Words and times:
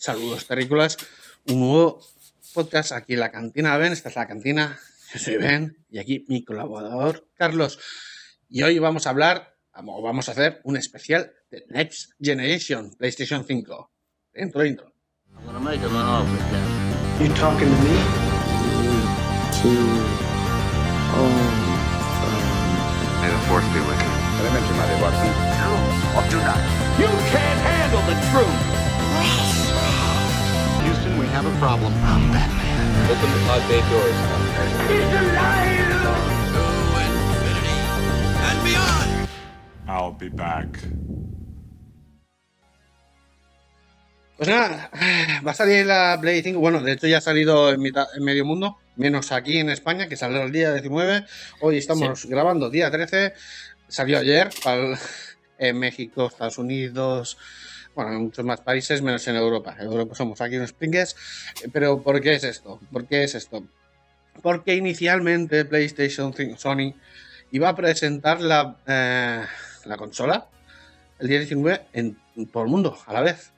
Saludos 0.00 0.46
terrícolas, 0.46 0.96
un 1.48 1.58
nuevo 1.58 2.00
podcast 2.54 2.92
aquí 2.92 3.14
en 3.14 3.20
la 3.20 3.32
cantina 3.32 3.76
Ben, 3.78 3.92
esta 3.92 4.08
es 4.08 4.14
la 4.14 4.28
cantina, 4.28 4.78
yo 5.12 5.18
soy 5.18 5.38
Ben 5.38 5.76
y 5.90 5.98
aquí 5.98 6.24
mi 6.28 6.44
colaborador 6.44 7.26
Carlos. 7.34 7.80
Y 8.48 8.62
hoy 8.62 8.78
vamos 8.78 9.08
a 9.08 9.10
hablar, 9.10 9.56
o 9.74 10.00
vamos 10.00 10.28
a 10.28 10.32
hacer 10.32 10.60
un 10.62 10.76
especial 10.76 11.32
de 11.50 11.64
Next 11.70 12.12
Generation 12.20 12.94
PlayStation 12.96 13.44
5. 13.44 13.90
Dentro, 14.32 14.64
intro. 14.64 14.94
I'm 15.36 15.46
gonna 15.46 15.58
make 15.58 15.80
him 15.80 15.90
an 15.90 16.06
offer, 16.06 16.38
Captain. 16.48 17.26
You 17.26 17.34
talking 17.34 17.66
to 17.66 17.82
me? 17.82 17.98
May 23.20 23.30
the 23.30 23.38
force 23.50 23.66
be 23.74 23.80
with 23.80 23.98
you. 23.98 24.18
You 27.02 27.08
can't 27.34 27.60
handle 27.66 28.02
the 28.06 28.14
truth. 28.30 28.77
Have 31.38 31.46
a 31.46 31.58
problem. 31.60 31.92
Open 31.94 33.30
the 33.30 33.40
pod 33.46 33.62
bay 33.68 33.80
doors. 33.90 35.28
I'll 39.86 40.12
be 40.12 40.28
back. 40.28 40.66
Pues 44.36 44.48
nada, 44.48 44.90
va 45.46 45.50
a 45.50 45.54
salir 45.54 45.84
la 45.86 46.18
Play 46.20 46.42
5. 46.42 46.60
Bueno, 46.60 46.80
de 46.80 46.92
hecho 46.92 47.06
ya 47.08 47.18
ha 47.18 47.20
salido 47.20 47.70
en, 47.72 47.80
mitad- 47.80 48.06
en 48.16 48.22
medio 48.22 48.44
mundo, 48.44 48.78
menos 48.96 49.32
aquí 49.32 49.58
en 49.58 49.68
España, 49.70 50.08
que 50.08 50.16
salió 50.16 50.42
el 50.42 50.52
día 50.52 50.72
19. 50.72 51.24
Hoy 51.60 51.78
estamos 51.78 52.26
grabando 52.26 52.70
día 52.70 52.90
13. 52.90 53.32
Salió 53.88 54.18
ayer 54.18 54.50
para 54.62 54.76
el- 54.76 54.98
en 55.58 55.78
México, 55.78 56.26
Estados 56.26 56.58
Unidos, 56.58 57.36
bueno, 57.98 58.12
en 58.16 58.22
muchos 58.26 58.44
más 58.44 58.60
países, 58.60 59.02
menos 59.02 59.26
en 59.26 59.34
Europa. 59.34 59.74
En 59.76 59.86
Europa 59.86 60.14
somos 60.14 60.40
aquí 60.40 60.56
unos 60.56 60.72
pringues. 60.72 61.16
Pero 61.72 62.00
¿por 62.00 62.20
qué 62.20 62.34
es 62.34 62.44
esto? 62.44 62.78
¿Por 62.92 63.06
qué 63.06 63.24
es 63.24 63.34
esto? 63.34 63.66
Porque 64.40 64.76
inicialmente 64.76 65.64
PlayStation 65.64 66.32
5, 66.32 66.56
Sony, 66.58 66.94
iba 67.50 67.68
a 67.70 67.74
presentar 67.74 68.40
la, 68.40 68.76
eh, 68.86 69.44
la 69.84 69.96
consola 69.96 70.46
el 71.18 71.26
día 71.26 71.38
19 71.40 71.86
en 71.92 72.16
todo 72.52 72.62
el 72.62 72.68
mundo 72.68 72.96
a 73.06 73.12
la 73.14 73.22
vez 73.22 73.50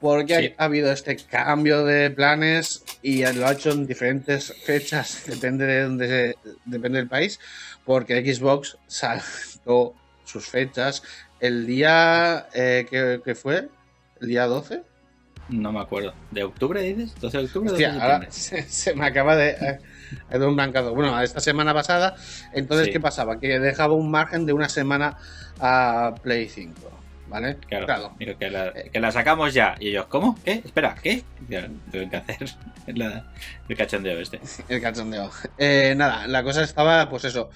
porque 0.00 0.36
Sí. 0.36 0.54
ha 0.58 0.64
habido 0.64 0.90
este 0.90 1.14
cambio 1.16 1.84
de 1.84 2.10
planes 2.10 2.82
y 3.02 3.24
lo 3.24 3.46
ha 3.46 3.52
hecho 3.52 3.70
en 3.70 3.86
diferentes 3.86 4.52
fechas, 4.64 5.22
depende 5.28 5.64
de 5.64 5.82
donde 5.84 6.08
se- 6.08 6.36
depende 6.64 6.98
del 6.98 7.06
país, 7.08 7.38
porque 7.84 8.20
Xbox 8.34 8.76
saltó 8.88 9.94
sus 10.24 10.44
fechas 10.48 11.04
el 11.42 11.66
día 11.66 12.46
eh, 12.54 12.86
que, 12.88 13.20
que 13.22 13.34
fue, 13.34 13.68
el 14.20 14.28
día 14.28 14.46
12. 14.46 14.82
No 15.48 15.72
me 15.72 15.80
acuerdo. 15.80 16.14
¿De 16.30 16.44
octubre 16.44 16.80
dices? 16.82 17.14
¿12 17.20 17.30
de 17.32 17.38
octubre 17.44 17.68
o 17.68 17.72
12 17.72 17.74
Hostia, 17.74 17.92
de 17.92 18.00
ahora 18.00 18.30
septiembre? 18.30 18.62
se, 18.70 18.70
se 18.70 18.94
me 18.94 19.04
acaba 19.06 19.36
de 19.36 19.50
eh, 19.50 19.78
dado 20.30 20.48
un 20.48 20.54
blancado. 20.56 20.94
Bueno, 20.94 21.20
esta 21.20 21.40
semana 21.40 21.74
pasada, 21.74 22.14
entonces, 22.54 22.86
Sí. 22.86 22.92
¿qué 22.92 23.00
pasaba? 23.00 23.38
Que 23.40 23.58
dejaba 23.58 23.94
un 23.94 24.10
margen 24.10 24.46
de 24.46 24.52
una 24.52 24.68
semana 24.68 25.18
a 25.60 26.14
Play 26.22 26.48
5, 26.48 26.74
¿vale? 27.28 27.56
Claro, 27.68 28.14
Digo, 28.18 28.38
que, 28.38 28.48
la, 28.50 28.72
que 28.72 29.00
la 29.00 29.10
sacamos 29.10 29.52
ya. 29.52 29.74
Y 29.80 29.88
ellos, 29.88 30.06
¿cómo? 30.06 30.38
¿Qué? 30.44 30.62
Espera, 30.64 30.94
¿qué? 31.02 31.24
Tengo 31.90 32.08
que 32.08 32.16
hacer 32.16 32.48
la- 32.94 33.26
el 33.68 33.76
cachondeo 33.76 34.20
este. 34.20 34.40
El 34.68 34.80
cachondeo. 34.80 35.28
Eh, 35.58 35.94
nada, 35.96 36.26
la 36.28 36.44
cosa 36.44 36.62
estaba, 36.62 37.10
pues 37.10 37.24
eso. 37.24 37.50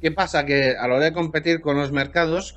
¿Qué 0.00 0.12
pasa? 0.12 0.46
Que 0.46 0.76
a 0.78 0.86
la 0.86 0.94
hora 0.94 1.04
de 1.06 1.12
competir 1.12 1.60
con 1.60 1.76
los 1.76 1.90
mercados, 1.90 2.54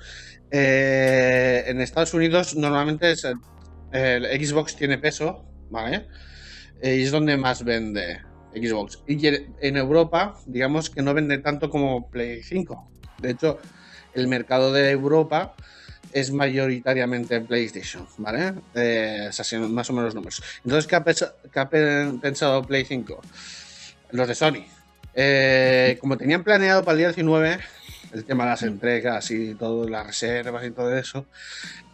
eh, 0.51 1.63
en 1.67 1.81
Estados 1.81 2.13
Unidos 2.13 2.55
normalmente 2.55 3.11
es 3.11 3.25
el, 3.91 4.45
Xbox 4.45 4.75
tiene 4.75 4.97
peso, 4.97 5.45
¿vale? 5.69 6.07
Eh, 6.81 6.95
y 6.97 7.03
es 7.03 7.11
donde 7.11 7.37
más 7.37 7.63
vende 7.63 8.21
Xbox. 8.53 8.99
Y 9.07 9.25
en 9.27 9.77
Europa, 9.77 10.35
digamos 10.45 10.89
que 10.89 11.01
no 11.01 11.13
vende 11.13 11.37
tanto 11.39 11.69
como 11.69 12.09
Play 12.09 12.43
5. 12.43 12.91
De 13.19 13.31
hecho, 13.31 13.59
el 14.13 14.27
mercado 14.27 14.71
de 14.73 14.91
Europa 14.91 15.55
es 16.11 16.31
mayoritariamente 16.31 17.41
PlayStation, 17.41 18.07
¿vale? 18.17 18.53
Eh, 18.73 19.27
o 19.29 19.31
sea, 19.31 19.59
más 19.59 19.89
o 19.89 19.93
menos 19.93 20.07
los 20.07 20.15
números. 20.15 20.43
Entonces, 20.63 20.87
¿qué 20.87 20.95
ha, 21.59 21.69
pensado 21.69 22.63
Play 22.63 22.85
5? 22.85 23.21
Los 24.11 24.27
de 24.27 24.35
Sony. 24.35 24.65
Eh, 25.13 25.97
como 25.99 26.17
tenían 26.17 26.43
planeado 26.43 26.83
para 26.83 26.93
el 26.93 26.97
día 26.99 27.07
19, 27.09 27.59
el 28.13 28.25
tema 28.25 28.43
de 28.45 28.49
las 28.51 28.63
entregas 28.63 29.31
y 29.31 29.55
todo, 29.55 29.87
las 29.87 30.07
reservas 30.07 30.65
y 30.65 30.71
todo 30.71 30.95
eso, 30.95 31.25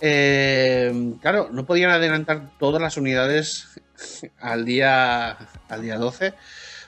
eh, 0.02 1.14
claro, 1.22 1.50
no 1.52 1.66
podían 1.66 1.92
adelantar 1.92 2.52
todas 2.60 2.82
las 2.82 2.98
unidades 2.98 3.68
al 4.40 4.66
día, 4.66 5.38
al 5.70 5.82
día 5.82 5.98
12 5.98 6.34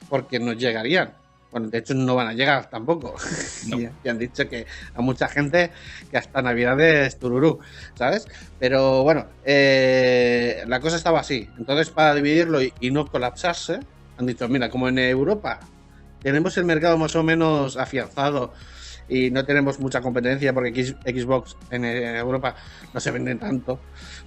porque 0.09 0.39
no 0.39 0.53
llegarían. 0.53 1.13
Bueno, 1.51 1.69
de 1.69 1.77
hecho 1.77 1.93
no 1.93 2.15
van 2.15 2.27
a 2.27 2.33
llegar 2.33 2.69
tampoco. 2.69 3.15
No. 3.67 3.79
y, 3.79 3.89
y 4.03 4.09
han 4.09 4.19
dicho 4.19 4.47
que 4.49 4.67
a 4.93 5.01
mucha 5.01 5.27
gente 5.27 5.71
que 6.11 6.17
hasta 6.17 6.41
Navidades 6.41 7.17
tururú, 7.17 7.59
¿sabes? 7.95 8.27
Pero 8.59 9.03
bueno, 9.03 9.27
eh, 9.45 10.63
la 10.67 10.79
cosa 10.81 10.97
estaba 10.97 11.21
así. 11.21 11.49
Entonces, 11.57 11.89
para 11.89 12.13
dividirlo 12.15 12.61
y, 12.61 12.73
y 12.81 12.91
no 12.91 13.07
colapsarse, 13.07 13.79
han 14.17 14.25
dicho, 14.25 14.47
mira, 14.49 14.69
como 14.69 14.89
en 14.89 14.99
Europa 14.99 15.59
tenemos 16.21 16.57
el 16.57 16.65
mercado 16.65 16.97
más 16.97 17.15
o 17.15 17.23
menos 17.23 17.77
afianzado 17.77 18.53
y 19.09 19.31
no 19.31 19.45
tenemos 19.45 19.79
mucha 19.79 20.01
competencia 20.01 20.53
porque 20.53 20.83
Xbox 20.83 21.55
en 21.71 21.85
eh, 21.85 22.17
Europa 22.17 22.55
no 22.93 22.99
se 22.99 23.11
vende 23.11 23.35
tanto, 23.35 23.79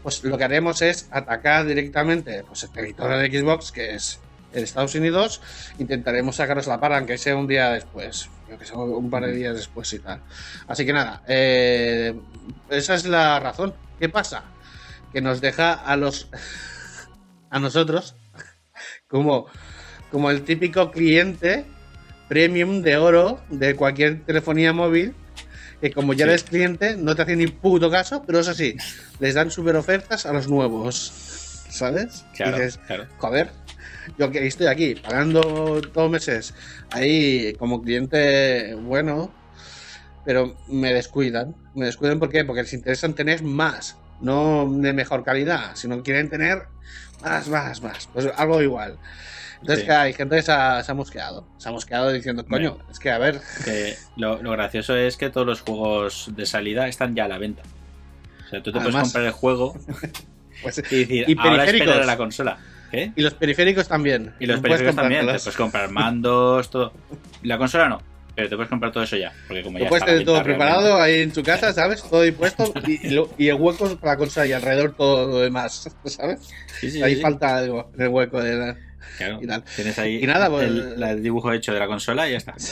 pues 0.02 0.24
lo 0.24 0.38
que 0.38 0.44
haremos 0.44 0.82
es 0.82 1.08
atacar 1.10 1.66
directamente 1.66 2.44
pues, 2.44 2.64
el 2.64 2.70
territorio 2.70 3.18
de 3.18 3.30
Xbox, 3.30 3.72
que 3.72 3.94
es 3.94 4.20
en 4.52 4.64
Estados 4.64 4.94
Unidos, 4.94 5.40
intentaremos 5.78 6.36
sacaros 6.36 6.66
la 6.66 6.80
para, 6.80 6.98
aunque 6.98 7.18
sea 7.18 7.36
un 7.36 7.46
día 7.46 7.70
después, 7.70 8.28
sé, 8.62 8.74
un 8.74 9.10
par 9.10 9.24
de 9.24 9.32
días 9.32 9.54
después 9.54 9.92
y 9.92 10.00
tal. 10.00 10.22
Así 10.66 10.84
que 10.84 10.92
nada, 10.92 11.22
eh, 11.28 12.18
esa 12.68 12.94
es 12.94 13.06
la 13.06 13.38
razón. 13.38 13.74
¿Qué 13.98 14.08
pasa? 14.08 14.44
Que 15.12 15.20
nos 15.20 15.40
deja 15.40 15.72
a 15.72 15.96
los 15.96 16.28
a 17.50 17.58
nosotros 17.58 18.16
como, 19.08 19.46
como 20.10 20.30
el 20.30 20.42
típico 20.42 20.90
cliente 20.90 21.66
premium 22.40 22.80
de 22.82 22.96
oro 22.96 23.40
de 23.50 23.74
cualquier 23.74 24.24
telefonía 24.24 24.72
móvil 24.72 25.14
que 25.80 25.90
como 25.90 26.12
ya 26.12 26.26
Sí. 26.26 26.30
eres 26.30 26.44
cliente 26.44 26.96
no 26.96 27.16
te 27.16 27.22
hace 27.22 27.34
ni 27.34 27.48
puto 27.48 27.90
caso, 27.90 28.22
pero 28.24 28.38
eso 28.38 28.54
sí, 28.54 28.76
les 29.18 29.34
dan 29.34 29.50
super 29.50 29.74
ofertas 29.74 30.26
a 30.26 30.32
los 30.32 30.46
nuevos, 30.48 31.64
¿sabes? 31.70 32.24
Y 32.32 32.36
Claro, 32.36 32.56
dices, 32.58 32.78
claro. 32.86 33.06
joder, 33.18 33.50
yo 34.16 34.30
que 34.30 34.46
estoy 34.46 34.68
aquí 34.68 34.94
pagando 34.94 35.80
dos 35.92 36.10
meses 36.10 36.54
ahí 36.92 37.54
como 37.58 37.82
cliente 37.82 38.74
bueno, 38.76 39.34
pero 40.24 40.54
me 40.68 40.92
descuidan. 40.94 41.56
Me 41.74 41.86
descuidan 41.86 42.20
¿por 42.20 42.28
qué? 42.28 42.44
porque 42.44 42.62
les 42.62 42.72
interesa 42.74 43.08
tener 43.08 43.42
más, 43.42 43.96
no 44.20 44.68
de 44.70 44.92
mejor 44.92 45.24
calidad, 45.24 45.74
sino 45.74 46.02
quieren 46.04 46.28
tener 46.28 46.64
más, 47.22 47.48
más, 47.48 47.82
más. 47.82 48.08
Pues 48.12 48.28
algo 48.36 48.62
igual. 48.62 48.98
Entonces, 49.60 49.80
Sí. 49.80 49.86
que 49.86 49.92
hay 49.92 50.12
gente 50.14 50.36
que 50.36 50.42
se 50.42 50.52
ha, 50.52 50.82
se 50.82 50.90
ha 50.90 50.94
mosqueado. 50.94 51.46
Se 51.58 51.68
ha 51.68 51.72
mosqueado 51.72 52.10
diciendo, 52.12 52.44
coño, 52.46 52.78
es 52.90 52.98
que 52.98 53.10
a 53.10 53.18
ver, 53.18 53.40
Que 53.64 53.94
lo, 54.16 54.42
lo 54.42 54.50
gracioso 54.52 54.96
es 54.96 55.16
que 55.16 55.28
todos 55.30 55.46
los 55.46 55.60
juegos 55.60 56.30
de 56.34 56.46
salida 56.46 56.88
están 56.88 57.14
ya 57.14 57.24
a 57.24 57.28
la 57.28 57.38
venta. 57.38 57.62
O 58.46 58.48
sea, 58.50 58.62
tú 58.62 58.72
te 58.72 58.78
Además- 58.78 58.92
puedes 58.92 59.08
comprar 59.12 59.24
el 59.26 59.32
juego 59.32 59.74
pues, 60.62 60.78
y 60.78 60.82
decir, 60.98 61.24
Y 61.28 61.36
ahora 61.38 61.50
periféricos. 61.56 61.86
esperar 61.88 62.02
a 62.02 62.06
la 62.06 62.16
consola. 62.16 62.58
¿Qué? 62.90 63.12
y 63.14 63.22
los 63.22 63.34
periféricos 63.34 63.86
también. 63.86 64.34
Y 64.40 64.46
los 64.46 64.56
No 64.56 64.62
periféricos 64.62 64.96
también. 64.96 65.20
Te 65.20 65.26
puedes 65.26 65.56
comprar 65.56 65.90
mandos, 65.90 66.70
todo. 66.70 66.92
La 67.44 67.56
consola 67.56 67.88
no, 67.88 68.02
pero 68.34 68.48
te 68.48 68.56
puedes 68.56 68.68
comprar 68.68 68.90
todo 68.90 69.04
eso 69.04 69.16
ya. 69.16 69.32
Porque 69.46 69.62
como 69.62 69.78
Lo 69.78 69.84
ya 69.84 69.88
puedes 69.88 70.04
tener 70.04 70.24
todo 70.24 70.42
preparado 70.42 71.00
ahí 71.00 71.20
en 71.20 71.30
tu 71.32 71.44
casa, 71.44 71.72
¿sabes? 71.72 72.02
Todo 72.02 72.22
dispuesto 72.22 72.72
y, 72.88 73.06
y 73.06 73.10
lo- 73.10 73.30
y 73.38 73.46
el 73.46 73.54
hueco 73.54 73.96
para 73.98 74.14
la 74.14 74.18
consola 74.18 74.46
y 74.46 74.52
alrededor 74.54 74.96
todo 74.96 75.28
lo 75.28 75.38
demás, 75.38 75.88
¿sabes? 76.04 76.48
Sí, 76.80 76.90
sí, 76.90 77.00
ahí 77.00 77.14
sí. 77.14 77.22
falta 77.22 77.58
algo 77.58 77.92
en 77.94 78.00
el 78.02 78.08
hueco 78.08 78.42
de 78.42 78.56
la... 78.56 78.76
Claro. 79.18 79.38
y 79.42 79.46
tal. 79.46 79.64
Tienes 79.76 79.98
ahí 79.98 80.22
Y 80.22 80.26
nada, 80.26 80.48
pues- 80.50 80.68
el, 80.70 81.22
dibujo 81.22 81.52
hecho 81.52 81.72
de 81.72 81.78
la 81.80 81.86
consola 81.86 82.28
y 82.28 82.32
ya 82.32 82.38
está. 82.38 82.54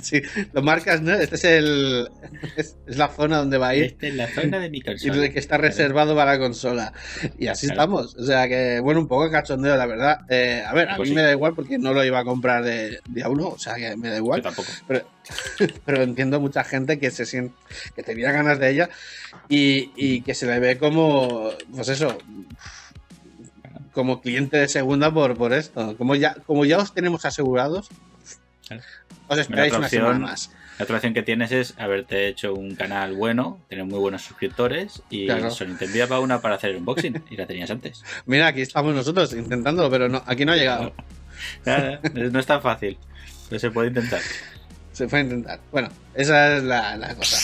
Sí, 0.00 0.22
lo 0.52 0.62
marcas, 0.62 1.02
¿no? 1.02 1.12
Este 1.12 1.34
es 1.34 1.42
el... 1.44 2.08
Es, 2.56 2.76
es 2.86 2.96
la 2.98 3.08
zona 3.08 3.38
donde 3.38 3.58
va 3.58 3.70
a 3.70 3.74
ir. 3.74 3.82
Esta 3.86 4.06
es 4.06 4.14
la 4.14 4.28
zona 4.28 4.60
de 4.60 4.70
mi 4.70 4.78
Y 4.78 4.82
consola. 4.82 5.24
el 5.26 5.32
que 5.32 5.40
está 5.40 5.56
reservado 5.58 6.14
para 6.14 6.34
la 6.34 6.38
consola. 6.38 6.92
Y 7.36 7.48
así 7.48 7.66
Claro. 7.66 7.80
estamos. 7.82 8.14
O 8.14 8.24
sea 8.24 8.46
que, 8.46 8.78
bueno, 8.78 9.00
un 9.00 9.08
poco 9.08 9.28
cachondeo, 9.28 9.76
la 9.76 9.86
verdad. 9.86 10.20
Eh, 10.28 10.62
a 10.64 10.72
ver, 10.72 10.90
a 10.90 10.96
Pues 10.96 11.08
mí 11.08 11.10
sí. 11.10 11.14
me 11.16 11.22
da 11.22 11.32
igual 11.32 11.54
porque 11.56 11.78
no 11.78 11.92
lo 11.92 12.04
iba 12.04 12.20
a 12.20 12.24
comprar 12.24 12.62
de 12.62 13.00
día 13.10 13.28
uno. 13.28 13.48
O 13.48 13.58
sea 13.58 13.74
que 13.74 13.96
me 13.96 14.06
da 14.08 14.18
Yo 14.18 14.22
igual. 14.22 14.40
tampoco. 14.40 14.68
Pero, 14.86 15.04
pero 15.84 16.02
entiendo 16.04 16.38
mucha 16.38 16.62
gente 16.62 17.00
que 17.00 17.10
se 17.10 17.26
siente, 17.26 17.56
que 17.96 18.04
tenía 18.04 18.30
ganas 18.30 18.60
de 18.60 18.70
ella 18.70 18.88
y, 19.48 19.90
y 19.96 20.20
que 20.20 20.34
se 20.34 20.46
le 20.46 20.60
ve 20.60 20.78
como, 20.78 21.50
pues 21.74 21.88
eso, 21.88 22.16
como 23.96 24.20
cliente 24.20 24.58
de 24.58 24.68
segunda 24.68 25.12
por, 25.12 25.36
por 25.36 25.52
esto. 25.52 25.96
Como 25.96 26.14
ya, 26.14 26.34
como 26.46 26.64
ya 26.64 26.78
os 26.78 26.92
tenemos 26.94 27.24
asegurados, 27.24 27.88
os 29.26 29.38
esperáis 29.38 29.72
una 29.72 29.86
opción- 29.86 30.02
semana 30.04 30.18
más. 30.20 30.52
La 30.78 30.82
otra 30.84 30.96
opción 30.96 31.14
que 31.14 31.22
tienes 31.22 31.52
es 31.52 31.72
haberte 31.78 32.28
hecho 32.28 32.52
un 32.52 32.74
canal 32.76 33.14
bueno, 33.14 33.58
tener 33.70 33.86
muy 33.86 33.98
buenos 33.98 34.20
suscriptores 34.20 35.02
y 35.08 35.24
Claro. 35.24 35.50
Sony 35.50 35.74
te 35.78 35.86
enviaba 35.86 36.20
una 36.20 36.42
para 36.42 36.56
hacer 36.56 36.68
el 36.72 36.76
unboxing 36.76 37.24
y 37.30 37.36
la 37.38 37.46
tenías 37.46 37.70
antes. 37.70 38.04
Mira, 38.26 38.48
aquí 38.48 38.60
estamos 38.60 38.94
nosotros 38.94 39.32
intentándolo, 39.32 39.90
pero 39.90 40.10
no, 40.10 40.22
aquí 40.26 40.44
no 40.44 40.52
ha 40.52 40.56
llegado. 40.56 40.92
No 41.64 42.38
es 42.38 42.46
tan 42.46 42.60
fácil, 42.62 42.98
pero 43.48 43.58
se 43.58 43.70
puede 43.70 43.88
intentar. 43.88 44.20
Se 44.96 45.06
puede 45.08 45.24
intentar. 45.24 45.60
Bueno, 45.70 45.90
esa 46.14 46.56
es 46.56 46.62
la, 46.62 46.96
la 46.96 47.14
cosa. 47.14 47.36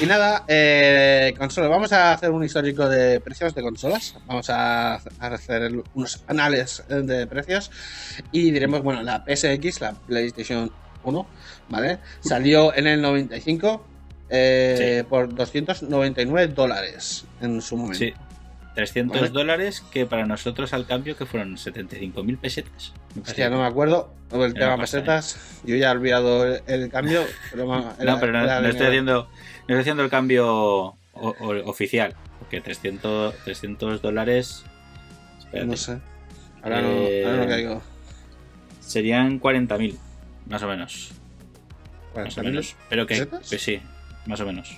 Y 0.00 0.06
nada, 0.06 0.46
eh, 0.48 1.34
consola. 1.36 1.68
Vamos 1.68 1.92
a 1.92 2.14
hacer 2.14 2.30
un 2.30 2.42
histórico 2.42 2.88
de 2.88 3.20
precios 3.20 3.54
de 3.54 3.60
consolas. 3.60 4.16
Vamos 4.24 4.48
a, 4.48 4.94
a 4.94 4.98
hacer 5.18 5.72
unos 5.92 6.24
anales 6.26 6.82
de 6.88 7.26
precios. 7.26 7.70
Y 8.32 8.50
diremos, 8.50 8.82
bueno, 8.82 9.02
la 9.02 9.22
PSX, 9.26 9.82
la 9.82 9.92
PlayStation 9.92 10.72
1, 11.04 11.26
¿vale? 11.68 11.98
Salió 12.20 12.74
en 12.74 12.86
el 12.86 13.02
95 13.02 13.84
eh, 14.30 15.04
por 15.06 15.34
299 15.34 16.54
dólares 16.54 17.26
en 17.42 17.60
su 17.60 17.76
momento. 17.76 17.98
Sí. 17.98 18.14
300 18.76 19.18
Vale. 19.20 19.32
dólares 19.32 19.80
que 19.90 20.06
para 20.06 20.26
nosotros 20.26 20.72
al 20.72 20.86
cambio 20.86 21.16
que 21.16 21.26
fueron 21.26 21.56
75.000 21.56 22.38
pesetas. 22.38 22.92
me 23.14 23.22
parece. 23.22 23.30
Hostia, 23.32 23.50
no 23.50 23.58
me 23.60 23.66
acuerdo. 23.66 24.12
El 24.30 24.42
Era 24.42 24.52
tema 24.52 24.76
pesetas. 24.78 25.60
Yo 25.64 25.74
ya 25.76 25.88
he 25.88 25.92
olvidado 25.92 26.46
el, 26.46 26.62
el 26.66 26.90
cambio. 26.90 27.24
Pero 27.50 27.66
No, 27.66 27.94
era- 27.98 28.20
pero 28.20 28.32
no, 28.32 28.46
no 28.60 28.68
estoy 28.68 28.86
haciendo, 28.86 29.14
no 29.24 29.28
estoy 29.60 29.76
haciendo 29.78 30.04
el 30.04 30.10
cambio 30.10 30.46
o- 30.54 30.96
o- 31.14 31.70
oficial. 31.70 32.14
Porque 32.38 32.60
300, 32.60 33.34
300 33.44 34.02
dólares. 34.02 34.64
espérate, 35.38 35.66
No 35.70 35.76
sé. 35.76 35.98
Ahora 36.62 36.82
no, 36.82 36.88
Eh, 36.88 37.24
ahora 37.24 37.38
no 37.38 37.48
caigo. 37.48 37.82
Serían 38.80 39.40
40.000, 39.40 39.96
más 40.48 40.62
o 40.62 40.68
menos. 40.68 41.12
Más 42.14 42.36
o 42.36 42.42
40.000. 42.42 42.44
menos. 42.44 42.76
Pero 42.90 43.06
que, 43.06 43.14
pesetas? 43.14 43.48
pues 43.48 43.62
sí, 43.62 43.80
más 44.26 44.40
o 44.40 44.46
menos. 44.46 44.68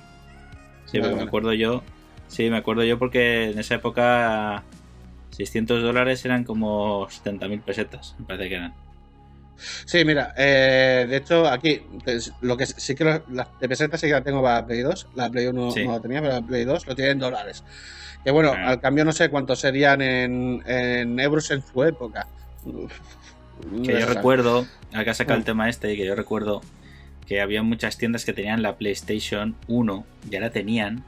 Sí, 0.86 0.98
Vale, 0.98 1.00
porque 1.00 1.08
me 1.08 1.14
vale. 1.16 1.28
acuerdo 1.28 1.52
yo. 1.54 1.82
Sí, 2.28 2.48
me 2.50 2.58
acuerdo 2.58 2.84
yo 2.84 2.98
porque 2.98 3.50
en 3.50 3.58
esa 3.58 3.74
época 3.76 4.62
600 5.30 5.82
dólares 5.82 6.24
eran 6.24 6.44
como 6.44 7.06
70.000 7.08 7.60
pesetas, 7.62 8.14
me 8.18 8.26
parece 8.26 8.48
que 8.48 8.54
eran. 8.56 8.74
Sí, 9.86 10.04
mira, 10.04 10.34
eh, 10.36 11.06
de 11.08 11.16
hecho 11.16 11.48
aquí 11.48 11.82
pues, 12.04 12.32
lo 12.42 12.56
que 12.56 12.66
sí 12.66 12.94
que 12.94 13.04
lo- 13.04 13.22
la 13.30 13.48
de 13.60 13.68
pesetas 13.68 14.00
sí 14.00 14.06
que 14.06 14.12
la 14.12 14.22
tengo 14.22 14.40
para 14.42 14.64
Play 14.66 14.82
2, 14.82 15.08
la 15.16 15.28
Play 15.30 15.46
1 15.48 15.72
Sí. 15.72 15.84
no 15.84 15.92
la 15.92 16.00
tenía, 16.00 16.20
pero 16.20 16.34
la 16.34 16.42
Play 16.42 16.64
2 16.64 16.86
lo 16.86 16.94
tiene 16.94 17.10
en 17.12 17.18
dólares. 17.18 17.64
Que 18.24 18.30
bueno, 18.30 18.52
Ah. 18.56 18.68
al 18.68 18.80
cambio 18.80 19.04
no 19.04 19.12
sé 19.12 19.30
cuántos 19.30 19.60
serían 19.60 20.00
en, 20.02 20.62
en 20.66 21.18
euros 21.18 21.50
en 21.50 21.62
su 21.62 21.82
época. 21.82 22.28
Uf, 22.64 22.92
no 23.72 23.82
Que 23.82 23.98
yo 24.00 24.06
recuerdo, 24.06 24.66
acá 24.92 25.14
saca 25.14 25.34
el 25.34 25.40
Mm. 25.40 25.44
tema 25.44 25.68
este, 25.68 25.96
que 25.96 26.04
yo 26.06 26.14
recuerdo 26.14 26.60
que 27.26 27.40
había 27.40 27.62
muchas 27.62 27.98
tiendas 27.98 28.24
que 28.24 28.32
tenían 28.32 28.62
la 28.62 28.76
PlayStation 28.76 29.56
1, 29.66 30.04
ya 30.30 30.40
la 30.40 30.50
tenían, 30.50 31.04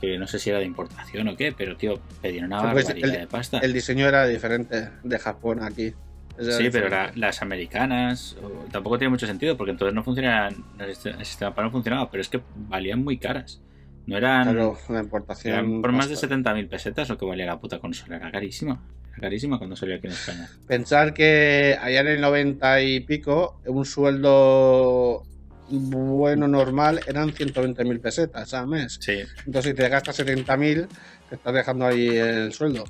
que 0.00 0.18
no 0.18 0.26
sé 0.26 0.38
si 0.38 0.50
era 0.50 0.58
de 0.58 0.64
importación 0.66 1.28
o 1.28 1.36
qué, 1.36 1.52
pero 1.52 1.76
tío, 1.76 2.00
pedían 2.20 2.46
una 2.46 2.60
Pues, 2.72 2.86
barbaridad 2.86 3.10
el- 3.14 3.20
de 3.20 3.26
pasta. 3.26 3.58
El 3.58 3.72
diseño 3.72 4.06
era 4.06 4.26
diferente 4.26 4.90
de 5.02 5.18
Japón 5.18 5.62
aquí. 5.62 5.94
Era 6.38 6.52
Sí, 6.52 6.68
pero 6.70 6.88
la- 6.90 7.12
las 7.14 7.40
americanas 7.40 8.36
o- 8.42 8.66
tampoco 8.70 8.98
tiene 8.98 9.10
mucho 9.10 9.26
sentido 9.26 9.56
porque 9.56 9.70
entonces 9.70 9.94
no 9.94 10.02
funcionaban, 10.04 10.54
el 10.78 10.88
sistema 10.94 11.18
el 11.18 11.24
sistema 11.26 11.54
PAL 11.54 11.64
no 11.66 11.70
funcionaba, 11.70 12.10
pero 12.10 12.20
es 12.20 12.28
que 12.28 12.40
valían 12.54 13.02
muy 13.02 13.16
caras. 13.18 13.62
No 14.06 14.16
eran, 14.16 14.44
Claro, 14.44 14.78
la 14.88 14.94
eran 14.94 15.04
importación. 15.04 15.82
por 15.82 15.92
más 15.92 16.08
de 16.08 16.14
basta. 16.14 16.28
70.000 16.28 16.68
pesetas 16.68 17.08
lo 17.08 17.16
que 17.18 17.24
valía 17.24 17.46
la 17.46 17.58
puta 17.58 17.78
consola, 17.78 18.16
era 18.16 18.30
carísima. 18.30 18.80
Era 19.12 19.20
carísima 19.22 19.56
cuando 19.58 19.74
salió 19.76 19.96
aquí 19.96 20.06
en 20.08 20.12
España. 20.12 20.48
Pensar 20.68 21.14
que 21.14 21.76
allá 21.80 22.00
en 22.02 22.06
el 22.08 22.20
90 22.20 22.82
y 22.82 23.00
pico, 23.00 23.58
un 23.66 23.84
sueldo 23.86 25.22
bueno, 25.68 26.46
normal, 26.48 27.00
eran 27.06 27.32
120.000 27.32 28.00
pesetas 28.00 28.54
al 28.54 28.66
mes. 28.68 28.98
Sí, 29.00 29.20
Entonces, 29.46 29.70
si 29.70 29.74
te 29.76 29.88
gastas 29.88 30.18
70.000, 30.20 30.86
te 31.28 31.34
estás 31.34 31.54
dejando 31.54 31.86
ahí 31.86 32.08
el 32.16 32.52
sueldo. 32.52 32.84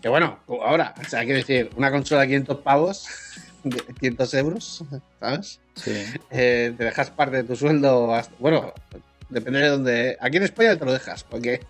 Que 0.00 0.08
bueno, 0.08 0.40
ahora, 0.64 0.94
o 1.00 1.08
sea, 1.08 1.20
quiero 1.24 1.38
decir, 1.38 1.70
una 1.76 1.90
consola 1.90 2.22
de 2.22 2.26
500 2.28 2.58
pavos, 2.58 3.06
de 3.64 3.80
500 4.00 4.34
euros, 4.34 4.84
¿sabes? 5.20 5.60
sí. 5.76 6.04
Eh, 6.30 6.74
te 6.76 6.84
dejas 6.84 7.10
parte 7.10 7.36
de 7.38 7.44
tu 7.44 7.56
sueldo, 7.56 8.14
hasta- 8.14 8.34
bueno, 8.38 8.72
depende 9.32 9.60
de 9.60 9.68
dónde. 9.68 10.16
Aquí 10.20 10.36
en 10.36 10.42
España 10.44 10.76
te 10.76 10.84
lo 10.84 10.92
dejas, 10.92 11.24
porque 11.24 11.60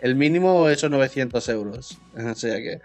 el 0.00 0.14
mínimo 0.14 0.68
son 0.76 0.92
900 0.92 1.48
euros. 1.48 1.98
O 2.16 2.34
sea 2.34 2.56
que. 2.56 2.80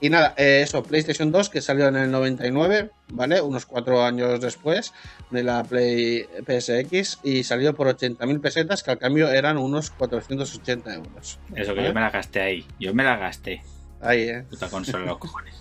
Y 0.00 0.08
nada, 0.08 0.32
eh, 0.36 0.62
eso, 0.62 0.82
PlayStation 0.82 1.30
2 1.30 1.50
que 1.50 1.60
salió 1.60 1.88
en 1.88 1.96
el 1.96 2.10
99, 2.10 2.90
¿vale? 3.08 3.40
Unos 3.40 3.66
cuatro 3.66 4.02
años 4.02 4.40
después 4.40 4.94
de 5.30 5.42
la 5.42 5.62
Play 5.64 6.26
PSX 6.46 7.18
y 7.22 7.44
salió 7.44 7.74
por 7.74 7.88
80.000 7.88 8.40
pesetas, 8.40 8.82
que 8.82 8.92
al 8.92 8.98
cambio 8.98 9.28
eran 9.28 9.58
unos 9.58 9.90
480 9.90 10.94
euros. 10.94 11.38
Eso 11.54 11.74
que 11.74 11.84
yo 11.84 11.92
me 11.92 12.00
la 12.00 12.10
gasté 12.10 12.40
ahí. 12.40 12.66
Yo 12.78 12.94
me 12.94 13.04
la 13.04 13.16
gasté. 13.18 13.62
Ahí, 14.00 14.22
¿eh? 14.22 14.44
Puta 14.48 14.68
consola, 14.68 15.04
los 15.04 15.18
cojones. 15.18 15.54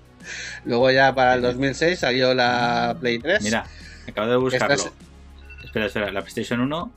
Luego 0.64 0.90
ya 0.90 1.14
para 1.14 1.34
el 1.34 1.42
2006 1.42 1.98
salió 1.98 2.32
la 2.34 2.96
Play 2.98 3.18
3. 3.18 3.42
Mira, 3.42 3.66
acabo 4.08 4.28
de 4.28 4.36
buscarlo. 4.36 4.92
Espera, 5.64 5.86
espera, 5.86 6.10
la 6.10 6.22
PlayStation 6.22 6.60
1, 6.60 6.92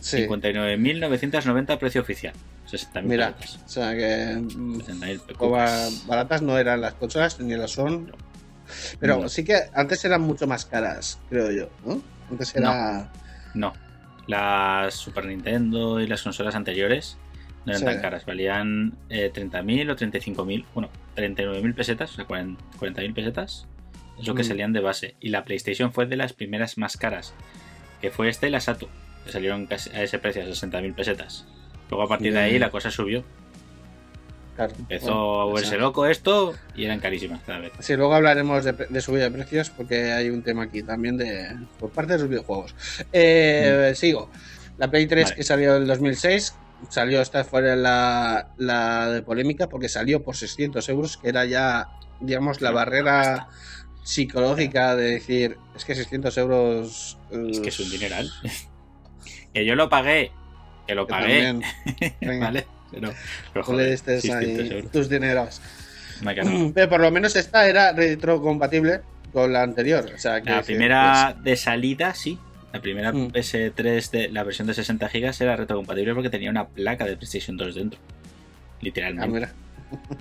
sí. 0.00 0.26
59.990 0.26 1.78
precio 1.78 2.00
oficial. 2.00 2.34
60.000 2.70 3.02
Mira, 3.02 3.34
o 3.64 3.68
sea 3.68 3.94
que. 3.96 4.36
mm, 4.36 4.80
60.000 4.80 5.36
Como 5.36 5.52
ba- 5.52 5.64
pesetas. 5.66 6.06
baratas 6.06 6.42
no 6.42 6.58
eran 6.58 6.80
las 6.80 6.94
consolas 6.94 7.38
ni 7.40 7.54
lo 7.54 7.66
son. 7.68 8.12
Pero 9.00 9.18
No. 9.22 9.28
sí 9.28 9.42
que 9.44 9.56
antes 9.74 10.04
eran 10.04 10.20
mucho 10.22 10.46
más 10.46 10.64
caras, 10.66 11.18
creo 11.28 11.50
yo, 11.50 11.68
¿no? 11.84 12.00
Antes 12.30 12.54
era. 12.54 13.10
No. 13.54 13.72
Las 14.28 14.94
Super 14.94 15.24
Nintendo 15.26 16.00
y 16.00 16.06
las 16.06 16.22
consolas 16.22 16.54
anteriores 16.54 17.16
no 17.66 17.72
eran 17.72 17.80
Sí. 17.80 17.84
tan 17.86 18.00
caras. 18.00 18.24
Valían 18.26 18.94
eh, 19.08 19.30
30.000 19.34 19.90
o 19.90 19.96
35.000. 19.96 20.64
Bueno, 20.72 20.88
39.000 21.16 21.74
pesetas, 21.74 22.12
o 22.12 22.14
sea, 22.14 22.24
40 22.26 22.62
40.000 22.78 23.12
pesetas. 23.12 23.66
Es 24.20 24.28
lo 24.28 24.34
que 24.36 24.42
Mm. 24.42 24.46
salían 24.46 24.72
de 24.72 24.80
base. 24.80 25.16
Y 25.18 25.30
la 25.30 25.44
PlayStation 25.44 25.92
fue 25.92 26.06
de 26.06 26.16
las 26.16 26.32
primeras 26.32 26.78
más 26.78 26.96
caras. 26.96 27.34
Que 28.00 28.10
fue 28.12 28.28
esta 28.28 28.46
y 28.46 28.50
la 28.50 28.60
Saturn. 28.60 28.92
Que 29.24 29.32
salieron 29.32 29.66
casi 29.66 29.90
a 29.90 30.02
ese 30.02 30.18
precio, 30.18 30.42
a 30.42 30.46
60.000 30.46 30.94
pesetas. 30.94 31.46
Luego 31.90 32.04
a 32.04 32.08
partir 32.08 32.32
de 32.32 32.38
ahí 32.38 32.58
la 32.58 32.70
cosa 32.70 32.90
subió. 32.90 33.24
Claro, 34.56 34.74
Empezó 34.78 35.06
bueno, 35.06 35.40
a 35.40 35.44
volverse 35.44 35.78
loco 35.78 36.06
esto 36.06 36.54
y 36.76 36.84
eran 36.84 37.00
carísimas 37.00 37.40
cada 37.46 37.60
vez. 37.60 37.72
Sí, 37.78 37.96
luego 37.96 38.14
hablaremos 38.14 38.64
de, 38.64 39.00
subida 39.00 39.24
de 39.24 39.30
precios 39.30 39.70
porque 39.70 40.12
hay 40.12 40.28
un 40.28 40.42
tema 40.42 40.64
aquí 40.64 40.82
también 40.82 41.16
de 41.16 41.56
por 41.78 41.90
parte 41.90 42.14
de 42.14 42.18
los 42.18 42.28
videojuegos. 42.28 42.74
Eh, 43.12 43.92
Sigo. 43.94 44.30
La 44.78 44.90
Play 44.90 45.06
3 45.06 45.22
Mm. 45.22 45.24
Vale. 45.24 45.36
que 45.36 45.42
salió 45.42 45.76
en 45.76 45.82
el 45.82 45.88
2006, 45.88 46.54
salió 46.88 47.20
esta 47.20 47.44
fuera 47.44 47.76
la, 47.76 48.48
la 48.56 49.10
de 49.10 49.22
polémica 49.22 49.68
porque 49.68 49.88
salió 49.88 50.22
por 50.22 50.36
600 50.36 50.88
euros, 50.88 51.16
que 51.16 51.28
era 51.28 51.44
ya, 51.44 51.88
digamos, 52.20 52.60
la 52.60 52.70
barrera 52.70 53.48
psicológica 54.02 54.96
de 54.96 55.10
decir, 55.12 55.58
es 55.76 55.84
que 55.84 55.94
600 55.94 56.36
euros... 56.38 57.18
Es 57.50 57.60
que 57.60 57.68
es 57.68 57.80
un 57.80 57.90
dineral. 57.90 58.30
Que 59.54 59.64
yo 59.64 59.74
lo 59.74 59.88
pagué. 59.88 60.32
Que 60.86 60.94
lo 60.94 61.06
pagué. 61.06 61.54
venga. 62.20 62.46
¿Vale? 62.46 62.66
Pero, 62.90 63.12
pero 63.52 63.64
joder, 63.64 63.96
600 63.98 64.70
ahí 64.70 64.82
tus 64.92 65.08
dineros. 65.08 65.60
Quedado. 66.22 66.70
Pero 66.74 66.88
por 66.88 67.00
lo 67.00 67.10
menos 67.10 67.34
esta 67.36 67.66
era 67.68 67.92
retrocompatible 67.92 69.00
con 69.32 69.52
la 69.52 69.62
anterior. 69.62 70.10
O 70.14 70.18
sea, 70.18 70.40
La 70.40 70.62
primera 70.62 71.36
de 71.40 71.56
salida, 71.56 72.12
sí. 72.14 72.38
La 72.72 72.80
primera 72.80 73.12
Mm. 73.12 73.28
PS3 73.32 74.10
de 74.10 74.28
la 74.28 74.42
versión 74.44 74.66
de 74.66 74.74
60 74.74 75.08
GB 75.08 75.32
era 75.40 75.56
retrocompatible 75.56 76.12
porque 76.14 76.28
tenía 76.30 76.50
una 76.50 76.66
placa 76.68 77.04
de 77.04 77.16
PlayStation 77.16 77.56
2 77.56 77.74
dentro. 77.74 77.98
pues, 78.00 78.20
ah, 78.22 78.76
Literalmente. 78.82 79.28
mira. 79.30 79.52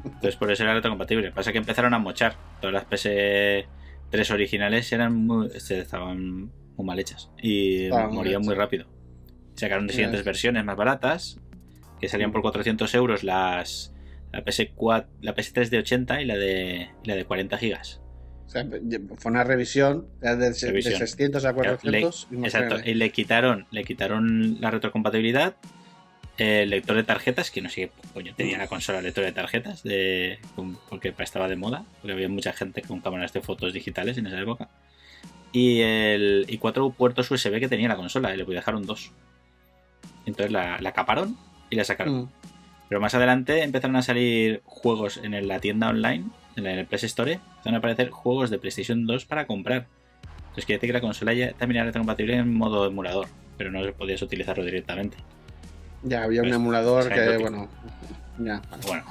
Entonces 0.04 0.36
por 0.36 0.52
eso 0.52 0.64
era 0.64 0.74
retrocompatible. 0.74 1.32
Pasa 1.32 1.52
que 1.52 1.58
empezaron 1.58 1.94
a 1.94 2.00
mochar. 2.00 2.36
Todas 2.62 2.74
las 2.74 2.86
PS3 2.88 4.32
originales 4.32 4.92
eran 4.94 5.16
muy, 5.16 5.48
este, 5.54 5.80
estaban 5.80 6.50
muy 6.78 6.86
mal 6.86 7.00
hechas. 7.00 7.30
Y 7.42 7.90
morían 8.12 8.42
muy 8.42 8.56
rápido. 8.56 8.86
Sacaron 9.60 9.88
de 9.88 9.94
siguientes 9.94 10.24
versiones 10.24 10.64
más 10.66 10.76
baratas. 10.76 11.38
Que 12.00 12.08
salían 12.08 12.32
por 12.32 12.42
400 12.42 12.94
euros 12.96 13.24
las. 13.24 13.94
La, 14.32 14.46
PS4, 14.46 15.08
la 15.22 15.36
PS3 15.36 15.70
de 15.70 15.80
80 15.80 16.22
y 16.22 16.26
la 16.26 16.38
de, 16.38 16.90
la 17.04 17.16
de 17.16 17.26
40 17.26 17.58
gigas. 17.58 18.00
O 18.46 18.52
sea, 18.52 18.66
fue 19.18 19.32
una 19.32 19.44
revisión 19.44 20.08
de, 20.22 20.36
Revisión. 20.36 20.98
600 20.98 21.46
a 21.46 21.54
400. 21.54 22.28
y 22.32 22.36
Le- 22.36 22.48
exacto, 22.48 22.78
y 22.84 22.94
le 22.96 23.12
quitaron, 23.12 23.68
le 23.70 23.84
quitaron 23.84 24.58
la 24.60 24.72
retrocompatibilidad, 24.72 25.56
el 26.40 26.70
lector 26.72 26.96
de 26.96 27.04
tarjetas, 27.04 27.52
que 27.52 27.62
no 27.62 27.70
sé 27.70 27.76
qué 27.76 27.92
coño 28.14 28.34
tenía 28.34 28.58
la 28.58 28.68
consola 28.68 29.02
lector 29.02 29.24
de 29.24 29.34
tarjetas, 29.34 29.84
de, 29.84 30.40
porque 30.90 31.14
estaba 31.20 31.48
de 31.48 31.58
moda, 31.58 31.86
porque 32.02 32.14
había 32.14 32.30
mucha 32.30 32.54
gente 32.54 32.82
con 32.82 33.02
cámaras 33.02 33.34
de 33.34 33.42
fotos 33.42 33.74
digitales 33.74 34.18
en 34.18 34.26
esa 34.26 34.40
época. 34.40 34.70
Y, 35.52 35.82
el, 35.82 36.46
y 36.48 36.58
cuatro 36.58 36.90
puertos 36.92 37.30
USB 37.30 37.60
que 37.60 37.68
tenía 37.68 37.90
la 37.90 37.98
consola, 37.98 38.34
y 38.34 38.38
le 38.38 38.46
dejaron 38.46 38.86
dos. 38.86 39.12
Entonces 40.26 40.52
la, 40.52 40.78
la 40.80 40.92
caparon 40.92 41.38
y 41.70 41.76
la 41.76 41.84
sacaron. 41.84 42.24
Mm. 42.24 42.30
Pero 42.90 43.02
más 43.02 43.14
adelante 43.14 43.62
empezaron 43.64 43.96
a 43.96 44.02
salir 44.02 44.62
juegos 44.66 45.18
en 45.18 45.48
la 45.48 45.60
tienda 45.60 45.90
online, 45.90 46.26
en 46.56 46.66
el 46.66 46.86
PS 46.88 47.04
Store, 47.06 47.34
empezaron 47.34 47.76
a 47.76 47.78
aparecer 47.78 48.10
juegos 48.10 48.50
de 48.50 48.58
PlayStation 48.58 49.06
2 49.06 49.26
para 49.26 49.46
comprar. 49.46 49.86
Es 50.56 50.66
que 50.66 50.74
decir 50.74 50.90
que 50.90 50.94
la 50.94 51.02
consola 51.02 51.34
ya 51.34 51.54
también 51.54 51.78
era 51.78 51.86
retrocompatible 51.86 52.36
en 52.36 52.54
modo 52.54 52.88
emulador, 52.88 53.28
pero 53.58 53.72
no 53.72 53.80
podías 53.94 54.22
utilizarlo 54.22 54.64
directamente. 54.66 55.18
Ya 56.04 56.24
había 56.24 56.42
un 56.42 56.48
Pues, 56.48 56.56
emulador 56.56 57.10
que, 57.10 57.38
bueno. 57.38 57.70
Ya. 58.40 58.62
Bueno, 58.88 59.04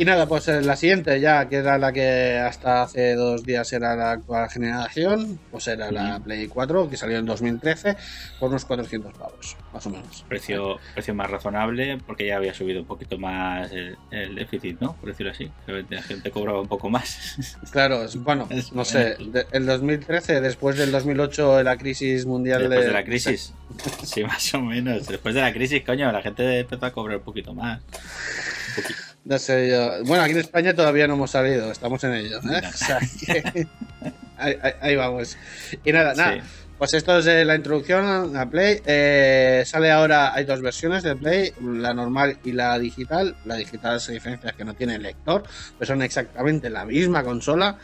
Y 0.00 0.04
nada, 0.06 0.24
pues 0.24 0.48
eh, 0.48 0.62
la 0.62 0.76
siguiente 0.76 1.20
ya, 1.20 1.46
que 1.46 1.56
era 1.56 1.76
la 1.76 1.92
que 1.92 2.38
hasta 2.38 2.80
hace 2.84 3.14
dos 3.16 3.44
días 3.44 3.70
era 3.74 3.94
la 3.94 4.12
actual 4.12 4.48
generación, 4.48 5.38
pues 5.50 5.68
era 5.68 5.92
la. 5.92 6.18
Play 6.20 6.46
4, 6.48 6.88
que 6.88 6.96
salió 6.96 7.18
en 7.18 7.26
2013, 7.26 7.98
por 8.38 8.48
unos 8.48 8.64
400 8.64 9.12
pavos, 9.12 9.58
más 9.74 9.84
o 9.84 9.90
menos. 9.90 10.24
precio, 10.26 10.78
precio 10.94 11.14
más 11.14 11.30
razonable 11.30 11.98
porque 12.06 12.26
ya 12.26 12.36
había 12.36 12.54
subido 12.54 12.80
un 12.80 12.86
poquito 12.86 13.18
más 13.18 13.70
el, 13.72 13.98
el 14.10 14.36
déficit, 14.36 14.80
¿no? 14.80 14.94
Por 14.94 15.10
decirlo 15.10 15.32
así. 15.32 15.52
La 15.90 16.00
gente 16.00 16.30
cobraba 16.30 16.62
un 16.62 16.68
poco 16.68 16.88
más. 16.88 17.36
Claro, 17.70 18.06
bueno, 18.20 18.48
no 18.72 18.84
sé, 18.86 19.16
de- 19.18 19.46
el 19.52 19.66
2013, 19.66 20.40
después 20.40 20.76
del 20.78 20.90
2008, 20.92 21.58
de 21.58 21.64
la 21.64 21.76
crisis 21.76 22.24
mundial 22.24 22.60
Después 22.70 22.86
de 22.86 22.92
la 22.92 23.04
crisis. 23.04 23.52
Sí, 24.02 24.24
más 24.24 24.54
o 24.54 24.60
menos. 24.62 25.06
Después 25.06 25.34
de 25.34 25.42
la 25.42 25.52
crisis, 25.52 25.82
coño, 25.84 26.10
la 26.10 26.22
gente 26.22 26.60
empezó 26.60 26.86
a 26.86 26.90
cobrar 26.90 27.18
un 27.18 27.22
poquito 27.22 27.52
más. 27.52 27.80
Un 27.80 28.82
poquito. 28.82 29.09
No 29.24 29.38
sé 29.38 29.68
yo. 29.70 30.04
Bueno, 30.04 30.22
aquí 30.24 30.32
en 30.32 30.38
España 30.38 30.74
todavía 30.74 31.06
no 31.06 31.14
hemos 31.14 31.30
salido, 31.30 31.70
estamos 31.70 32.02
en 32.04 32.14
ello. 32.14 32.38
¿eh? 32.38 32.62
O 32.66 32.72
sea, 32.76 32.98
que- 33.26 33.66
ahí, 34.38 34.56
ahí- 34.62 34.72
ahí 34.80 34.96
vamos. 34.96 35.36
Y 35.84 35.92
nada, 35.92 36.14
nada. 36.14 36.34
Sí. 36.34 36.40
Pues 36.78 36.94
esto 36.94 37.18
es 37.18 37.26
la 37.46 37.54
introducción 37.54 38.34
a 38.34 38.48
Play. 38.48 38.80
Eh, 38.86 39.62
sale 39.66 39.90
ahora, 39.90 40.32
hay 40.34 40.46
dos 40.46 40.62
versiones 40.62 41.02
de 41.02 41.14
Play, 41.14 41.52
la 41.60 41.92
normal 41.92 42.38
y 42.42 42.52
la 42.52 42.78
digital. 42.78 43.36
La 43.44 43.56
digital 43.56 44.00
se 44.00 44.12
diferencia 44.12 44.52
que 44.52 44.64
no 44.64 44.72
tiene 44.72 44.98
lector, 44.98 45.42
pero 45.78 45.86
son 45.86 46.00
exactamente 46.00 46.70
la 46.70 46.86
misma 46.86 47.22
consola. 47.22 47.76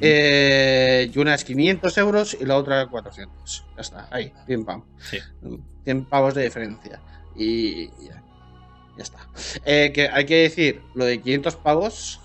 Eh, 0.00 1.10
y 1.14 1.18
una 1.18 1.34
es 1.34 1.44
500 1.44 1.98
euros 1.98 2.34
y 2.40 2.46
la 2.46 2.56
otra 2.56 2.86
400. 2.86 3.64
Ya 3.76 3.80
está, 3.82 4.08
ahí, 4.10 4.32
pim 4.46 4.64
pam. 4.64 4.82
Sí. 4.98 5.18
100 5.84 6.06
pavos 6.06 6.34
de 6.34 6.44
diferencia. 6.44 7.00
Y 7.36 7.88
ya, 8.06 8.22
ya 8.96 9.02
está. 9.02 9.18
Eh, 9.64 9.92
que 9.94 10.08
hay 10.08 10.24
que 10.26 10.36
decir, 10.42 10.82
lo 10.94 11.04
de 11.04 11.20
500 11.20 11.56
pavos, 11.56 12.20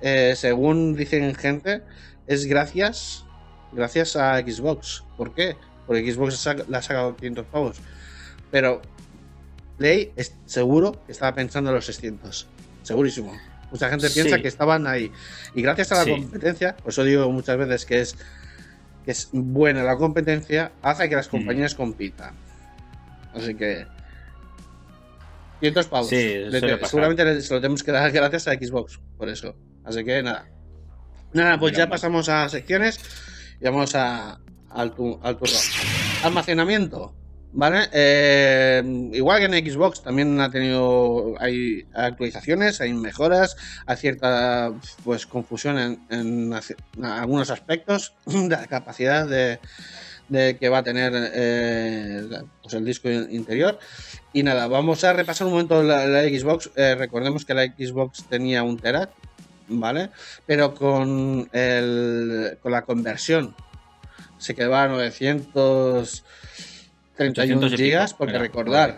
eh, 0.00 0.34
según 0.36 0.94
dicen 0.94 1.34
gente, 1.34 1.82
es 2.26 2.46
gracias 2.46 3.24
gracias 3.72 4.14
a 4.16 4.38
Xbox. 4.38 5.02
¿Por 5.16 5.34
qué? 5.34 5.56
Porque 5.86 6.10
Xbox 6.12 6.46
le 6.68 6.76
ha 6.76 6.82
sacado 6.82 7.16
500 7.16 7.46
pavos. 7.46 7.76
Pero 8.52 8.80
Play 9.78 10.12
es 10.14 10.36
seguro 10.46 11.04
que 11.06 11.10
estaba 11.12 11.34
pensando 11.34 11.70
en 11.70 11.76
los 11.76 11.86
600. 11.86 12.46
Segurísimo. 12.84 13.36
Mucha 13.72 13.90
gente 13.90 14.08
piensa 14.10 14.36
Sí. 14.36 14.42
que 14.42 14.46
estaban 14.48 14.86
ahí. 14.86 15.10
Y 15.56 15.62
gracias 15.62 15.90
a 15.90 15.96
la 15.96 16.04
Sí. 16.04 16.10
competencia, 16.12 16.76
por 16.76 16.90
eso 16.90 17.02
digo 17.02 17.28
muchas 17.32 17.56
veces 17.58 17.84
que 17.84 18.00
es, 18.00 18.16
que 19.04 19.10
es 19.10 19.28
buena 19.32 19.82
la 19.82 19.96
competencia, 19.96 20.70
hace 20.80 21.08
que 21.08 21.16
las 21.16 21.26
Mm. 21.26 21.30
compañías 21.30 21.74
compitan. 21.74 22.34
Así 23.34 23.56
que. 23.56 23.86
500 25.64 25.86
pavos. 25.88 26.08
Sí, 26.08 26.34
Le- 26.48 26.86
seguramente 26.86 27.40
se 27.40 27.54
lo 27.54 27.60
tenemos 27.60 27.82
que 27.82 27.92
dar 27.92 28.10
gracias 28.10 28.48
a 28.48 28.52
Xbox, 28.54 29.00
por 29.16 29.28
eso. 29.28 29.54
Así 29.84 30.04
que 30.04 30.22
nada. 30.22 30.46
Nada, 31.32 31.58
pues 31.58 31.72
ya 31.72 31.84
mal. 31.84 31.90
pasamos 31.90 32.28
a 32.28 32.48
secciones 32.48 33.00
y 33.60 33.64
vamos 33.64 33.94
a, 33.94 34.38
al, 34.70 34.94
tu- 34.94 35.18
al 35.22 35.36
turno. 35.38 35.56
Almacenamiento. 36.22 37.14
¿Vale? 37.56 37.88
Eh, 37.92 38.82
igual 39.12 39.38
que 39.38 39.44
en 39.58 39.64
Xbox 39.72 40.02
también 40.02 40.40
ha 40.40 40.50
tenido 40.50 41.34
hay 41.38 41.86
actualizaciones, 41.94 42.80
hay 42.80 42.92
mejoras, 42.94 43.56
hay 43.86 43.96
cierta 43.96 44.72
pues 45.04 45.24
confusión 45.24 45.78
en, 45.78 46.00
en 46.10 46.52
en 46.52 47.04
algunos 47.04 47.50
aspectos 47.50 48.12
de 48.26 48.48
la 48.48 48.66
capacidad 48.66 49.28
de, 49.28 49.60
de 50.28 50.56
que 50.56 50.68
va 50.68 50.78
a 50.78 50.82
tener 50.82 51.12
eh, 51.34 52.26
pues 52.62 52.74
el 52.74 52.84
disco 52.84 53.10
in- 53.10 53.28
interior. 53.30 53.78
Y 54.32 54.42
nada, 54.42 54.66
vamos 54.66 55.04
a 55.04 55.12
repasar 55.12 55.46
un 55.46 55.52
momento 55.52 55.82
la, 55.82 56.06
la 56.06 56.22
Xbox. 56.22 56.70
Eh, 56.76 56.94
recordemos 56.96 57.44
que 57.44 57.54
la 57.54 57.64
Xbox 57.66 58.24
tenía 58.28 58.62
un 58.62 58.78
tera, 58.78 59.10
¿vale? 59.68 60.10
Pero 60.46 60.74
con, 60.74 61.48
el, 61.52 62.58
con 62.62 62.72
la 62.72 62.82
conversión 62.82 63.54
se 64.38 64.54
quedaba 64.54 64.82
a 64.84 64.88
931 64.88 66.12
800 67.16 67.72
y 67.72 67.76
pico, 67.76 67.76
gigas, 67.84 68.14
porque 68.14 68.38
recordar 68.38 68.96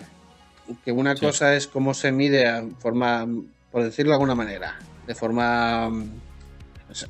que 0.85 0.93
una 0.93 1.15
Sí. 1.15 1.21
cosa 1.27 1.55
es 1.55 1.67
cómo 1.67 1.93
se 1.95 2.11
mide 2.13 2.47
a 2.47 2.65
forma, 2.79 3.27
por 3.71 3.83
decirlo 3.85 4.11
de 4.11 4.15
alguna 4.15 4.35
manera, 4.35 4.79
de 5.07 5.15
forma 5.15 5.91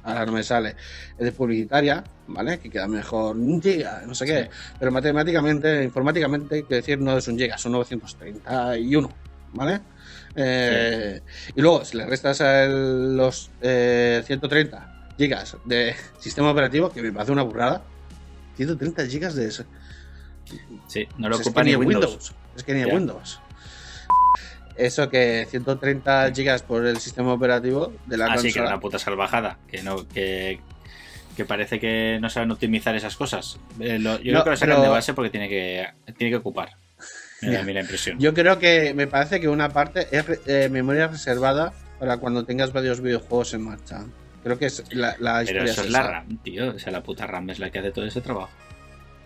ahora 0.02 0.26
no 0.26 0.32
me 0.32 0.42
sale, 0.42 0.70
es 1.18 1.24
de 1.24 1.32
publicitaria, 1.32 2.02
¿vale? 2.28 2.58
Que 2.58 2.70
queda 2.70 2.88
mejor 2.88 3.36
un 3.36 3.60
giga, 3.62 4.02
no 4.06 4.14
sé 4.14 4.26
qué, 4.26 4.50
pero 4.78 4.90
matemáticamente, 4.90 5.82
informáticamente, 5.84 6.60
quiero 6.62 6.76
decir, 6.76 6.98
no 7.00 7.16
es 7.18 7.28
un 7.28 7.38
giga, 7.38 7.56
son 7.58 7.72
931, 7.72 9.08
¿vale? 9.52 9.80
Eh, 10.34 11.20
Y 11.54 11.60
luego, 11.60 11.84
si 11.84 11.96
le 11.96 12.06
restas 12.06 12.40
a 12.40 12.64
el- 12.64 13.16
los 13.16 13.50
eh, 13.60 14.22
130 14.26 15.12
gigas 15.16 15.56
de 15.64 15.94
sistema 16.18 16.50
operativo, 16.50 16.90
que 16.90 17.02
me 17.02 17.12
parece 17.12 17.32
una 17.32 17.42
burrada, 17.42 17.82
130 18.56 19.06
gigas 19.06 19.34
de 19.34 19.46
eso. 19.48 19.64
Sí, 20.86 21.06
no 21.18 21.28
lo 21.28 21.36
Pues 21.36 21.40
es 21.40 21.46
ocupa 21.48 21.62
que 21.62 21.68
ni 21.68 21.72
en 21.74 21.80
Windows. 21.80 22.32
Es 22.56 22.62
que 22.62 22.74
ni 22.74 22.86
Ya. 22.86 22.94
Windows. 22.94 23.40
Eso 24.78 25.08
que 25.08 25.46
130 25.50 26.32
gigas 26.34 26.62
por 26.62 26.84
el 26.86 26.98
sistema 26.98 27.32
operativo 27.32 27.92
de 28.06 28.16
la 28.16 28.26
Así 28.26 28.48
que 28.48 28.54
consola. 28.54 28.68
una 28.68 28.80
puta 28.80 28.98
salvajada. 28.98 29.58
Que 29.68 29.82
no, 29.82 30.06
que, 30.08 30.60
que 31.36 31.44
parece 31.44 31.80
que 31.80 32.18
no 32.20 32.28
saben 32.30 32.50
optimizar 32.50 32.94
esas 32.94 33.16
cosas. 33.16 33.58
Eh, 33.80 33.98
lo- 33.98 34.20
yo 34.20 34.32
No, 34.32 34.42
creo 34.42 34.44
que 34.44 34.50
lo 34.50 34.56
sacan 34.56 34.76
pero- 34.76 34.82
de 34.82 34.88
base 34.90 35.14
porque 35.14 35.30
tiene 35.30 35.48
que, 35.48 35.86
tiene 36.18 36.30
que 36.30 36.36
ocupar. 36.36 36.70
Me 37.42 37.48
da 37.48 37.54
Ya. 37.54 37.60
a 37.60 37.62
mí 37.64 37.72
la 37.72 37.80
impresión. 37.80 38.18
Yo 38.18 38.32
creo 38.34 38.58
que 38.58 38.94
me 38.94 39.06
parece 39.06 39.40
que 39.40 39.48
una 39.48 39.68
parte 39.70 40.06
es 40.10 40.24
eh, 40.46 40.68
memoria 40.70 41.08
reservada 41.08 41.72
para 41.98 42.16
cuando 42.18 42.44
tengas 42.44 42.72
varios 42.72 43.00
videojuegos 43.00 43.54
en 43.54 43.62
marcha. 43.62 44.04
Creo 44.42 44.58
que 44.58 44.66
es 44.66 44.84
la, 44.94 45.16
la 45.18 45.42
Pero 45.44 45.64
historia. 45.64 45.72
eso 45.72 45.80
es 45.82 45.88
esa. 45.88 46.02
la 46.02 46.08
RAM, 46.08 46.38
tío. 46.42 46.70
O 46.74 46.78
sea, 46.78 46.92
la 46.92 47.02
puta 47.02 47.26
RAM 47.26 47.50
es 47.50 47.58
la 47.58 47.70
que 47.70 47.78
hace 47.80 47.90
todo 47.92 48.04
ese 48.06 48.20
trabajo. 48.20 48.50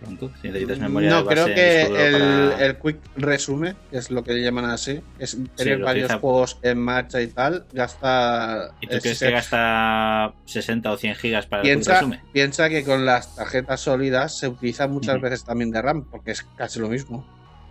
Pronto, 0.01 0.31
si 0.41 0.47
necesitas 0.47 0.79
memoria 0.79 1.09
No, 1.11 1.17
de 1.17 1.23
base 1.25 1.35
creo 1.43 1.55
que 1.55 1.77
disco 1.81 1.95
el, 1.95 2.49
para- 2.49 2.65
el 2.65 2.77
quick 2.79 2.97
resume, 3.17 3.75
que 3.91 3.97
es 3.99 4.09
lo 4.09 4.23
que 4.23 4.33
le 4.33 4.41
llaman 4.41 4.65
así, 4.65 4.99
es 5.19 5.37
tener 5.55 5.77
varios 5.79 6.05
utiliza- 6.09 6.19
juegos 6.19 6.57
en 6.63 6.79
marcha 6.79 7.21
y 7.21 7.27
tal, 7.27 7.67
gasta. 7.71 8.71
¿Y 8.81 8.87
tú 8.87 8.97
crees 8.99 9.19
que 9.19 9.29
gasta 9.29 10.33
60 10.45 10.91
o 10.91 10.97
100 10.97 11.13
gigas 11.15 11.45
para 11.45 11.61
el 11.61 11.67
piensa, 11.67 11.93
resumen? 11.93 12.19
piensa 12.33 12.67
que 12.69 12.83
con 12.83 13.05
las 13.05 13.35
tarjetas 13.35 13.79
sólidas 13.81 14.35
se 14.39 14.47
utiliza 14.47 14.87
muchas 14.87 15.21
veces 15.21 15.43
también 15.43 15.69
de 15.69 15.83
RAM, 15.83 16.05
porque 16.09 16.31
es 16.31 16.41
casi 16.55 16.79
lo 16.79 16.89
mismo. 16.89 17.23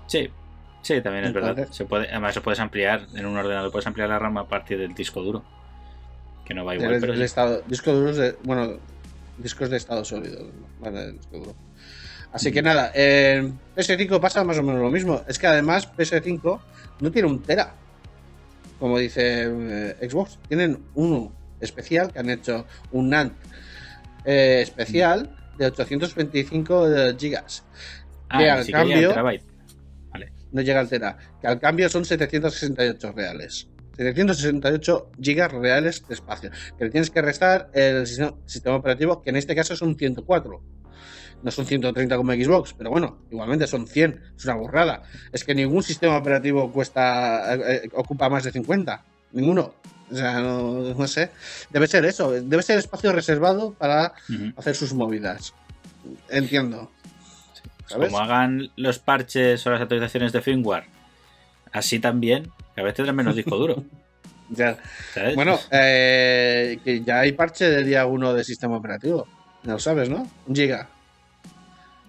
Sí, 0.06 0.30
sí, 0.82 1.00
también 1.00 1.24
es 1.24 1.32
verdad. 1.32 1.66
Se 1.72 1.84
puede, 1.84 2.08
además, 2.10 2.32
se 2.34 2.40
puedes 2.40 2.60
ampliar 2.60 3.08
en 3.16 3.26
un 3.26 3.36
ordenador, 3.36 3.72
puedes 3.72 3.88
ampliar 3.88 4.08
la 4.08 4.20
RAM 4.20 4.38
a 4.38 4.46
partir 4.46 4.78
del 4.78 4.94
disco 4.94 5.20
duro. 5.20 5.44
Que 6.44 6.54
no 6.54 6.64
va 6.64 6.76
igual, 6.76 6.94
el, 6.94 7.00
pero 7.00 7.12
el 7.12 7.18
sí. 7.18 7.24
estado, 7.24 7.62
discos 7.66 7.92
duros 7.94 8.16
de. 8.16 8.36
Bueno, 8.44 8.78
discos 9.36 9.68
de 9.70 9.76
estado 9.76 10.04
sólido. 10.04 10.48
Vale, 10.80 11.00
de 11.06 11.12
disco 11.12 11.38
duro. 11.38 11.54
Así 12.32 12.52
que 12.52 12.62
nada, 12.62 12.92
en 12.94 13.58
PS5 13.76 14.20
pasa 14.20 14.44
más 14.44 14.58
o 14.58 14.62
menos 14.62 14.80
lo 14.80 14.90
mismo. 14.90 15.22
Es 15.26 15.38
que 15.38 15.46
además 15.48 15.88
PS5 15.96 16.60
no 17.00 17.10
tiene 17.10 17.28
un 17.28 17.42
Tera, 17.42 17.74
como 18.78 18.98
dice 18.98 19.46
eh, 19.48 20.08
Xbox. 20.08 20.38
Tienen 20.48 20.78
uno 20.94 21.32
especial 21.60 22.12
que 22.12 22.20
han 22.20 22.30
hecho 22.30 22.66
un 22.92 23.08
NAND 23.10 23.32
eh, 24.24 24.60
especial 24.62 25.36
de 25.58 25.66
825 25.66 26.86
gigas. 27.18 27.64
Ah, 28.28 28.38
que 28.38 28.50
al 28.50 28.64
siquiera 28.64 28.80
cambio- 28.80 29.08
terabyte. 29.10 29.44
No 30.52 30.62
llega 30.62 30.80
al 30.80 30.88
Tera. 30.88 31.16
Que 31.40 31.46
al 31.46 31.60
cambio 31.60 31.88
son 31.88 32.04
768 32.04 33.12
reales. 33.12 33.68
768 33.96 35.10
gigas 35.20 35.52
reales 35.52 36.06
de 36.08 36.14
espacio. 36.14 36.50
Que 36.78 36.84
le 36.84 36.90
tienes 36.90 37.10
que 37.10 37.22
restar 37.22 37.70
el 37.72 38.06
sistema, 38.06 38.76
operativo, 38.76 39.22
que 39.22 39.30
en 39.30 39.36
este 39.36 39.54
caso 39.54 39.76
son 39.76 39.96
104. 39.96 40.60
No 41.42 41.50
son 41.50 41.64
130 41.64 42.16
como 42.16 42.32
Xbox, 42.32 42.74
pero 42.74 42.90
bueno, 42.90 43.18
igualmente 43.30 43.66
son 43.66 43.86
100. 43.86 44.22
Es 44.36 44.44
una 44.44 44.54
borrada. 44.56 45.02
Es 45.32 45.44
que 45.44 45.54
ningún 45.54 45.82
sistema 45.82 46.16
operativo 46.16 46.70
cuesta 46.70 47.54
eh, 47.54 47.82
eh, 47.84 47.88
ocupa 47.94 48.28
más 48.28 48.44
de 48.44 48.52
50. 48.52 49.02
Ninguno. 49.32 49.74
O 50.10 50.14
sea, 50.14 50.40
no, 50.40 50.94
no 50.94 51.06
sé. 51.06 51.30
Debe 51.70 51.86
ser 51.86 52.04
eso. 52.04 52.32
Debe 52.32 52.62
ser 52.62 52.78
espacio 52.78 53.12
reservado 53.12 53.72
para 53.72 54.12
hacer 54.56 54.74
sus 54.74 54.92
movidas. 54.92 55.54
Entiendo. 56.28 56.90
¿Sabes? 57.86 58.08
Como 58.08 58.20
hagan 58.22 58.70
los 58.76 58.98
parches 58.98 59.66
o 59.66 59.70
las 59.70 59.80
actualizaciones 59.80 60.32
de 60.32 60.40
firmware, 60.42 60.84
así 61.72 61.98
también, 61.98 62.50
cada 62.74 62.86
vez 62.86 62.94
tendrán 62.94 63.16
menos 63.16 63.36
disco 63.36 63.56
duro. 63.56 63.84
Ya. 64.52 64.76
¿sabes? 65.14 65.36
Bueno, 65.36 65.56
eh, 65.70 66.80
que 66.84 67.02
ya 67.02 67.20
hay 67.20 67.30
parche 67.30 67.70
del 67.70 67.86
día 67.86 68.04
1 68.06 68.34
del 68.34 68.44
sistema 68.44 68.76
operativo. 68.76 69.28
Ya 69.62 69.74
lo 69.74 69.78
sabes, 69.78 70.08
¿no? 70.08 70.28
Un 70.48 70.56
giga. 70.56 70.88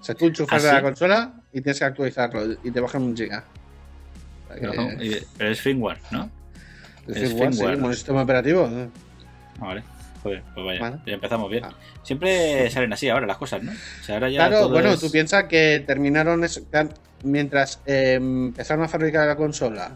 O 0.01 0.03
sea, 0.03 0.15
tú 0.15 0.25
enchufas 0.25 0.65
¿Ah, 0.65 0.69
a 0.69 0.73
la 0.73 0.79
sí? 0.79 0.83
consola 0.83 1.33
y 1.53 1.61
tienes 1.61 1.77
que 1.79 1.85
actualizarlo 1.85 2.57
y 2.63 2.71
te 2.71 2.79
bajan 2.79 3.03
un 3.03 3.15
giga. 3.15 3.43
O 4.45 4.47
sea 4.47 4.59
que- 4.71 4.77
No, 4.77 5.03
y- 5.03 5.23
pero 5.37 5.51
es 5.51 5.61
firmware, 5.61 5.99
¿no? 6.09 6.29
el 7.07 7.17
es 7.17 7.29
firmware, 7.29 7.53
sí, 7.53 7.63
firmware. 7.65 7.95
sistema 7.95 8.21
operativo. 8.23 8.67
¿no? 8.67 8.91
Ah, 9.59 9.65
Vale. 9.65 9.83
Joder, 10.23 10.43
pues 10.53 10.65
vaya, 10.79 11.01
ya 11.05 11.13
empezamos 11.13 11.49
bien. 11.49 11.63
Ah. 11.65 11.73
Siempre 12.03 12.69
salen 12.69 12.93
así 12.93 13.09
ahora 13.09 13.25
las 13.25 13.37
cosas, 13.37 13.63
¿no? 13.63 13.71
O 13.71 14.03
sea, 14.03 14.15
ahora 14.15 14.29
ya 14.29 14.47
Claro, 14.49 14.69
bueno, 14.69 14.89
es- 14.89 14.99
tú 14.99 15.09
piensas 15.11 15.45
que 15.45 15.83
terminaron 15.85 16.43
eso- 16.43 16.61
mientras 17.23 17.79
eh, 17.87 18.13
empezaron 18.15 18.83
a 18.83 18.87
fabricar 18.87 19.27
la 19.27 19.35
consola 19.35 19.91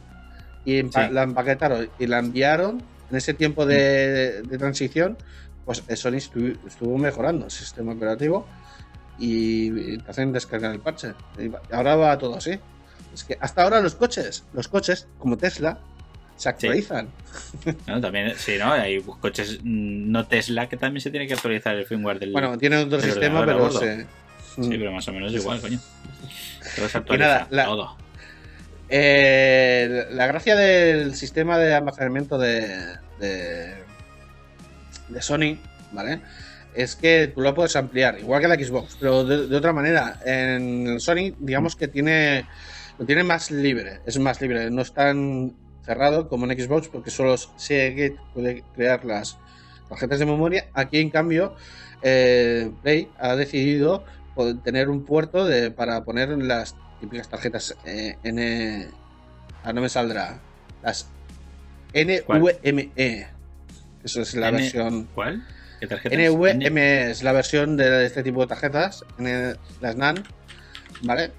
y 0.66 0.80
empa- 0.82 1.08
Sí. 1.10 1.14
la 1.14 1.24
empaquetaron 1.24 1.90
y 2.00 2.08
la 2.08 2.18
enviaron 2.20 2.82
en 3.12 3.16
ese 3.18 3.36
tiempo 3.36 3.68
de, 3.68 4.42
de 4.42 4.58
transición, 4.58 5.16
pues 5.64 5.84
Sony 5.94 6.14
estu- 6.18 6.58
estuvo 6.68 6.98
mejorando 6.98 7.46
el 7.46 7.52
sistema 7.52 7.92
operativo 7.94 8.48
y, 9.18 9.98
te 10.00 10.12
hacen 10.12 10.32
descargar 10.34 10.72
el 10.74 10.80
parche. 10.80 11.14
Ahora 11.72 11.96
va 11.96 12.18
todo 12.18 12.36
así. 12.38 12.60
Es 13.14 13.24
que 13.24 13.38
hasta 13.40 13.64
ahora 13.64 13.80
los 13.82 13.96
coches, 13.96 14.44
los 14.54 14.68
coches 14.68 15.08
como 15.20 15.38
Tesla, 15.38 15.80
se 16.36 16.50
actualizan. 16.50 17.08
¿no? 17.88 18.02
También, 18.02 18.34
sí, 18.38 18.58
¿no? 18.60 18.74
Hay 18.74 19.02
coches 19.02 19.60
mm, 19.64 20.12
no 20.12 20.26
Tesla 20.28 20.68
que 20.68 20.78
también 20.78 21.02
se 21.02 21.12
tiene 21.12 21.28
que 21.28 21.34
actualizar 21.34 21.76
el 21.76 21.86
firmware 21.86 22.20
del. 22.20 22.32
Bueno, 22.32 22.58
tiene 22.58 22.78
otro 22.78 23.00
sistema, 23.00 23.46
pero 23.46 23.72
se- 23.72 24.06
Sí, 24.56 24.70
pero 24.70 24.92
más 24.92 25.06
o 25.08 25.12
menos 25.12 25.34
igual, 25.34 25.60
coño. 25.60 25.80
Todo 26.76 26.88
se 26.90 26.98
Y 26.98 27.18
nada, 27.18 27.36
actualiza, 27.42 27.48
la- 27.52 27.66
todo. 27.66 27.98
Eh, 28.88 30.08
la 30.12 30.28
gracia 30.28 30.56
del 30.56 31.16
sistema 31.16 31.58
de 31.58 31.74
almacenamiento 31.74 32.38
de, 32.38 32.98
de, 33.20 33.74
de 35.10 35.22
Sony, 35.22 35.58
¿vale? 35.92 36.22
Es 36.76 36.96
que 36.96 37.32
tú 37.34 37.42
lo 37.42 37.54
puedes 37.56 37.76
ampliar, 37.76 38.20
igual 38.20 38.42
que 38.42 38.48
la 38.48 38.56
Xbox, 38.56 38.98
pero 39.00 39.24
de, 39.24 39.48
de 39.48 39.56
otra 39.56 39.74
manera. 39.74 40.20
En 40.26 40.88
el 40.88 41.00
Sony, 41.00 41.34
digamos 41.40 41.76
que 41.76 41.88
tiene 41.88 42.46
lo 42.98 43.06
tiene 43.06 43.24
más 43.24 43.52
libre, 43.52 44.00
es 44.06 44.18
más 44.20 44.40
libre, 44.42 44.70
no 44.72 44.82
es 44.82 44.94
tan 44.94 45.54
cerrado 45.84 46.28
como 46.28 46.50
en 46.50 46.60
Xbox, 46.60 46.88
porque 46.90 47.12
solo 47.12 47.36
Seagate 47.38 48.18
puede 48.34 48.64
crear 48.74 49.04
las 49.06 49.38
tarjetas 49.90 50.20
de 50.20 50.26
memoria. 50.26 50.66
Aquí, 50.74 51.00
en 51.00 51.10
cambio, 51.10 51.56
eh, 52.02 52.72
Play 52.82 53.12
ha 53.20 53.36
decidido 53.36 54.06
tener 54.64 54.90
un 54.90 55.06
puerto 55.06 55.46
de, 55.46 55.72
para 55.72 56.04
poner 56.04 56.30
las 56.30 56.76
típicas 57.00 57.30
tarjetas 57.30 57.78
eh, 57.86 58.18
N. 58.24 58.88
Ah, 59.64 59.74
no 59.74 59.82
me 59.82 59.90
saldrá. 59.90 60.40
Las 60.82 61.08
NVMe. 61.94 63.28
Eso 64.04 64.22
es 64.22 64.36
la 64.36 64.50
N- 64.50 64.58
versión. 64.58 65.08
¿Cuál? 65.14 65.44
¿Qué 65.86 65.90
tarjeta? 65.90 66.16
NVMe 66.16 67.12
es 67.12 67.22
la 67.22 67.32
versión 67.32 67.78
de 67.78 68.08
este 68.08 68.24
tipo 68.24 68.42
de 68.42 68.48
tarjetas, 68.48 69.06
las 69.82 69.96
NAND, 69.96 70.26
¿vale? 71.04 71.32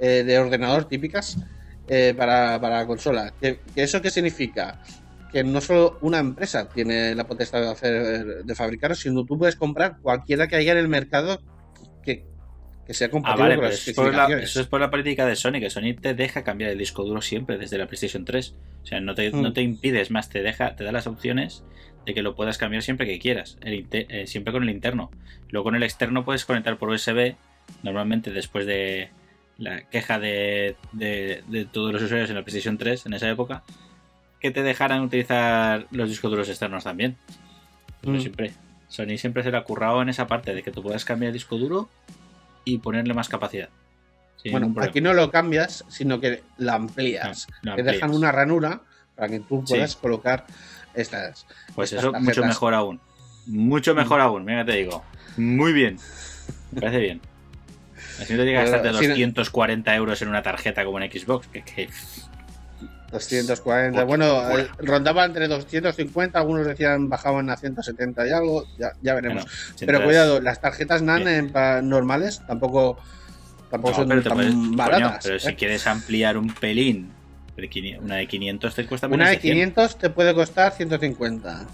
Eh, 0.00 0.24
de 0.24 0.38
ordenador 0.38 0.88
típicas 0.88 1.36
eh, 1.86 2.14
para, 2.16 2.58
para 2.58 2.86
consola. 2.86 3.34
¿Que, 3.38 3.60
que 3.74 3.82
¿Eso 3.82 4.00
qué 4.00 4.10
significa? 4.10 4.80
Que 5.30 5.44
no 5.44 5.60
solo 5.60 5.98
una 6.00 6.18
empresa 6.18 6.66
tiene 6.66 7.14
la 7.14 7.26
potestad 7.26 7.60
de, 7.60 7.70
hacer, 7.70 8.44
de 8.44 8.54
fabricar, 8.54 8.96
sino 8.96 9.22
tú 9.26 9.38
puedes 9.38 9.56
comprar 9.56 9.98
cualquiera 10.00 10.48
que 10.48 10.56
haya 10.56 10.72
en 10.72 10.78
el 10.78 10.88
mercado 10.88 11.42
que, 12.02 12.24
que 12.86 12.94
sea 12.94 13.06
Ah, 13.06 13.10
compatible 13.10 13.42
vale, 13.42 13.54
con 13.56 13.64
las 13.64 13.74
eso 13.74 13.90
es, 13.90 13.96
por 13.96 14.14
la, 14.14 14.26
eso 14.40 14.60
es 14.60 14.66
por 14.66 14.80
la 14.80 14.90
política 14.90 15.24
de 15.26 15.36
Sony, 15.36 15.52
que 15.60 15.70
Sony 15.70 15.94
te 16.00 16.14
deja 16.14 16.44
cambiar 16.44 16.70
el 16.70 16.78
disco 16.78 17.04
duro 17.04 17.22
siempre 17.22 17.56
desde 17.58 17.78
la 17.78 17.86
PlayStation 17.86 18.24
3. 18.24 18.54
O 18.82 18.86
sea, 18.86 19.00
no 19.00 19.14
te, 19.14 19.30
Mm. 19.32 19.40
no 19.42 19.52
te 19.52 19.62
impides 19.62 20.10
más, 20.10 20.28
te 20.28 20.42
deja, 20.42 20.76
te 20.76 20.84
da 20.84 20.92
las 20.92 21.06
opciones 21.06 21.64
de 22.04 22.12
que 22.12 22.22
lo 22.22 22.34
puedas 22.34 22.58
cambiar 22.58 22.82
siempre 22.82 23.06
que 23.06 23.18
quieras, 23.18 23.56
el 23.62 23.86
eh, 23.92 24.26
siempre 24.26 24.52
con 24.52 24.62
el 24.62 24.68
interno. 24.70 25.10
Luego 25.50 25.64
con 25.64 25.74
el 25.76 25.82
externo 25.82 26.24
puedes 26.24 26.44
conectar 26.44 26.76
por 26.76 26.90
USB, 26.90 27.36
normalmente 27.82 28.30
después 28.30 28.66
de 28.66 29.08
la 29.56 29.82
queja 29.88 30.18
de, 30.18 30.76
de- 30.92 31.42
de 31.46 31.64
todos 31.64 31.92
los 31.92 32.02
usuarios 32.02 32.28
en 32.28 32.36
la 32.36 32.42
PlayStation 32.42 32.76
3 32.76 33.06
en 33.06 33.14
esa 33.14 33.30
época, 33.30 33.62
que 34.40 34.50
te 34.50 34.62
dejaran 34.62 35.00
utilizar 35.00 35.86
los 35.90 36.10
discos 36.10 36.30
duros 36.30 36.48
externos 36.50 36.84
también. 36.84 37.16
Pero 38.02 38.14
Mm. 38.18 38.20
siempre, 38.20 38.52
Sony 38.88 39.16
siempre 39.16 39.42
se 39.42 39.50
le 39.50 39.56
ha 39.56 39.62
currado 39.64 40.02
en 40.02 40.10
esa 40.10 40.26
parte 40.26 40.54
de 40.54 40.62
que 40.62 40.70
tú 40.70 40.82
puedas 40.82 41.06
cambiar 41.06 41.28
el 41.28 41.32
disco 41.32 41.56
duro 41.56 41.88
y 42.64 42.78
ponerle 42.78 43.14
más 43.14 43.28
capacidad. 43.28 43.68
Bueno, 44.50 44.74
aquí 44.82 45.00
no 45.00 45.14
lo 45.14 45.30
cambias, 45.30 45.84
sino 45.88 46.20
que 46.20 46.42
la 46.58 46.74
amplías. 46.74 47.46
No, 47.62 47.70
lo 47.72 47.76
Te 47.76 47.82
dejan 47.82 48.10
una 48.14 48.30
ranura 48.30 48.82
para 49.14 49.28
que 49.28 49.40
tú 49.40 49.62
Sí. 49.66 49.74
puedas 49.74 49.96
colocar 49.96 50.44
estas. 50.94 51.46
Pues 51.74 51.92
estas 51.92 52.04
eso, 52.10 52.12
mucho 52.20 52.44
mejor 52.44 52.74
aún. 52.74 53.00
Mucho 53.46 53.94
mejor 53.94 54.20
aún, 54.20 54.44
mira 54.44 54.64
te 54.64 54.72
digo. 54.72 55.02
Muy 55.36 55.72
bien. 55.72 55.96
Me 56.72 56.80
parece 56.80 56.98
bien. 56.98 57.20
Así 58.20 58.32
no 58.34 58.38
te 58.40 58.44
llega 58.44 58.60
a 58.60 58.62
gastarte 58.64 58.88
sí, 58.90 59.08
240 59.08 59.94
euros 59.94 60.20
en 60.22 60.28
una 60.28 60.42
tarjeta 60.42 60.84
como 60.84 61.00
en 61.00 61.10
Xbox. 61.10 61.46
Que, 61.48 61.62
que- 61.62 61.88
240. 63.14 63.92
Porque- 64.00 64.06
bueno, 64.06 64.42
bueno. 64.48 64.58
eh, 64.64 64.68
rondaba 64.78 65.24
entre 65.24 65.48
250, 65.48 66.38
algunos 66.38 66.66
decían 66.66 67.08
bajaban 67.08 67.48
a 67.50 67.56
170 67.56 68.26
y 68.26 68.30
algo, 68.30 68.66
ya, 68.78 68.92
ya 69.02 69.14
veremos. 69.14 69.44
bueno, 69.44 69.76
pero 69.86 70.04
cuidado, 70.04 70.40
las 70.40 70.60
tarjetas 70.60 71.02
Bien. 71.26 71.52
en 71.52 71.88
normales 71.88 72.42
tampoco, 72.46 72.98
tampoco 73.70 73.90
No, 73.92 73.96
son 73.96 74.08
tan 74.22 74.34
puedes- 74.36 74.52
coño, 74.54 74.76
baratas. 74.76 75.20
pero 75.24 75.36
¿eh? 75.36 75.40
si 75.40 75.54
quieres 75.54 75.86
ampliar 75.86 76.36
un 76.36 76.52
pelín, 76.52 77.10
una 78.02 78.16
de 78.16 78.26
500 78.26 78.74
te 78.74 78.84
cuesta 78.86 79.06
Una 79.06 79.30
de 79.30 79.38
100. 79.38 79.52
500 79.54 79.98
te 79.98 80.10
puede 80.10 80.34
costar 80.34 80.72
150. 80.72 81.66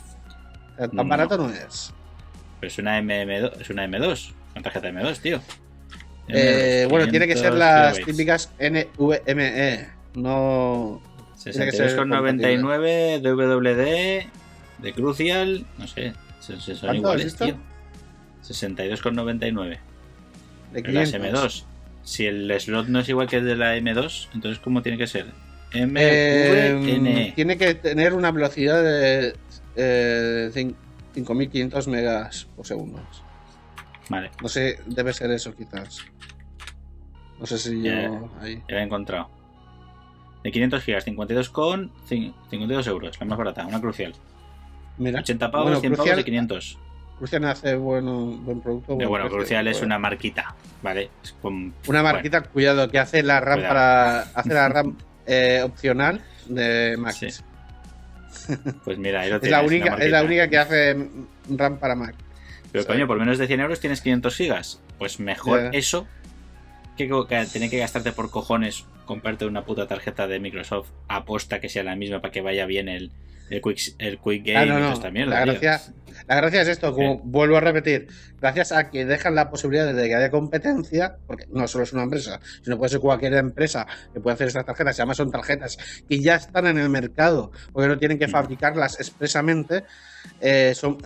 O 0.73 0.77
sea, 0.77 0.89
tan 0.89 0.97
No. 0.97 1.05
barato 1.07 1.37
no 1.39 1.49
es. 1.51 1.93
Pero 2.61 2.71
es 2.71 2.79
una 2.79 2.99
MM2, 3.01 3.53
es 3.63 3.71
una 3.71 3.85
M2, 3.87 4.33
una 4.55 4.63
tarjeta 4.63 4.89
M2, 4.89 5.19
tío. 5.21 5.41
Eh, 6.29 6.85
M2, 6.87 6.91
bueno, 6.91 7.09
tiene 7.11 7.27
que 7.27 7.35
ser 7.35 7.53
500 7.53 7.59
las 7.59 7.95
kilobytes. 7.99 8.17
típicas 8.17 8.51
NVMe, 8.61 9.89
no... 10.15 11.01
tiene 11.45 11.67
que 11.67 11.73
ser 11.73 11.91
62,99 11.99 13.21
DWD 13.23 14.83
de 14.83 14.93
Crucial, 14.93 15.67
no 15.79 15.87
sé, 15.87 16.13
se- 16.41 16.61
se 16.61 16.75
son 16.75 16.89
¿Cuánto 16.89 17.11
has 17.11 17.21
iguales, 17.21 17.37
tío. 17.37 17.57
62,99. 18.43 19.79
De 20.73 20.83
las 20.93 21.11
500. 21.13 21.15
M2. 21.15 21.65
Si 22.03 22.27
el 22.27 22.61
slot 22.61 22.89
no 22.89 23.01
es 23.01 23.09
igual 23.09 23.29
que 23.29 23.37
el 23.37 23.45
de 23.45 23.57
la 23.57 23.77
M2, 23.77 24.29
entonces 24.35 24.59
¿cómo 24.61 24.83
tiene 24.83 24.97
que 24.99 25.07
ser? 25.07 25.27
Eh, 25.73 25.87
MVNE. 25.87 27.33
tiene 27.37 27.57
que 27.57 27.75
tener 27.75 28.15
una 28.15 28.33
velocidad 28.33 28.83
de 28.83 29.35
eh, 29.77 30.51
cin- 30.53 30.75
5500 31.15 31.87
megas 31.89 32.47
por 32.57 32.67
segundo. 32.67 33.01
Vale, 34.09 34.31
No 34.43 34.49
sé, 34.49 34.81
debe 34.87 35.13
ser 35.13 35.31
eso 35.31 35.55
quizás. 35.55 35.99
No 37.39 37.47
sé 37.47 37.59
si 37.59 37.77
yo 37.83 37.93
Ya. 37.93 38.21
ahí. 38.41 38.57
ya 38.69 38.75
lo 38.75 38.79
he 38.79 38.83
encontrado. 38.83 39.31
De 40.43 40.51
500 40.53 40.83
gigas, 40.83 41.05
52 41.05 41.51
con 41.51 41.91
cin- 42.09 42.33
52 42.51 42.87
euros, 42.87 43.19
la 43.21 43.27
más 43.27 43.39
barata, 43.39 43.67
una 43.67 43.81
crucial. 43.81 44.15
Mira, 44.99 45.21
80 45.21 45.51
pavos, 45.51 45.67
Bueno, 45.67 45.81
100 45.81 45.93
pavos 45.93 46.05
Crucial- 46.05 46.17
de 46.17 46.25
500. 46.25 46.79
Crucial 47.19 47.45
hace 47.45 47.75
bueno, 47.77 48.25
buen 48.43 48.61
producto. 48.63 48.95
Buen 48.95 49.09
bueno, 49.09 49.25
precio. 49.27 49.39
Crucial 49.39 49.67
es 49.69 49.77
Bueno, 49.77 49.87
una 49.87 49.99
marquita, 49.99 50.55
¿vale? 50.83 51.11
Es 51.23 51.33
con- 51.43 51.75
Una 51.87 52.03
marquita, 52.03 52.43
cuidado, 52.43 52.89
que 52.91 52.99
hace 52.99 53.23
la 53.23 53.41
RAM 53.41 53.57
Cuidado. 53.59 53.75
para. 53.75 54.21
Hace 54.35 54.55
la 54.55 54.69
RAM 54.71 54.97
eh, 55.27 55.61
opcional 55.63 56.23
de 56.49 56.97
Mac. 56.99 57.13
Sí. 57.13 57.29
Pues 58.85 58.97
mira, 58.99 59.21
ahí 59.21 59.29
lo 59.31 59.37
Es 59.37 59.43
tienes. 59.43 59.51
la, 59.59 59.59
una 59.61 59.69
única, 59.69 59.95
es 59.97 60.11
la 60.11 60.23
única 60.23 60.49
que 60.49 60.59
hace 60.59 61.09
RAM 61.51 61.77
para 61.79 61.95
Mac. 61.95 62.15
Pero 62.73 62.87
coño, 62.87 63.07
por 63.07 63.19
menos 63.19 63.39
de 63.39 63.47
100 63.47 63.61
euros 63.61 63.81
tienes 63.81 64.01
500 64.01 64.37
gigas. 64.37 64.81
Pues 64.99 65.19
mejor 65.21 65.73
Ya. 65.73 65.79
eso 65.79 66.07
que, 67.09 67.27
que 67.29 67.47
tener 67.47 67.71
que 67.71 67.79
gastarte 67.79 68.13
por 68.13 68.31
cojones 68.31 68.85
comprarte 69.05 69.47
una 69.47 69.65
puta 69.65 69.87
tarjeta 69.87 70.27
de 70.27 70.41
Microsoft 70.41 70.91
aposta 71.09 71.61
que 71.61 71.69
sea 71.69 71.83
la 71.83 71.97
misma 71.97 72.21
para 72.21 72.33
que 72.33 72.41
vaya 72.41 72.67
bien 72.67 72.89
el, 72.89 73.11
el, 73.51 73.61
quick, 73.61 73.95
el 73.99 74.19
quick 74.19 74.45
Game 74.47 74.59
Ah, 74.61 74.67
no, 74.67 74.73
y 74.79 74.81
no. 74.81 74.87
toda 74.87 74.95
esta 74.95 75.11
mierda, 75.11 75.35
La 75.35 75.45
gracia, 75.45 75.81
la 76.29 76.37
gracia 76.37 76.63
es 76.63 76.69
esto, 76.69 76.93
como 76.95 77.15
Sí. 77.17 77.21
vuelvo 77.25 77.57
a 77.57 77.61
repetir, 77.61 78.07
gracias 78.41 78.71
a 78.73 78.91
que 78.91 79.05
dejan 79.05 79.35
la 79.35 79.51
posibilidad 79.51 79.93
de 79.93 80.09
que 80.09 80.15
haya 80.15 80.31
competencia, 80.31 81.17
porque 81.27 81.47
no 81.51 81.67
solo 81.67 81.83
es 81.85 81.93
una 81.93 82.05
empresa, 82.05 82.39
sino 82.63 82.79
puede 82.79 82.91
ser 82.91 83.01
cualquier 83.01 83.35
empresa 83.35 83.87
que 84.15 84.21
puede 84.21 84.35
hacer 84.35 84.47
estas 84.49 84.65
tarjetas, 84.67 84.97
y 84.97 85.03
además 85.03 85.17
son 85.17 85.31
tarjetas 85.33 85.77
que 86.09 86.21
ya 86.21 86.37
están 86.37 86.69
en 86.69 86.79
el 86.79 86.89
mercado, 86.89 87.51
porque 87.73 87.89
no 87.89 87.99
tienen 87.99 88.19
que 88.19 88.29
Mm. 88.29 88.31
fabricarlas 88.31 89.01
expresamente, 89.01 89.83
eh, 90.41 90.73
son 90.77 90.99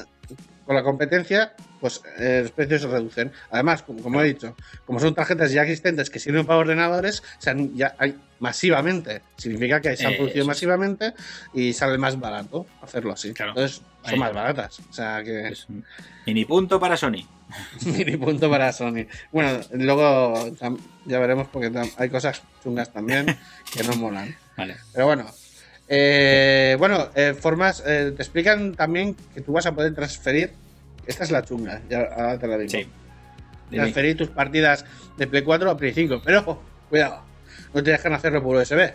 con 0.65 0.75
la 0.77 0.83
competencia, 0.83 1.53
pues 1.81 2.01
eh, 2.19 2.41
los 2.43 2.51
precios 2.53 2.83
se 2.83 2.89
reducen. 2.89 3.33
Además, 3.51 3.83
como, 3.83 4.03
como 4.03 4.21
he 4.21 4.25
dicho, 4.25 4.57
como 4.87 4.99
son 5.01 5.15
tarjetas 5.15 5.53
ya 5.53 5.63
existentes 5.63 6.11
que 6.11 6.19
sirven 6.19 6.47
para 6.47 6.59
ordenadores, 6.61 7.23
se 7.39 7.51
han- 7.51 7.75
ya 7.75 7.95
hay 7.99 8.17
masivamente. 8.41 9.23
Significa 9.37 9.81
que 9.81 9.97
se 9.97 10.07
han 10.07 10.15
Eh, 10.15 10.17
producido 10.17 10.45
masivamente 10.47 11.13
y 11.53 11.73
sale 11.73 11.99
más 11.99 12.19
barato 12.19 12.67
hacerlo 12.83 13.13
así. 13.13 13.33
Claro. 13.33 13.53
Entonces, 13.53 13.83
son 14.03 14.15
Ahí. 14.15 14.19
más 14.19 14.33
baratas. 14.35 14.81
O 14.89 14.93
sea 14.93 15.23
que 15.23 15.53
mini 16.27 16.45
punto 16.45 16.79
para 16.81 16.97
Sony. 16.97 17.27
mini 17.87 18.17
punto 18.17 18.51
para 18.51 18.73
Sony. 18.73 19.07
Bueno, 19.33 19.61
luego 19.73 20.55
ya 21.07 21.19
veremos 21.19 21.49
porque 21.49 21.71
hay 21.99 22.09
cosas 22.09 22.43
chungas 22.63 22.93
también 22.93 23.27
que 23.73 23.83
no 23.85 23.95
molan. 23.97 24.35
Vale. 24.57 24.77
Pero 24.93 25.07
bueno. 25.07 25.27
Eh, 25.89 26.77
bueno, 26.79 27.09
eh, 27.15 27.35
formas. 27.39 27.83
eh, 27.87 28.13
te 28.17 28.23
explican 28.23 28.75
también 28.75 29.15
que 29.35 29.41
tú 29.41 29.53
vas 29.53 29.67
a 29.67 29.73
poder 29.75 29.95
transferir. 29.95 30.53
Esta 31.07 31.25
es 31.25 31.31
la 31.31 31.43
chunga, 31.45 31.83
ya 31.91 32.01
ahora 32.17 32.39
te 32.39 32.47
la 32.47 32.57
digo. 32.57 32.71
Sí. 32.71 32.87
Transferir 33.71 34.17
tus 34.17 34.29
partidas 34.31 34.85
de 35.19 35.27
Play 35.27 35.43
4 35.43 35.71
a 35.71 35.77
Play 35.77 35.93
5. 35.93 36.23
Pero, 36.25 36.41
ojo, 36.41 36.63
cuidado, 36.89 37.23
no 37.75 37.83
te 37.83 37.91
dejan 37.91 38.13
hacerlo 38.15 38.43
por 38.43 38.57
USB. 38.57 38.93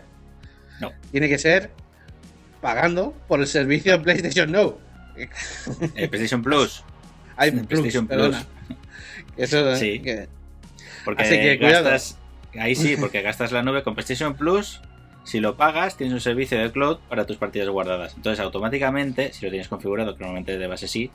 No. 0.80 0.92
Tiene 1.12 1.28
que 1.28 1.38
ser 1.38 1.70
pagando 2.62 3.14
por 3.28 3.40
el 3.40 3.48
servicio 3.48 3.92
de 3.94 4.00
PlayStation 4.00 4.52
Now. 4.52 4.80
PlayStation 6.10 6.42
Plus. 6.42 6.84
Hay 7.36 7.52
Plus, 7.52 7.68
PlayStation 7.68 8.08
perdona. 8.08 8.46
Eso, 9.38 9.76
Sí. 9.76 10.00
que- 10.00 10.28
Porque 11.06 11.24
Así 11.24 11.40
que 11.40 11.58
cuidado. 11.60 11.90
gastas. 11.90 12.18
Ahí 12.60 12.76
sí, 12.76 12.96
porque 13.00 13.22
gastas 13.22 13.52
la 13.52 13.62
nube 13.62 13.84
con 13.84 13.94
PlayStation 13.96 14.36
Plus. 14.36 14.82
Si 15.24 15.40
lo 15.40 15.56
pagas, 15.58 15.96
tienes 15.98 16.14
un 16.14 16.22
servicio 16.22 16.58
de 16.60 16.72
cloud 16.72 16.98
para 17.08 17.26
tus 17.26 17.38
partidas 17.38 17.70
guardadas. 17.70 18.16
Entonces, 18.16 18.40
automáticamente, 18.44 19.32
si 19.34 19.46
lo 19.46 19.52
tienes 19.52 19.68
configurado, 19.68 20.14
que 20.16 20.20
normalmente 20.20 20.58
de 20.58 20.68
base 20.68 20.88
sí, 20.88 21.12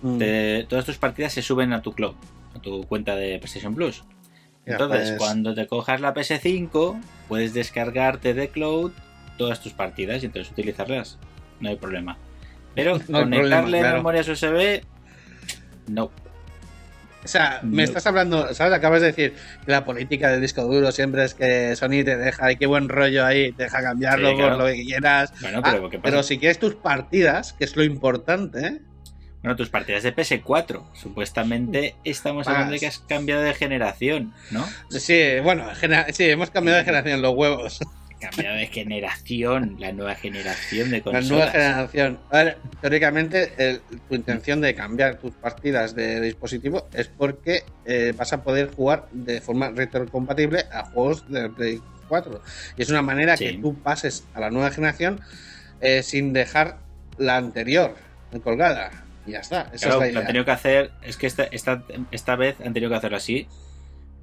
Mm. 0.00 0.18
te- 0.18 0.64
todas 0.68 0.84
tus 0.84 0.96
partidas 0.96 1.32
se 1.32 1.42
suben 1.42 1.72
a 1.72 1.82
tu 1.82 1.92
cloud, 1.92 2.14
a 2.54 2.60
tu 2.60 2.84
cuenta 2.86 3.16
de 3.16 3.38
PlayStation 3.38 3.74
Plus. 3.74 4.04
Entonces, 4.64 5.08
pues, 5.10 5.18
cuando 5.18 5.54
te 5.54 5.66
cojas 5.66 6.00
la 6.00 6.14
PS5, 6.14 6.98
puedes 7.26 7.52
descargarte 7.54 8.32
de 8.34 8.48
cloud 8.48 8.92
todas 9.38 9.60
tus 9.62 9.72
partidas 9.72 10.22
y 10.22 10.26
entonces 10.26 10.52
utilizarlas. 10.52 11.18
No 11.60 11.68
hay 11.70 11.76
problema. 11.76 12.16
Pero 12.74 12.98
No 13.08 13.20
conectarle 13.20 13.48
problema, 13.60 13.78
claro. 13.80 13.96
memorias 13.98 14.28
USB, 14.28 14.82
no. 15.88 16.10
O 17.28 17.30
sea, 17.30 17.60
me 17.62 17.82
estás 17.82 18.06
hablando, 18.06 18.54
¿sabes? 18.54 18.72
Acabas 18.72 19.02
de 19.02 19.08
decir 19.08 19.34
que 19.66 19.70
la 19.70 19.84
política 19.84 20.30
del 20.30 20.40
disco 20.40 20.62
duro 20.64 20.90
siempre 20.92 21.24
es 21.24 21.34
que 21.34 21.76
Sony 21.76 22.02
te 22.02 22.16
deja, 22.16 22.50
y 22.52 22.56
qué 22.56 22.64
buen 22.64 22.88
rollo 22.88 23.26
ahí, 23.26 23.52
te 23.52 23.64
deja 23.64 23.82
cambiarlo 23.82 24.30
Sí, 24.30 24.36
claro. 24.36 24.56
por 24.56 24.64
lo 24.66 24.72
que 24.72 24.82
quieras. 24.82 25.34
Bueno, 25.42 25.60
Ah, 25.62 25.70
pero 25.74 25.90
¿qué 25.90 25.98
pasa? 25.98 26.10
pero 26.10 26.22
si 26.22 26.38
quieres 26.38 26.58
tus 26.58 26.74
partidas, 26.76 27.52
que 27.52 27.66
es 27.66 27.76
lo 27.76 27.84
importante, 27.84 28.66
¿eh? 28.66 28.78
Bueno, 29.42 29.56
tus 29.56 29.68
partidas 29.68 30.02
de 30.04 30.16
PS4. 30.16 30.84
Supuestamente 30.94 31.96
estamos 32.02 32.48
hablando 32.48 32.72
de 32.72 32.78
que 32.78 32.86
has 32.86 32.98
cambiado 33.00 33.42
de 33.42 33.52
generación, 33.52 34.32
¿no? 34.50 34.66
Sí, 34.88 35.20
bueno, 35.42 35.66
sí, 36.14 36.24
hemos 36.24 36.48
cambiado 36.50 36.78
de 36.78 36.84
generación 36.86 37.20
los 37.20 37.34
huevos. 37.34 37.78
Cambiado 38.20 38.56
de 38.56 38.66
generación, 38.66 39.76
la 39.78 39.92
nueva 39.92 40.14
generación 40.14 40.90
de 40.90 40.98
La 40.98 41.02
consolas. 41.04 41.30
nueva 41.30 41.50
generación. 41.52 42.18
A 42.30 42.36
ver, 42.44 42.58
teóricamente, 42.80 43.52
el- 43.58 43.80
tu 44.08 44.14
intención 44.14 44.60
de 44.60 44.74
cambiar 44.74 45.18
tus 45.18 45.32
partidas 45.34 45.94
de 45.94 46.20
dispositivo 46.20 46.88
es 46.92 47.08
porque 47.08 47.62
eh, 47.86 48.12
vas 48.16 48.32
a 48.32 48.42
poder 48.42 48.70
jugar 48.74 49.06
de 49.12 49.40
forma 49.40 49.70
retrocompatible 49.70 50.64
a 50.72 50.84
juegos 50.84 51.30
de 51.30 51.48
Play 51.50 51.80
4. 52.08 52.42
Y 52.76 52.82
es 52.82 52.90
una 52.90 53.02
manera 53.02 53.36
Sí. 53.36 53.46
que 53.46 53.52
tú 53.54 53.74
pases 53.76 54.24
a 54.34 54.40
la 54.40 54.50
nueva 54.50 54.70
generación 54.70 55.20
eh, 55.80 56.02
sin 56.02 56.32
dejar 56.32 56.78
la 57.18 57.36
anterior 57.36 57.94
colgada. 58.42 58.90
Y 59.26 59.32
ya 59.32 59.40
está. 59.40 59.70
Esa 59.72 59.86
Claro, 59.88 59.90
es 59.90 59.90
la 59.90 59.96
lo 59.98 60.02
han 60.04 60.10
idea. 60.10 60.26
tenido 60.26 60.44
que 60.44 60.50
hacer, 60.50 60.90
es 61.02 61.16
que 61.16 61.26
esta, 61.26 61.44
esta, 61.44 61.84
esta 62.10 62.34
vez 62.36 62.56
han 62.64 62.72
tenido 62.72 62.90
que 62.90 62.96
hacerlo 62.96 63.16
así, 63.18 63.46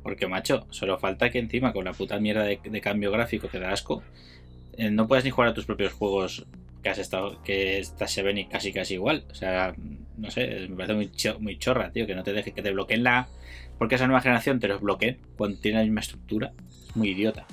porque 0.05 0.27
macho, 0.27 0.67
solo 0.69 0.99
falta 0.99 1.31
que 1.31 1.39
encima 1.39 1.73
con 1.73 1.83
la 1.83 1.91
puta 1.93 2.19
mierda 2.19 2.43
de, 2.43 2.59
cambio 2.79 3.11
gráfico 3.11 3.47
que 3.49 3.57
da 3.59 3.71
asco, 3.71 4.03
eh, 4.77 4.91
no 4.91 5.07
puedes 5.07 5.25
ni 5.25 5.31
jugar 5.31 5.49
a 5.49 5.53
tus 5.55 5.65
propios 5.65 5.93
juegos 5.93 6.45
que 6.83 6.89
has 6.89 6.99
estado, 6.99 7.41
que 7.41 7.79
estas 7.79 8.11
se 8.11 8.21
ven 8.21 8.47
casi 8.47 8.71
casi 8.71 8.93
igual. 8.93 9.25
O 9.31 9.33
sea, 9.33 9.73
no 10.15 10.29
sé, 10.29 10.67
me 10.69 10.75
parece 10.75 10.93
muy, 10.93 11.11
cho- 11.11 11.39
muy 11.39 11.57
chorra, 11.57 11.91
tío, 11.91 12.05
que 12.05 12.13
no 12.13 12.21
te 12.23 12.33
deje 12.33 12.51
que 12.51 12.61
te 12.61 12.69
bloqueen 12.71 13.03
la. 13.03 13.27
Porque 13.79 13.95
esa 13.95 14.05
nueva 14.05 14.21
generación 14.21 14.59
te 14.59 14.67
los 14.67 14.79
bloqueen 14.79 15.17
cuando 15.37 15.57
tiene 15.59 15.79
la 15.79 15.83
misma 15.85 16.01
estructura. 16.01 16.53
Es 16.87 16.95
muy 16.95 17.09
idiota. 17.09 17.47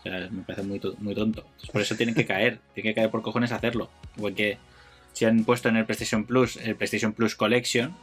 O 0.00 0.02
sea, 0.02 0.28
me 0.32 0.42
parece 0.42 0.66
muy, 0.66 0.80
muy 0.98 1.14
tonto. 1.14 1.46
Por 1.72 1.80
eso 1.80 1.94
tienen 1.94 2.16
que 2.16 2.26
caer. 2.26 2.58
Tienen 2.74 2.90
que 2.90 2.94
caer 2.96 3.10
por 3.12 3.22
cojones 3.22 3.52
a 3.52 3.56
hacerlo. 3.56 3.88
Igual 4.16 4.34
que 4.34 4.58
si 5.12 5.26
han 5.26 5.44
puesto 5.44 5.68
en 5.68 5.76
el 5.76 5.84
PlayStation 5.86 6.24
Plus 6.24 6.56
el 6.56 6.74
PlayStation 6.74 7.12
Plus 7.12 7.36
Collection. 7.36 7.94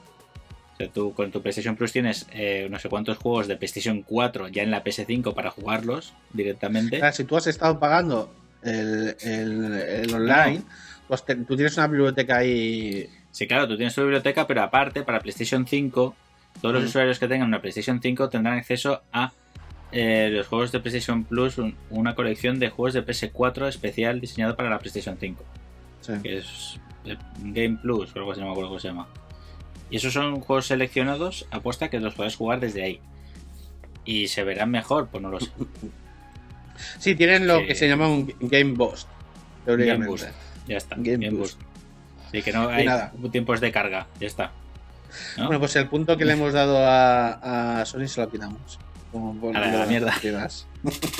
O 0.74 0.78
sea, 0.78 0.88
tú 0.90 1.14
con 1.14 1.32
tu 1.32 1.42
PlayStation 1.42 1.76
Plus 1.76 1.92
tienes 1.92 2.28
eh, 2.32 2.68
no 2.70 2.80
sé 2.80 2.90
cuántos 2.90 3.18
juegos 3.18 3.48
de 3.48 3.56
PlayStation 3.58 4.02
4 4.04 4.48
ya 4.48 4.64
en 4.64 4.72
la 4.72 4.84
PS5 4.84 5.34
para 5.34 5.52
jugarlos 5.52 6.14
directamente. 6.34 6.98
Claro, 6.98 7.14
si 7.16 7.24
tú 7.26 7.38
has 7.38 7.48
estado 7.48 7.80
pagando 7.80 8.34
el, 8.64 9.16
el- 9.22 9.74
el 9.74 10.14
online, 10.14 10.62
pues 11.08 11.24
te- 11.26 11.36
tú 11.36 11.56
tienes 11.56 11.78
una 11.78 11.88
biblioteca 11.88 12.38
ahí. 12.38 13.08
Sí, 13.32 13.48
claro, 13.48 13.68
tú 13.68 13.76
tienes 13.78 13.94
tu 13.96 14.02
biblioteca, 14.02 14.48
pero 14.48 14.62
aparte, 14.64 15.04
para 15.04 15.20
PlayStation 15.20 15.66
5, 15.68 16.16
todos 16.62 16.74
los 16.74 16.84
Mm. 16.84 16.88
usuarios 16.88 17.20
que 17.20 17.28
tengan 17.28 17.48
una 17.48 17.62
PlayStation 17.62 18.02
5 18.02 18.30
tendrán 18.30 18.58
acceso 18.58 19.02
a 19.12 19.32
eh, 19.94 20.30
los 20.32 20.48
juegos 20.48 20.72
de 20.72 20.80
PlayStation 20.80 21.26
Plus, 21.26 21.58
un- 21.58 21.76
una 21.90 22.16
colección 22.16 22.60
de 22.60 22.70
juegos 22.70 22.94
de 22.94 23.02
PS4 23.06 23.68
especial 23.68 24.22
diseñado 24.22 24.56
para 24.56 24.70
la 24.70 24.80
PlayStation 24.80 25.18
5, 25.20 25.44
Sí. 26.00 26.14
que 26.24 26.38
es 26.38 26.80
eh, 27.06 27.18
Game 27.40 27.78
Plus, 27.82 28.16
o 28.16 28.20
algo 28.20 28.32
así, 28.32 28.40
no 28.40 28.46
me 28.48 28.52
acuerdo 28.54 28.70
cómo 28.70 28.80
se 28.80 28.88
llama. 28.88 29.08
Y 29.92 29.98
esos 29.98 30.14
son 30.14 30.40
juegos 30.40 30.66
seleccionados, 30.68 31.46
apuesta 31.52 31.90
que 31.90 32.00
los 32.00 32.16
puedes 32.16 32.36
jugar 32.36 32.60
desde 32.60 32.84
ahí. 32.84 33.00
Y 34.06 34.28
se 34.30 34.44
verán 34.44 34.72
mejor, 34.72 35.10
pues 35.10 35.22
no 35.22 35.30
lo 35.30 35.40
sé. 35.40 35.52
Sí, 36.98 37.14
tienen 37.14 37.46
lo 37.46 37.60
Sí. 37.60 37.68
que 37.68 37.76
se 37.76 37.88
llama 37.88 38.08
un 38.08 38.34
Game 38.40 38.74
Boost. 38.74 39.08
Game. 39.68 40.08
Boost. 40.08 40.26
Ya 40.68 40.78
está, 40.78 40.96
Game 40.96 41.18
Game, 41.24 41.38
Boost. 41.38 41.60
Boost. 41.62 41.72
Sí, 42.32 42.42
que 42.42 42.52
no 42.52 42.70
hay 42.70 42.86
nada. 42.86 43.12
tiempos 43.32 43.60
de 43.62 43.72
carga, 43.72 44.08
ya 44.20 44.26
está. 44.26 44.52
¿no? 45.38 45.46
Bueno, 45.46 45.60
pues 45.60 45.76
el 45.76 45.88
punto 45.90 46.18
que 46.18 46.26
le 46.26 46.34
hemos 46.34 46.54
dado 46.54 46.80
a, 46.80 47.82
a 47.82 47.86
Sony 47.86 48.08
se 48.08 48.22
lo 48.22 48.32
quitamos. 48.32 48.80
Como 49.12 49.36
por 49.40 49.56
A 49.56 49.60
la 49.60 49.72
las 49.80 49.90
mierda. 49.90 50.08
partidas. 50.12 50.66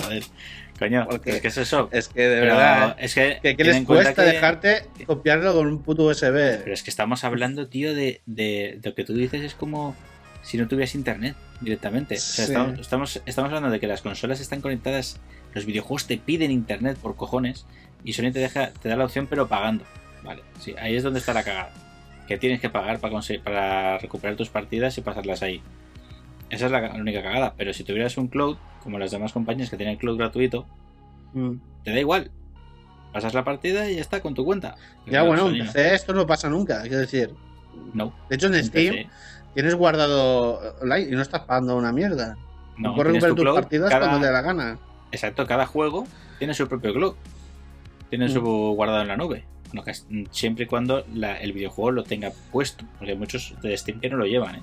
Joder, 0.02 0.24
coño, 0.82 1.08
Porque- 1.10 1.32
es 1.32 1.42
que 1.42 1.48
es 1.48 1.58
eso. 1.58 1.90
Es 1.92 2.08
que 2.10 2.22
de 2.22 2.42
Pero 2.42 2.56
verdad. 2.56 2.96
¿eh? 3.00 3.06
es 3.06 3.14
que, 3.16 3.40
¿Qué, 3.56 3.64
les 3.64 3.86
cuesta 3.86 4.26
que- 4.26 4.32
dejarte 4.32 4.86
copiarlo 5.06 5.54
con 5.54 5.68
un 5.68 5.82
puto 5.84 6.04
USB? 6.04 6.60
Pero 6.64 6.74
es 6.74 6.84
que 6.84 6.90
estamos 6.90 7.24
hablando, 7.24 7.68
tío, 7.68 7.94
de, 7.96 8.22
de, 8.26 8.78
de 8.82 8.90
lo 8.90 8.96
que 8.96 9.04
tú 9.06 9.14
dices 9.14 9.42
es 9.44 9.54
como 9.56 9.96
si 10.42 10.58
no 10.58 10.68
tuvieras 10.68 10.96
internet 10.96 11.36
directamente. 11.62 12.16
O 12.16 12.20
sea, 12.20 12.46
Sí. 12.46 12.52
estamos, 12.52 12.80
estamos, 12.80 13.22
estamos 13.26 13.50
hablando 13.50 13.70
de 13.70 13.80
que 13.80 13.88
las 13.88 14.02
consolas 14.02 14.40
están 14.42 14.60
conectadas, 14.62 15.20
los 15.54 15.66
videojuegos 15.66 16.08
te 16.08 16.18
piden 16.18 16.50
internet 16.52 16.98
por 16.98 17.16
cojones 17.16 17.66
y 18.04 18.14
Sony 18.14 18.32
te 18.34 18.40
deja, 18.40 18.72
te 18.72 18.90
da 18.90 18.96
la 18.96 19.06
opción 19.06 19.28
pero 19.28 19.48
pagando. 19.48 19.86
Vale, 20.24 20.42
sí, 20.60 20.74
ahí 20.80 20.96
es 20.96 21.04
donde 21.04 21.20
está 21.20 21.34
la 21.34 21.44
cagada. 21.44 21.72
Que 22.28 22.38
tienes 22.38 22.60
que 22.62 22.70
pagar 22.70 23.00
para, 23.00 23.12
conseguir, 23.12 23.44
para 23.44 23.98
recuperar 24.00 24.36
tus 24.36 24.50
partidas 24.50 24.98
y 24.98 25.02
pasarlas 25.02 25.44
ahí. 25.44 25.62
Esa 26.52 26.66
es 26.68 26.72
la, 26.72 26.82
la 26.82 26.94
única 26.96 27.24
cagada. 27.24 27.54
Pero 27.58 27.74
si 27.74 27.84
tuvieras 27.84 28.18
un 28.18 28.28
cloud, 28.28 28.58
como 28.84 29.00
las 29.00 29.10
demás 29.12 29.32
compañías 29.34 29.70
que 29.70 29.78
tienen 29.78 29.98
cloud 29.98 30.18
gratuito, 30.18 30.66
Mm. 31.34 31.54
te 31.84 31.92
da 31.92 32.00
igual. 32.00 32.30
Pasas 33.14 33.34
la 33.34 33.44
partida 33.44 33.90
y 33.90 33.96
ya 33.96 34.02
está 34.02 34.22
con 34.22 34.34
tu 34.34 34.44
cuenta. 34.46 34.76
Ya, 35.06 35.24
bueno, 35.24 35.50
en. 35.50 35.60
PC 35.66 35.94
esto 35.96 36.14
no 36.14 36.28
pasa 36.28 36.50
nunca. 36.50 36.82
Quiero 36.82 37.00
decir, 37.00 37.34
No. 37.94 38.14
de 38.30 38.36
hecho 38.36 38.48
en 38.48 38.56
en 38.56 38.64
Steam 38.66 38.94
PC. 38.96 39.10
tienes 39.54 39.76
guardado 39.76 40.60
online 40.82 41.08
y 41.10 41.12
no 41.12 41.22
estás 41.22 41.42
pagando 41.42 41.78
una 41.78 41.92
mierda. 41.94 42.38
No, 42.78 42.96
puedes 42.96 43.14
recuperar 43.14 43.36
tu 43.36 43.44
tus 43.44 43.54
partidas 43.54 43.90
cada- 43.90 44.08
cuando 44.08 44.20
te 44.22 44.26
dé 44.28 44.32
la 44.34 44.42
gana. 44.42 44.78
Exacto, 45.12 45.46
cada 45.46 45.66
juego 45.66 46.06
tiene 46.40 46.54
su 46.54 46.68
propio 46.68 46.94
cloud. 46.94 47.14
Tiene 48.10 48.28
su 48.30 48.42
guardado 48.42 49.02
en 49.02 49.08
la 49.08 49.16
nube. 49.18 49.46
Bueno, 49.74 49.84
es- 49.88 50.06
siempre 50.32 50.66
y 50.66 50.68
cuando 50.68 51.06
la- 51.14 51.40
el 51.40 51.54
videojuego 51.54 51.92
lo 51.92 52.04
tenga 52.04 52.32
puesto. 52.52 52.84
Porque 52.98 53.12
hay 53.14 53.18
muchos 53.18 53.56
de 53.62 53.78
Steam 53.78 54.00
que 54.02 54.10
no 54.10 54.18
lo 54.18 54.26
llevan, 54.26 54.56
¿eh? 54.56 54.62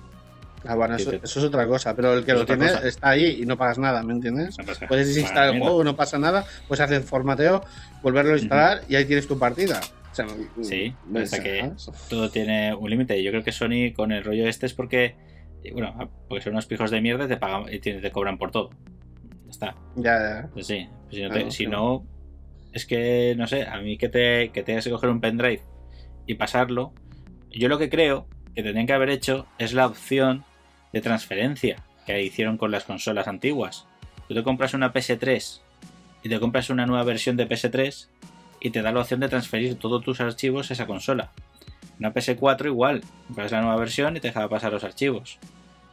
Ah, 0.64 0.75
bueno, 0.75 0.97
eso, 0.97 1.11
te- 1.11 1.16
eso 1.23 1.38
es 1.38 1.44
otra 1.47 1.66
cosa, 1.66 1.94
pero 1.94 2.14
el 2.14 2.25
que 2.25 2.33
Es 2.33 2.38
lo 2.38 2.44
tiene 2.47 2.66
cosa. 2.66 2.87
está 2.87 3.11
ahí 3.11 3.40
y 3.42 3.47
no 3.47 3.57
pagas 3.57 3.79
nada, 3.79 4.03
¿me 4.03 4.12
entiendes? 4.12 4.57
No 4.59 4.64
Puedes 4.88 5.07
desinstalar 5.09 5.44
el 5.47 5.51
mierda. 5.55 5.66
juego, 5.68 5.85
no 5.85 5.94
pasa 5.97 6.18
nada, 6.18 6.44
puedes 6.66 6.81
hacer 6.81 7.03
formateo, 7.03 7.62
volverlo 8.03 8.35
a 8.35 8.38
instalar 8.38 8.81
y 8.88 8.97
ahí 8.97 9.05
tienes 9.05 9.27
tu 9.29 9.38
partida. 9.38 9.81
O 10.11 10.14
sea, 10.14 10.27
Sí, 10.62 10.94
¿ves? 11.07 11.33
hasta 11.33 11.42
que 11.44 11.71
todo 12.09 12.29
tiene 12.31 12.75
un 12.75 12.90
límite. 12.90 13.23
Yo 13.23 13.31
creo 13.31 13.44
que 13.44 13.53
Sony 13.53 13.92
con 13.94 14.11
el 14.11 14.25
rollo 14.25 14.49
este 14.49 14.66
es 14.66 14.75
porque, 14.75 15.14
y 15.62 15.71
bueno, 15.71 16.11
porque 16.29 16.42
son 16.42 16.55
unos 16.55 16.66
pijos 16.66 16.90
de 16.90 17.01
mierda 17.01 17.27
y 17.27 17.29
te 17.29 17.37
pagan 17.37 17.73
y 17.73 17.79
te, 17.79 17.94
te 18.01 18.11
cobran 18.11 18.37
por 18.37 18.51
todo. 18.51 18.71
Ya 19.44 19.51
está. 19.51 19.75
Ya, 19.94 20.18
ya. 20.42 20.51
Pues 20.53 20.66
sí. 20.66 20.88
Pues 21.05 21.14
si 21.16 21.23
no, 21.23 21.31
te- 21.31 21.66
no, 21.68 22.07
es 22.73 22.85
que, 22.85 23.35
no 23.38 23.47
sé, 23.47 23.62
a 23.62 23.79
mí 23.81 23.97
que 23.97 24.09
te 24.09 24.51
que 24.51 24.62
tengas 24.64 24.85
que 24.85 24.90
coger 24.90 25.09
un 25.11 25.21
pendrive 25.21 25.62
y 26.27 26.35
pasarlo, 26.35 26.92
yo 27.51 27.68
lo 27.68 27.79
que 27.79 27.88
creo 27.88 28.27
que 28.57 28.62
tendrían 28.64 28.87
que 28.88 28.92
haber 28.92 29.11
hecho 29.11 29.47
es 29.59 29.73
la 29.73 29.87
opción 29.87 30.44
de 30.92 31.01
transferencia 31.01 31.83
que 32.07 32.22
hicieron 32.22 32.57
con 32.57 32.70
las 32.70 32.85
consolas 32.85 33.29
antiguas. 33.29 33.87
Tú 34.29 34.35
te 34.35 34.42
compras 34.42 34.74
una 34.74 34.92
PS3 34.92 35.61
y 36.22 36.29
te 36.29 36.40
compras 36.40 36.70
una 36.70 36.87
nueva 36.87 37.05
versión 37.05 37.37
de 37.37 37.48
PS3 37.48 38.07
y 38.61 38.70
te 38.70 38.83
da 38.83 38.92
la 38.92 39.01
opción 39.01 39.20
de 39.20 39.29
transferir 39.29 39.77
todos 39.77 40.03
tus 40.03 40.20
archivos 40.20 40.70
a 40.70 40.74
esa 40.74 40.87
consola. 40.87 41.31
Una 41.98 42.12
PS4 42.12 42.66
igual, 42.66 43.03
compras 43.27 43.53
la 43.53 43.61
nueva 43.61 43.77
versión 43.77 44.16
y 44.16 44.20
te 44.20 44.29
deja 44.29 44.48
pasar 44.48 44.72
los 44.72 44.85
archivos. 44.85 45.38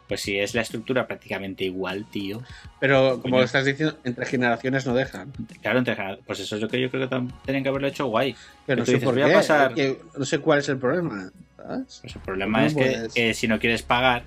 Pues 0.08 0.22
si 0.22 0.38
es 0.38 0.54
la 0.54 0.62
estructura 0.62 1.08
prácticamente 1.08 1.64
igual, 1.64 2.06
tío. 2.12 2.44
Pero 2.80 3.14
como 3.14 3.22
Coño. 3.24 3.38
lo 3.38 3.44
estás 3.44 3.66
diciendo, 3.66 3.98
entre 4.04 4.28
generaciones 4.28 4.86
no 4.86 4.94
dejan. 4.94 5.34
Claro, 5.64 5.80
entre- 5.80 5.98
pues 6.28 6.40
eso 6.40 6.56
es 6.58 6.62
lo 6.62 6.68
que 6.68 6.80
yo 6.80 6.92
creo 6.92 7.10
que 7.10 7.28
tenían 7.44 7.64
que 7.64 7.70
haberlo 7.70 7.88
hecho 7.88 8.06
guay. 8.06 8.36
Pero 8.68 8.82
no 8.82 8.86
sé 8.86 8.94
dices, 8.94 9.06
por 9.06 9.16
qué. 9.16 9.34
pasar- 9.34 9.74
no 10.16 10.26
sé 10.26 10.38
cuál 10.40 10.60
es 10.60 10.70
el 10.70 10.78
problema. 10.78 11.32
¿sabes? 11.58 12.00
Pues 12.04 12.16
el 12.16 12.22
problema 12.22 12.66
es 12.68 12.76
que, 12.76 12.82
puedes. 12.84 13.14
que 13.16 13.34
si 13.34 13.48
no 13.48 13.58
quieres 13.60 13.82
pagar, 13.82 14.24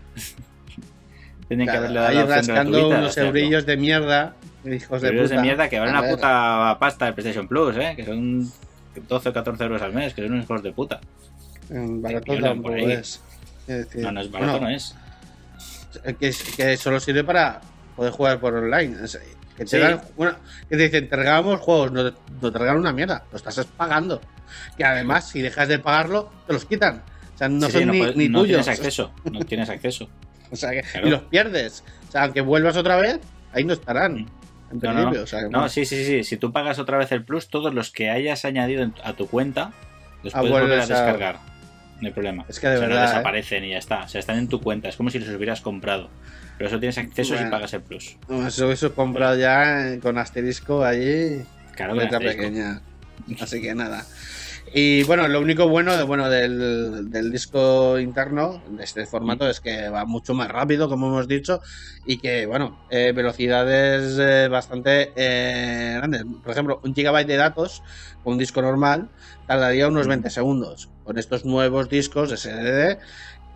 tenían 1.48 1.68
que 1.68 1.76
haberle 1.76 2.00
dado 2.00 2.08
ahí 2.20 2.24
rascando 2.26 2.70
gratuita 2.78 2.98
unos 2.98 3.16
eurillos 3.18 3.66
de 3.66 3.76
mierda, 3.76 4.34
hijos 4.64 5.00
de 5.02 5.12
puta. 5.12 5.34
de 5.36 5.40
mierda 5.42 5.68
que 5.68 5.78
valen 5.78 5.96
una 5.96 6.08
puta 6.08 6.76
pasta 6.78 7.08
el 7.08 7.14
PlayStation 7.14 7.48
Plus, 7.48 7.76
¿eh? 7.76 7.94
Que 7.96 8.04
son 8.04 8.50
12 9.08 9.28
o 9.28 9.32
14 9.32 9.64
euros 9.64 9.82
al 9.82 9.92
mes, 9.92 10.14
que 10.14 10.22
son 10.22 10.32
unos 10.32 10.44
hijos 10.44 10.62
de 10.62 10.72
puta. 10.72 11.00
en 11.70 12.00
Barato 12.02 12.36
tampoco 12.40 12.76
es. 12.76 13.20
No, 13.96 14.12
no 14.12 14.20
es 14.20 14.30
barato, 14.30 14.52
bueno, 14.52 14.60
no 14.60 14.68
es. 14.70 14.94
que, 16.18 16.34
que 16.56 16.76
solo 16.76 17.00
sirve 17.00 17.24
para 17.24 17.60
poder 17.96 18.12
jugar 18.12 18.38
por 18.40 18.54
online. 18.54 18.96
Es- 19.04 19.18
Que 19.56 19.64
te 19.64 19.70
Sí. 19.70 19.78
dan, 19.78 20.00
bueno, 20.16 20.36
que 20.68 20.76
te 20.76 20.82
dicen, 20.84 21.08
te 21.08 21.16
regalamos 21.16 21.60
juegos, 21.60 21.90
no, 21.90 22.12
te- 22.12 22.16
no 22.40 22.52
te 22.52 22.58
regalan 22.60 22.80
una 22.80 22.92
mierda, 22.92 23.24
lo 23.32 23.36
estás 23.36 23.58
pagando. 23.76 24.20
Que 24.76 24.84
además, 24.84 25.28
si 25.28 25.42
dejas 25.42 25.66
de 25.66 25.80
pagarlo, 25.80 26.30
te 26.46 26.52
los 26.52 26.64
quitan. 26.64 27.02
O 27.34 27.38
sea, 27.38 27.48
no 27.48 27.66
Sí, 27.66 27.72
sí, 27.72 27.78
son 27.78 27.86
no 27.88 27.92
ni, 27.94 27.98
puedes- 27.98 28.16
ni 28.16 28.28
no 28.28 28.38
tuyos. 28.42 28.64
tienes 28.64 28.68
acceso. 28.68 29.10
No 29.24 29.40
tienes 29.40 29.68
acceso. 29.68 30.08
O 30.50 30.56
sea, 30.56 30.70
que, 30.70 30.82
Claro. 30.82 31.06
y 31.06 31.10
los 31.10 31.22
pierdes. 31.22 31.84
O 32.08 32.12
sea, 32.12 32.24
aunque 32.24 32.40
vuelvas 32.40 32.76
otra 32.76 32.96
vez, 32.96 33.18
ahí 33.52 33.64
no 33.64 33.72
estarán. 33.74 34.26
En 34.70 34.78
No, 34.82 34.92
no, 34.92 35.10
principio. 35.10 35.18
no. 35.18 35.22
O 35.22 35.26
sea, 35.26 35.42
No, 35.42 35.48
bueno. 35.50 35.68
sí, 35.68 35.84
sí, 35.84 36.04
sí. 36.04 36.24
Si 36.24 36.36
tú 36.36 36.52
pagas 36.52 36.78
otra 36.78 36.98
vez 36.98 37.10
el 37.12 37.24
plus, 37.24 37.48
todos 37.48 37.72
los 37.74 37.90
que 37.90 38.10
hayas 38.10 38.44
añadido 38.44 38.90
a 39.04 39.12
tu 39.14 39.26
cuenta, 39.28 39.72
los 40.22 40.34
Ah, 40.34 40.40
puedes 40.40 40.60
volver 40.60 40.80
a 40.80 40.86
descargar. 40.86 41.38
No 42.00 42.06
hay 42.06 42.12
problema. 42.12 42.44
Es 42.48 42.60
que 42.60 42.68
de 42.68 42.76
O 42.76 42.78
sea, 42.78 42.86
verdad, 42.88 43.02
No 43.02 43.06
¿eh? 43.06 43.10
desaparecen 43.10 43.64
y 43.64 43.70
ya 43.70 43.78
está. 43.78 44.04
O 44.04 44.08
sea, 44.08 44.20
están 44.20 44.38
en 44.38 44.48
tu 44.48 44.60
cuenta. 44.60 44.88
Es 44.88 44.96
como 44.96 45.10
si 45.10 45.18
los 45.18 45.28
hubieras 45.30 45.60
comprado. 45.60 46.08
Pero 46.56 46.68
eso 46.68 46.78
tienes 46.78 46.98
acceso 46.98 47.30
si 47.30 47.34
Bueno. 47.34 47.50
pagas 47.50 47.72
el 47.74 47.82
plus. 47.82 48.16
No, 48.28 48.46
eso, 48.46 48.70
eso 48.70 48.94
comprado 48.94 49.36
ya 49.38 49.88
eh, 49.94 49.98
con 50.00 50.16
asterisco 50.18 50.84
allí. 50.84 51.42
Claro 51.74 51.94
letra 51.94 52.18
asterisco. 52.18 52.42
pequeña. 52.42 52.80
Así 53.40 53.60
que 53.60 53.74
nada. 53.74 54.04
Y 54.74 55.02
bueno, 55.04 55.26
lo 55.28 55.40
único 55.40 55.68
bueno, 55.68 55.96
de, 55.96 56.02
bueno 56.02 56.28
del, 56.28 57.10
del 57.10 57.32
disco 57.32 57.98
interno 57.98 58.62
de 58.68 58.84
este 58.84 59.06
formato 59.06 59.48
es 59.48 59.60
que 59.60 59.88
va 59.88 60.04
mucho 60.04 60.34
más 60.34 60.48
rápido, 60.48 60.88
como 60.88 61.08
hemos 61.08 61.28
dicho, 61.28 61.60
y 62.06 62.18
que, 62.18 62.46
bueno, 62.46 62.78
eh, 62.90 63.12
velocidades 63.14 64.18
eh, 64.18 64.48
bastante 64.48 65.12
eh, 65.16 65.94
grandes. 65.96 66.24
Por 66.42 66.52
ejemplo, 66.52 66.80
un 66.84 66.94
gigabyte 66.94 67.28
de 67.28 67.36
datos 67.36 67.82
con 68.22 68.34
un 68.34 68.38
disco 68.38 68.60
normal 68.60 69.08
tardaría 69.46 69.88
unos 69.88 70.06
20 70.06 70.28
segundos. 70.30 70.88
Con 71.04 71.18
estos 71.18 71.44
nuevos 71.44 71.88
discos 71.88 72.30
SSD 72.30 72.98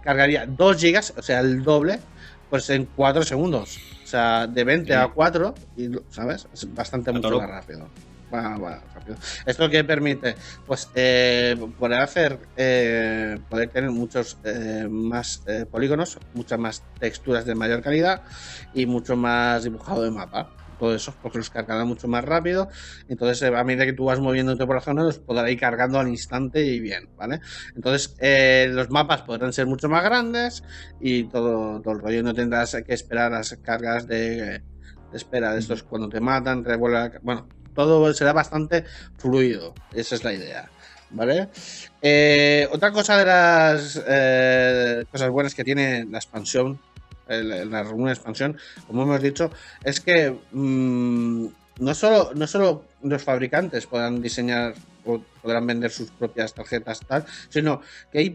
cargaría 0.02 0.46
2 0.46 0.76
gigas, 0.78 1.12
o 1.16 1.22
sea, 1.22 1.40
el 1.40 1.62
doble, 1.62 2.00
pues 2.48 2.70
en 2.70 2.86
4 2.96 3.22
segundos. 3.22 3.78
O 4.02 4.06
sea, 4.06 4.46
de 4.46 4.64
20 4.64 4.94
a 4.94 5.04
Sí. 5.04 5.10
4, 5.14 5.54
y, 5.76 5.90
¿sabes? 6.10 6.48
Es 6.52 6.72
bastante 6.74 7.12
mucho 7.12 7.38
más 7.38 7.48
rápido. 7.48 7.88
Va, 8.32 8.56
va, 8.56 8.82
rápido. 8.94 9.16
Esto 9.44 9.68
que 9.68 9.84
permite, 9.84 10.36
pues, 10.64 10.90
eh, 10.94 11.54
poder 11.76 12.00
hacer, 12.00 12.48
eh, 12.56 13.38
poder 13.46 13.70
tener 13.70 13.90
muchos 13.90 14.38
eh, 14.42 14.86
más 14.90 15.42
eh, 15.46 15.66
polígonos, 15.66 16.18
muchas 16.32 16.58
más 16.58 16.86
texturas 16.98 17.44
de 17.44 17.54
mayor 17.54 17.82
calidad 17.82 18.22
y 18.72 18.86
mucho 18.86 19.16
más 19.16 19.64
dibujado 19.64 20.02
de 20.02 20.10
mapa. 20.10 20.54
Todo 20.78 20.94
eso, 20.94 21.14
porque 21.20 21.38
los 21.38 21.50
cargará 21.50 21.84
mucho 21.84 22.08
más 22.08 22.24
rápido. 22.24 22.68
Entonces, 23.06 23.42
a 23.42 23.64
medida 23.64 23.84
que 23.84 23.92
tú 23.92 24.06
vas 24.06 24.18
moviéndote 24.18 24.64
por 24.66 24.76
la 24.76 24.80
zona, 24.80 25.02
los 25.04 25.18
podrá 25.18 25.50
ir 25.50 25.60
cargando 25.60 25.98
al 26.00 26.08
instante 26.08 26.64
y 26.64 26.80
bien, 26.80 27.10
¿vale? 27.14 27.40
Entonces, 27.74 28.16
eh, 28.18 28.66
los 28.70 28.88
mapas 28.90 29.22
podrán 29.22 29.52
ser 29.52 29.66
mucho 29.66 29.88
más 29.90 30.02
grandes 30.04 30.62
y 30.98 31.28
todo, 31.28 31.82
todo 31.82 31.92
el 31.94 32.00
rollo. 32.00 32.22
No 32.22 32.32
tendrás 32.34 32.74
que 32.86 32.94
esperar 32.94 33.30
las 33.32 33.56
cargas 33.62 34.06
de, 34.06 34.64
de 35.10 35.16
espera 35.18 35.52
de 35.52 35.60
estos 35.60 35.82
cuando 35.82 36.08
te 36.08 36.20
matan, 36.20 36.64
revuelve 36.64 36.98
la 36.98 37.10
ca- 37.10 37.20
Bueno, 37.22 37.50
todo 37.74 38.12
será 38.14 38.32
bastante 38.32 38.84
fluido. 39.18 39.74
Esa 39.92 40.14
es 40.14 40.24
la 40.24 40.32
idea. 40.32 40.70
¿Vale? 41.10 41.48
Eh, 42.00 42.66
otra 42.72 42.90
cosa 42.90 43.18
de 43.18 43.26
las 43.26 44.02
eh, 44.06 45.04
cosas 45.10 45.30
buenas 45.30 45.54
que 45.54 45.62
tiene 45.62 46.06
la 46.06 46.18
expansión, 46.18 46.80
la 47.28 47.82
una 47.90 48.12
expansión, 48.12 48.56
como 48.86 49.02
hemos 49.02 49.20
dicho, 49.20 49.50
es 49.84 50.00
que 50.00 50.34
mm, 50.52 51.46
no, 51.80 51.94
solo, 51.94 52.32
no 52.34 52.46
solo 52.46 52.84
los 53.02 53.22
fabricantes 53.22 53.86
podrán 53.86 54.22
diseñar 54.22 54.74
o 55.04 55.20
podrán 55.42 55.66
vender 55.66 55.90
sus 55.90 56.10
propias 56.10 56.54
tarjetas 56.54 57.00
tal, 57.06 57.24
sino 57.48 57.82
que 58.10 58.18
hay 58.18 58.34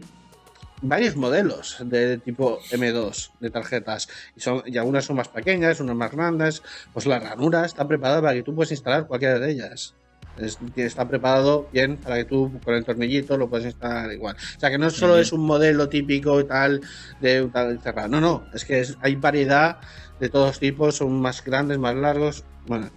varios 0.80 1.16
modelos 1.16 1.76
de 1.84 2.18
tipo 2.18 2.58
M2 2.70 3.30
de 3.40 3.50
tarjetas 3.50 4.08
y, 4.36 4.40
son, 4.40 4.62
y 4.66 4.76
algunas 4.78 5.04
son 5.04 5.16
más 5.16 5.28
pequeñas, 5.28 5.80
unas 5.80 5.96
más 5.96 6.12
grandes. 6.12 6.62
Pues 6.92 7.06
la 7.06 7.18
ranura 7.18 7.64
está 7.64 7.86
preparada 7.88 8.20
para 8.22 8.34
que 8.34 8.42
tú 8.42 8.54
puedas 8.54 8.70
instalar 8.70 9.06
cualquiera 9.06 9.38
de 9.38 9.50
ellas. 9.50 9.94
Es- 10.36 10.58
está 10.76 11.08
preparado 11.08 11.68
bien 11.72 11.96
para 11.96 12.16
que 12.16 12.24
tú 12.24 12.60
con 12.64 12.74
el 12.74 12.84
tornillito 12.84 13.36
lo 13.36 13.50
puedas 13.50 13.66
instalar 13.66 14.12
igual. 14.12 14.36
O 14.36 14.60
sea 14.60 14.70
que 14.70 14.78
no 14.78 14.88
solo 14.90 15.18
es 15.18 15.32
un 15.32 15.40
modelo 15.40 15.88
típico 15.88 16.38
y 16.40 16.46
tal 16.46 16.80
de 17.20 17.48
tal 17.52 17.80
cerrado. 17.80 18.08
No, 18.08 18.20
no, 18.20 18.46
es 18.54 18.64
que 18.64 18.78
es- 18.80 18.96
hay 19.00 19.16
variedad 19.16 19.78
de 20.20 20.28
todos 20.28 20.60
tipos, 20.60 20.96
son 20.96 21.20
más 21.20 21.42
grandes, 21.44 21.78
más 21.78 21.96
largos. 21.96 22.44
Bueno, 22.66 22.88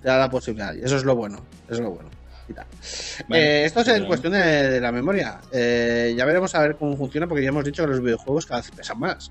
te 0.00 0.06
da 0.08 0.18
la 0.18 0.30
posibilidad 0.30 0.74
y 0.74 0.80
eso 0.82 0.96
es 0.96 1.04
lo 1.04 1.16
bueno. 1.16 1.38
Eso 1.64 1.74
es 1.74 1.80
lo 1.80 1.90
bueno. 1.90 2.10
Y 2.48 2.52
tal. 2.54 2.66
Vale, 3.28 3.42
Eh, 3.62 3.64
esto 3.66 3.80
es 3.80 3.88
en 3.88 4.06
cuestión 4.06 4.32
de, 4.32 4.38
de 4.70 4.80
la 4.80 4.90
memoria. 4.90 5.40
Eh, 5.52 6.14
ya 6.16 6.24
veremos 6.24 6.54
a 6.54 6.60
ver 6.60 6.76
cómo 6.76 6.96
funciona 6.96 7.26
porque 7.26 7.42
ya 7.42 7.50
hemos 7.50 7.64
dicho 7.64 7.82
que 7.84 7.88
los 7.90 8.02
videojuegos 8.02 8.46
cada 8.46 8.60
vez 8.62 8.70
pesan 8.70 8.98
más. 8.98 9.30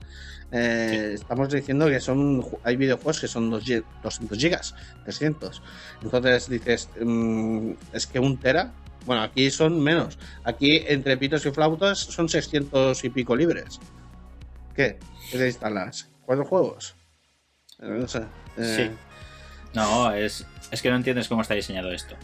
Eh, 0.51 1.11
Estamos 1.15 1.49
diciendo 1.51 1.87
que 1.87 1.99
son 1.99 2.45
hay 2.63 2.75
videojuegos 2.75 3.19
que 3.19 3.27
son 3.27 3.49
dos 3.49 3.63
gi- 3.65 3.83
200 4.03 4.37
gigas, 4.37 4.75
300. 5.03 5.61
Entonces 6.03 6.47
dices, 6.49 6.89
mm, 7.01 7.71
es 7.93 8.05
que 8.07 8.19
un 8.19 8.37
tera, 8.37 8.71
bueno, 9.05 9.23
aquí 9.23 9.49
son 9.49 9.81
menos. 9.81 10.17
Aquí 10.43 10.83
entre 10.87 11.17
pitos 11.17 11.45
y 11.45 11.51
flautas 11.51 11.97
son 11.97 12.29
600 12.29 13.03
y 13.03 13.09
pico 13.09 13.35
libres. 13.35 13.79
¿Qué? 14.75 14.99
¿Qué 15.31 15.37
te 15.39 15.47
instalas? 15.47 16.07
¿Cuatro 16.25 16.45
juegos? 16.45 16.95
No 17.79 18.07
sé. 18.07 18.21
Sí. 18.61 18.89
No, 19.73 20.11
es, 20.13 20.45
es 20.71 20.81
que 20.81 20.89
no 20.89 20.95
entiendes 20.95 21.27
cómo 21.27 21.41
está 21.41 21.53
diseñado 21.55 21.91
esto. 21.91 22.15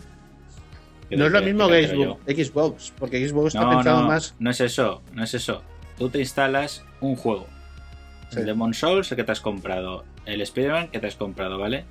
No 1.11 1.25
es 1.27 1.31
lo 1.31 1.41
mismo 1.41 1.67
que 1.67 1.87
Xbox, 1.87 2.19
Xbox, 2.25 2.93
porque 2.97 3.27
Xbox 3.27 3.47
está 3.55 3.61
No, 3.65 3.69
pensado 3.71 4.01
no, 4.01 4.07
más. 4.07 4.35
no 4.39 4.49
es 4.49 4.61
eso, 4.61 5.01
no 5.13 5.23
es 5.23 5.33
eso. 5.33 5.61
Tú 5.97 6.09
te 6.09 6.19
instalas 6.19 6.83
un 7.01 7.15
juego. 7.15 7.47
Sí. 8.29 8.39
El 8.39 8.45
Demon 8.47 8.73
Souls, 8.73 9.11
el 9.11 9.17
que 9.17 9.23
te 9.23 9.31
has 9.31 9.41
comprado. 9.41 10.05
El 10.25 10.41
Spider-Man 10.41 10.87
que 10.89 10.99
te 10.99 11.07
has 11.07 11.15
comprado, 11.15 11.57
¿vale? 11.59 11.85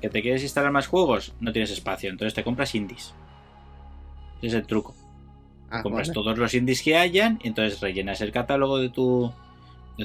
¿Que 0.00 0.08
te 0.10 0.20
quieres 0.20 0.42
instalar 0.42 0.72
más 0.72 0.86
juegos? 0.88 1.32
No 1.40 1.52
tienes 1.52 1.70
espacio, 1.70 2.10
entonces 2.10 2.34
te 2.34 2.42
compras 2.44 2.74
indies. 2.74 3.14
Ese 4.38 4.48
es 4.48 4.54
el 4.54 4.66
truco. 4.66 4.94
Ah, 5.70 5.82
compras 5.82 6.08
vale. 6.08 6.14
todos 6.14 6.36
los 6.36 6.52
indies 6.54 6.82
que 6.82 6.96
hayan 6.96 7.38
y 7.42 7.48
entonces 7.48 7.80
rellenas 7.80 8.20
el 8.20 8.32
catálogo 8.32 8.78
de 8.78 8.90
tu 8.90 9.32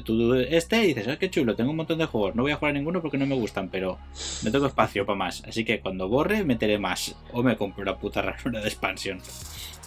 tu 0.04 0.34
este 0.34 0.84
y 0.84 0.88
dices, 0.88 1.08
ah, 1.08 1.18
qué 1.18 1.30
chulo, 1.30 1.56
tengo 1.56 1.72
un 1.72 1.78
montón 1.78 1.98
de 1.98 2.06
juegos, 2.06 2.36
no 2.36 2.44
voy 2.44 2.52
a 2.52 2.58
jugar 2.58 2.72
a 2.72 2.78
ninguno 2.78 3.02
porque 3.02 3.18
no 3.18 3.26
me 3.26 3.36
gustan, 3.36 3.70
pero 3.70 3.98
no 4.44 4.52
tengo 4.52 4.68
espacio 4.68 5.06
para 5.06 5.18
más, 5.18 5.44
así 5.48 5.64
que 5.64 5.80
cuando 5.80 6.08
borre 6.10 6.44
meteré 6.44 6.78
más 6.78 7.16
o 7.32 7.44
me 7.44 7.56
compro 7.56 7.84
la 7.84 7.98
puta 7.98 8.22
ranura 8.24 8.62
de 8.62 8.68
expansión. 8.68 9.20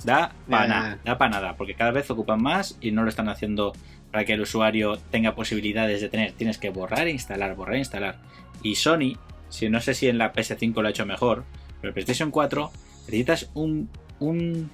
Da 0.04 0.32
para 0.48 0.66
nada, 0.66 0.98
da 1.04 1.18
para 1.18 1.30
nada, 1.30 1.56
porque 1.56 1.74
cada 1.74 1.90
vez 1.90 2.10
ocupan 2.10 2.42
más 2.42 2.78
y 2.80 2.90
no 2.90 3.02
lo 3.02 3.10
están 3.10 3.28
haciendo 3.28 3.74
para 4.10 4.24
que 4.24 4.32
el 4.32 4.40
usuario 4.40 4.96
tenga 5.10 5.34
posibilidades 5.34 6.00
de 6.00 6.08
tener, 6.08 6.32
tienes 6.32 6.56
que 6.56 6.70
borrar 6.70 7.06
e 7.06 7.10
instalar, 7.10 7.54
borrar 7.54 7.76
e 7.76 7.80
instalar. 7.80 8.18
Y 8.62 8.76
Sony, 8.76 9.18
si 9.50 9.68
no 9.68 9.80
sé 9.80 9.92
si 9.92 10.08
en 10.08 10.16
la 10.16 10.32
PS5 10.32 10.80
lo 10.80 10.88
ha 10.88 10.90
hecho 10.90 11.04
mejor, 11.04 11.44
pero 11.80 11.90
en 11.90 11.94
PlayStation 11.94 12.30
4 12.30 12.70
necesitas 13.06 13.50
un 13.54 13.90
un 14.18 14.70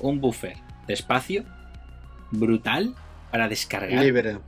un 0.00 0.20
buffer 0.20 0.56
de 0.86 0.94
espacio 0.94 1.44
brutal 2.30 2.94
para 3.30 3.48
descargar 3.48 4.02
Libre. 4.04 4.38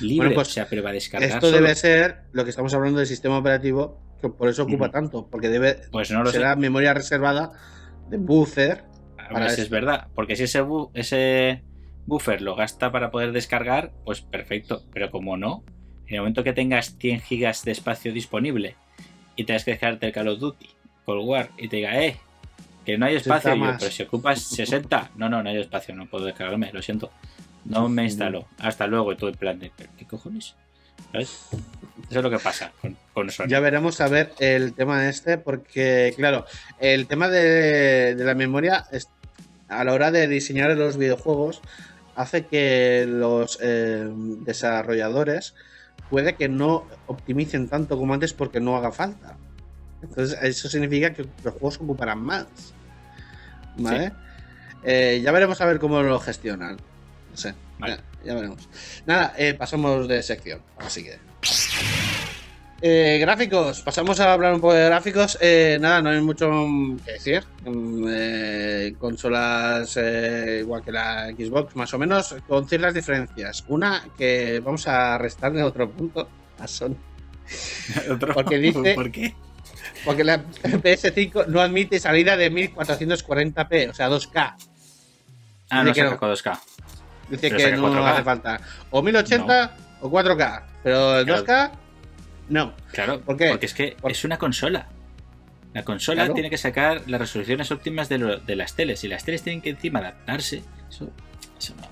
libre. 0.00 0.16
Bueno, 0.16 0.34
pues, 0.34 0.48
o 0.48 0.50
sea, 0.52 0.66
pero 0.68 0.82
para 0.82 0.94
descargar 0.94 1.28
Esto 1.28 1.46
solo. 1.46 1.58
debe 1.62 1.74
ser 1.74 2.22
lo 2.32 2.44
que 2.44 2.50
estamos 2.50 2.74
hablando 2.74 2.98
del 2.98 3.06
sistema 3.08 3.38
operativo, 3.38 4.00
que 4.20 4.28
por 4.28 4.48
eso 4.48 4.64
ocupa 4.64 4.90
tanto, 4.90 5.26
porque 5.30 5.48
debe 5.48 5.78
Pues 5.92 6.10
no 6.10 6.22
lo 6.22 6.30
será 6.30 6.56
memoria 6.56 6.94
reservada 6.94 7.52
de 8.08 8.16
buffer. 8.16 8.84
A 9.18 9.28
para 9.28 9.46
ver 9.46 9.50
si 9.54 9.60
es 9.62 9.70
verdad. 9.70 10.08
Porque 10.14 10.36
si 10.36 10.44
ese, 10.44 10.62
bu- 10.62 10.90
ese 10.94 11.62
buffer 12.06 12.42
lo 12.42 12.54
gasta 12.56 12.90
para 12.92 13.10
poder 13.10 13.32
descargar, 13.32 13.92
pues 14.04 14.20
perfecto. 14.20 14.82
Pero 14.92 15.10
como 15.10 15.36
no, 15.36 15.64
en 16.06 16.14
el 16.16 16.20
momento 16.20 16.42
que 16.44 16.52
tengas 16.52 16.96
100 16.98 17.20
gigas 17.20 17.64
de 17.64 17.72
espacio 17.72 18.12
disponible 18.12 18.76
y 19.36 19.44
tengas 19.44 19.64
que 19.64 19.72
descargarte 19.72 20.06
el 20.06 20.12
Call 20.12 20.28
of 20.28 20.38
Duty, 20.40 20.68
Cold 21.04 21.26
War, 21.26 21.50
y 21.56 21.68
te 21.68 21.76
diga, 21.76 22.00
eh, 22.02 22.16
que 22.84 22.98
no 22.98 23.06
hay 23.06 23.14
60 23.14 23.36
espacio, 23.36 23.64
yo, 23.64 23.76
pero 23.78 23.90
si 23.90 24.02
ocupas 24.02 24.40
60, 24.42 25.10
no, 25.16 25.28
no, 25.30 25.42
no 25.42 25.48
hay 25.50 25.56
espacio, 25.58 25.94
no 25.94 26.06
puedo 26.06 26.26
descargarme, 26.26 26.70
lo 26.72 26.82
siento. 26.82 27.10
No 27.64 27.88
me 27.88 28.04
instalo. 28.04 28.46
Hasta 28.58 28.86
luego, 28.86 29.12
y 29.12 29.16
todo 29.16 29.30
el 29.30 29.36
plan 29.36 29.58
de, 29.58 29.72
"¿Pero 29.76 29.90
¿qué 29.96 30.04
cojones? 30.06 30.54
¿Sabes? 31.12 31.48
Eso 32.10 32.18
es 32.18 32.22
lo 32.22 32.30
que 32.30 32.38
pasa 32.38 32.72
con, 32.80 32.96
con 33.12 33.30
Sony. 33.30 33.46
Ya 33.48 33.60
veremos 33.60 34.00
a 34.00 34.08
ver 34.08 34.32
el 34.38 34.74
tema 34.74 35.08
este, 35.08 35.38
porque, 35.38 36.12
claro, 36.16 36.44
el 36.78 37.06
tema 37.06 37.28
de, 37.28 38.14
de 38.14 38.24
la 38.24 38.34
memoria 38.34 38.84
es- 38.92 39.08
a 39.68 39.82
la 39.84 39.92
hora 39.92 40.10
de 40.10 40.28
diseñar 40.28 40.70
los 40.76 40.96
videojuegos 40.98 41.62
hace 42.16 42.46
que 42.46 43.06
los 43.08 43.58
eh, 43.62 44.06
desarrolladores 44.44 45.54
puede 46.10 46.34
que 46.36 46.48
no 46.48 46.86
optimicen 47.06 47.68
tanto 47.68 47.96
como 47.98 48.14
antes 48.14 48.32
porque 48.34 48.60
no 48.60 48.76
haga 48.76 48.92
falta. 48.92 49.36
Entonces, 50.02 50.38
eso 50.42 50.68
significa 50.68 51.12
que 51.14 51.22
los 51.42 51.54
juegos 51.54 51.76
ocuparán 51.80 52.20
más. 52.20 52.46
¿Vale? 53.78 54.12
Eh, 54.84 55.20
ya 55.24 55.32
veremos 55.32 55.60
a 55.60 55.66
ver 55.66 55.78
cómo 55.80 56.02
lo 56.02 56.20
gestionan. 56.20 56.76
No 57.34 57.38
sé. 57.38 57.54
Vale. 57.78 57.96
Ya, 57.96 58.26
ya 58.28 58.34
veremos. 58.34 58.68
Nada, 59.06 59.34
eh, 59.36 59.54
pasamos 59.54 60.06
de 60.06 60.22
sección. 60.22 60.60
Así 60.78 61.02
que. 61.02 61.18
Eh, 62.86 63.18
gráficos, 63.18 63.80
pasamos 63.80 64.20
a 64.20 64.32
hablar 64.32 64.52
un 64.54 64.60
poco 64.60 64.74
de 64.74 64.84
gráficos. 64.84 65.36
Eh, 65.40 65.78
nada, 65.80 66.00
no 66.02 66.10
hay 66.10 66.20
mucho 66.20 66.48
que 67.04 67.12
decir. 67.12 67.42
Mm, 67.64 68.06
eh, 68.10 68.94
consolas 68.98 69.96
igual 70.60 70.82
que 70.84 70.92
la 70.92 71.28
Xbox, 71.30 71.74
más 71.76 71.92
o 71.94 71.98
menos, 71.98 72.34
con 72.46 72.68
ciertas 72.68 72.94
diferencias. 72.94 73.64
Una 73.68 74.06
que 74.18 74.60
vamos 74.60 74.86
a 74.86 75.16
restarle 75.18 75.62
otro 75.62 75.90
punto 75.90 76.28
a 76.58 76.68
Sony. 76.68 76.96
Otro- 78.10 78.32
Porque 78.34 78.58
dice- 78.58 78.94
¿Por 78.94 79.10
qué? 79.10 79.34
Porque 80.04 80.22
la 80.24 80.42
PS5 80.44 81.46
no 81.46 81.60
admite 81.60 81.98
salida 81.98 82.36
de 82.36 82.50
1440p, 82.52 83.90
o 83.90 83.94
sea, 83.94 84.08
2K. 84.08 84.56
Ah, 85.70 85.82
no 85.82 85.84
no. 85.84 86.18
2K. 86.20 86.58
Dice 87.28 87.50
que 87.50 87.72
no 87.76 87.88
4K. 87.88 88.12
hace 88.12 88.22
falta. 88.22 88.60
O 88.90 89.02
1080 89.02 89.76
o 90.02 90.10
4K. 90.10 90.62
Pero 90.82 91.18
el 91.20 91.24
Claro. 91.26 91.42
2K, 91.44 91.70
no. 92.50 92.74
Claro, 92.92 93.20
¿Por 93.20 93.36
qué? 93.36 93.48
porque 93.50 93.66
es 93.66 93.74
que 93.74 93.96
Por- 94.00 94.10
es 94.10 94.24
una 94.24 94.38
consola. 94.38 94.88
La 95.72 95.82
consola 95.82 96.22
Claro. 96.22 96.34
tiene 96.34 96.50
que 96.50 96.58
sacar 96.58 97.02
las 97.06 97.20
resoluciones 97.20 97.70
óptimas 97.72 98.08
de, 98.08 98.18
lo- 98.18 98.38
de 98.38 98.56
las 98.56 98.74
teles 98.76 99.02
y 99.04 99.08
las 99.08 99.24
teles 99.24 99.42
tienen 99.42 99.60
que 99.60 99.70
encima 99.70 99.98
adaptarse. 100.00 100.62
Eso, 100.88 101.10
eso 101.58 101.74
no. 101.80 101.88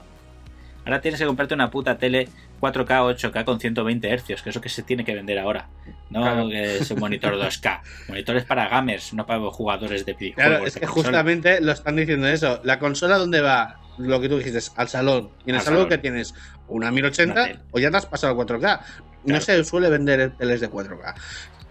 Ahora 0.85 1.01
tienes 1.01 1.21
que 1.21 1.27
comprarte 1.27 1.55
una 1.55 1.71
puta 1.71 1.97
tele 1.97 2.29
4K 2.61 3.03
8K 3.03 3.45
con 3.45 3.59
120 3.61 4.09
Hz, 4.19 4.23
que 4.25 4.33
es 4.35 4.47
eso 4.47 4.61
que 4.61 4.69
se 4.69 4.83
tiene 4.83 5.05
que 5.05 5.15
vender 5.15 5.39
ahora. 5.39 5.69
No 6.11 6.23
Claro. 6.23 6.49
es 6.51 6.91
un 6.91 6.99
monitor 7.01 7.35
2K. 7.37 7.81
Monitores 8.09 8.45
para 8.45 8.69
gamers, 8.69 9.15
no 9.15 9.25
para 9.27 9.41
jugadores 9.51 10.05
de 10.05 10.13
videojuegos. 10.15 10.51
Claro, 10.51 10.67
es 10.67 10.75
que 10.75 10.81
consola. 10.81 11.05
justamente 11.05 11.61
lo 11.61 11.73
están 11.73 11.97
diciendo 11.97 12.27
eso. 12.29 12.61
La 12.65 12.79
consola, 12.81 13.17
¿dónde 13.19 13.41
va? 13.41 13.81
Lo 13.99 14.21
que 14.21 14.29
tú 14.29 14.39
dijiste, 14.39 14.61
al 14.77 14.89
salón. 14.89 15.31
Y 15.45 15.51
en 15.51 15.57
el 15.57 15.61
Al 15.61 15.65
salón 15.65 15.79
salón. 15.81 15.89
que 15.91 15.99
tienes 15.99 16.35
una 16.69 16.89
Una 16.89 16.91
1080 16.93 17.35
tele. 17.45 17.59
o 17.71 17.79
ya 17.79 17.91
te 17.91 17.97
has 17.99 18.07
pasado 18.07 18.33
al 18.41 18.47
4K. 18.47 18.81
No 19.25 19.41
se 19.41 19.63
suele 19.65 19.89
vender 19.91 20.33
teles 20.37 20.61
de 20.61 20.71
4K. 20.71 21.15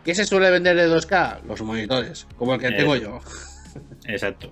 ¿Qué 0.06 0.16
se 0.16 0.26
suele 0.26 0.50
vender 0.52 0.76
de 0.76 0.88
2K? 0.90 1.42
Los 1.48 1.62
monitores, 1.62 2.28
como 2.38 2.54
el 2.56 2.60
que 2.60 2.68
Eh, 2.68 2.74
tengo 2.78 2.96
yo. 2.96 3.20
Exacto, 4.06 4.52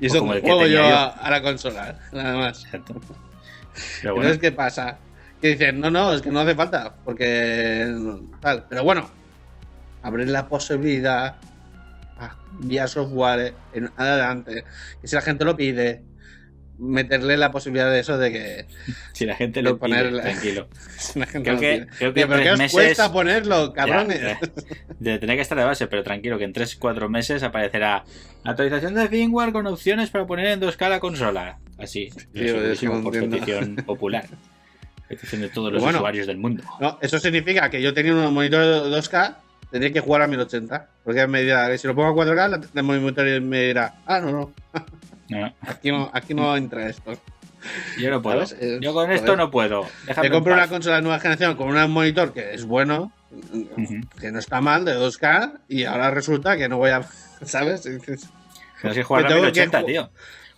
Y 0.00 0.06
eso 0.06 0.18
como 0.20 0.32
el 0.34 0.40
que 0.40 0.46
juego 0.48 0.62
yo 0.66 0.76
tenía 0.78 0.90
yo. 0.90 0.96
a, 0.96 1.06
a 1.08 1.30
la 1.30 1.42
consola, 1.42 1.98
nada 2.12 2.36
más. 2.36 2.64
exacto. 2.64 2.94
Pero 4.02 4.14
bueno, 4.14 4.28
Entonces, 4.30 4.38
¿qué 4.38 4.52
pasa? 4.52 4.98
Que 5.40 5.48
dicen, 5.48 5.78
no, 5.80 5.90
no, 5.90 6.12
es 6.12 6.20
que 6.22 6.30
no 6.30 6.40
hace 6.40 6.54
falta, 6.56 6.94
porque 7.04 7.86
tal. 8.40 8.66
Pero 8.68 8.82
bueno, 8.82 9.08
abrir 10.02 10.28
la 10.28 10.48
posibilidad 10.48 11.36
a 12.18 12.36
vía 12.58 12.88
software 12.88 13.54
en 13.72 13.90
adelante, 13.96 14.64
que 15.00 15.06
si 15.06 15.14
la 15.14 15.22
gente 15.22 15.44
lo 15.44 15.56
pide, 15.56 16.02
meterle 16.78 17.36
la 17.36 17.50
posibilidad 17.50 17.90
de 17.90 18.00
eso 18.00 18.18
de 18.18 18.32
que 18.32 18.66
si 19.12 19.26
la 19.26 19.34
gente 19.34 19.62
lo 19.62 19.78
ponerle- 19.78 20.22
tranquilo. 20.22 20.68
si 20.98 21.18
la 21.18 21.26
gente 21.26 21.42
Creo 21.50 21.54
lo 21.54 21.60
que- 21.60 21.86
creo 21.98 22.14
que 22.14 22.20
Oye, 22.24 22.28
¿Pero 22.28 22.42
qué 22.42 22.50
os 22.52 22.58
meses- 22.58 22.72
cuesta 22.72 23.12
ponerlo, 23.12 23.72
cabrones? 23.72 24.20
Ya, 25.00 25.18
que 25.18 25.40
estar 25.40 25.58
de 25.58 25.64
base, 25.64 25.86
pero 25.88 26.02
tranquilo, 26.02 26.38
que 26.38 26.44
en 26.44 26.52
3-4 26.52 27.08
meses 27.08 27.42
aparecerá 27.42 28.04
actualización 28.44 28.94
de 28.94 29.08
firmware 29.08 29.52
con 29.52 29.66
opciones 29.66 30.10
para 30.10 30.26
poner 30.26 30.46
en 30.46 30.60
2K 30.60 30.88
la 30.88 31.00
consola. 31.00 31.58
Así, 31.78 32.10
no 32.82 33.02
por 33.02 33.12
petición 33.12 33.76
popular. 33.86 34.24
Petición 35.08 35.40
de 35.40 35.48
todos 35.48 35.72
los 35.72 35.82
Bueno. 35.82 35.98
usuarios 35.98 36.26
del 36.26 36.36
mundo. 36.36 36.62
No, 36.80 36.98
eso 37.00 37.18
significa 37.18 37.70
que 37.70 37.80
yo 37.80 37.94
teniendo 37.94 38.28
un 38.28 38.34
monitor 38.34 38.60
de 38.62 38.90
2K, 38.96 39.36
tendría 39.70 39.92
que 39.92 40.00
jugar 40.00 40.22
a 40.22 40.26
1080. 40.26 40.88
Porque 41.04 41.26
me 41.26 41.42
dirá, 41.42 41.76
si 41.78 41.86
lo 41.86 41.94
pongo 41.94 42.08
a 42.08 42.14
4K, 42.26 42.48
la- 42.48 42.60
el 42.74 42.82
monitor 42.84 43.40
me 43.40 43.62
dirá, 43.68 43.94
ah, 44.06 44.20
no, 44.20 44.30
no, 44.32 44.52
No, 45.28 45.40
no, 45.40 45.54
aquí 45.62 45.90
no, 45.92 46.10
aquí 46.12 46.34
no 46.34 46.56
entra 46.56 46.88
esto. 46.88 47.12
yo 47.98 48.10
no 48.10 48.22
puedo. 48.22 48.46
¿Sabes? 48.46 48.62
Eh, 48.62 48.78
Yo 48.80 48.94
con 48.94 49.10
esto 49.10 49.26
joder. 49.26 49.38
no 49.38 49.50
puedo. 49.50 49.86
Déjame 50.06 50.28
Me 50.28 50.34
compro 50.34 50.54
una 50.54 50.68
consola 50.68 50.96
de 50.96 51.02
nueva 51.02 51.18
generación 51.20 51.56
con 51.56 51.68
un 51.76 51.90
monitor 51.90 52.32
que 52.32 52.54
es 52.54 52.64
bueno, 52.64 53.12
que 54.20 54.30
no 54.32 54.38
está 54.38 54.60
mal, 54.60 54.84
de 54.84 54.94
2K, 54.96 55.60
y 55.68 55.84
ahora 55.84 56.10
resulta 56.10 56.56
que 56.56 56.68
no 56.68 56.78
voy 56.78 56.90
a. 56.90 57.02
¿Sabes? 57.42 57.82
Tienes 57.82 58.26
que 58.94 59.02
jugar 59.02 59.26
a 59.26 59.28
tengo 59.28 59.40
que 59.42 59.46
1080, 59.60 59.80
ju- 59.82 59.86
tío. 59.86 60.10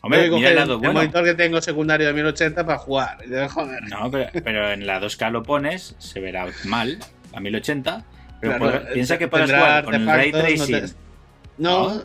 Hombre, 0.02 0.30
mira 0.30 0.48
el 0.48 0.56
lado 0.56 0.80
el 0.82 0.92
monitor 0.94 1.24
que 1.24 1.34
tengo 1.34 1.60
secundario 1.60 2.06
de 2.06 2.12
1080 2.14 2.64
para 2.64 2.78
jugar. 2.78 3.18
Joder. 3.50 3.82
No, 3.88 4.10
pero, 4.10 4.30
pero 4.44 4.70
en 4.72 4.86
la 4.86 4.98
2K 5.00 5.30
lo 5.30 5.42
pones, 5.42 5.94
se 5.98 6.20
verá 6.20 6.46
mal, 6.64 6.98
a 7.34 7.40
1080. 7.40 8.04
Pero 8.40 8.56
Claro, 8.56 8.64
podrá- 8.80 8.92
piensa 8.94 9.18
que 9.18 9.28
puedes 9.28 9.50
jugar 9.50 9.84
con 9.84 9.94
el 9.94 10.06
ray 10.06 10.32
no 10.32 10.38
tracing. 10.38 10.80
te- 10.86 10.92
No, 11.58 11.94
No, 11.96 12.02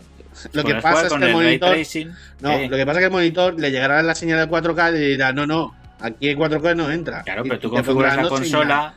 lo 0.53 0.63
que 0.63 0.75
pasa 0.75 1.07
es 1.07 1.13
que 1.13 1.15
el 1.17 1.23
el 1.23 1.33
monitor. 1.33 1.69
tracing. 1.71 2.11
No, 2.41 2.51
eh, 2.51 2.67
lo 2.69 2.77
que 2.77 2.85
pasa 2.85 2.99
es 2.99 3.01
que 3.03 3.05
el 3.07 3.11
monitor 3.11 3.59
le 3.59 3.71
llegará 3.71 4.01
la 4.03 4.15
señal 4.15 4.39
de 4.39 4.47
4K 4.53 4.95
y 4.95 4.99
dirá, 5.11 5.33
no, 5.33 5.45
no, 5.47 5.75
aquí 5.99 6.29
en 6.29 6.37
4K 6.39 6.75
no 6.75 6.91
entra. 6.91 7.23
Claro, 7.23 7.43
pero 7.43 7.59
tú 7.59 7.69
configuras 7.69 8.15
la 8.15 8.27
consola, 8.27 8.93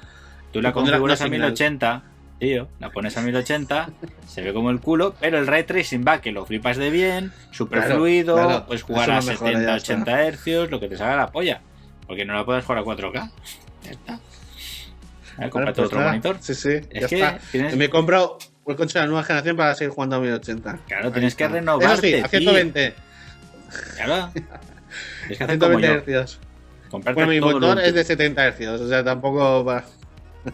tú 0.52 0.60
la 0.60 0.72
configuras 0.72 1.20
a 1.20 1.24
señal. 1.24 1.40
1080, 1.40 2.02
tío, 2.38 2.68
la 2.80 2.90
pones 2.90 3.16
a 3.16 3.20
1080, 3.22 3.90
se 4.26 4.42
ve 4.42 4.52
como 4.52 4.70
el 4.70 4.80
culo, 4.80 5.14
pero 5.20 5.38
el 5.38 5.46
ray 5.46 5.64
tracing 5.64 6.04
va 6.06 6.20
que 6.20 6.32
lo 6.32 6.44
flipas 6.46 6.76
de 6.76 6.90
bien, 6.90 7.32
super 7.50 7.80
Claro, 7.80 7.96
fluido, 7.96 8.34
claro, 8.36 8.66
puedes 8.66 8.82
jugar 8.82 9.10
a 9.10 9.16
lo 9.20 9.22
mejora, 9.22 9.50
70, 9.52 9.66
ya 9.70 9.76
está. 9.76 9.92
80 9.94 10.22
hercios, 10.24 10.70
lo 10.70 10.80
que 10.80 10.88
te 10.88 10.96
salga 10.96 11.16
la 11.16 11.30
polla, 11.32 11.60
porque 12.06 12.24
no 12.24 12.34
la 12.34 12.44
puedes 12.44 12.64
jugar 12.64 12.78
a 12.78 12.84
4K. 12.84 13.30
Ya 13.84 13.90
está. 13.90 14.18
A 15.36 15.42
ver, 15.42 15.50
cómprate 15.50 15.76
pues 15.82 15.86
otro 15.86 16.00
monitor. 16.00 16.36
Sí, 16.40 16.54
sí, 16.54 16.68
ya 16.92 17.00
Es 17.00 17.06
que 17.06 17.14
está. 17.16 17.38
tienes, 17.52 17.76
me 17.76 17.88
compro 17.88 18.38
una 18.68 18.76
consola 18.76 19.02
de 19.02 19.08
nueva 19.08 19.24
generación 19.24 19.56
para 19.56 19.74
seguir 19.74 19.92
jugando 19.92 20.16
a 20.16 20.20
1080. 20.20 20.78
claro, 20.86 21.06
Ahí 21.06 21.12
tienes 21.12 21.34
que 21.34 21.48
renovarte, 21.48 21.92
Eso 21.94 22.00
sí, 22.00 22.14
a 22.14 22.28
tío. 22.28 22.40
120. 22.40 22.94
Claro. 23.96 24.30
Tienes 24.34 25.38
que 25.38 25.44
hacer 25.44 25.58
como 25.58 25.78
120 25.78 26.12
yo. 26.12 26.22
Hz. 26.24 26.38
Bueno, 27.14 27.26
mi 27.26 27.40
motor 27.40 27.80
es 27.80 27.92
de 27.94 28.02
70 28.04 28.52
Hz, 28.52 28.60
o 28.80 28.88
sea, 28.88 29.04
tampoco 29.04 29.64
va. 29.64 29.84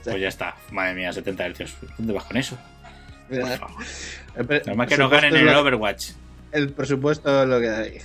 Pues 0.03 0.19
ya 0.21 0.29
está. 0.29 0.57
Madre 0.73 0.95
mía, 0.95 1.13
70 1.13 1.47
hercios. 1.47 1.77
¿Dónde 1.99 2.13
vas 2.15 2.25
con 2.25 2.37
eso? 2.37 2.59
El 3.31 3.41
Normal 4.67 4.89
que 4.89 4.97
no 4.97 5.09
presupuesto 5.09 5.09
ganen 5.09 5.37
en 5.37 5.49
el 5.49 5.55
lo- 5.55 5.61
Overwatch. 5.61 6.11
El 6.51 6.73
presupuesto 6.73 7.43
es 7.43 7.49
lo 7.49 7.61
que 7.61 7.69
hay. 7.71 7.99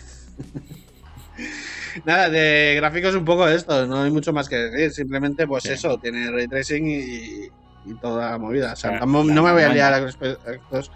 Nada, 2.06 2.30
de 2.30 2.74
gráficos 2.76 3.16
un 3.16 3.26
poco 3.26 3.48
esto, 3.48 3.88
no 3.88 4.04
hay 4.04 4.12
mucho 4.12 4.32
más 4.34 4.48
que 4.48 4.56
decir. 4.58 4.92
Simplemente, 4.92 5.48
pues 5.48 5.64
Sí. 5.64 5.70
eso, 5.72 5.98
tiene 5.98 6.30
ray 6.32 6.48
tracing 6.48 6.86
y, 6.88 7.50
y 7.90 7.96
toda 7.96 8.32
la 8.32 8.38
movida. 8.38 8.74
O 8.74 8.76
sea, 8.76 8.92
La- 8.92 9.00
tampoco- 9.00 9.28
la 9.28 9.34
no 9.34 9.44
me 9.44 9.52
voy 9.54 9.64
a 9.64 9.70
liar 9.70 9.94
a 9.94 10.00
los 10.00 10.10
aspectos 10.16 10.92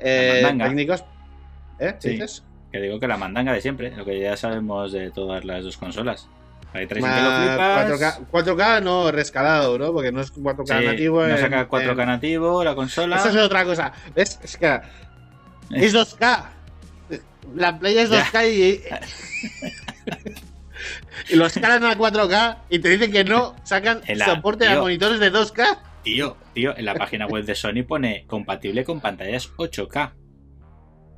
eh, 0.00 0.42
técnicos. 0.58 1.04
¿Eh? 1.80 1.94
¿Qué 2.00 2.08
Sí. 2.08 2.08
dices? 2.10 2.42
Que 2.72 2.80
digo 2.80 2.98
que 3.00 3.08
la 3.08 3.16
mandanga 3.16 3.52
de 3.52 3.60
siempre, 3.60 3.90
lo 3.96 4.04
que 4.04 4.20
ya 4.20 4.36
sabemos 4.36 4.92
de 4.92 5.10
todas 5.10 5.44
las 5.44 5.64
dos 5.64 5.76
consolas. 5.76 6.28
Ma- 6.74 6.80
flipas. 6.86 7.88
4K, 7.88 8.18
4K 8.30 8.80
no 8.82 9.10
rescalado, 9.10 9.78
¿no? 9.78 9.92
Porque 9.92 10.12
no 10.12 10.20
es 10.20 10.30
4K 10.30 10.78
Sí, 10.80 10.84
nativo. 10.86 11.24
no 11.26 11.36
saca 11.38 11.66
4K 11.66 12.02
en- 12.02 12.08
nativo 12.08 12.62
la 12.62 12.74
consola. 12.74 13.16
Esa 13.16 13.30
es 13.30 13.36
otra 13.36 13.64
cosa. 13.64 13.92
¿Ves? 14.14 14.38
Es 14.42 14.56
que 14.58 14.66
Eh. 14.66 14.80
es 15.72 15.92
2K. 15.94 16.50
La 17.56 17.78
Play 17.78 17.96
es 17.96 18.10
Ya. 18.10 18.18
2K 18.18 18.46
y. 18.46 18.82
y 21.30 21.36
lo 21.36 21.46
escalan 21.46 21.84
a 21.84 21.96
4K 21.96 22.58
y 22.68 22.78
te 22.80 22.88
dicen 22.90 23.10
que 23.12 23.24
no 23.24 23.56
sacan 23.64 24.02
la- 24.06 24.26
soporte 24.26 24.66
a 24.66 24.72
tío. 24.72 24.82
monitores 24.82 25.20
de 25.20 25.30
2K. 25.30 25.78
Tío, 26.08 26.36
tío, 26.54 26.74
en 26.76 26.84
la 26.86 26.94
página 26.94 27.26
web 27.26 27.44
de 27.44 27.54
Sony 27.54 27.82
pone 27.86 28.24
compatible 28.26 28.82
con 28.82 28.98
pantallas 29.00 29.50
8K. 29.56 30.12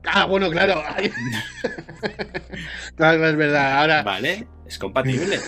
Ah, 0.05 0.25
bueno, 0.25 0.51
claro. 0.51 0.83
Claro, 2.97 3.29
es 3.29 3.37
verdad. 3.37 3.79
Ahora, 3.81 4.03
¿Vale? 4.03 4.47
Es 4.67 4.79
compatible. 4.79 5.39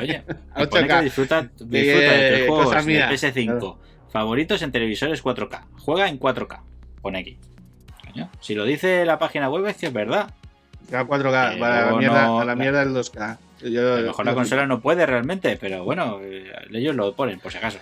Oye, 0.00 0.22
y 0.56 0.60
8K. 0.60 0.68
pone 0.68 0.86
que 0.88 1.00
disfruta, 1.02 1.42
disfruta 1.42 1.74
Eh, 1.74 2.40
de 2.42 2.46
juegos 2.48 2.74
de 2.74 2.82
mía. 2.82 3.10
PS5 3.10 3.78
favoritos 4.12 4.62
en 4.62 4.70
televisores 4.72 5.22
4K. 5.24 5.66
Juega 5.80 6.08
en 6.08 6.18
4K. 6.18 6.62
Pone 7.02 7.18
aquí. 7.18 7.38
Coño, 8.04 8.30
Si 8.40 8.54
lo 8.54 8.64
dice 8.64 9.04
la 9.04 9.18
página 9.18 9.48
web 9.50 9.66
es 9.66 9.76
que 9.76 9.86
es 9.86 9.92
verdad. 9.92 10.32
a 10.92 11.04
4K, 11.04 11.54
Eh, 11.54 11.58
para 11.58 11.90
la 11.90 11.96
mierda, 11.96 12.26
no- 12.26 12.40
a 12.40 12.44
la 12.44 12.54
mierda 12.54 12.84
del 12.84 12.94
2K. 12.94 13.38
Yo- 13.62 13.94
A 13.94 14.00
lo 14.00 14.06
mejor 14.08 14.24
la 14.26 14.32
yo- 14.32 14.36
consola 14.36 14.66
no 14.66 14.80
puede 14.80 15.04
realmente, 15.06 15.56
pero 15.56 15.82
bueno, 15.84 16.20
eh, 16.22 16.52
ellos 16.72 16.94
lo 16.94 17.14
ponen 17.16 17.40
por 17.40 17.50
si 17.50 17.58
acaso. 17.58 17.78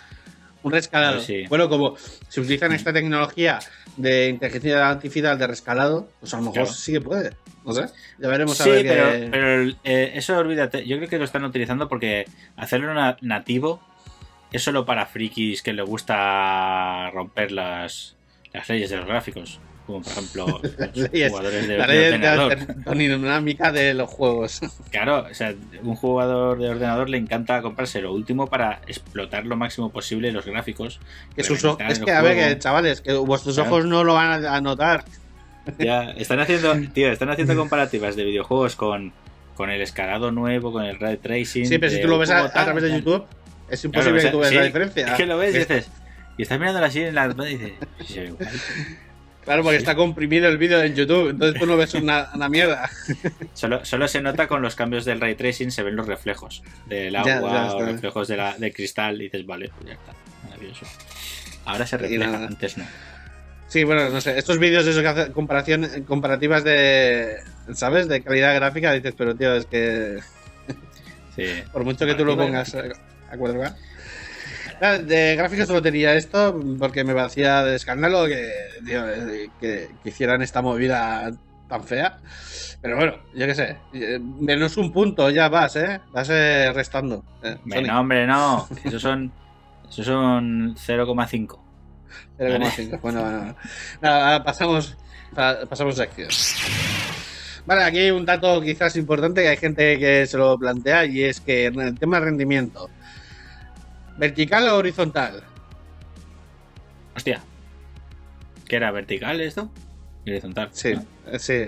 Un 0.62 0.72
rescalado. 0.72 1.14
Pues 1.14 1.27
sí. 1.27 1.44
Bueno, 1.48 1.68
como 1.68 1.96
se 2.29 2.40
utilizan 2.40 2.72
esta 2.72 2.92
tecnología 2.92 3.59
de 3.96 4.29
inteligencia 4.29 4.88
artificial 4.88 5.38
de 5.38 5.46
rescalado, 5.46 6.09
pues 6.20 6.33
a 6.35 6.37
lo 6.37 6.42
mejor 6.44 6.55
Claro. 6.62 6.72
sí 6.72 6.92
que 6.92 7.01
puede. 7.01 7.33
No 7.64 7.72
sé. 7.72 7.87
Ya 8.18 8.29
veremos 8.29 8.61
a 8.61 8.64
Sí, 8.64 8.70
ver 8.70 8.87
pero, 8.87 9.31
pero 9.31 9.77
eh, 9.85 10.12
eso 10.14 10.37
olvídate. 10.38 10.87
Yo 10.87 10.96
creo 10.98 11.09
que 11.09 11.18
lo 11.18 11.25
están 11.25 11.44
utilizando 11.44 11.88
porque 11.88 12.27
hacerlo 12.57 12.92
na- 12.94 13.16
nativo 13.20 13.81
es 14.53 14.62
solo 14.62 14.85
para 14.85 15.07
frikis 15.07 15.62
que 15.62 15.72
les 15.72 15.85
gusta 15.87 17.11
romper 17.11 17.53
las, 17.53 18.16
las 18.53 18.68
leyes 18.68 18.90
de 18.90 18.96
los 18.98 19.07
gráficos. 19.07 19.61
Como 19.86 20.00
por 20.00 20.12
ejemplo 20.12 20.46
los 20.94 21.08
jugadores 21.30 21.68
de, 21.68 21.76
la 21.76 21.86
de 21.86 21.92
ley 21.92 21.98
de 21.98 22.14
ordenador. 22.14 23.72
de 23.72 23.94
los 23.94 24.08
juegos. 24.10 24.60
Claro, 24.90 25.26
o 25.30 25.34
sea, 25.34 25.54
un 25.82 25.96
jugador 25.96 26.58
de 26.58 26.68
ordenador 26.68 27.08
le 27.08 27.18
encanta 27.18 27.62
comprarse 27.62 28.00
lo 28.00 28.12
último 28.12 28.46
para 28.46 28.80
explotar 28.86 29.46
lo 29.46 29.56
máximo 29.56 29.90
posible 29.90 30.30
los 30.32 30.46
gráficos. 30.46 31.00
Que 31.34 31.42
sus 31.42 31.64
ojos, 31.64 31.82
es 31.88 31.98
que, 31.98 32.12
a 32.12 32.22
ver, 32.22 32.36
que, 32.36 32.58
chavales, 32.58 33.00
que 33.00 33.14
vuestros 33.14 33.54
Claro. 33.56 33.70
ojos 33.70 33.87
no 33.87 34.04
lo 34.04 34.14
van 34.14 34.44
a, 34.44 34.60
notar. 34.60 35.04
Ya, 35.78 36.10
están 36.16 36.40
haciendo, 36.40 36.74
tío, 36.92 37.10
están 37.10 37.30
haciendo 37.30 37.56
comparativas 37.56 38.14
de 38.16 38.24
videojuegos 38.24 38.76
con, 38.76 39.12
con 39.56 39.70
el 39.70 39.80
escalado 39.80 40.30
nuevo, 40.30 40.72
con 40.72 40.85
el 40.85 40.98
ray 40.98 41.16
tracing. 41.16 41.66
Sí, 41.66 41.78
pero 41.78 41.90
si 41.90 42.00
tú 42.00 42.08
lo 42.08 42.18
ves 42.18 42.30
a, 42.30 42.50
través 42.52 42.83
de. 42.85 42.92
YouTube, 42.92 43.24
es 43.68 43.85
imposible 43.85 44.22
que 44.22 44.30
tú 44.30 44.38
veas 44.38 44.50
sí, 44.50 44.56
la 44.56 44.64
diferencia. 44.64 45.06
Es 45.06 45.12
que 45.14 45.26
lo 45.26 45.38
ves 45.38 45.54
y 45.54 45.58
Es- 45.58 45.68
dices. 45.68 45.90
Y 46.38 46.42
estás 46.42 46.58
mirando 46.58 46.83
así 46.83 47.00
en 47.00 47.14
la 47.14 47.26
y 47.26 47.56
dices. 47.56 47.72
Claro, 49.44 49.64
porque 49.64 49.78
está 49.78 49.96
comprimido 49.96 50.48
el 50.48 50.56
vídeo 50.56 50.80
en 50.82 50.94
YouTube, 50.94 51.30
entonces 51.30 51.60
tú 51.60 51.66
no 51.66 51.76
ves 51.76 51.94
una, 51.94 52.30
una 52.34 52.48
mierda. 52.48 52.88
Solo, 53.54 53.84
solo 53.84 54.06
se 54.06 54.20
nota 54.20 54.46
con 54.46 54.62
los 54.62 54.76
cambios 54.76 55.04
del 55.04 55.20
ray 55.20 55.34
tracing, 55.34 55.72
se 55.72 55.82
ven 55.82 55.96
los 55.96 56.06
reflejos 56.06 56.62
del 56.86 57.16
agua 57.16 57.40
ya 57.42 57.74
o 57.74 57.84
reflejos 57.84 58.28
de 58.28 58.36
la, 58.36 58.56
del 58.56 58.72
cristal 58.72 59.20
y 59.20 59.24
dices, 59.24 59.44
vale, 59.44 59.70
pues 59.76 59.90
ya 59.90 59.94
está. 59.94 60.54
curioso. 60.54 60.86
Ahora 61.64 61.86
se 61.86 61.98
refleja, 61.98 62.46
antes 62.46 62.78
no. 62.78 62.84
Sí, 63.72 63.84
bueno, 63.84 64.10
no 64.10 64.20
sé. 64.20 64.36
Estos 64.38 64.58
vídeos 64.58 64.84
de 64.84 64.90
esos 64.90 65.02
que 65.02 65.08
hacen 65.08 65.32
comparación, 65.32 66.04
comparativas 66.06 66.62
de. 66.62 67.38
¿Sabes? 67.72 68.06
De 68.06 68.22
calidad 68.22 68.54
gráfica, 68.54 68.92
dices, 68.92 69.14
pero 69.16 69.34
tío, 69.34 69.54
es 69.54 69.64
que. 69.64 70.18
Sí. 71.34 71.46
Por 71.72 71.82
mucho 71.82 72.04
que 72.04 72.14
tú 72.14 72.24
lo 72.26 72.36
pongas 72.36 72.74
a 72.74 73.34
4K. 73.34 73.74
Nada, 74.83 74.98
De 74.98 75.37
gráficos 75.37 75.68
solo 75.68 75.80
tenía 75.80 76.14
esto 76.14 76.60
porque 76.78 77.04
me 77.04 77.14
parecía 77.14 77.62
de 77.62 77.76
escándalo 77.76 78.26
que, 78.26 78.50
tío, 78.85 79.02
que, 79.60 79.88
que 80.02 80.08
hicieran 80.08 80.42
esta 80.42 80.60
movida 80.60 81.30
tan 81.68 81.85
fea. 81.85 82.18
Pero 82.80 82.96
bueno, 82.96 83.14
yo 83.33 83.46
qué 83.46 83.54
sé. 83.54 83.76
eh, 83.92 84.18
Menos 84.20 84.76
un 84.76 84.92
punto 84.92 85.30
ya 85.30 85.48
vas, 85.48 85.76
¿eh? 85.76 86.00
Vas 86.10 86.28
eh, 86.33 86.72
restando. 86.74 87.24
eh, 87.44 87.56
no, 87.64 88.00
hombre, 88.00 88.26
no. 88.26 88.66
Esos 88.85 89.00
son, 89.00 89.33
esos 89.88 90.04
son 90.04 90.74
0,5. 90.74 91.60
0,5. 92.38 93.00
Bueno, 93.00 93.22
bueno. 93.22 93.56
Nada, 94.00 94.42
pasamos, 94.42 94.96
pa- 95.33 95.60
pasamos 95.68 95.94
sección. 95.94 96.28
Vale, 97.64 97.85
aquí 97.85 97.98
hay 97.98 98.10
un 98.10 98.26
dato 98.26 98.60
quizás 98.60 98.96
importante 98.96 99.42
que 99.42 99.48
hay 99.48 99.56
gente 99.56 99.96
que 99.98 100.26
se 100.26 100.37
lo 100.37 100.58
plantea 100.58 101.04
y 101.06 101.22
es 101.22 101.40
que 101.40 101.66
en 101.66 101.80
el 101.80 101.96
tema 101.96 102.18
de 102.18 102.24
rendimiento, 102.26 102.90
vertical 104.19 104.69
o 104.69 104.77
horizontal. 104.77 105.42
Hostia. 107.17 107.40
¿Qué 108.69 108.77
era? 108.77 108.90
¿Vertical 108.90 109.40
esto? 109.40 109.71
Horizontal. 110.27 110.69
Sí, 110.73 110.94
¿no? 110.94 111.38
sí. 111.38 111.65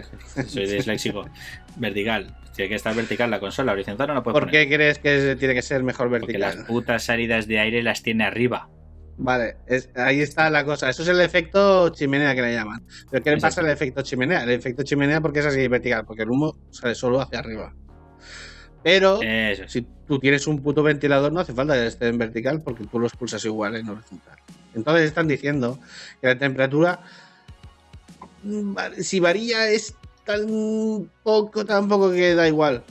Soy 0.47 0.67
disléxico. 0.67 1.29
vertical. 1.77 2.35
Tiene 2.55 2.69
que 2.69 2.75
estar 2.77 2.95
vertical 2.95 3.31
la 3.31 3.41
consola. 3.41 3.73
Horizontal 3.73 4.09
no 4.09 4.15
la 4.15 4.23
puedes 4.23 4.35
¿Por 4.35 4.45
poner. 4.49 4.69
qué 4.69 4.75
crees 4.75 4.99
que 5.01 5.37
tiene 5.39 5.55
que 5.55 5.63
ser 5.63 5.83
mejor 5.83 6.09
Porque 6.09 6.39
las 6.39 6.55
vertical? 6.55 6.67
putas 6.67 7.03
salidas 7.05 7.47
de 7.49 7.59
aire 7.59 7.83
las 7.83 8.03
tiene 8.03 8.25
arriba. 8.25 8.69
Vale, 9.17 9.57
es- 9.67 9.91
ahí 9.97 10.21
está 10.21 10.49
la 10.51 10.65
cosa. 10.65 10.89
Eso 10.89 11.03
es 11.03 11.09
el 11.09 11.21
efecto 11.21 11.89
chimenea 11.91 12.35
que 12.35 12.43
le 12.43 12.53
llaman. 12.55 12.85
¿Pero 13.11 13.23
qué 13.25 13.31
le 13.31 13.39
pasa 13.41 13.61
al 13.61 13.69
efecto 13.71 14.03
chimenea? 14.03 14.43
El 14.45 14.51
efecto 14.51 14.83
chimenea 14.85 15.21
porque 15.21 15.41
es 15.41 15.47
así 15.47 15.67
vertical, 15.69 16.05
porque 16.07 16.23
el 16.23 16.31
humo 16.31 16.57
sale 16.71 16.95
solo 16.95 17.21
hacia 17.21 17.41
arriba. 17.41 17.75
Pero 18.85 19.21
Eso. 19.23 19.65
sí. 19.67 19.81
si 19.81 19.87
tú 20.07 20.21
tienes 20.21 20.47
un 20.47 20.63
puto 20.63 20.83
ventilador 20.85 21.33
no 21.33 21.41
hace 21.41 21.53
falta 21.55 21.75
que 21.75 21.87
esté 21.89 22.07
en 22.09 22.19
vertical 22.19 22.63
porque 22.63 22.85
tú 22.85 23.01
lo 23.01 23.07
expulsas 23.09 23.45
igual 23.45 23.75
en 23.75 23.89
horizontal. 23.89 24.37
Entonces 24.75 25.07
están 25.07 25.27
diciendo 25.27 25.81
que 26.21 26.27
la 26.29 26.39
temperatura, 26.39 27.01
mm, 28.43 28.77
si 29.01 29.21
varía 29.21 29.69
es 29.71 29.95
tan 30.25 31.11
poco, 31.23 31.65
tan 31.65 31.89
poco 31.89 32.11
que 32.13 32.35
da 32.35 32.47
igual. 32.47 32.83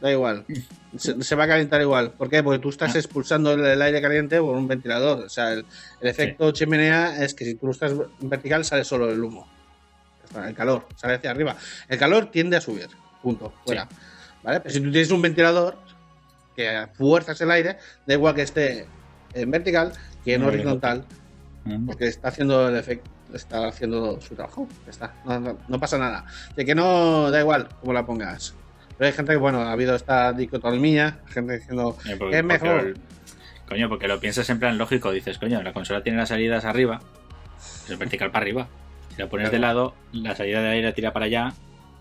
Da 0.00 0.10
igual. 0.12 0.44
Se, 0.96 1.22
se 1.22 1.34
va 1.34 1.44
a 1.44 1.48
calentar 1.48 1.78
igual. 1.82 2.12
¿Por 2.12 2.30
qué? 2.30 2.42
Porque 2.42 2.58
tú 2.58 2.70
estás 2.70 2.94
Ah. 2.94 2.98
expulsando 2.98 3.52
el, 3.52 3.62
el 3.66 3.82
aire 3.82 4.00
caliente 4.00 4.40
por 4.40 4.56
un 4.56 4.66
ventilador. 4.66 5.24
O 5.26 5.28
sea, 5.28 5.52
el, 5.52 5.66
el 6.00 6.08
efecto 6.08 6.50
chimenea 6.52 7.22
es 7.22 7.34
que 7.34 7.44
si 7.44 7.54
tú 7.54 7.66
lo 7.66 7.72
estás 7.72 7.92
en 7.92 8.30
vertical 8.30 8.64
sale 8.64 8.82
solo 8.82 9.10
el 9.12 9.22
humo. 9.22 9.46
El 10.42 10.54
calor 10.54 10.86
sale 10.96 11.14
hacia 11.16 11.30
arriba. 11.30 11.54
El 11.88 11.98
calor 11.98 12.30
tiende 12.30 12.56
a 12.56 12.62
subir. 12.62 12.88
Punto. 13.22 13.52
Fuera. 13.66 13.86
¿Vale? 14.46 14.60
Pero 14.60 14.72
si 14.72 14.80
tú 14.80 14.90
tienes 14.92 15.10
un 15.10 15.20
ventilador 15.20 15.76
que 16.54 16.86
fuerzas 16.94 17.38
el 17.40 17.50
aire, 17.50 17.76
da 18.06 18.14
igual 18.14 18.34
que 18.34 18.42
esté 18.42 18.86
en 19.34 19.50
vertical 19.50 19.92
que 20.24 20.34
en 20.34 20.44
horizontal, 20.44 21.04
porque 21.84 22.06
está 22.06 22.28
haciendo 22.28 22.68
el 22.68 22.76
efecto, 22.76 23.10
está 23.34 23.66
haciendo 23.66 24.20
su 24.20 24.34
trabajo. 24.36 24.68
Está. 24.88 25.14
No, 25.24 25.40
no- 25.40 25.58
no 25.66 25.80
pasa 25.80 25.98
nada. 25.98 26.24
De 26.56 26.64
que 26.64 26.74
no 26.76 27.30
da 27.30 27.40
igual 27.40 27.68
cómo 27.80 27.92
la 27.92 28.06
pongas. 28.06 28.54
Pero 28.96 29.08
hay 29.08 29.12
gente 29.12 29.32
que, 29.32 29.38
bueno, 29.38 29.60
ha 29.62 29.72
habido 29.72 29.94
esta 29.96 30.32
dicotomía, 30.32 31.18
gente 31.26 31.58
diciendo, 31.58 31.98
Eh, 32.08 32.16
porque- 32.16 32.38
es 32.38 32.44
mejor. 32.44 32.82
porque 32.94 33.00
coño, 33.68 33.88
porque 33.88 34.08
lo 34.08 34.20
piensas 34.20 34.48
en 34.48 34.58
plan 34.60 34.78
lógico. 34.78 35.10
Dices, 35.10 35.38
coño, 35.38 35.60
la 35.62 35.72
consola 35.72 36.02
tiene 36.02 36.18
las 36.18 36.28
salidas 36.30 36.64
arriba. 36.64 37.00
pues 37.56 37.90
Es 37.90 37.98
vertical 37.98 38.30
para 38.30 38.44
arriba. 38.44 38.68
Si 39.14 39.20
la 39.20 39.28
pones 39.28 39.50
de 39.50 39.58
lado, 39.58 39.94
la 40.12 40.34
salida 40.36 40.60
de 40.62 40.68
aire 40.68 40.92
tira 40.92 41.12
para 41.12 41.26
allá 41.26 41.52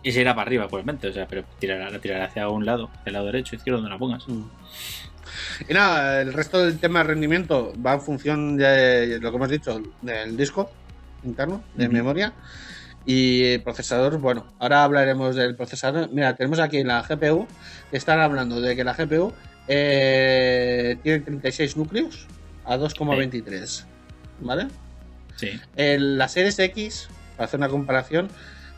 y 0.07 0.11
se 0.11 0.21
irá 0.21 0.35
para 0.35 0.47
arriba, 0.47 0.67
probablemente. 0.67 1.07
O 1.07 1.13
sea, 1.13 1.27
pero 1.27 1.43
tirará, 1.59 1.89
la 1.89 1.99
tirará 1.99 2.25
hacia 2.25 2.47
un 2.47 2.65
lado, 2.65 2.89
hacia 2.93 3.01
el 3.09 3.13
lado 3.13 3.25
derecho, 3.25 3.55
izquierdo, 3.55 3.79
donde 3.81 3.91
la 3.93 3.97
pongas. 3.99 4.27
Mm. 4.27 4.43
Y 5.67 5.73
nada, 5.73 6.21
el 6.21 6.31
resto 6.31 6.63
del 6.63 6.77
tema 6.79 6.99
de 6.99 7.05
rendimiento 7.05 7.73
va 7.83 7.93
en 7.95 8.01
función 8.01 8.55
de 8.55 9.19
lo 9.19 9.31
que 9.31 9.35
hemos 9.37 9.49
dicho, 9.49 9.81
del 10.01 10.37
disco 10.37 10.71
interno, 11.23 11.63
de 11.73 11.89
memoria. 11.89 12.33
Y 13.07 13.43
el 13.53 13.61
procesador, 13.63 14.19
bueno, 14.19 14.45
ahora 14.59 14.83
hablaremos 14.83 15.35
del 15.35 15.55
procesador. 15.55 16.09
Mira, 16.11 16.35
tenemos 16.35 16.59
aquí 16.59 16.83
la 16.83 17.01
GPU, 17.01 17.47
que 17.91 17.97
están 17.97 18.19
hablando 18.19 18.61
de 18.61 18.75
que 18.75 18.83
la 18.83 18.93
GPU 18.93 19.33
eh, 19.67 20.97
tiene 21.03 21.19
36 21.19 21.77
núcleos 21.77 22.27
a 22.63 22.77
2,23. 22.77 23.85
¿Vale? 24.41 24.67
Sí. 25.35 25.59
El- 25.75 26.17
la 26.17 26.27
Series 26.27 26.57
X, 26.59 27.07
para 27.37 27.45
hacer 27.45 27.59
una 27.59 27.69
comparación, 27.69 28.29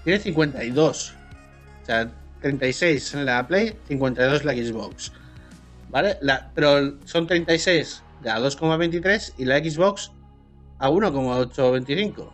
tiene 0.04 0.20
52. 0.20 1.14
O 1.88 1.90
sea, 1.90 2.12
36 2.42 3.14
en 3.14 3.26
la 3.26 3.48
Play, 3.48 3.78
52 3.88 4.42
en 4.42 4.46
la 4.48 4.54
Xbox. 4.54 5.14
¿Vale? 5.90 6.18
La- 6.22 6.52
pero 6.54 6.98
son 7.06 7.26
36 7.26 8.04
de 8.22 8.30
a 8.30 8.40
2,23 8.42 9.36
y 9.38 9.46
la 9.46 9.58
Xbox 9.60 10.12
a 10.80 10.90
1,825. 10.90 12.34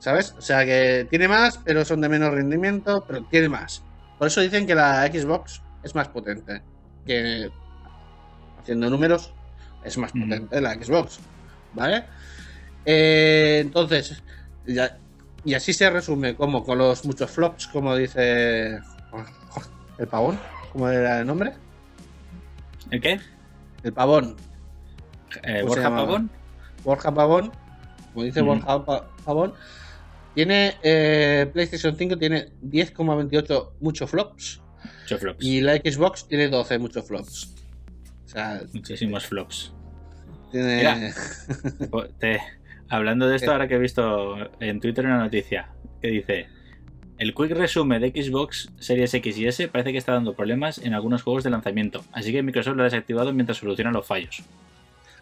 ¿Sabes? 0.00 0.34
O 0.36 0.42
sea 0.42 0.66
que 0.66 1.06
tiene 1.08 1.28
más, 1.28 1.58
pero 1.64 1.82
son 1.86 2.02
de 2.02 2.10
menos 2.10 2.30
rendimiento, 2.34 3.02
pero 3.08 3.22
tiene 3.24 3.48
más. 3.48 3.82
Por 4.18 4.26
eso 4.28 4.42
dicen 4.42 4.66
que 4.66 4.74
la 4.74 5.06
Xbox 5.06 5.62
es 5.82 5.94
más 5.94 6.08
potente. 6.08 6.60
Que 7.06 7.50
haciendo 8.60 8.90
números, 8.90 9.32
es 9.82 9.96
más 9.96 10.12
potente 10.12 10.60
la 10.60 10.74
Xbox. 10.74 11.20
¿Vale? 11.72 12.04
Eh, 12.84 13.60
entonces, 13.64 14.22
ya- 14.66 14.98
y 15.44 15.54
así 15.54 15.72
se 15.72 15.88
resume, 15.90 16.34
como 16.34 16.64
con 16.64 16.78
los 16.78 17.04
muchos 17.04 17.30
flops, 17.30 17.66
como 17.68 17.94
dice 17.96 18.78
el 19.98 20.08
pavón, 20.08 20.38
¿cómo 20.72 20.88
era 20.88 21.20
el 21.20 21.26
nombre? 21.26 21.52
¿El 22.90 23.00
qué? 23.00 23.20
El 23.82 23.92
pavón, 23.92 24.36
Eh, 25.42 25.60
¿Cómo 25.62 25.74
se 25.74 25.80
¿Borja? 25.80 25.96
Pavón? 25.96 26.30
Borja 26.84 27.14
Pavón, 27.14 27.52
como 28.12 28.24
dice 28.24 28.40
Ujú. 28.40 28.50
Borja 28.54 28.84
Pa- 28.84 29.08
Pavón, 29.24 29.54
tiene 30.34 30.74
eh, 30.82 31.48
PlayStation 31.52 31.96
5 31.96 32.16
tiene 32.18 32.52
10,28 32.62 33.70
muchos 33.80 34.10
flops 34.10 34.60
Muchos 35.02 35.20
flops. 35.20 35.44
y 35.44 35.60
la 35.60 35.74
Xbox 35.76 36.26
tiene 36.28 36.48
12 36.48 36.78
muchos 36.78 37.06
flops. 37.06 37.54
O 38.24 38.28
sea, 38.28 38.62
Muchísimos 38.72 39.26
flops. 39.26 39.72
tiene... 40.50 40.76
Mira. 40.76 40.98
Te- 42.18 42.40
hablando 42.88 43.28
de 43.28 43.36
esto, 43.36 43.46
¿Qué? 43.46 43.52
ahora 43.52 43.68
que 43.68 43.74
he 43.74 43.78
visto 43.78 44.36
en 44.60 44.80
Twitter 44.80 45.06
una 45.06 45.18
noticia 45.18 45.68
que 46.00 46.08
dice: 46.08 46.48
El 47.18 47.34
Quick 47.34 47.52
Resume 47.52 47.98
de 48.00 48.10
Xbox 48.10 48.70
Series 48.78 49.14
X 49.14 49.38
y 49.38 49.46
S 49.46 49.68
parece 49.68 49.92
que 49.92 49.98
está 49.98 50.12
dando 50.12 50.34
problemas 50.34 50.78
en 50.78 50.94
algunos 50.94 51.22
juegos 51.22 51.44
de 51.44 51.50
lanzamiento, 51.50 52.04
así 52.12 52.32
que 52.32 52.42
Microsoft 52.42 52.76
lo 52.76 52.82
ha 52.82 52.84
desactivado 52.84 53.32
mientras 53.32 53.58
soluciona 53.58 53.90
los 53.92 54.06
fallos. 54.06 54.42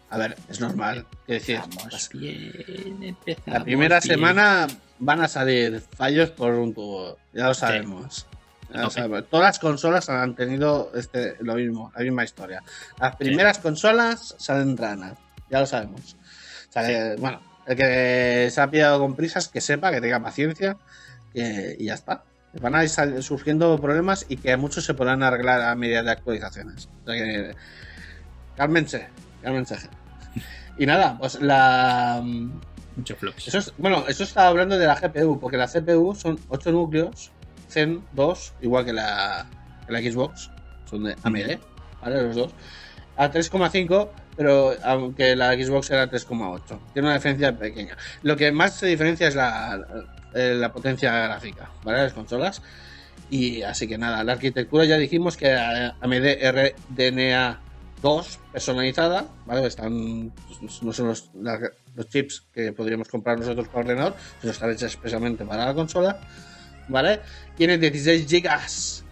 A 0.09 0.17
ver, 0.17 0.35
es 0.47 0.59
normal. 0.59 1.07
Quiero 1.25 1.39
decir, 1.39 1.55
Empezamos 1.55 2.09
bien, 2.11 3.17
la 3.47 3.63
primera 3.63 3.99
bien. 3.99 4.15
semana 4.15 4.67
van 4.99 5.21
a 5.21 5.27
salir 5.27 5.81
fallos 5.97 6.29
por 6.29 6.53
un 6.53 6.71
tubo. 6.73 7.17
Ya 7.33 7.47
lo 7.47 7.53
sabemos. 7.55 8.27
Sabemos. 8.89 9.25
Todas 9.29 9.45
las 9.45 9.59
consolas 9.59 10.09
han 10.09 10.35
tenido 10.35 10.91
este, 10.95 11.35
lo 11.39 11.55
mismo, 11.55 11.91
la 11.95 12.03
misma 12.03 12.23
historia. 12.23 12.61
Las 12.99 13.15
primeras 13.15 13.57
consolas 13.59 14.35
salen 14.37 14.77
ranas. 14.77 15.17
Ya 15.49 15.59
lo 15.61 15.65
sabemos. 15.65 16.15
Bueno, 17.17 17.41
el 17.65 17.75
que 17.77 18.49
se 18.51 18.61
ha 18.61 18.69
pillado 18.69 18.99
con 18.99 19.15
prisas, 19.15 19.47
que 19.47 19.61
sepa, 19.61 19.91
que 19.91 20.01
tenga 20.01 20.19
paciencia 20.21 20.77
que- 21.33 21.75
y 21.79 21.85
ya 21.85 21.93
está. 21.93 22.23
Van 22.61 22.75
a 22.75 22.83
ir 22.83 22.89
surgiendo 23.23 23.79
problemas 23.81 24.25
y 24.29 24.37
que 24.37 24.55
muchos 24.57 24.85
se 24.85 24.93
podrán 24.93 25.23
arreglar 25.23 25.61
a 25.61 25.75
medida 25.75 26.03
de 26.03 26.11
actualizaciones. 26.11 26.87
O 27.03 27.05
sea 27.11 27.15
que. 27.15 27.55
Cálmense, 28.55 29.07
cálmense. 29.41 29.77
Y 30.77 30.85
nada, 30.85 31.17
pues 31.17 31.41
la. 31.41 32.21
Muchos 32.95 33.17
flops. 33.17 33.47
Eso 33.47 33.57
es, 33.57 33.73
bueno, 33.79 34.05
eso 34.07 34.23
estaba 34.23 34.49
hablando 34.49 34.77
de 34.77 34.85
la 34.85 34.95
GPU, 34.95 35.39
porque 35.39 35.57
la 35.57 35.67
CPU 35.67 36.13
son 36.13 36.39
8 36.49 36.71
núcleos, 36.71 37.31
Zen 37.69 38.03
2, 38.11 38.53
igual 38.61 38.85
que 38.85 38.93
la, 38.93 39.47
que 39.87 39.93
la 39.93 39.99
Xbox, 39.99 40.51
son 40.87 41.05
de 41.05 41.15
AMD, 41.23 41.59
¿vale? 42.01 42.21
Los 42.21 42.35
dos. 42.35 42.51
A 43.17 43.31
3,5, 43.31 44.09
pero 44.35 44.73
aunque 44.83 45.35
la 45.35 45.53
Xbox 45.53 45.91
era 45.91 46.09
3,8. 46.09 46.79
Tiene 46.93 47.07
una 47.07 47.15
diferencia 47.15 47.57
pequeña. 47.57 47.97
Lo 48.21 48.35
que 48.35 48.51
más 48.51 48.75
se 48.75 48.87
diferencia 48.87 49.27
es 49.27 49.35
la, 49.35 50.05
eh, 50.33 50.55
la 50.57 50.71
potencia 50.71 51.11
gráfica, 51.11 51.69
¿vale? 51.83 52.03
Las 52.03 52.13
consolas. 52.13 52.61
Y 53.29 53.61
así 53.63 53.87
que 53.87 53.97
nada, 53.97 54.23
la 54.23 54.33
arquitectura 54.33 54.85
ya 54.85 54.97
dijimos 54.97 55.37
que 55.37 55.53
AMD 55.53 56.25
RDNA 56.95 57.59
2 58.03 58.39
personalizada, 58.51 59.27
¿vale? 59.45 59.65
Están, 59.65 60.31
no 60.81 60.93
son 60.93 61.07
los, 61.07 61.29
chips 62.09 62.43
que 62.53 62.73
podríamos 62.73 63.07
comprar 63.07 63.39
nosotros 63.39 63.67
para 63.69 63.79
ordenador, 63.79 64.15
sino 64.41 64.51
están 64.51 64.71
hechas 64.71 64.93
expresamente 64.93 65.45
para 65.45 65.65
la 65.65 65.73
consola, 65.73 66.19
¿vale? 66.89 67.21
Tiene 67.55 67.77
16 67.77 68.27
gigas, 68.27 69.05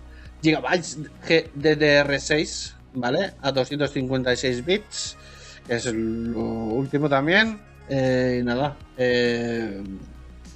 gigabytes 0.44 1.00
GDDR6, 1.28 2.74
¿vale? 2.94 3.34
A 3.42 3.52
256 3.52 4.66
bits 4.66 5.18
que 5.68 5.76
es 5.76 5.86
lo 5.94 6.40
último 6.42 7.08
también. 7.08 7.60
Eh, 7.88 8.40
y 8.42 8.44
nada, 8.44 8.76
eh, 8.98 9.84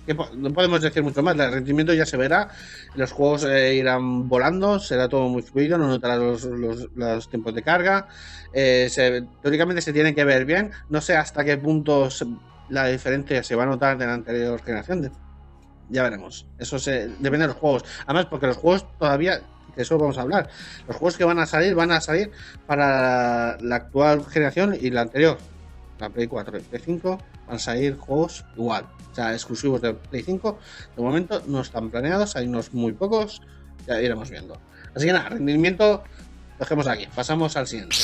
¿qué 0.06 0.16
po- 0.16 0.30
no 0.36 0.52
podemos 0.54 0.82
decir 0.82 1.04
mucho 1.04 1.22
más. 1.22 1.38
El 1.38 1.52
rendimiento 1.52 1.94
ya 1.94 2.06
se 2.06 2.18
verá. 2.18 2.50
Los 2.96 3.12
juegos 3.12 3.44
eh, 3.46 3.76
irán 3.76 4.28
volando, 4.30 4.80
será 4.80 5.08
todo 5.10 5.28
muy 5.30 5.42
fluido, 5.42 5.78
no 5.78 5.88
notarás 5.88 6.18
los, 6.44 6.90
los- 6.96 7.30
tiempos 7.30 7.54
de 7.54 7.62
carga. 7.62 8.08
Teóricamente 9.42 9.82
se 9.82 9.94
tienen 9.94 10.16
que 10.16 10.24
ver 10.24 10.46
bien. 10.46 10.72
No 10.90 11.02
sé 11.02 11.16
hasta 11.16 11.44
qué 11.44 11.58
punto 11.58 12.10
la 12.70 12.88
diferencia 12.88 13.44
se 13.44 13.56
va 13.56 13.64
a 13.64 13.68
notar 13.68 13.98
de 13.98 14.06
la 14.08 14.14
anterior 14.14 14.62
generación. 14.64 15.12
ya 15.90 16.04
veremos. 16.04 16.48
Eso 16.58 16.80
se, 16.80 17.10
depende 17.20 17.40
de 17.40 17.48
los 17.48 17.58
juegos. 17.58 17.84
Además, 18.06 18.26
porque 18.28 18.48
los 18.48 18.58
juegos 18.58 18.86
todavía, 18.98 19.42
de 19.76 19.84
eso 19.84 19.98
vamos 19.98 20.18
a 20.18 20.22
hablar. 20.22 20.50
Los 20.88 20.98
juegos 20.98 21.18
que 21.18 21.24
van 21.24 21.40
a 21.40 21.46
salir 21.46 21.76
van 21.76 21.92
a 21.92 22.02
salir 22.02 22.32
para 22.66 23.58
la 23.62 23.76
actual 23.76 24.26
generación 24.26 24.78
y 24.80 24.90
la 24.90 25.02
anterior. 25.02 25.38
La 26.00 26.10
Play 26.10 26.28
4 26.28 26.58
y 26.58 26.62
Play 26.62 26.82
5 26.84 27.20
van 27.48 27.56
a 27.56 27.60
salir 27.60 27.98
juegos 27.98 28.46
igual. 28.56 28.86
O 29.12 29.16
sea, 29.16 29.34
exclusivos 29.34 29.82
de 29.82 29.94
Play 29.94 30.24
5. 30.24 30.60
De 30.96 31.02
momento 31.02 31.42
no 31.48 31.62
están 31.62 31.90
planeados, 31.90 32.36
hay 32.36 32.48
unos 32.48 32.74
muy 32.74 32.94
pocos. 32.94 33.42
Ya 33.88 34.02
iremos 34.02 34.30
viendo. 34.30 34.60
Así 34.96 35.06
que 35.06 35.14
nada, 35.14 35.30
rendimiento 35.30 36.04
dejemos 36.60 36.88
aquí. 36.88 37.08
Pasamos 37.14 37.56
al 37.58 37.68
siguiente. 37.68 37.96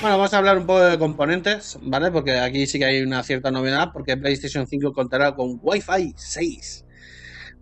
Bueno, 0.00 0.16
vamos 0.16 0.32
a 0.32 0.38
hablar 0.38 0.58
un 0.58 0.66
poco 0.66 0.80
de 0.80 0.98
componentes, 0.98 1.78
¿vale? 1.82 2.10
Porque 2.10 2.38
aquí 2.38 2.66
sí 2.66 2.78
que 2.78 2.84
hay 2.86 3.02
una 3.02 3.22
cierta 3.22 3.50
novedad, 3.50 3.90
porque 3.92 4.16
PlayStation 4.16 4.66
5 4.66 4.92
contará 4.92 5.34
con 5.34 5.58
Wi-Fi 5.62 6.14
6. 6.16 6.84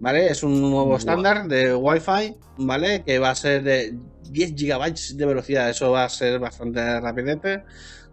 ¿Vale? 0.01 0.29
Es 0.31 0.43
un 0.45 0.61
nuevo 0.61 0.97
estándar 0.97 1.49
de 1.49 1.75
Wi-Fi, 1.75 2.37
¿vale? 2.59 3.03
Que 3.05 3.19
va 3.19 3.31
a 3.31 3.35
ser 3.35 3.65
de 3.65 3.95
10 4.31 4.55
GB 4.55 4.95
de 5.17 5.27
velocidad. 5.27 5.69
Eso 5.71 5.91
va 5.91 6.05
a 6.05 6.09
ser 6.09 6.39
bastante 6.39 7.01
rapidete, 7.01 7.65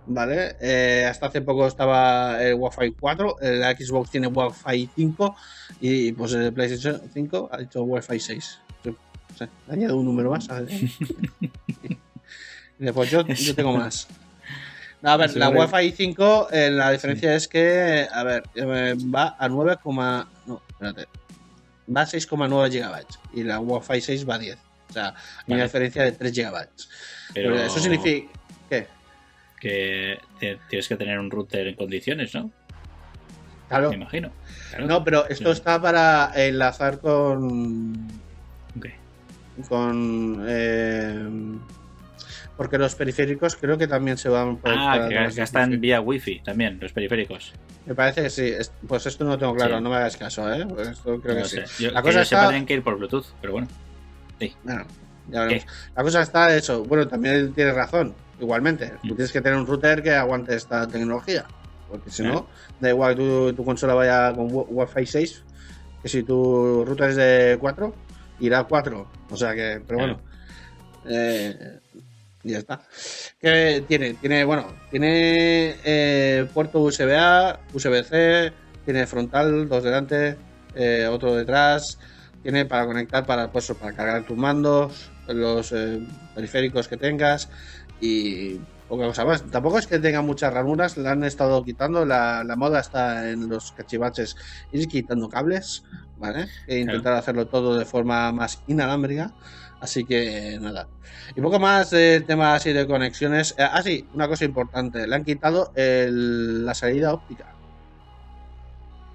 ¿vale? 0.08 0.56
Eh, 0.62 1.06
hasta 1.08 1.28
hace 1.28 1.42
poco 1.42 1.68
estaba 1.68 2.42
el 2.44 2.56
Wi-Fi 2.56 2.94
4, 3.00 3.36
la 3.40 3.72
Xbox 3.76 4.10
tiene 4.10 4.28
Wi-Fi 4.28 4.90
5 4.96 5.36
y 5.82 6.12
pues 6.14 6.34
el 6.34 6.52
PlayStation 6.54 7.00
5 7.14 7.50
ha 7.52 7.58
dicho 7.60 7.84
Wi-Fi 7.84 8.20
6. 8.20 8.60
Yo, 8.84 8.92
no 8.92 9.38
sé, 9.38 9.48
le 9.68 9.74
añado 9.74 9.98
un 9.98 10.06
número 10.06 10.32
más. 10.32 10.48
después 12.80 13.12
yo, 13.12 13.26
yo 13.28 13.56
tengo 13.56 13.78
más. 13.78 14.08
A 15.04 15.18
ver, 15.18 15.36
la. 15.38 15.50
Wi-Fi 15.50 15.92
5, 15.92 16.48
eh, 16.52 16.72
la 16.72 16.90
diferencia 16.92 17.36
es 17.36 17.48
que, 17.48 18.08
a 18.12 18.24
ver, 18.24 18.42
eh, 18.56 18.96
va 19.14 19.36
a 19.38 19.48
9, 19.48 19.78
coma- 19.84 20.28
no, 20.48 20.64
espérate, 20.68 21.06
va 21.96 22.02
a 22.02 22.06
6,9 22.06 22.72
gigabytes 22.72 23.20
y 23.34 23.44
la 23.44 23.60
Wi-Fi 23.60 24.02
6 24.02 24.30
va 24.30 24.36
a 24.36 24.40
10. 24.40 24.58
O 24.90 24.94
sea, 24.94 25.08
hay 25.10 25.14
una 25.48 25.56
Vale. 25.58 25.64
diferencia 25.64 26.04
de 26.04 26.12
3 26.14 26.32
gigabytes. 26.34 26.90
Pero 27.34 27.54
Pero 27.54 27.64
eso 27.66 27.80
significa 27.80 28.30
que, 28.70 28.88
que 30.40 30.60
tienes 30.70 30.88
que 30.88 30.96
tener 30.96 31.18
un 31.20 31.30
router 31.32 31.68
en 31.68 31.76
condiciones, 31.76 32.34
¿no? 32.36 32.52
claro, 33.68 33.90
Me 33.90 33.96
imagino. 33.96 34.32
Claro. 34.70 34.86
no, 34.88 35.04
pero 35.04 35.28
esto 35.28 35.52
está 35.52 35.82
para 35.82 36.32
enlazar 36.36 37.00
con 37.00 38.08
Ok. 38.78 38.88
con 39.68 40.46
eh, 40.48 41.28
porque 42.58 42.78
los 42.78 42.96
periféricos 42.96 43.56
creo 43.56 43.78
que 43.78 43.88
también 43.88 44.18
se 44.18 44.30
van 44.30 44.58
por 44.58 44.72
Ah, 44.76 45.08
que 45.10 45.16
gastan 45.36 45.80
vía 45.82 46.02
wifi 46.02 46.40
también, 46.42 46.78
los 46.82 46.92
periféricos. 46.94 47.54
Me 47.86 47.94
parece 47.96 48.24
que 48.24 48.30
sí. 48.30 48.46
Es- 48.48 48.72
Pues 48.88 49.06
esto 49.06 49.24
no 49.24 49.32
lo 49.32 49.38
tengo 49.38 49.54
claro, 49.56 49.78
Sí. 49.78 49.84
no 49.84 49.90
me 49.90 49.96
hagas 49.98 50.18
caso, 50.18 50.52
¿eh? 50.54 50.66
Esto 50.90 51.20
creo 51.22 51.36
No 51.36 51.42
que 51.44 51.48
sé. 51.50 51.68
sí. 51.68 51.84
Yo, 51.86 51.92
La 51.92 52.02
cosa 52.02 52.22
está- 52.22 52.44
tienen 52.48 52.66
que 52.66 52.74
ir 52.74 52.84
por 52.84 52.98
Bluetooth, 52.98 53.26
pero 53.42 53.54
bueno. 53.54 53.68
Bueno, 54.64 54.86
ya 55.30 55.42
veremos. 55.42 55.66
La 55.96 56.04
cosa 56.04 56.22
está 56.22 56.56
eso. 56.56 56.84
Bueno, 56.84 57.08
también 57.08 57.54
tienes 57.54 57.74
razón. 57.76 58.14
Igualmente, 58.40 58.90
tú 59.02 59.14
Mm. 59.14 59.16
tienes 59.16 59.32
que 59.32 59.42
tener 59.42 59.58
un 59.58 59.66
router 59.66 60.04
que 60.04 60.12
aguante 60.12 60.56
esta 60.56 60.88
tecnología. 60.88 61.46
Porque 61.90 62.10
si 62.10 62.24
no, 62.24 62.30
Claro. 62.32 62.48
da 62.80 62.90
igual 62.90 63.16
que 63.16 63.22
tu, 63.22 63.54
tu 63.54 63.64
consola 63.66 63.94
vaya 63.94 64.34
con 64.34 64.48
Wi- 64.52 64.66
Wi-Fi 64.70 65.06
6, 65.06 65.44
que 66.02 66.10
si 66.10 66.24
tu 66.24 66.84
router 66.86 67.12
es 67.12 67.16
de 67.16 67.58
4, 67.60 67.94
irá 68.40 68.60
a 68.60 68.64
4. 68.66 69.08
O 69.30 69.38
sea 69.38 69.54
que, 69.54 69.82
pero 69.88 70.00
bueno. 70.00 70.20
Eh, 71.08 71.80
ya 72.52 72.60
está. 72.60 72.82
¿Qué 73.40 73.84
tiene? 73.88 74.14
Tiene, 74.16 74.44
bueno, 74.44 74.68
tiene 74.92 75.76
eh, 75.84 76.48
puerto 76.54 76.80
USB-A, 76.80 77.60
USB-C, 77.74 78.54
tiene 78.86 79.08
frontal, 79.08 79.68
dos 79.68 79.84
delante, 79.84 80.38
eh, 80.76 81.08
otro 81.08 81.36
detrás, 81.36 82.00
tiene 82.44 82.66
para 82.66 82.86
conectar 82.86 83.26
para, 83.26 83.52
pues, 83.52 83.72
para 83.80 83.94
cargar 83.94 84.26
tus 84.26 84.38
mandos, 84.38 85.12
los 85.28 85.72
eh, 85.72 86.00
periféricos 86.36 86.88
que 86.88 86.98
tengas 86.98 87.50
y 88.00 88.60
poca 88.88 89.08
cosa 89.08 89.26
más. 89.26 89.44
Tampoco 89.50 89.80
es 89.80 89.88
que 89.88 90.00
tenga 90.00 90.22
muchas 90.22 90.54
ranuras, 90.54 90.98
la 90.98 91.12
han 91.12 91.24
estado 91.24 91.64
quitando, 91.64 92.06
la, 92.06 92.44
la 92.44 92.56
moda 92.56 92.80
está 92.80 93.30
en 93.30 93.50
los 93.50 93.72
cachivaches 93.72 94.36
ir 94.72 94.88
quitando 94.88 95.30
cables, 95.30 95.84
¿vale? 96.18 96.48
E 96.68 96.78
intentar 96.78 97.14
hacerlo 97.14 97.48
todo 97.48 97.78
de 97.78 97.86
forma 97.86 98.32
más 98.32 98.62
inalámbrica. 98.68 99.34
Así 99.86 100.04
que 100.04 100.58
nada. 100.60 100.88
Y 101.36 101.42
poco 101.42 101.60
más 101.60 101.92
de 101.92 102.22
tema 102.22 102.56
así 102.56 102.74
de 102.74 102.88
conexiones. 102.88 103.54
Eh, 103.58 103.64
ah, 103.64 103.82
sí, 103.84 104.08
una 104.16 104.28
cosa 104.28 104.44
importante. 104.46 105.06
Le 105.08 105.16
han 105.16 105.24
quitado 105.24 105.72
el- 105.76 106.66
la 106.66 106.74
salida 106.74 107.14
óptica. 107.14 107.46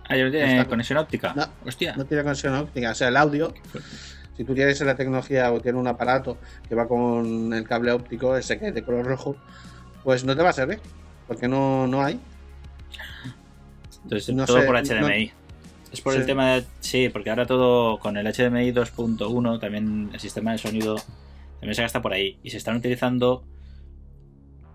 Ah, 0.08 0.16
¿ya 0.16 0.24
no 0.24 0.30
tiene 0.30 0.58
Está- 0.58 0.68
conexión 0.68 0.98
óptica? 0.98 1.34
No. 1.34 1.44
Hostia. 1.66 1.94
No 1.96 2.04
tiene 2.04 2.22
conexión 2.22 2.54
óptica. 2.54 2.90
O 2.92 2.94
sea, 2.94 3.08
el 3.08 3.16
audio, 3.16 3.52
si 4.36 4.44
tú 4.44 4.54
tienes 4.54 4.80
la 4.82 4.94
tecnología 4.94 5.52
o 5.52 5.60
tienes 5.60 5.80
un 5.80 5.88
aparato 5.88 6.38
que 6.68 6.74
va 6.76 6.86
con 6.86 7.52
el 7.52 7.64
cable 7.66 7.90
óptico, 7.90 8.36
ese 8.36 8.58
que 8.58 8.68
es 8.68 8.74
de 8.74 8.82
color 8.84 9.06
rojo, 9.06 9.36
pues 10.04 10.24
no 10.24 10.36
te 10.36 10.42
va 10.44 10.50
a 10.50 10.52
servir. 10.52 10.78
Porque 11.26 11.48
no, 11.48 11.86
no 11.88 12.02
hay. 12.04 12.20
Entonces, 14.04 14.34
no 14.34 14.46
todo 14.46 14.60
sé, 14.60 14.66
por 14.66 14.76
HDMI. 14.76 15.32
Es 15.92 16.00
por 16.00 16.12
Sí. 16.14 16.20
el 16.20 16.26
tema 16.26 16.54
de. 16.54 16.64
Sí, 16.80 17.08
porque 17.08 17.30
ahora 17.30 17.46
todo 17.46 17.98
con 17.98 18.16
el 18.16 18.26
HDMI 18.26 18.72
2.1, 18.72 19.58
también 19.58 20.10
el 20.12 20.20
sistema 20.20 20.52
de 20.52 20.58
sonido 20.58 20.96
también 21.58 21.74
se 21.74 21.82
gasta 21.82 22.00
por 22.02 22.12
ahí. 22.12 22.38
Y 22.42 22.50
se 22.50 22.56
están 22.58 22.76
utilizando 22.76 23.44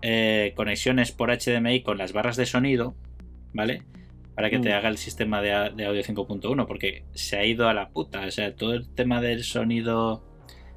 eh, 0.02 0.52
conexiones 0.56 1.12
por 1.12 1.30
HDMI 1.30 1.82
con 1.82 1.98
las 1.98 2.12
barras 2.12 2.36
de 2.36 2.46
sonido, 2.46 2.94
¿vale? 3.52 3.82
Para 4.34 4.50
que 4.50 4.58
te 4.58 4.70
Mm. 4.70 4.72
haga 4.74 4.88
el 4.90 4.98
sistema 4.98 5.40
de, 5.40 5.70
de 5.74 5.86
audio 5.86 6.02
5.1, 6.02 6.66
porque 6.66 7.04
se 7.14 7.38
ha 7.38 7.44
ido 7.44 7.68
a 7.68 7.74
la 7.74 7.88
puta. 7.88 8.20
O 8.26 8.30
sea, 8.30 8.54
todo 8.54 8.74
el 8.74 8.86
tema 8.94 9.20
del 9.20 9.42
sonido 9.42 10.22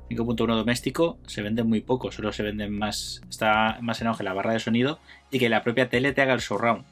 5.1 0.10 0.56
doméstico 0.56 1.20
se 1.28 1.42
vende 1.42 1.64
muy 1.64 1.82
poco, 1.82 2.12
solo 2.12 2.32
se 2.32 2.44
venden 2.44 2.72
más. 2.78 3.22
Está 3.30 3.78
más 3.82 4.00
en 4.02 4.08
auge 4.08 4.24
la 4.24 4.34
barra 4.34 4.54
de 4.54 4.60
sonido 4.60 5.00
y 5.30 5.38
que 5.40 5.50
la 5.50 5.62
propia 5.64 5.90
tele 5.90 6.14
te 6.14 6.22
haga 6.22 6.34
el 6.34 6.42
surround 6.42 6.86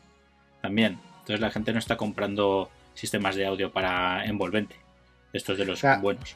también. 0.62 1.00
Entonces 1.22 1.39
la 1.39 1.50
gente 1.50 1.72
no 1.74 1.80
está 1.80 1.95
comprando 1.98 2.70
sistemas 2.98 3.36
de 3.36 3.45
audio 3.45 3.72
para 3.72 4.26
envolvente. 4.26 4.76
Estos 5.34 5.58
de 5.58 5.66
los 5.66 5.80
O 5.80 5.82
sea, 5.82 5.98
buenos. 6.00 6.34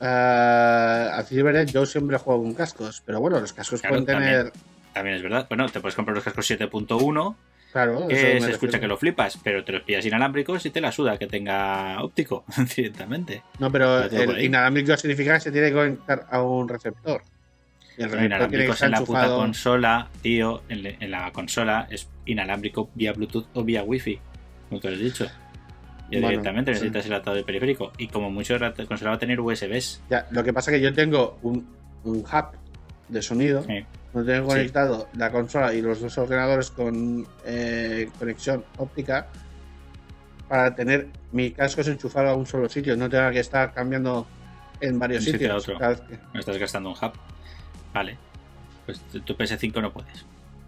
Ah, 0.00 1.10
así 1.16 1.40
veré, 1.42 1.66
yo 1.66 1.84
siempre 1.84 2.16
juego 2.16 2.42
con 2.42 2.54
cascos. 2.54 3.02
Pero 3.04 3.20
bueno, 3.20 3.40
los 3.40 3.52
cascos 3.52 3.80
Claro, 3.80 3.96
pueden 4.04 4.06
tener. 4.06 4.52
También 4.94 5.16
es 5.16 5.22
verdad. 5.22 5.46
Bueno, 5.48 5.68
te 5.68 5.80
puedes 5.80 5.94
comprar 5.94 6.14
los 6.14 6.24
cascos 6.24 6.50
7.1, 6.50 7.36
Claro, 7.72 8.08
que 8.08 8.16
se 8.16 8.22
refiero. 8.32 8.46
escucha 8.48 8.80
que 8.80 8.88
lo 8.88 8.96
flipas, 8.96 9.38
pero 9.44 9.62
te 9.62 9.72
los 9.72 9.82
pillas 9.82 10.04
inalámbricos 10.04 10.64
y 10.66 10.70
te 10.70 10.80
la 10.80 10.90
suda 10.90 11.18
que 11.18 11.26
tenga 11.26 12.02
óptico 12.02 12.44
directamente. 12.76 13.42
No, 13.58 13.70
pero 13.70 14.04
el 14.04 14.42
inalámbrico 14.42 14.96
significa 14.96 15.34
que 15.34 15.40
se 15.40 15.52
tiene 15.52 15.68
que 15.68 15.74
conectar 15.74 16.26
a 16.30 16.42
un 16.42 16.68
receptor. 16.68 17.22
Y 17.96 18.02
el 18.02 18.10
que 18.10 18.24
inalámbricos 18.24 18.82
en 18.82 18.90
la 18.92 19.00
puta 19.02 19.26
consola, 19.28 20.08
tío, 20.22 20.62
en 20.68 21.10
la 21.10 21.30
consola 21.32 21.86
es 21.90 22.08
inalámbrico 22.24 22.88
vía 22.94 23.12
Bluetooth 23.12 23.46
o 23.54 23.62
vía 23.62 23.82
Wi-Fi, 23.82 24.18
como 24.68 24.80
tú 24.80 24.88
has 24.88 24.98
dicho. 24.98 25.26
Bueno, 26.12 26.28
directamente 26.28 26.72
sí. 26.74 26.80
necesitas 26.80 27.06
el 27.06 27.12
atado 27.14 27.36
de 27.36 27.44
periférico. 27.44 27.92
Y 27.98 28.08
como 28.08 28.30
mucho 28.30 28.58
la 28.58 28.72
consola 28.72 29.10
va 29.10 29.16
a 29.16 29.18
tener 29.18 29.40
USBs. 29.40 30.02
Ya, 30.10 30.26
lo 30.30 30.42
que 30.44 30.52
pasa 30.52 30.70
es 30.70 30.78
que 30.78 30.82
yo 30.82 30.92
tengo 30.94 31.38
un, 31.42 31.66
un 32.04 32.18
hub 32.18 32.46
de 33.08 33.22
sonido. 33.22 33.62
Sí. 33.64 33.84
No 34.12 34.24
tengo 34.24 34.50
Sí. 34.50 34.56
conectado 34.56 35.08
la 35.14 35.30
consola 35.30 35.72
y 35.72 35.82
los 35.82 36.00
dos 36.00 36.18
ordenadores 36.18 36.70
con 36.72 37.26
eh, 37.44 38.08
conexión 38.18 38.64
óptica 38.78 39.28
para 40.48 40.74
tener 40.74 41.06
mi 41.30 41.52
casco 41.52 41.80
enchufado 41.82 42.28
a 42.30 42.34
un 42.34 42.44
solo 42.46 42.68
sitio. 42.68 42.96
No 42.96 43.08
tenga 43.08 43.30
que 43.30 43.38
estar 43.40 43.72
cambiando 43.72 44.26
en 44.80 44.98
varios 44.98 45.22
sitio 45.22 45.54
a 45.54 45.60
sitios. 45.60 45.62
otro. 45.68 45.78
cada 45.78 45.90
vez 45.92 46.00
que- 46.02 46.18
No 46.34 46.40
estás 46.40 46.58
gastando 46.58 46.88
un 46.90 46.96
hub. 46.96 47.12
Vale. 47.94 48.16
Pues 48.86 48.98
tu- 49.12 49.20
tu 49.20 49.34
PS5 49.36 49.80
no 49.80 49.92
puedes. 49.92 50.24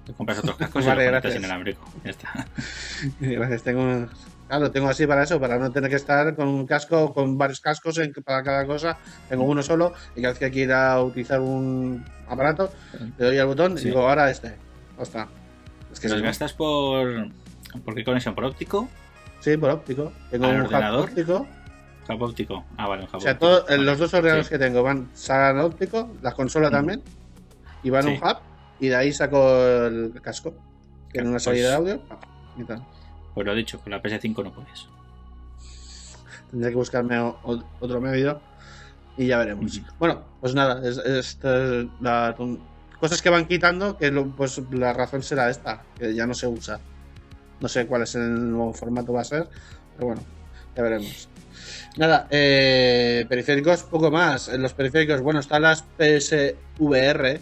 Te 0.07 0.13
compras 0.13 0.39
otros 0.39 0.57
cascos 0.57 0.85
Vale, 0.87 1.03
y 1.03 1.07
lo 1.07 1.11
conectas 1.11 1.33
gracias. 1.33 1.39
inalámbrico. 1.45 1.93
Ya 2.05 2.11
está. 2.11 2.47
Gracias, 3.21 3.63
tengo. 3.65 4.07
Claro, 4.53 4.71
tengo 4.71 4.91
así 4.91 5.07
para 5.07 5.23
eso, 5.23 5.41
para 5.41 5.59
no 5.59 5.73
tener 5.73 5.89
que 5.89 5.97
estar 5.97 6.37
con 6.37 6.47
un 6.47 6.67
casco, 6.67 7.15
con 7.15 7.39
varios 7.39 7.59
cascos 7.63 7.97
en- 7.97 8.13
para 8.13 8.43
cada 8.43 8.67
cosa. 8.67 8.99
Tengo 9.27 9.45
uno 9.45 9.63
solo 9.63 9.95
y 10.15 10.21
cada 10.21 10.33
vez 10.35 10.39
que 10.41 10.51
quiera 10.51 11.03
utilizar 11.03 11.41
un 11.41 12.05
aparato, 12.29 12.71
le 13.17 13.25
doy 13.29 13.39
al 13.39 13.47
botón 13.47 13.79
Sí. 13.79 13.85
y 13.85 13.89
digo, 13.89 14.07
ahora 14.07 14.31
este. 14.31 14.55
Ostras. 14.99 15.29
Es 15.91 15.99
que 16.01 16.11
¿Los 16.11 16.21
gastas 16.21 16.53
por. 16.53 17.29
¿Por 17.83 17.95
qué 17.95 18.05
conexión? 18.05 18.35
¿Por 18.35 18.45
óptico? 18.45 18.91
Sí, 19.41 19.57
por 19.57 19.71
óptico. 19.71 20.13
Tengo 20.31 20.45
¿Al 20.45 20.57
un 20.57 20.61
ordenador? 20.67 21.09
óptico. 21.09 21.47
¿Hub 22.11 22.21
óptico? 22.23 22.67
Ah, 22.77 22.89
vale, 22.89 23.05
un 23.05 23.09
hub 23.09 23.17
O 23.17 23.21
sea, 23.21 23.39
todo- 23.39 23.61
eh, 23.61 23.65
Vale. 23.71 23.85
los 23.85 23.99
dos 23.99 24.13
ordenadores 24.13 24.49
Sí. 24.49 24.53
que 24.53 24.59
tengo 24.59 24.83
van 24.83 25.09
salgan 25.15 25.61
óptico, 25.65 26.11
la 26.21 26.33
consola 26.33 26.71
también, 26.71 27.03
y 27.83 27.89
van 27.89 28.05
a 28.07 28.11
un 28.11 28.17
hub, 28.17 28.37
y 28.81 28.89
de 28.89 28.97
ahí 28.97 29.13
saco 29.15 29.41
el 29.87 30.13
casco. 30.21 30.53
tiene 31.11 31.29
una 31.29 31.37
Pues- 31.37 31.43
salida 31.45 31.69
de 31.71 31.75
audio. 31.75 32.03
y 32.59 32.65
tal. 32.65 32.83
Pues 33.35 33.47
lo 33.47 33.55
dicho, 33.55 33.79
con 33.81 33.91
la 33.91 34.03
PS5 34.03 34.43
no 34.45 34.53
puedes. 34.53 34.87
Tendré 36.51 36.71
que 36.71 36.77
buscarme 36.77 37.19
otro 37.81 38.01
medio 38.01 38.41
y 39.17 39.27
ya 39.27 39.39
veremos. 39.39 39.81
Bueno, 39.99 40.23
pues 40.41 40.55
nada, 40.55 40.87
es, 40.87 40.99
es- 40.99 41.39
es 41.43 41.87
la 42.01 42.35
ton- 42.37 42.61
cosas 43.01 43.23
que 43.23 43.31
van 43.31 43.47
quitando, 43.47 43.97
que 43.97 44.11
lo- 44.11 44.27
pues 44.31 44.61
la 44.71 44.93
razón 44.93 45.23
será 45.23 45.49
esta, 45.51 45.83
que 45.99 46.15
ya 46.15 46.27
no 46.27 46.35
se 46.35 46.47
usa. 46.47 46.79
No 47.61 47.69
sé 47.69 47.87
cuál 47.87 48.03
es 48.03 48.15
el 48.17 48.51
nuevo 48.51 48.73
formato 48.75 49.13
va 49.13 49.23
a 49.23 49.25
ser, 49.25 49.49
pero 49.95 50.09
bueno, 50.09 50.23
ya 50.77 50.83
veremos. 50.83 51.29
Nada, 51.97 52.27
eh, 52.31 53.25
periféricos, 53.29 53.83
poco 53.85 54.11
más. 54.11 54.49
En 54.49 54.63
los 54.63 54.73
periféricos, 54.75 55.21
bueno, 55.21 55.41
están 55.41 55.63
las 55.63 55.83
PSVR, 55.99 57.41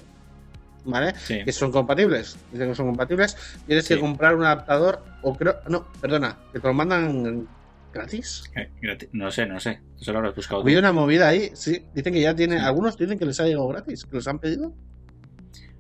¿vale? 0.85 1.15
Sí. 1.19 1.41
Que 1.45 1.53
son 1.53 1.71
compatibles. 1.73 2.37
Dicen 2.53 2.69
que 2.69 2.75
son 2.75 2.87
compatibles. 2.87 3.37
Tienes 3.67 3.85
Sí. 3.85 3.95
que 3.95 4.01
comprar 4.01 4.35
un 4.37 4.45
adaptador, 4.45 5.03
o 5.23 5.35
creo. 5.37 5.57
No, 5.69 5.87
perdona, 6.01 6.37
que 6.53 6.61
te 6.61 6.67
lo 6.69 6.75
mandan 6.75 7.47
gratis. 7.93 8.45
Eh, 8.57 8.71
No 9.13 9.31
sé, 9.31 9.47
no 9.47 9.59
sé. 9.61 9.81
Eso 10.01 10.13
lo 10.13 10.19
habrás 10.19 10.35
buscado. 10.37 10.61
Había 10.63 10.79
una 10.79 10.93
movida 10.93 11.29
ahí, 11.29 11.51
sí. 11.55 11.85
Dicen 11.95 12.13
que 12.13 12.21
ya 12.21 12.35
tiene. 12.35 12.59
Sí. 12.59 12.65
Algunos 12.65 12.97
dicen 12.97 13.19
que 13.19 13.25
les 13.27 13.39
ha 13.41 13.45
llegado 13.45 13.67
gratis, 13.69 14.05
que 14.05 14.17
los 14.17 14.29
han 14.29 14.39
pedido. 14.39 14.73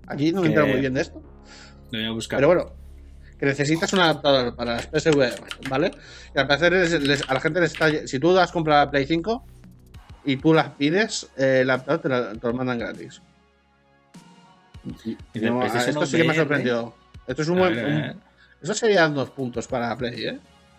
Aquí 0.06 0.32
no 0.32 0.40
me 0.42 0.48
entero 0.48 0.66
muy 0.66 0.80
bien 0.80 0.94
de 0.94 1.02
esto. 1.02 1.22
Lo 1.92 1.98
voy 1.98 2.06
a 2.06 2.10
buscar. 2.10 2.38
Pero 2.38 2.48
bueno, 2.48 2.72
que 3.38 3.46
necesitas 3.46 3.92
un 3.92 4.00
adaptador 4.00 4.54
para 4.56 4.74
las 4.74 4.86
PSVR, 4.86 5.34
¿vale? 5.68 5.92
Y 6.34 6.38
al 6.38 6.46
parecer 6.46 6.72
les- 6.72 7.00
les- 7.02 7.28
a 7.30 7.34
la 7.34 7.40
gente 7.40 7.60
les 7.60 7.72
está. 7.72 8.06
Si 8.06 8.18
tú 8.18 8.36
has 8.38 8.50
comprado 8.52 8.84
la 8.84 8.90
Play 8.90 9.06
5 9.06 9.44
y 10.24 10.36
tú 10.36 10.52
las 10.52 10.70
pides, 10.70 11.28
eh, 11.38 11.60
el 11.62 11.70
adaptador 11.70 12.00
te, 12.02 12.08
la- 12.08 12.32
te 12.34 12.46
lo 12.46 12.54
mandan 12.54 12.78
gratis. 12.80 13.22
No, 14.84 14.94
PlayStation 15.60 15.88
esto 15.90 16.06
sí 16.06 16.16
que 16.16 16.24
me 16.24 16.32
ha 16.32 16.36
sorprendido. 16.36 16.94
Esto 17.26 17.42
es 17.42 17.48
un 17.48 17.58
buen. 17.58 17.72
un- 17.72 17.78
eh, 18.00 18.14
eso 18.62 18.74
serían 18.74 19.14
dos 19.14 19.30
puntos 19.30 19.66
para 19.68 19.96
Play, 19.96 20.24
¿eh? 20.24 20.38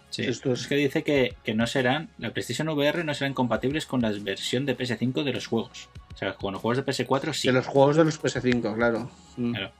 sí. 0.09 0.23
esto 0.23 0.53
es- 0.53 0.61
Es 0.61 0.67
que 0.67 0.75
dice 0.75 1.03
que, 1.03 1.35
que 1.43 1.53
no 1.53 1.65
serán. 1.67 2.09
La 2.17 2.31
PlayStation 2.31 2.67
VR 2.69 3.03
no 3.03 3.13
serán 3.13 3.33
compatibles 3.33 3.85
con 3.85 4.01
la 4.01 4.11
versión 4.11 4.65
de 4.65 4.75
PS5 4.77 5.23
de 5.23 5.33
los 5.33 5.47
juegos. 5.47 5.89
O 6.13 6.17
sea, 6.17 6.33
con 6.33 6.53
los 6.53 6.61
juegos 6.61 6.77
de 6.77 6.83
PS4 6.91 7.33
sí. 7.33 7.47
De 7.47 7.53
los 7.53 7.67
juegos 7.67 7.95
de 7.95 8.05
los 8.05 8.21
PS5, 8.21 8.75
claro. 8.75 9.09
Mm. 9.37 9.51
Claro. 9.53 9.71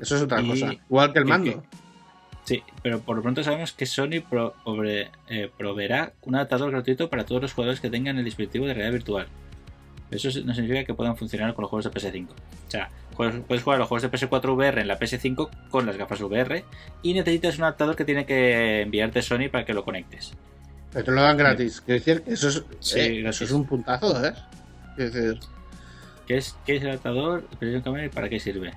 Eso 0.00 0.16
es 0.16 0.22
otra 0.22 0.40
Y- 0.40 0.48
cosa. 0.48 0.72
Igual 0.72 1.12
que 1.12 1.18
el 1.18 1.24
mando. 1.24 1.62
Sí, 2.44 2.62
pero 2.82 3.00
por 3.00 3.14
lo 3.16 3.22
pronto 3.22 3.44
sabemos 3.44 3.72
que 3.72 3.84
Sony 3.84 4.22
pro- 4.26 4.54
eh, 5.28 5.50
proveerá 5.58 6.14
un 6.22 6.36
adaptador 6.36 6.70
gratuito 6.70 7.10
para 7.10 7.26
todos 7.26 7.42
los 7.42 7.52
jugadores 7.52 7.78
que 7.80 7.90
tengan 7.90 8.16
el 8.18 8.24
dispositivo 8.24 8.66
de 8.66 8.72
realidad 8.72 8.92
virtual. 8.94 9.26
Eso 10.10 10.28
no 10.44 10.54
significa 10.54 10.84
que 10.84 10.94
puedan 10.94 11.14
funcionar 11.18 11.52
con 11.52 11.62
los 11.62 11.68
juegos 11.70 11.84
de 11.84 11.90
PS5. 11.90 12.28
O 12.30 12.70
sea, 12.70 12.88
puedes 13.18 13.62
jugar 13.62 13.78
los 13.78 13.88
juegos 13.88 14.02
de 14.02 14.10
PS4 14.10 14.54
VR 14.54 14.80
en 14.80 14.88
la 14.88 14.98
PS5 14.98 15.50
con 15.70 15.84
las 15.86 15.96
gafas 15.96 16.20
VR 16.20 16.64
y 17.02 17.14
necesitas 17.14 17.58
un 17.58 17.64
adaptador 17.64 17.96
que 17.96 18.04
tiene 18.04 18.24
que 18.24 18.82
enviarte 18.82 19.20
Sony 19.22 19.48
para 19.50 19.64
que 19.64 19.74
lo 19.74 19.84
conectes. 19.84 20.32
Pero 20.92 21.04
te 21.04 21.10
lo 21.10 21.20
dan 21.20 21.36
gratis. 21.36 21.82
Quiero 21.82 21.98
decir 21.98 22.22
que 22.22 22.32
eso 22.32 22.48
es, 22.48 22.64
Sí, 22.80 23.00
eh, 23.00 23.20
gratis. 23.20 23.36
eso 23.36 23.44
es 23.44 23.50
un 23.50 23.66
puntazo, 23.66 24.24
¿eh? 24.24 24.32
Quiero 24.96 25.10
decir, 25.10 25.40
¿Qué 26.26 26.36
es, 26.36 26.56
qué 26.64 26.76
es 26.76 26.82
el 26.82 26.90
adaptador? 26.90 27.44
Y 27.60 28.08
para 28.10 28.28
qué 28.28 28.38
sirve? 28.38 28.72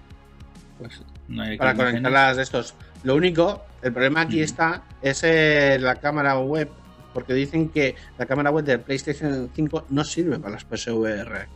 Pues 0.79 1.01
no 1.27 1.43
hay 1.43 1.57
para 1.57 1.75
conectarlas 1.75 2.37
de 2.37 2.43
estos. 2.43 2.73
Lo 3.03 3.15
único, 3.15 3.63
el 3.81 3.91
problema 3.91 4.21
aquí 4.21 4.35
Ujú. 4.37 4.45
está, 4.45 4.83
es 5.01 5.21
eh, 5.23 5.77
la 5.79 5.95
cámara 5.95 6.37
web. 6.39 6.69
Porque 7.13 7.33
dicen 7.33 7.67
que 7.67 7.95
la 8.17 8.25
cámara 8.25 8.51
web 8.51 8.63
del 8.63 8.79
PlayStation 8.79 9.49
5 9.53 9.87
no 9.89 10.03
sirve 10.05 10.39
para 10.39 10.53
las 10.53 10.63
PSVR. 10.63 11.47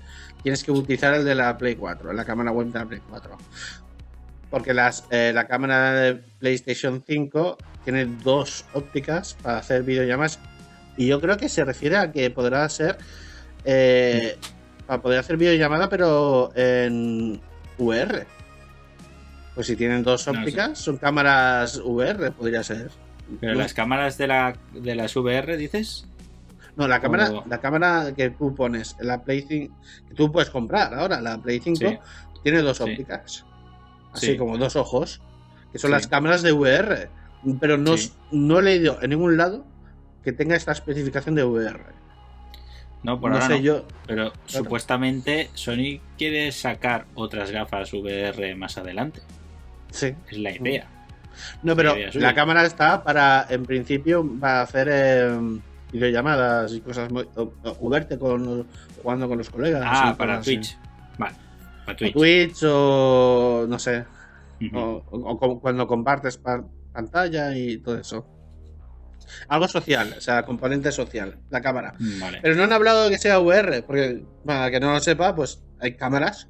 Tienes 0.46 0.64
que 0.64 0.72
utilizar 0.72 1.12
el 1.16 1.26
de 1.26 1.34
la 1.34 1.58
Play 1.58 1.74
4, 1.76 2.14
la 2.14 2.24
cámara 2.24 2.52
web 2.52 2.68
de 2.68 2.78
la 2.78 2.86
Play 2.86 3.02
4. 3.10 3.36
Porque 4.52 4.76
las, 4.76 5.04
eh, 5.10 5.32
la 5.34 5.48
cámara 5.48 5.92
de 5.94 6.14
PlayStation 6.38 7.04
5 7.04 7.58
tiene 7.84 8.06
dos 8.24 8.64
ópticas 8.74 9.36
para 9.42 9.58
hacer 9.58 9.82
videollamadas. 9.82 10.38
Y 10.98 11.08
yo 11.08 11.20
creo 11.20 11.38
que 11.38 11.50
se 11.50 11.66
refiere 11.66 11.98
a 11.98 12.12
que 12.12 12.30
podrá 12.30 12.70
ser 12.70 13.00
eh, 13.64 14.38
para 14.86 15.02
poder 15.02 15.18
hacer 15.18 15.38
videollamada, 15.38 15.90
pero 15.90 16.52
en 16.56 17.42
VR. 17.80 18.28
Pues 19.56 19.66
si 19.66 19.76
tienen 19.76 20.04
dos 20.04 20.28
No 20.28 20.34
sé. 20.34 20.40
ópticas, 20.42 20.78
son 20.78 20.98
cámaras 20.98 21.78
VR, 21.84 22.30
podría 22.30 22.62
ser. 22.64 22.92
Pero 23.42 23.56
las 23.56 23.74
cámaras 23.74 24.20
de, 24.20 24.28
la, 24.28 24.56
de 24.74 24.94
las 24.94 25.16
VR, 25.16 25.58
dices. 25.58 26.06
No, 26.76 26.88
la 26.88 27.00
cámara, 27.00 27.32
la 27.48 27.60
cámara 27.60 28.14
que 28.16 28.30
tú 28.32 28.54
pones 28.54 28.96
la 29.00 29.24
Play 29.24 29.46
5, 29.48 29.76
que 30.10 30.14
tú 30.14 30.32
puedes 30.32 30.50
comprar 30.50 30.94
ahora, 30.94 31.22
la 31.22 31.38
Play 31.38 31.60
5, 31.62 31.80
Sí. 31.80 31.98
tiene 32.44 32.62
dos 32.62 32.82
ópticas. 32.82 33.46
Así 34.14 34.28
Sí. 34.32 34.38
como 34.38 34.58
dos 34.58 34.76
ojos, 34.76 35.22
que 35.72 35.80
son 35.80 35.90
Sí. 35.90 35.94
las 35.94 36.08
cámaras 36.08 36.42
de 36.42 36.52
VR. 36.52 37.10
Pero 37.60 37.78
no, 37.78 37.96
no 38.32 38.60
he 38.60 38.64
leído 38.64 38.98
en 39.02 39.12
ningún 39.12 39.38
lado 39.38 39.66
que 40.24 40.32
tenga 40.34 40.56
esta 40.56 40.72
especificación 40.72 41.36
de 41.36 41.44
VR. 41.44 41.80
No, 43.04 43.20
por 43.22 43.30
no 43.30 43.36
ahora 43.36 43.48
sé 43.48 43.54
no. 43.58 43.60
yo. 43.62 43.86
Pero 44.08 44.34
supuestamente 44.46 45.50
Sony 45.54 46.02
quiere 46.18 46.52
sacar 46.52 47.06
otras 47.14 47.52
gafas 47.52 47.94
VR 47.94 48.56
más 48.56 48.78
adelante. 48.80 49.22
Sí. 49.92 50.14
Es 50.30 50.38
la 50.40 50.52
idea. 50.52 50.88
No, 51.62 51.76
pero 51.76 51.96
la 52.14 52.34
cámara 52.34 52.66
está 52.66 53.04
para, 53.04 53.46
en 53.50 53.66
principio, 53.66 54.28
para 54.40 54.62
hacer 54.62 54.88
eh, 54.92 55.38
videollamadas 55.96 56.74
y 56.74 56.82
cosas 56.82 57.12
muy. 57.12 57.28
O, 57.36 57.52
o 57.64 57.90
verte 57.90 58.18
con, 58.20 58.68
jugando 59.02 59.28
con 59.28 59.38
los 59.38 59.50
colegas. 59.50 59.82
Ah, 59.86 60.16
para 60.18 60.38
así. 60.38 60.56
Twitch. 60.58 60.78
Vale, 61.18 61.36
para 61.86 61.94
O 61.94 62.12
Twitch. 62.12 62.64
O. 62.64 63.66
no 63.68 63.80
sé. 63.80 64.06
Ujú. 64.62 64.78
O, 64.78 65.04
o- 65.12 65.60
cuando 65.60 65.88
compartes 65.88 66.38
pa- 66.38 66.64
pantalla 66.94 67.56
y 67.58 67.78
todo 67.78 67.98
eso. 68.00 68.26
Algo 69.50 69.68
social, 69.68 70.14
o 70.18 70.22
sea, 70.22 70.44
componente 70.46 70.92
social, 70.92 71.40
la 71.50 71.62
cámara. 71.62 71.94
Vale. 72.20 72.40
Pero 72.42 72.56
no 72.56 72.64
han 72.64 72.74
hablado 72.74 73.06
de 73.06 73.10
que 73.12 73.18
sea 73.18 73.40
VR, 73.40 73.82
porque 73.84 74.24
para 74.46 74.70
que 74.70 74.80
no 74.80 74.94
lo 74.94 75.00
sepa, 75.00 75.36
pues 75.36 75.64
hay 75.80 75.96
cámaras 75.98 76.48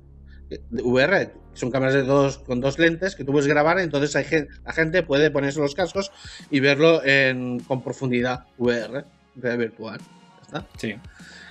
de 0.49 0.61
VR, 0.83 1.33
son 1.53 1.71
cámaras 1.71 1.95
de 1.95 2.03
dos, 2.03 2.37
con 2.39 2.59
dos 2.59 2.77
lentes 2.77 3.15
que 3.15 3.23
tú 3.23 3.31
puedes 3.31 3.47
grabar, 3.47 3.79
entonces 3.79 4.15
hay 4.17 4.25
gen- 4.25 4.49
la 4.65 4.73
gente 4.73 5.03
puede 5.03 5.31
ponerse 5.31 5.59
los 5.61 5.73
cascos 5.73 6.11
y 6.51 6.59
verlo 6.59 7.01
en, 7.03 7.59
con 7.61 7.81
profundidad 7.81 8.43
VR, 8.57 9.05
virtual. 9.35 9.99
Está. 10.41 10.65
Sí. 10.77 10.95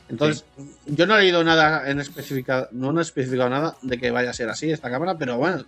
Entonces, 0.08 0.44
yo 0.86 1.06
no 1.06 1.16
he 1.16 1.22
leído 1.22 1.42
nada 1.44 1.88
en 1.90 1.98
especificado, 2.00 2.68
no 2.72 2.96
he 2.98 3.02
especificado 3.02 3.48
nada 3.48 3.76
de 3.82 3.98
que 3.98 4.10
vaya 4.10 4.30
a 4.30 4.34
ser 4.34 4.48
así 4.50 4.70
esta 4.70 4.90
cámara, 4.90 5.16
pero 5.16 5.38
bueno, 5.38 5.64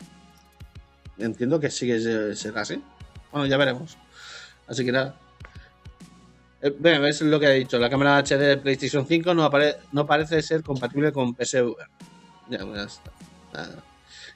entiendo 1.18 1.58
que 1.58 1.70
sí 1.70 1.86
que 1.86 1.98
se- 2.00 2.36
será 2.36 2.60
así. 2.62 2.82
Bueno, 3.32 3.46
ya 3.46 3.56
veremos. 3.56 3.96
Así 4.66 4.84
que 4.84 4.92
nada. 4.92 5.14
Eh, 6.62 6.74
bueno, 6.78 7.06
es 7.06 7.20
lo 7.22 7.38
que 7.40 7.46
he 7.46 7.54
dicho. 7.54 7.78
La 7.78 7.90
cámara 7.90 8.18
HD 8.18 8.38
de 8.38 8.56
PlayStation 8.56 9.06
5 9.06 9.34
no, 9.34 9.44
apare- 9.50 9.76
no 9.92 10.06
parece 10.06 10.42
ser 10.42 10.62
compatible 10.62 11.12
con 11.12 11.34
PSVR. 11.34 11.88
Ya, 12.50 12.58
ya 12.58 12.82
está. 12.84 13.10
Nada. 13.52 13.82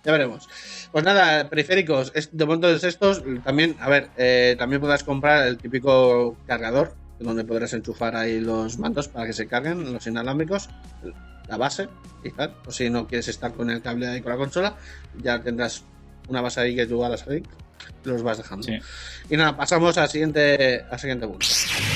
Ya 0.04 0.12
veremos. 0.12 0.48
Pues 0.92 1.04
nada, 1.04 1.48
periféricos. 1.50 2.12
De 2.32 2.44
momento 2.46 2.70
es 2.70 2.84
estos. 2.84 3.22
También, 3.44 3.76
a 3.80 3.88
ver, 3.88 4.08
eh, 4.16 4.56
también 4.58 4.80
podrás 4.80 5.04
comprar 5.04 5.46
el 5.46 5.58
típico 5.58 6.36
cargador, 6.46 6.94
donde 7.20 7.44
podrás 7.44 7.72
enchufar 7.74 8.16
ahí 8.16 8.40
los 8.40 8.78
mandos 8.78 9.08
para 9.08 9.26
que 9.26 9.32
se 9.32 9.46
carguen, 9.46 9.92
los 9.92 10.06
inalámbricos, 10.06 10.68
la 11.48 11.56
base 11.56 11.88
y 12.24 12.30
tal. 12.30 12.54
O 12.66 12.72
si 12.72 12.90
no 12.90 13.06
quieres 13.06 13.28
estar 13.28 13.52
con 13.52 13.70
el 13.70 13.82
cable 13.82 14.08
ahí 14.08 14.20
con 14.20 14.32
la 14.32 14.38
consola, 14.38 14.76
ya 15.22 15.40
tendrás 15.40 15.84
una 16.28 16.40
base 16.40 16.60
ahí 16.60 16.76
que 16.76 16.86
tú 16.86 17.04
hagas 17.04 17.26
ahí. 17.28 17.42
Los 18.04 18.22
vas 18.22 18.38
dejando. 18.38 18.66
Sí. 18.66 18.78
Y 19.28 19.36
nada, 19.36 19.56
pasamos 19.56 19.96
al 19.98 20.08
siguiente, 20.08 20.84
al 20.90 20.98
siguiente 20.98 21.26
punto. 21.26 21.46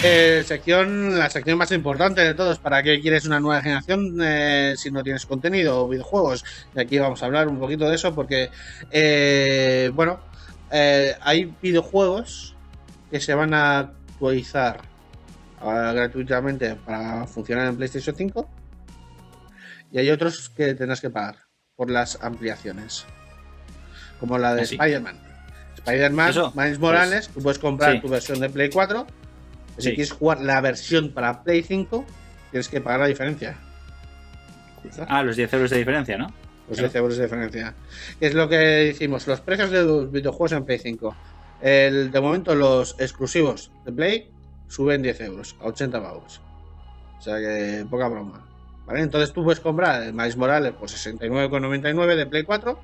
Eh, 0.02 0.42
sección, 0.46 1.18
la 1.18 1.30
sección 1.30 1.56
más 1.56 1.72
importante 1.72 2.20
de 2.20 2.34
todos. 2.34 2.58
¿Para 2.58 2.82
qué 2.82 3.00
quieres 3.00 3.24
una 3.24 3.40
nueva 3.40 3.62
generación 3.62 4.18
eh, 4.22 4.74
si 4.76 4.90
no 4.90 5.02
tienes 5.02 5.24
contenido 5.24 5.84
o 5.84 5.88
videojuegos? 5.88 6.44
Y 6.74 6.80
aquí 6.80 6.98
vamos 6.98 7.22
a 7.22 7.26
hablar 7.26 7.48
un 7.48 7.58
poquito 7.58 7.88
de 7.88 7.94
eso 7.94 8.14
porque, 8.14 8.50
eh, 8.90 9.90
bueno, 9.94 10.20
eh, 10.70 11.14
hay 11.20 11.54
videojuegos 11.62 12.54
que 13.10 13.20
se 13.20 13.34
van 13.34 13.54
a 13.54 13.78
actualizar 13.78 14.93
gratuitamente 15.72 16.74
para 16.76 17.26
funcionar 17.26 17.68
en 17.68 17.76
PlayStation 17.76 18.14
5 18.16 18.48
y 19.92 19.98
hay 19.98 20.10
otros 20.10 20.48
que 20.50 20.74
tendrás 20.74 21.00
que 21.00 21.10
pagar 21.10 21.36
por 21.76 21.90
las 21.90 22.18
ampliaciones. 22.22 23.04
Como 24.20 24.38
la 24.38 24.54
de 24.54 24.62
Ah, 24.62 24.66
sí. 24.66 24.74
Spider-Man. 24.74 25.18
Spider-Man, 25.76 26.32
Miles 26.54 26.78
Morales, 26.78 27.28
tú 27.28 27.40
puedes 27.42 27.58
comprar 27.58 27.92
sí. 27.94 28.00
tu 28.00 28.08
versión 28.08 28.40
de 28.40 28.48
Play 28.48 28.70
4. 28.70 29.06
Si 29.76 29.82
Sí. 29.82 29.88
quieres 29.94 30.12
jugar 30.12 30.40
la 30.40 30.60
versión 30.60 31.12
para 31.12 31.42
Play 31.42 31.62
5, 31.62 32.04
tienes 32.50 32.68
que 32.68 32.80
pagar 32.80 33.00
la 33.00 33.06
diferencia. 33.06 33.56
Ah, 35.08 35.22
los 35.22 35.36
10 35.36 35.52
euros 35.52 35.70
de 35.70 35.78
diferencia, 35.78 36.16
¿no? 36.18 36.26
Los 36.68 36.78
Claro. 36.78 36.88
10 36.88 36.94
euros 36.96 37.16
de 37.16 37.24
diferencia. 37.24 37.74
Es 38.20 38.34
lo 38.34 38.48
que 38.48 38.56
decimos, 38.56 39.26
los 39.26 39.40
precios 39.40 39.70
de 39.70 39.82
los 39.82 40.10
videojuegos 40.12 40.52
en 40.52 40.64
Play 40.64 40.78
5. 40.78 41.14
El, 41.60 42.10
de 42.10 42.20
momento 42.20 42.54
los 42.54 42.94
exclusivos 42.98 43.70
de 43.84 43.92
Play 43.92 44.30
suben 44.68 45.02
10 45.02 45.20
euros, 45.22 45.56
a 45.60 45.66
80 45.66 46.02
pavos. 46.02 46.40
O 47.18 47.22
sea 47.22 47.38
que 47.38 47.86
poca 47.88 48.08
broma. 48.08 48.46
¿Vale? 48.86 49.00
Entonces 49.00 49.32
tú 49.32 49.44
puedes 49.44 49.60
comprar 49.60 50.02
el 50.02 50.12
Miles 50.12 50.36
Morales 50.36 50.72
por 50.72 50.88
69,99 50.88 52.16
de 52.16 52.26
Play 52.26 52.44
4. 52.44 52.78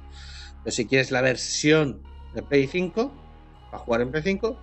Pero 0.65 0.75
si 0.75 0.87
quieres 0.87 1.11
la 1.11 1.21
versión 1.21 2.03
de 2.35 2.43
Play 2.43 2.67
5, 2.67 3.13
para 3.71 3.83
jugar 3.83 4.01
en 4.03 4.11
Play 4.11 4.23
5, 4.23 4.59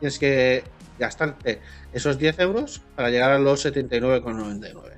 tienes 0.00 0.18
que 0.18 0.64
gastarte 0.98 1.60
esos 1.92 2.18
10 2.18 2.38
euros 2.40 2.82
para 2.94 3.10
llegar 3.10 3.32
a 3.32 3.38
los 3.38 3.64
79,99. 3.64 4.92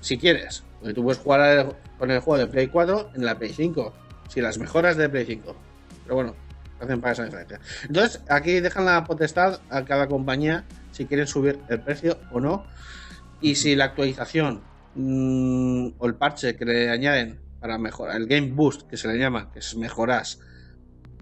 Si 0.00 0.18
quieres, 0.18 0.62
porque 0.78 0.94
tú 0.94 1.02
puedes 1.02 1.20
jugar 1.20 1.76
con 1.98 2.10
el 2.10 2.20
juego 2.20 2.38
de 2.38 2.46
Play 2.46 2.68
4 2.68 3.10
en 3.14 3.24
la 3.24 3.38
Play 3.38 3.52
5, 3.52 3.92
si 4.28 4.40
las 4.40 4.58
mejoras 4.58 4.96
de 4.96 5.08
Play 5.08 5.24
5. 5.24 5.56
Pero 6.04 6.14
bueno, 6.14 6.34
hacen 6.80 7.00
para 7.00 7.12
esa 7.12 7.24
diferencia. 7.24 7.60
Entonces, 7.84 8.20
aquí 8.28 8.60
dejan 8.60 8.84
la 8.84 9.04
potestad 9.04 9.60
a 9.70 9.84
cada 9.84 10.06
compañía 10.06 10.64
si 10.96 11.04
quieren 11.04 11.26
subir 11.26 11.60
el 11.68 11.80
precio 11.80 12.18
o 12.32 12.40
no. 12.40 12.64
Y 13.42 13.56
si 13.56 13.76
la 13.76 13.84
actualización 13.84 14.62
mm, 14.94 15.88
o 15.98 16.06
el 16.06 16.14
parche 16.14 16.56
que 16.56 16.64
le 16.64 16.88
añaden 16.88 17.38
para 17.60 17.76
mejorar, 17.76 18.16
el 18.16 18.26
Game 18.26 18.52
Boost 18.52 18.88
que 18.88 18.96
se 18.96 19.08
le 19.08 19.18
llama, 19.18 19.52
que 19.52 19.58
es 19.58 19.76
mejoras 19.76 20.40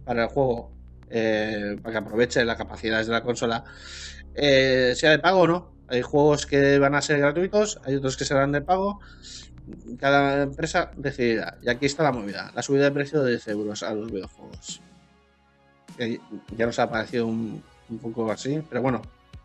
para 0.04 0.24
el 0.24 0.28
juego, 0.28 0.70
eh, 1.10 1.76
para 1.82 1.92
que 1.92 1.98
aproveche 1.98 2.44
las 2.44 2.56
capacidades 2.56 3.08
de 3.08 3.12
la 3.12 3.22
consola, 3.22 3.64
eh, 4.34 4.92
sea 4.94 5.10
de 5.10 5.18
pago 5.18 5.40
o 5.40 5.46
no. 5.48 5.74
Hay 5.88 6.02
juegos 6.02 6.46
que 6.46 6.78
van 6.78 6.94
a 6.94 7.02
ser 7.02 7.18
gratuitos, 7.18 7.80
hay 7.84 7.96
otros 7.96 8.16
que 8.16 8.24
serán 8.24 8.52
de 8.52 8.62
pago. 8.62 9.00
Cada 9.98 10.42
empresa 10.42 10.92
decidirá. 10.96 11.58
Y 11.62 11.68
aquí 11.68 11.86
está 11.86 12.04
la 12.04 12.12
movida: 12.12 12.52
la 12.54 12.62
subida 12.62 12.84
de 12.84 12.90
precio 12.92 13.22
de 13.22 13.32
10 13.32 13.48
euros 13.48 13.82
a 13.82 13.92
los 13.92 14.10
videojuegos. 14.10 14.80
Ya 16.56 16.66
nos 16.66 16.78
ha 16.78 16.90
parecido 16.90 17.26
un 17.26 17.62
poco 18.00 18.30
así, 18.30 18.62
pero 18.68 18.82
bueno, 18.82 19.02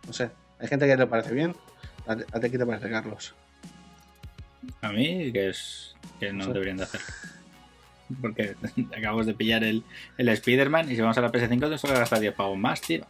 no 0.08 0.14
sé. 0.14 0.30
Hay 0.60 0.68
gente 0.68 0.88
que 0.88 0.98
le 0.98 1.08
parece 1.08 1.34
bien. 1.34 1.56
¿A 2.08 2.16
ti 2.16 2.24
a 2.32 2.40
ti 2.40 2.50
qué 2.50 2.58
te 2.58 2.66
parece, 2.66 2.90
Carlos? 2.90 3.34
A 4.82 4.92
mí, 4.92 5.32
que 5.32 5.50
es 5.50 5.96
que 6.20 6.34
no 6.34 6.48
deberían 6.48 6.78
de 6.78 6.84
hacer. 6.84 7.02
Porque 8.22 8.56
acabamos 8.98 9.26
de 9.26 9.34
pillar 9.34 9.64
el, 9.64 9.84
el 10.18 10.30
Spider-Man 10.30 10.92
y 10.92 10.96
si 10.96 11.02
vamos 11.02 11.18
a 11.18 11.22
la 11.22 11.32
PS5 11.32 11.50
tenemos 11.60 11.82
que 11.82 11.94
gastar 11.94 12.20
10 12.20 12.34
pavos 12.34 12.58
más, 12.58 12.82
tío. 12.82 13.06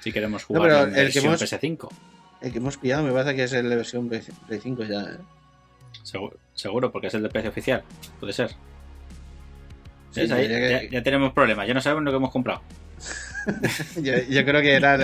Si 0.00 0.12
queremos 0.12 0.44
jugar 0.44 0.62
pero 0.62 0.82
en 0.82 0.88
el 0.90 0.94
que 0.94 1.02
versión 1.02 1.24
hemos- 1.26 1.42
PS5. 1.42 1.88
El 2.42 2.52
que 2.52 2.58
hemos 2.58 2.76
pillado 2.76 3.02
me 3.02 3.12
parece 3.12 3.34
que 3.34 3.44
es 3.44 3.52
el 3.54 3.68
de 3.68 3.76
versión 3.76 4.08
Play 4.08 4.22
Play 4.46 4.60
5 4.62 4.84
ya. 4.84 5.00
¿eh? 5.00 5.16
Seguro, 6.02 6.36
seguro, 6.54 6.92
porque 6.92 7.06
es 7.08 7.14
el 7.14 7.22
de 7.22 7.28
precio 7.30 7.50
oficial. 7.50 7.82
Puede 8.20 8.32
ser. 8.32 8.50
Ya, 10.14 10.26
que- 10.36 10.88
ya 10.92 11.02
tenemos 11.02 11.32
problemas, 11.32 11.66
ya 11.66 11.74
no 11.74 11.80
sabemos 11.80 12.04
lo 12.04 12.10
que 12.10 12.16
hemos 12.16 12.30
comprado. 12.30 12.62
yo, 13.96 14.14
yo 14.30 14.44
creo 14.44 14.60
que 14.62 14.74
era 14.74 14.96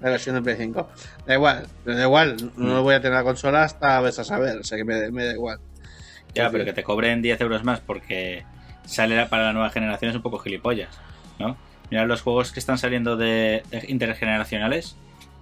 la 0.00 0.10
versión 0.10 0.34
de 0.36 0.42
Play 0.42 0.56
5. 0.56 0.88
Da 1.26 1.34
igual, 1.34 1.66
pero 1.84 1.96
da 1.96 2.02
igual. 2.04 2.36
Mm. 2.56 2.66
No 2.66 2.82
voy 2.82 2.94
a 2.94 3.00
tener 3.00 3.16
la 3.16 3.24
consola 3.24 3.64
hasta 3.64 4.00
ves 4.00 4.18
a 4.18 4.24
saber. 4.24 4.58
O 4.58 4.64
sea 4.64 4.78
que 4.78 4.84
me, 4.84 5.10
me 5.10 5.24
da 5.26 5.32
igual. 5.32 5.58
Ya, 6.34 6.50
pero 6.50 6.64
que 6.64 6.72
te 6.72 6.82
cobren 6.84 7.22
10 7.22 7.40
euros 7.40 7.64
más 7.64 7.80
porque 7.80 8.44
sale 8.84 9.26
para 9.26 9.44
la 9.44 9.52
nueva 9.52 9.70
generación 9.70 10.10
es 10.10 10.16
un 10.16 10.22
poco 10.22 10.38
gilipollas, 10.38 10.96
¿no? 11.38 11.56
Mira, 11.90 12.04
los 12.06 12.22
juegos 12.22 12.52
que 12.52 12.60
están 12.60 12.78
saliendo 12.78 13.16
de, 13.16 13.62
de 13.70 13.84
intergeneracionales 13.88 14.96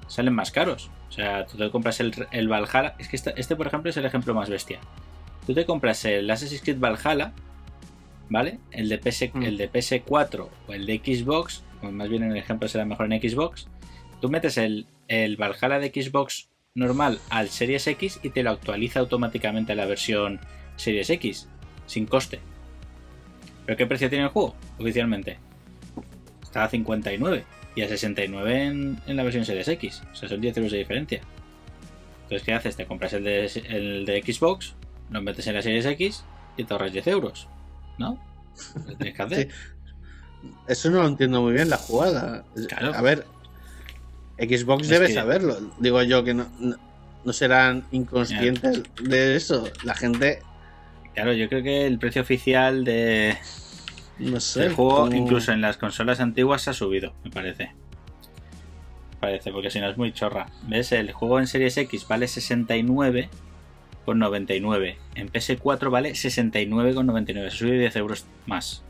salen 0.07 0.35
más 0.35 0.51
caros. 0.51 0.91
O 1.09 1.13
sea, 1.13 1.45
tú 1.47 1.59
te 1.59 1.71
compras 1.71 2.01
el, 2.01 2.15
el 2.33 2.49
Valhalla. 2.49 2.95
Es 2.99 3.09
que 3.09 3.17
esta- 3.17 3.31
este, 3.33 3.55
por 3.55 3.67
ejemplo, 3.67 3.91
es 3.91 3.97
el 3.99 4.07
ejemplo 4.07 4.33
más 4.35 4.49
bestia. 4.49 4.79
Tú 5.47 5.53
te 5.55 5.67
compras 5.67 6.05
el 6.07 6.31
Assassin's 6.31 6.63
Creed 6.63 6.79
Valhalla, 6.79 7.33
¿vale? 8.31 8.59
El 8.71 8.89
de, 8.89 8.99
PS, 8.99 9.31
Mm. 9.35 9.43
el 9.43 9.57
de 9.59 9.71
PS4 9.71 10.49
o 10.69 10.73
el 10.73 10.87
de 10.87 10.99
Xbox, 11.05 11.63
o 11.83 11.91
más 11.91 12.09
bien 12.09 12.23
el 12.25 12.37
ejemplo 12.37 12.67
será 12.69 12.85
mejor 12.87 13.13
en 13.13 13.21
Xbox. 13.21 13.67
Tú 14.21 14.29
metes 14.29 14.59
el, 14.59 14.87
el 15.09 15.37
Valhalla 15.37 15.79
de 15.79 15.89
Xbox 15.89 16.49
normal 16.75 17.21
al 17.31 17.49
Series 17.49 17.87
X 17.87 18.21
y 18.23 18.31
te 18.31 18.43
lo 18.43 18.51
actualiza 18.51 19.01
automáticamente 19.01 19.73
a 19.73 19.77
la 19.77 19.87
versión 19.87 20.41
Series 20.77 21.11
X, 21.11 21.49
sin 21.87 22.07
coste. 22.07 22.41
¿Pero 23.67 23.77
qué 23.77 23.87
precio 23.87 24.09
tiene 24.09 24.25
el 24.25 24.31
juego 24.31 24.55
oficialmente? 24.79 25.39
Está 26.43 26.65
a 26.65 26.69
59 26.69 27.45
y 27.75 27.83
a 27.83 27.89
69 27.89 28.65
en, 28.65 28.99
en 29.07 29.17
la 29.17 29.23
versión 29.23 29.45
Series 29.45 29.69
X. 29.69 30.03
O 30.13 30.15
sea, 30.15 30.29
son 30.29 30.41
10 30.41 30.57
euros 30.57 30.73
de 30.73 30.79
diferencia. 30.79 31.21
Entonces, 32.23 32.45
¿qué 32.45 32.55
haces? 32.55 32.77
Te 32.77 32.87
compras 32.87 33.13
el 33.13 33.25
de, 33.25 33.45
el 33.69 34.07
de 34.07 34.23
Xbox, 34.23 34.75
lo 35.11 35.23
metes 35.23 35.47
en 35.47 35.55
la 35.55 35.63
Series 35.63 35.87
X 35.87 36.25
y 36.57 36.65
te 36.65 36.73
ahorras 36.73 36.93
10 36.93 37.07
euros. 37.09 37.49
¿No? 37.99 38.19
Lo 38.87 38.97
tienes 38.97 39.15
que 39.15 39.23
hacer. 39.23 39.49
Eso 40.67 40.91
no 40.91 41.03
lo 41.03 41.09
entiendo 41.09 41.43
muy 41.43 41.53
bien, 41.53 41.71
la 41.71 41.79
jugada. 41.79 42.45
Claro. 42.69 42.95
A 42.95 43.03
ver, 43.03 43.25
Xbox 44.39 44.85
Es 44.85 44.89
debe 44.89 45.07
que- 45.09 45.15
saberlo. 45.15 45.57
Digo 45.79 46.03
yo 46.03 46.25
que 46.25 46.35
no, 46.35 46.47
no, 46.61 46.77
no 47.25 47.33
serán 47.33 47.85
inconscientes 47.91 48.83
de 49.03 49.37
eso. 49.37 49.69
La 49.85 49.95
gente, 49.95 50.41
Claro, 51.15 51.33
yo 51.33 51.49
creo 51.49 51.63
que 51.65 51.87
el 51.87 51.99
precio 51.99 52.23
oficial 52.23 52.85
de, 52.85 53.37
no 54.21 54.39
sé. 54.39 54.67
el 54.67 54.73
juego, 54.75 55.13
incluso 55.13 55.51
en 55.51 55.61
las 55.61 55.77
consolas 55.77 56.21
antiguas, 56.21 56.63
se 56.63 56.71
ha 56.71 56.73
subido, 56.75 57.13
me 57.25 57.31
parece. 57.31 57.73
Parece, 59.21 59.51
porque 59.51 59.71
si 59.71 59.81
no 59.81 59.89
es 59.91 59.97
muy 59.97 60.13
chorra. 60.13 60.47
¿Ves? 60.69 60.93
El 60.93 61.11
juego 61.13 61.41
en 61.41 61.49
Series 61.49 61.77
X 61.77 62.07
vale 62.07 62.29
69 62.29 63.29
con 64.05 64.21
99. 64.21 64.97
En 65.17 65.29
PS4 65.29 65.91
vale 65.91 66.15
69 66.15 66.95
con 66.95 67.07
99. 67.07 67.51
Se 67.51 67.57
sube 67.57 67.79
10 67.79 67.97
euros 67.97 68.27
más. 68.47 68.85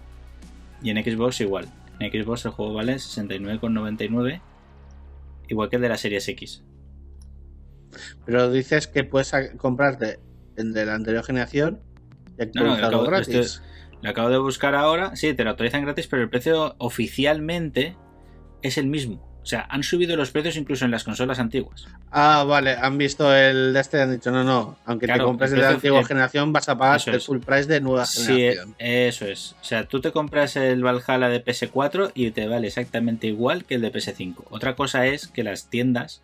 Y 0.82 0.90
en 0.90 1.02
Xbox 1.02 1.40
igual. 1.40 1.68
En 1.98 2.12
Xbox 2.12 2.44
el 2.44 2.50
juego 2.50 2.74
vale 2.74 2.98
69 2.98 3.58
con 3.58 3.72
99. 3.72 4.42
Igual 5.48 5.68
que 5.68 5.76
el 5.76 5.82
de 5.82 5.88
la 5.88 5.96
Series 5.96 6.28
X. 6.28 6.62
Pero 8.26 8.50
dices 8.50 8.86
que 8.86 9.04
puedes 9.04 9.32
comprarte 9.56 10.20
el 10.56 10.72
de 10.72 10.86
la 10.86 10.94
anterior 10.94 11.24
generación 11.24 11.80
y 12.38 12.58
No, 12.58 12.64
no, 12.66 12.74
acabo- 12.74 13.04
gratis. 13.04 13.34
esto- 13.34 13.62
Lo 14.02 14.10
acabo 14.10 14.28
de 14.30 14.38
buscar 14.38 14.74
ahora. 14.76 15.16
Sí, 15.16 15.34
te 15.34 15.42
lo 15.42 15.50
actualizan 15.50 15.82
gratis, 15.82 16.06
pero 16.06 16.22
el 16.22 16.30
precio 16.30 16.76
oficialmente 16.78 17.96
es 18.62 18.78
el 18.78 18.86
mismo. 18.86 19.27
O 19.48 19.50
sea, 19.50 19.64
han 19.70 19.82
subido 19.82 20.14
los 20.14 20.30
precios 20.30 20.56
incluso 20.58 20.84
en 20.84 20.90
las 20.90 21.04
consolas 21.04 21.38
antiguas. 21.38 21.86
Ah, 22.12 22.44
vale, 22.46 22.72
han 22.72 22.98
visto 22.98 23.34
el 23.34 23.72
de 23.72 23.80
este 23.80 23.96
y 23.96 24.00
han 24.02 24.12
dicho, 24.12 24.30
no, 24.30 24.44
no, 24.44 24.76
aunque 24.84 25.06
Claro, 25.06 25.22
te 25.22 25.26
compres 25.26 25.52
el 25.52 25.56
de 25.56 25.62
la 25.62 25.70
antigua 25.70 26.04
generación 26.04 26.52
vas 26.52 26.68
a 26.68 26.76
pagar 26.76 27.00
el 27.06 27.18
full 27.22 27.38
price 27.38 27.64
de 27.64 27.80
nueva 27.80 28.04
Sí, 28.04 28.26
generación. 28.26 28.74
eso 28.78 29.24
es. 29.24 29.56
O 29.58 29.64
sea, 29.64 29.88
tú 29.88 30.02
te 30.02 30.12
compras 30.12 30.56
el 30.56 30.84
Valhalla 30.84 31.30
de 31.30 31.42
PS4 31.42 32.12
y 32.14 32.30
te 32.32 32.46
vale 32.46 32.66
exactamente 32.66 33.26
igual 33.26 33.64
que 33.64 33.76
el 33.76 33.80
de 33.80 33.90
PS5. 33.90 34.34
Otra 34.50 34.76
cosa 34.76 35.06
es 35.06 35.28
que 35.28 35.42
las 35.42 35.70
tiendas 35.70 36.20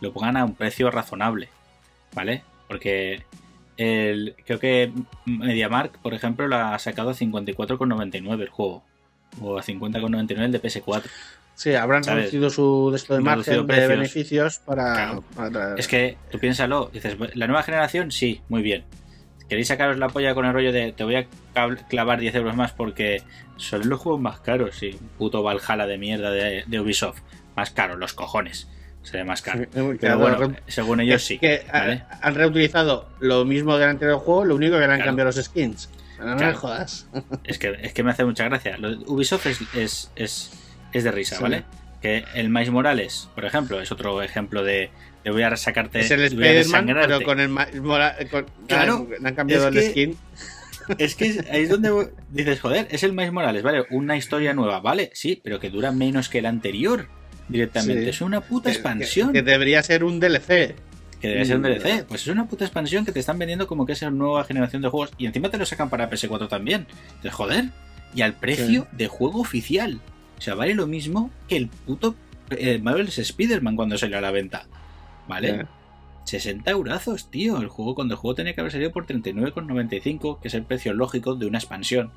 lo 0.00 0.12
pongan 0.12 0.36
a 0.36 0.44
un 0.44 0.54
precio 0.54 0.88
razonable, 0.92 1.48
¿vale? 2.14 2.44
Porque 2.68 3.24
el, 3.76 4.36
creo 4.46 4.60
que 4.60 4.92
MediaMark, 5.24 5.98
por 5.98 6.14
ejemplo, 6.14 6.46
lo 6.46 6.54
ha 6.54 6.78
sacado 6.78 7.10
a 7.10 7.14
54,99 7.14 8.40
el 8.40 8.48
juego. 8.50 8.84
O 9.40 9.58
a 9.58 9.64
50,99 9.64 10.38
el 10.44 10.52
de 10.52 10.62
PS4. 10.62 11.02
Sí, 11.58 11.74
habrán 11.74 12.04
¿Sabes? 12.04 12.20
reducido 12.26 12.50
su 12.50 12.90
de 12.92 12.96
esto 12.98 13.14
de 13.14 13.20
margen 13.20 13.66
de 13.66 13.86
beneficios 13.88 14.60
para, 14.60 14.92
Claro. 14.94 15.24
para 15.34 15.74
Es 15.74 15.88
que 15.88 16.16
tú 16.30 16.38
piénsalo, 16.38 16.88
dices, 16.92 17.16
la 17.34 17.48
nueva 17.48 17.64
generación, 17.64 18.12
sí, 18.12 18.40
muy 18.48 18.62
bien. 18.62 18.84
¿Queréis 19.48 19.66
sacaros 19.66 19.98
la 19.98 20.08
polla 20.08 20.34
con 20.34 20.46
el 20.46 20.52
rollo 20.52 20.70
de 20.72 20.92
te 20.92 21.02
voy 21.02 21.16
a 21.16 21.26
clavar 21.88 22.20
10 22.20 22.32
euros 22.36 22.54
más 22.54 22.70
porque 22.70 23.22
son 23.56 23.88
los 23.88 23.98
juegos 23.98 24.20
más 24.20 24.38
caros? 24.38 24.76
Sí, 24.76 24.96
puto 25.18 25.42
Valhalla 25.42 25.86
de 25.86 25.98
mierda 25.98 26.30
de, 26.30 26.62
de 26.64 26.80
Ubisoft. 26.80 27.22
Más 27.56 27.70
caro, 27.70 27.96
los 27.96 28.14
cojones. 28.14 28.68
Se 29.02 29.16
ve 29.16 29.24
más 29.24 29.42
caro. 29.42 29.64
Sí, 29.64 29.68
Pero 30.00 30.18
bueno, 30.18 30.54
según 30.68 31.00
ellos 31.00 31.24
sí. 31.24 31.38
que 31.40 31.64
¿vale? 31.72 32.04
han 32.22 32.34
reutilizado 32.36 33.08
lo 33.18 33.44
mismo 33.44 33.76
del 33.78 33.88
anterior 33.88 34.18
juego, 34.20 34.44
lo 34.44 34.54
único 34.54 34.74
que 34.74 34.80
le 34.86 34.92
han 34.92 34.96
Claro. 34.96 35.06
cambiado 35.06 35.28
los 35.30 35.44
skins. 35.44 35.88
No 36.20 36.26
me 36.26 36.36
Claro. 36.36 36.56
jodas. 36.58 37.08
Es 37.42 37.58
que, 37.58 37.76
es 37.82 37.92
que 37.94 38.02
me 38.04 38.10
hace 38.12 38.24
mucha 38.24 38.44
gracia. 38.44 38.76
Ubisoft 39.06 39.46
es, 39.46 39.60
es, 39.74 40.12
es, 40.14 40.50
es 40.92 41.04
de 41.04 41.10
risa, 41.12 41.36
Sí. 41.36 41.42
¿vale? 41.42 41.64
Que 42.00 42.24
el 42.34 42.48
Miles 42.48 42.70
Morales, 42.70 43.28
por 43.34 43.44
ejemplo, 43.44 43.80
es 43.80 43.90
otro 43.92 44.22
ejemplo 44.22 44.62
de 44.62 44.90
voy 45.26 45.42
a 45.42 45.54
sacarte. 45.56 46.00
es 46.00 46.10
el 46.10 46.22
Spider-Man, 46.22 46.86
pero 46.86 47.20
con 47.22 47.38
el 47.40 47.48
Mora- 47.50 48.16
con- 48.30 48.46
Claro, 48.66 49.06
le 49.20 49.28
han 49.28 49.34
cambiado 49.34 49.68
es 49.68 49.74
el 49.74 49.80
que- 49.82 49.90
skin. 49.90 50.16
Es 50.96 51.14
que 51.16 51.44
ahí 51.50 51.64
es 51.64 51.68
donde 51.68 52.12
dices, 52.30 52.60
joder, 52.60 52.88
es 52.90 53.02
el 53.02 53.12
Miles 53.12 53.30
Morales, 53.32 53.62
¿vale? 53.62 53.84
Una 53.90 54.16
historia 54.16 54.54
nueva, 54.54 54.80
¿vale? 54.80 55.10
Sí, 55.12 55.38
pero 55.44 55.60
que 55.60 55.68
dura 55.68 55.92
menos 55.92 56.30
que 56.30 56.38
el 56.38 56.46
anterior 56.46 57.08
directamente. 57.46 58.04
Sí. 58.04 58.08
Es 58.08 58.20
una 58.22 58.40
puta 58.40 58.70
expansión. 58.70 59.32
Que, 59.32 59.40
que 59.44 59.50
debería 59.50 59.82
ser 59.82 60.02
un 60.02 60.18
DLC. 60.18 60.74
Que 61.20 61.28
debería 61.28 61.44
ser 61.44 61.56
un 61.56 61.62
Mm. 61.62 61.64
DLC. 61.66 62.04
Pues 62.08 62.22
es 62.22 62.28
una 62.28 62.46
puta 62.46 62.64
expansión 62.64 63.04
que 63.04 63.12
te 63.12 63.20
están 63.20 63.38
vendiendo 63.38 63.66
como 63.66 63.84
que 63.84 63.92
es 63.92 64.00
una 64.02 64.12
nueva 64.12 64.44
generación 64.44 64.80
de 64.80 64.88
juegos. 64.88 65.10
Y 65.18 65.26
encima 65.26 65.50
te 65.50 65.58
lo 65.58 65.66
sacan 65.66 65.90
para 65.90 66.08
PS4 66.08 66.48
también. 66.48 66.86
Entonces, 67.16 67.32
joder. 67.34 67.64
Y 68.14 68.22
al 68.22 68.32
precio 68.32 68.86
de 68.92 69.08
juego 69.08 69.40
oficial. 69.40 70.00
O 70.38 70.40
sea, 70.40 70.54
vale 70.54 70.74
lo 70.74 70.86
mismo 70.86 71.30
que 71.48 71.56
el 71.56 71.68
puto 71.68 72.14
eh, 72.50 72.78
Marvel's 72.82 73.18
Spider-Man 73.18 73.76
cuando 73.76 73.98
salió 73.98 74.18
a 74.18 74.20
la 74.20 74.30
venta. 74.30 74.66
¿Vale? 75.26 75.50
Eh, 75.50 75.66
60 76.24 76.70
eurazos, 76.70 77.30
tío. 77.30 77.58
El 77.60 77.68
juego 77.68 77.94
cuando 77.94 78.14
el 78.14 78.18
juego 78.18 78.34
tenía 78.34 78.54
que 78.54 78.60
haber 78.60 78.72
salido 78.72 78.92
por 78.92 79.06
39,95, 79.06 80.40
que 80.40 80.48
es 80.48 80.54
el 80.54 80.62
precio 80.62 80.92
lógico 80.94 81.34
de 81.34 81.46
una 81.46 81.58
expansión 81.58 82.10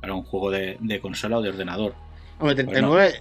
para 0.00 0.14
un 0.14 0.22
juego 0.22 0.50
de, 0.50 0.76
de 0.80 1.00
consola 1.00 1.38
o 1.38 1.42
de 1.42 1.50
ordenador. 1.50 1.94
Hombre, 2.38 2.54
39 2.56 3.14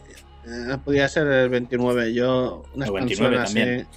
eh, 0.45 0.77
podría 0.83 1.07
ser 1.09 1.27
el 1.27 1.49
29. 1.49 2.13
Yo, 2.13 2.63
una 2.73 2.85
O 2.85 2.97
expansión 2.97 3.31
29 3.31 3.37
así. 3.37 3.53
también. 3.55 3.87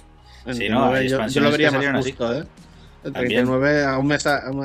29, 0.45 0.53
Sí, 0.53 0.69
no, 0.69 1.01
yo, 1.23 1.27
yo 1.27 1.41
lo 1.41 1.51
vería 1.51 1.67
más 1.67 1.73
salieron 1.75 1.95
así. 1.95 2.09
justo, 2.11 2.33
¿eh? 2.41 2.43
El 3.05 3.13
También. 3.13 3.45
39 3.45 3.83
aún 3.85 4.07
me, 4.07 4.15
aún 4.25 4.59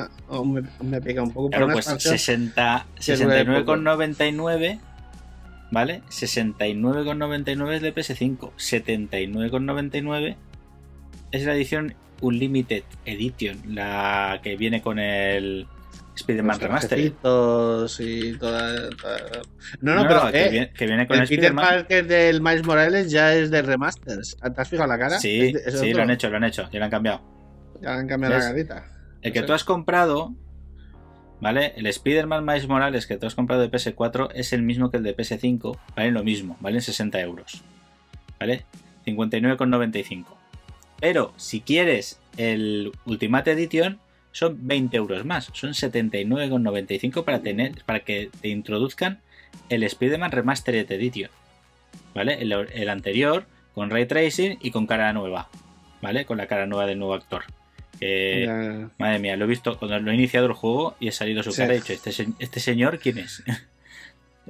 me- 0.53 0.69
aún 0.69 0.89
me, 0.89 1.01
pica 1.01 1.21
un 1.23 1.31
poco. 1.31 1.49
Claro, 1.49 1.65
pues 1.67 1.79
expansión 1.87 2.17
60, 2.17 2.85
que 3.05 3.15
dure 3.17 3.45
poco. 3.45 3.75
69,99 3.77 4.79
¿vale? 5.71 6.01
69,99 6.09 7.73
es 7.75 7.81
de 7.81 7.93
PS5, 7.95 8.51
79,99 8.57 10.35
es 11.31 11.45
la 11.45 11.53
edición 11.55 11.93
Unlimited 12.21 12.83
Edition, 13.05 13.75
la 13.75 14.39
que 14.43 14.55
viene 14.57 14.81
con 14.81 14.99
el 14.99 15.67
Spider-Man 16.15 16.59
trajecitos 16.59 17.99
y 18.01 18.37
toda, 18.37 18.89
toda- 18.89 19.41
No, 19.79 19.95
no, 19.95 20.03
No, 20.03 20.07
pero 20.09 20.31
que, 20.31 20.45
eh, 20.45 20.49
viene, 20.49 20.69
que 20.71 20.85
viene 20.85 21.07
con 21.07 21.15
el 21.17 21.21
el 21.23 21.29
Peter. 21.29 21.55
Parker 21.55 22.07
del 22.07 22.41
Miles 22.41 22.65
Morales 22.65 23.09
ya 23.11 23.33
es 23.35 23.49
de 23.51 23.61
remasters. 23.61 24.35
¿Te 24.37 24.61
has 24.61 24.67
fijado 24.67 24.89
la 24.89 24.99
cara? 24.99 25.17
Sí, 25.19 25.39
Es 25.41 25.53
de- 25.53 25.59
es 25.69 25.79
sí, 25.79 25.87
otro. 25.89 25.97
lo 25.97 26.03
han 26.03 26.09
hecho, 26.11 26.29
lo 26.29 26.37
han 26.37 26.43
hecho, 26.43 26.69
ya 26.71 26.79
lo 26.79 26.85
han 26.85 26.91
cambiado. 26.91 27.21
Ya 27.81 27.93
le 27.93 27.99
han 28.01 28.07
cambiado 28.07 28.35
la 28.37 28.41
carita. 28.41 28.85
El 29.21 29.31
que 29.31 29.39
No 29.39 29.43
sé. 29.43 29.47
tú 29.47 29.53
has 29.53 29.63
comprado, 29.63 30.33
¿vale? 31.41 31.73
El 31.75 31.87
Spider-Man 31.87 32.45
Miles 32.45 32.67
Morales 32.67 33.07
que 33.07 33.17
tú 33.17 33.27
has 33.27 33.35
comprado 33.35 33.61
de 33.61 33.71
PS4 33.71 34.31
es 34.33 34.53
el 34.53 34.61
mismo 34.61 34.91
que 34.91 34.97
el 34.97 35.03
de 35.03 35.15
PS5, 35.15 35.77
valen 35.95 36.13
lo 36.13 36.23
mismo, 36.23 36.57
valen 36.59 36.81
60 36.81 37.19
euros, 37.21 37.61
¿vale? 38.39 38.65
59,95. 39.05 40.25
Pero 40.99 41.33
si 41.37 41.61
quieres 41.61 42.19
el 42.37 42.91
Ultimate 43.05 43.51
Edition, 43.51 43.99
son 44.31 44.67
20 44.67 44.97
euros 44.97 45.25
más, 45.25 45.49
son 45.53 45.71
79,95 45.71 47.23
para 47.23 47.39
tener, 47.41 47.83
para 47.85 48.01
que 48.01 48.29
te 48.41 48.49
introduzcan 48.49 49.19
el 49.69 49.83
Spider-Man 49.83 50.31
Remastered 50.31 50.91
Edition, 50.91 51.31
¿vale? 52.13 52.41
El, 52.41 52.51
el 52.51 52.89
anterior 52.89 53.45
con 53.73 53.89
ray 53.89 54.05
tracing 54.05 54.57
y 54.61 54.71
con 54.71 54.87
cara 54.87 55.13
nueva, 55.13 55.49
¿vale? 56.01 56.25
Con 56.25 56.37
la 56.37 56.47
cara 56.47 56.67
nueva 56.67 56.85
del 56.85 56.99
nuevo 56.99 57.13
actor. 57.13 57.43
Madre 58.97 59.19
mía, 59.19 59.35
lo 59.35 59.45
he 59.45 59.47
visto 59.47 59.77
cuando 59.77 59.99
lo 59.99 60.11
he 60.11 60.15
iniciado 60.15 60.47
el 60.47 60.53
juego 60.53 60.95
y 60.99 61.07
he 61.07 61.11
salido 61.11 61.43
su 61.43 61.51
Sí. 61.51 61.57
cara 61.57 61.73
y 61.73 61.77
he 61.77 61.79
dicho, 61.81 61.93
¿este, 61.93 62.27
este 62.39 62.59
señor 62.59 62.99
quién 62.99 63.17
es? 63.19 63.43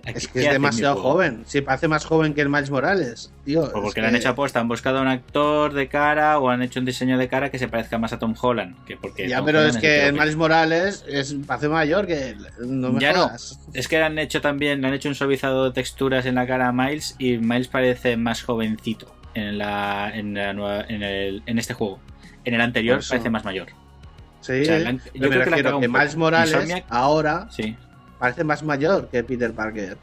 Es 0.06 0.28
¿qué 0.30 0.34
que 0.40 0.46
es 0.46 0.54
demasiado 0.54 0.96
joven. 0.96 1.44
Sí, 1.46 1.60
parece 1.60 1.90
más 1.90 2.06
joven 2.06 2.34
que 2.34 2.40
el 2.40 2.48
Miles 2.48 2.70
Morales. 2.72 3.34
Tío, 3.44 3.60
Pues 3.64 3.68
es 3.68 3.74
porque 3.82 3.96
que- 3.96 4.02
le 4.02 4.08
han 4.08 4.16
hecho 4.16 4.30
aposta, 4.30 4.62
han 4.62 4.70
buscado 4.70 5.00
a 5.00 5.02
un 5.02 5.10
actor 5.10 5.74
de 5.74 5.90
cara 5.90 6.40
o 6.40 6.48
han 6.50 6.62
hecho 6.62 6.80
un 6.80 6.86
diseño 6.86 7.18
de 7.18 7.28
cara 7.28 7.52
que 7.52 7.60
se 7.60 7.68
parezca 7.68 7.98
más 7.98 8.14
a 8.14 8.18
Tom 8.20 8.34
Holland. 8.40 8.82
Que 8.86 8.96
porque 8.96 9.28
Ya, 9.28 9.38
Tom 9.38 9.48
pero 9.48 9.60
Holland 9.60 9.76
es 9.76 9.82
que 9.82 10.06
el 10.08 10.14
Miles 10.14 10.38
Morales 10.38 11.04
es, 11.06 11.36
parece 11.46 11.68
mayor 11.68 12.08
que 12.08 12.30
él. 12.30 12.48
No 12.66 12.94
me 12.94 13.02
Ya 13.02 13.12
no. 13.12 13.30
Es 13.74 13.88
que 13.90 13.98
le 13.98 14.04
han 14.04 14.18
hecho 14.20 14.40
también, 14.40 14.80
le 14.80 14.88
han 14.88 14.94
hecho 14.94 15.10
un 15.10 15.16
suavizado 15.16 15.66
de 15.66 15.72
texturas 15.72 16.26
en 16.26 16.36
la 16.36 16.48
cara 16.48 16.70
a 16.70 16.72
Miles 16.72 17.16
y 17.20 17.38
Miles 17.38 17.68
parece 17.68 18.16
más 18.16 18.42
jovencito 18.42 19.14
en 19.34 19.58
la, 19.58 20.14
en 20.16 20.34
la 20.34 20.54
nueva, 20.54 20.86
en, 20.88 21.04
el, 21.04 21.44
en 21.46 21.60
este 21.60 21.74
juego. 21.74 22.00
En 22.50 22.56
el 22.56 22.62
anterior 22.62 23.00
parece 23.08 23.30
más 23.30 23.46
mayor. 23.46 23.68
Sí, 24.42 24.62
O 24.62 24.66
sea, 24.66 24.92
yo 25.14 25.30
creo 25.30 25.44
que 25.46 25.50
cagado 25.52 25.80
que. 25.80 25.88
Miles 25.88 26.16
Morales 26.16 26.54
Insomniac- 26.56 26.86
ahora 26.90 27.48
Sí. 27.52 27.76
parece 28.18 28.44
más 28.44 28.64
mayor 28.64 29.10
que 29.10 29.24
Peter 29.24 29.54
Parker. 29.54 29.98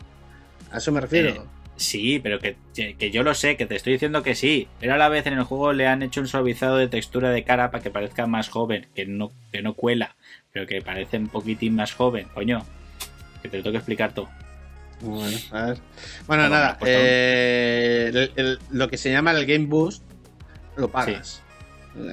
A 0.70 0.78
eso 0.78 0.92
me 0.92 1.00
refiero. 1.00 1.28
Eh, 1.30 1.40
Sí, 1.78 2.20
pero 2.22 2.38
que, 2.38 2.56
que 2.98 3.10
yo 3.10 3.22
lo 3.22 3.34
sé, 3.34 3.58
que 3.58 3.66
te 3.66 3.76
estoy 3.76 3.92
diciendo 3.94 4.22
que 4.22 4.34
sí. 4.34 4.66
Pero 4.80 4.94
a 4.94 4.96
la 4.96 5.10
vez 5.10 5.26
en 5.26 5.34
el 5.34 5.42
juego 5.42 5.74
le 5.74 5.86
han 5.86 6.02
hecho 6.02 6.22
un 6.22 6.26
suavizado 6.26 6.78
de 6.78 6.88
textura 6.88 7.28
de 7.30 7.44
cara 7.44 7.70
para 7.70 7.82
que 7.82 7.90
parezca 7.90 8.26
más 8.26 8.48
joven, 8.48 8.86
que 8.94 9.04
no, 9.04 9.30
que 9.52 9.60
no 9.60 9.74
cuela, 9.74 10.16
pero 10.52 10.66
que 10.66 10.80
parece 10.80 11.18
un 11.18 11.28
poquitín 11.28 11.74
más 11.76 11.92
joven, 11.92 12.28
coño. 12.32 12.64
Que 13.42 13.50
te 13.50 13.58
lo 13.58 13.62
tengo 13.62 13.72
que 13.72 13.78
explicar 13.78 14.12
todo. 14.14 14.30
Bueno, 15.02 15.36
a 15.50 15.66
ver. 15.66 15.74
Bueno, 15.74 15.80
Bueno, 16.26 16.48
nada, 16.48 16.76
pues 16.78 16.90
eh, 16.94 18.10
el- 18.14 18.32
el- 18.36 18.58
lo 18.70 18.88
que 18.88 18.96
se 18.96 19.10
llama 19.12 19.32
el 19.32 19.44
Game 19.44 19.66
Boost 19.66 20.02
lo 20.76 20.88
pagas. 20.88 21.42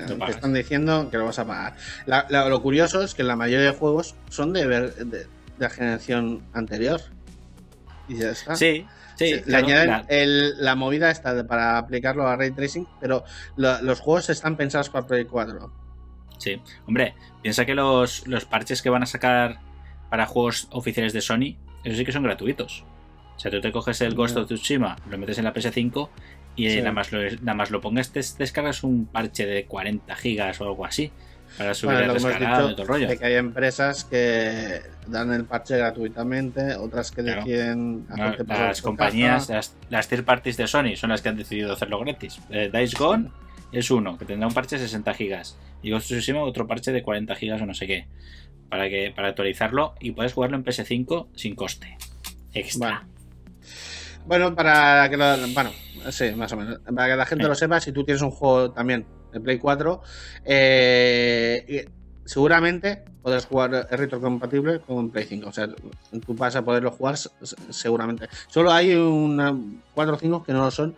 Te 0.08 0.16
pagas. 0.16 0.36
están 0.36 0.54
diciendo 0.54 1.10
que 1.12 1.18
lo 1.18 1.26
vas 1.26 1.40
a 1.40 1.46
pagar. 1.46 1.76
La- 2.06 2.26
la- 2.30 2.48
lo 2.50 2.62
curioso 2.62 3.02
es 3.04 3.14
que 3.16 3.24
la 3.24 3.36
mayoría 3.36 3.72
de 3.72 3.78
juegos 3.78 4.16
son 4.30 4.54
de, 4.54 4.66
ver- 4.66 4.96
de, 4.96 5.06
de 5.20 5.28
la 5.60 5.70
generación 5.70 6.42
anterior. 6.54 7.02
Y 8.08 8.18
ya 8.18 8.32
está. 8.32 8.56
Sí, 8.56 8.86
sí. 9.16 9.32
Le 9.36 9.42
claro, 9.44 9.68
añaden 9.68 9.90
la- 9.90 10.06
el- 10.10 10.64
la 10.64 10.76
movida 10.76 11.10
esta 11.12 11.34
de- 11.34 11.44
para 11.44 11.78
aplicarlo 11.78 12.28
a 12.28 12.36
Ray 12.36 12.52
Tracing, 12.52 12.88
pero 13.00 13.24
lo- 13.56 13.82
los 13.82 14.00
juegos 14.00 14.30
están 14.30 14.56
pensados 14.58 14.90
para 14.90 15.06
Play 15.08 15.26
4. 15.26 15.72
sí. 16.38 16.62
Hombre, 16.88 17.16
piensa 17.42 17.66
que 17.66 17.74
los, 17.76 18.28
los 18.28 18.46
parches 18.46 18.82
que 18.82 18.90
van 18.90 19.04
a 19.04 19.06
sacar 19.06 19.60
para 20.10 20.26
juegos 20.26 20.68
oficiales 20.72 21.14
de 21.14 21.22
Sony, 21.22 21.56
eso 21.84 21.96
sí 21.98 22.06
que 22.06 22.12
son 22.12 22.24
gratuitos. 22.24 22.84
O 23.36 23.40
sea, 23.40 23.50
tú 23.50 23.60
te 23.62 23.72
coges 23.72 24.00
el 24.02 24.14
Ghost 24.14 24.38
of 24.38 24.46
Tsushima, 24.48 24.96
lo 25.10 25.18
metes 25.18 25.38
en 25.40 25.46
la 25.46 25.54
PS5 25.54 26.10
y 26.56 26.70
Sí. 26.70 26.78
nada, 26.80 26.92
más 26.92 27.12
lo, 27.12 27.20
nada 27.42 27.54
más 27.56 27.72
lo 27.72 27.82
pongas, 27.82 28.12
te 28.12 28.20
descargas 28.38 28.84
un 28.84 29.06
parche 29.06 29.46
de 29.46 29.66
40 29.66 30.16
gigas 30.16 30.60
o 30.62 30.66
algo 30.66 30.86
así. 30.86 31.12
Para 31.58 31.76
subir 31.76 31.98
Bueno, 31.98 32.14
descargado 32.16 32.72
y 32.72 32.74
todo 32.74 32.82
el 32.82 32.88
rollo. 32.88 33.08
de 33.08 33.18
que 33.18 33.26
hay 33.26 33.36
empresas 33.36 34.06
que 34.06 34.82
dan 35.08 35.32
el 35.34 35.46
parche 35.46 35.78
gratuitamente, 35.78 36.76
otras 36.76 37.12
que 37.12 37.22
Claro. 37.22 37.42
deciden 37.44 38.08
No, 38.08 38.36
las 38.48 38.82
compañías, 38.82 39.50
las, 39.50 39.76
las 39.90 40.08
third 40.08 40.26
parties 40.26 40.58
de 40.58 40.66
Sony 40.68 40.96
son 40.96 41.12
las 41.12 41.22
que 41.22 41.30
han 41.30 41.38
decidido 41.38 41.72
hacerlo 41.74 42.00
gratis. 42.00 42.40
Eh, 42.50 42.72
Dice 42.74 42.96
Gone 42.98 43.30
es 43.72 43.92
uno, 43.92 44.18
que 44.18 44.26
tendrá 44.26 44.48
un 44.48 44.54
parche 44.54 44.78
de 44.78 44.82
60 44.84 45.14
gigas. 45.14 45.56
Y 45.84 45.92
Ghost 45.92 46.08
Tsushima 46.08 46.42
otro 46.42 46.66
parche 46.66 46.92
de 46.92 47.04
40 47.04 47.36
gigas 47.36 47.62
o 47.62 47.66
no 47.68 47.74
sé 47.76 47.86
qué. 47.86 48.08
Para 48.70 48.90
que 48.90 49.12
para 49.16 49.28
actualizarlo 49.28 49.94
y 50.00 50.12
puedes 50.12 50.34
jugarlo 50.34 50.58
en 50.58 50.64
PS5 50.64 51.28
sin 51.36 51.54
coste. 51.54 51.98
Extra. 52.56 53.02
Bueno. 53.06 53.13
Bueno, 54.26 54.56
para 54.56 55.10
que 55.10 55.18
lo, 55.18 55.26
bueno, 55.54 55.72
sí, 56.10 56.32
más 56.36 56.52
o 56.54 56.58
menos. 56.58 56.80
Para 56.80 57.10
que 57.10 57.16
la 57.16 57.26
gente 57.26 57.44
Sí. 57.44 57.50
lo 57.50 57.56
sepa, 57.56 57.80
si 57.80 57.92
tú 57.92 58.04
tienes 58.04 58.22
un 58.22 58.32
juego 58.32 58.72
también 58.72 59.06
de 59.32 59.40
Play 59.40 59.58
4, 59.60 60.02
eh, 60.46 61.88
seguramente 62.26 63.04
podrás 63.22 63.46
jugar 63.46 63.88
retrocompatible 63.92 64.80
con 64.80 65.10
Play 65.10 65.26
5. 65.26 65.50
O 65.50 65.52
sea, 65.52 65.68
tú 65.68 66.34
vas 66.36 66.56
a 66.56 66.64
poderlo 66.64 66.92
jugar 66.92 67.16
seguramente. 67.70 68.28
Solo 68.48 68.72
hay 68.72 68.94
una 68.96 69.56
4 69.94 70.16
o 70.16 70.18
5 70.20 70.44
que 70.44 70.54
no 70.54 70.60
lo 70.66 70.72
son 70.72 70.96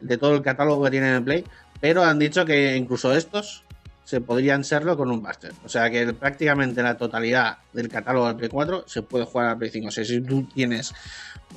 de 0.00 0.16
todo 0.18 0.34
el 0.34 0.42
catálogo 0.42 0.84
que 0.84 0.90
tienen 0.90 1.14
en 1.14 1.24
Play, 1.24 1.44
pero 1.80 2.02
han 2.04 2.18
dicho 2.18 2.44
que 2.44 2.76
incluso 2.76 3.14
estos 3.14 3.64
se 4.06 4.20
podrían 4.20 4.62
serlo 4.62 4.96
con 4.96 5.10
un 5.10 5.20
Buster. 5.20 5.52
O 5.64 5.68
sea 5.68 5.90
que 5.90 6.12
prácticamente 6.12 6.80
la 6.80 6.96
totalidad 6.96 7.58
del 7.72 7.88
catálogo 7.88 8.28
del 8.28 8.36
Play 8.36 8.48
4 8.48 8.84
se 8.86 9.02
puede 9.02 9.24
jugar 9.24 9.48
a 9.48 9.58
Play 9.58 9.68
5. 9.68 9.88
O 9.88 9.90
sea, 9.90 10.04
si 10.04 10.20
tú 10.20 10.44
tienes 10.44 10.94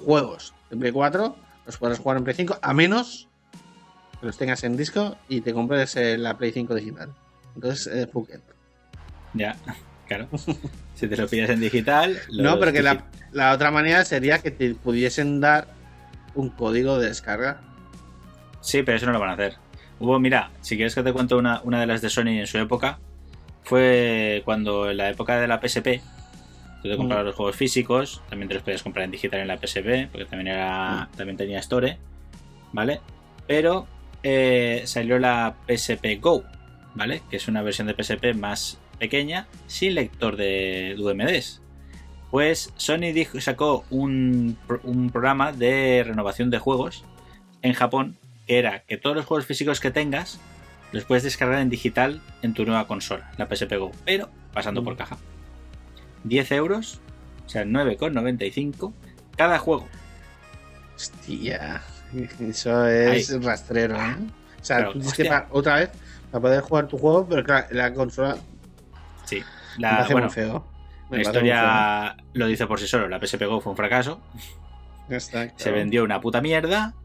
juegos 0.03 0.55
de 0.71 0.77
Play 0.77 0.91
4, 0.91 1.35
los 1.67 1.77
podrás 1.77 1.99
jugar 1.99 2.17
en 2.17 2.23
Play 2.23 2.35
5, 2.35 2.57
a 2.59 2.73
menos 2.73 3.27
que 4.19 4.25
los 4.25 4.35
tengas 4.35 4.63
en 4.63 4.75
disco 4.75 5.15
y 5.29 5.41
te 5.41 5.53
compres 5.53 5.95
eh, 5.95 6.17
la 6.17 6.39
Play 6.39 6.51
5 6.51 6.73
digital. 6.73 7.13
Entonces, 7.53 7.85
eh, 7.93 8.09
it. 8.11 8.41
Ya, 9.35 9.55
claro. 10.07 10.27
si 10.95 11.07
te 11.07 11.15
lo 11.15 11.27
pides 11.27 11.51
en 11.51 11.59
digital. 11.59 12.19
No, 12.31 12.59
pero 12.59 12.73
que 12.73 12.81
la 12.81 13.53
otra 13.53 13.69
manera 13.69 14.03
sería 14.05 14.39
que 14.39 14.49
te 14.49 14.73
pudiesen 14.73 15.39
dar 15.39 15.67
un 16.33 16.49
código 16.49 16.97
de 16.97 17.09
descarga. 17.09 17.61
Sí, 18.61 18.81
pero 18.81 18.97
eso 18.97 19.05
no 19.05 19.11
lo 19.11 19.19
van 19.19 19.29
a 19.29 19.33
hacer. 19.33 19.68
Hubo, 19.99 20.19
mira, 20.19 20.51
si 20.61 20.75
quieres 20.75 20.95
que 20.95 21.03
te 21.03 21.11
cuento 21.13 21.37
una, 21.37 21.61
una 21.63 21.79
de 21.79 21.85
las 21.87 22.01
de 22.01 22.09
Sony 22.09 22.39
en 22.39 22.47
su 22.47 22.57
época, 22.57 22.99
fue 23.63 24.41
cuando 24.45 24.89
en 24.89 24.97
la 24.97 25.09
época 25.09 25.39
de 25.39 25.47
la 25.47 25.59
PSP, 25.59 26.01
tú 26.81 26.89
te 26.89 26.97
comprabas 26.97 27.23
Mm. 27.23 27.27
los 27.27 27.35
juegos 27.35 27.55
físicos, 27.55 28.21
también 28.29 28.47
te 28.47 28.53
los 28.55 28.63
podías 28.63 28.81
comprar 28.83 29.05
en 29.05 29.11
digital 29.11 29.41
en 29.41 29.47
la 29.47 29.57
PSP, 29.57 30.07
porque 30.11 30.25
también 30.25 30.47
era 30.55 31.09
también 31.17 31.37
tenía 31.37 31.59
Store, 31.59 31.97
¿vale? 32.71 33.01
Pero 33.47 33.87
eh, 34.23 34.83
salió 34.85 35.19
la 35.19 35.55
PSP 35.67 36.19
Go, 36.21 36.43
¿vale? 36.95 37.21
Que 37.29 37.35
es 37.37 37.47
una 37.47 37.61
versión 37.61 37.87
de 37.87 37.93
PSP 38.01 38.33
más 38.35 38.79
pequeña, 38.97 39.47
sin 39.67 39.95
lector 39.95 40.35
de 40.37 40.95
UMDs. 40.97 41.61
Pues 42.31 42.71
Sony 42.77 43.11
dijo, 43.13 43.39
sacó 43.41 43.83
un, 43.89 44.57
un 44.83 45.09
programa 45.09 45.51
de 45.51 46.03
renovación 46.05 46.49
de 46.51 46.59
juegos 46.59 47.03
en 47.61 47.73
Japón 47.73 48.17
era 48.49 48.81
que 48.81 48.97
todos 48.97 49.15
los 49.15 49.25
juegos 49.25 49.45
físicos 49.45 49.79
que 49.79 49.91
tengas 49.91 50.39
los 50.91 51.05
puedes 51.05 51.23
descargar 51.23 51.59
en 51.59 51.69
digital 51.69 52.19
en 52.41 52.53
tu 52.53 52.65
nueva 52.65 52.87
consola, 52.87 53.31
la 53.37 53.45
PSP 53.45 53.77
Go, 53.77 53.91
pero 54.05 54.29
pasando 54.53 54.83
por 54.83 54.97
caja. 54.97 55.17
10 56.23 56.51
euros, 56.53 56.99
o 57.45 57.49
sea, 57.49 57.63
9,95 57.63 58.91
cada 59.37 59.59
juego. 59.59 59.87
Hostia, 60.95 61.81
eso 62.39 62.87
es 62.87 63.43
rastrero, 63.43 63.95
¿eh? 63.95 64.15
O 64.59 64.65
sea, 64.65 64.87
tú 64.87 64.99
tienes 64.99 65.13
que 65.13 65.31
otra 65.51 65.75
vez 65.75 65.91
para 66.31 66.41
poder 66.41 66.61
jugar 66.61 66.87
tu 66.87 66.97
juego, 66.97 67.27
pero 67.29 67.43
claro, 67.43 67.67
la 67.71 67.93
consola 67.93 68.37
Sí, 69.25 69.43
me 69.77 69.81
la, 69.83 69.89
parece 69.91 70.13
bueno, 70.13 70.27
muy 70.27 70.33
feo. 70.33 70.67
Me 71.11 71.17
la 71.17 71.23
historia 71.23 72.17
lo 72.33 72.47
dice 72.47 72.65
por 72.65 72.79
sí 72.79 72.87
solo. 72.87 73.07
La 73.07 73.19
PSP 73.19 73.43
Go 73.45 73.61
fue 73.61 73.71
un 73.71 73.77
fracaso, 73.77 74.19
está, 75.07 75.53
se 75.55 75.71
vendió 75.71 76.03
una 76.03 76.19
puta 76.19 76.41
mierda 76.41 76.95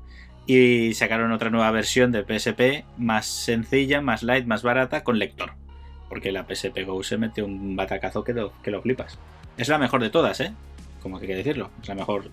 y 0.46 0.92
sacaron 0.94 1.32
otra 1.32 1.50
nueva 1.50 1.70
versión 1.70 2.12
de 2.12 2.22
PSP 2.24 2.84
más 2.98 3.26
sencilla, 3.26 4.00
más 4.00 4.22
light, 4.22 4.46
más 4.46 4.62
barata 4.62 5.02
con 5.04 5.18
lector. 5.18 5.52
Porque 6.08 6.32
la 6.32 6.44
PSP 6.46 6.84
Go 6.86 7.02
se 7.02 7.16
metió 7.16 7.44
un 7.46 7.76
batacazo 7.76 8.22
que 8.24 8.32
lo, 8.34 8.52
que 8.62 8.70
lo 8.70 8.82
flipas. 8.82 9.18
Es 9.56 9.68
la 9.68 9.78
mejor 9.78 10.02
de 10.02 10.10
todas, 10.10 10.40
¿eh? 10.40 10.52
Como 11.02 11.18
que 11.18 11.24
hay 11.24 11.28
que 11.32 11.36
decirlo. 11.36 11.70
Es 11.82 11.88
la 11.88 11.94
mejor 11.94 12.30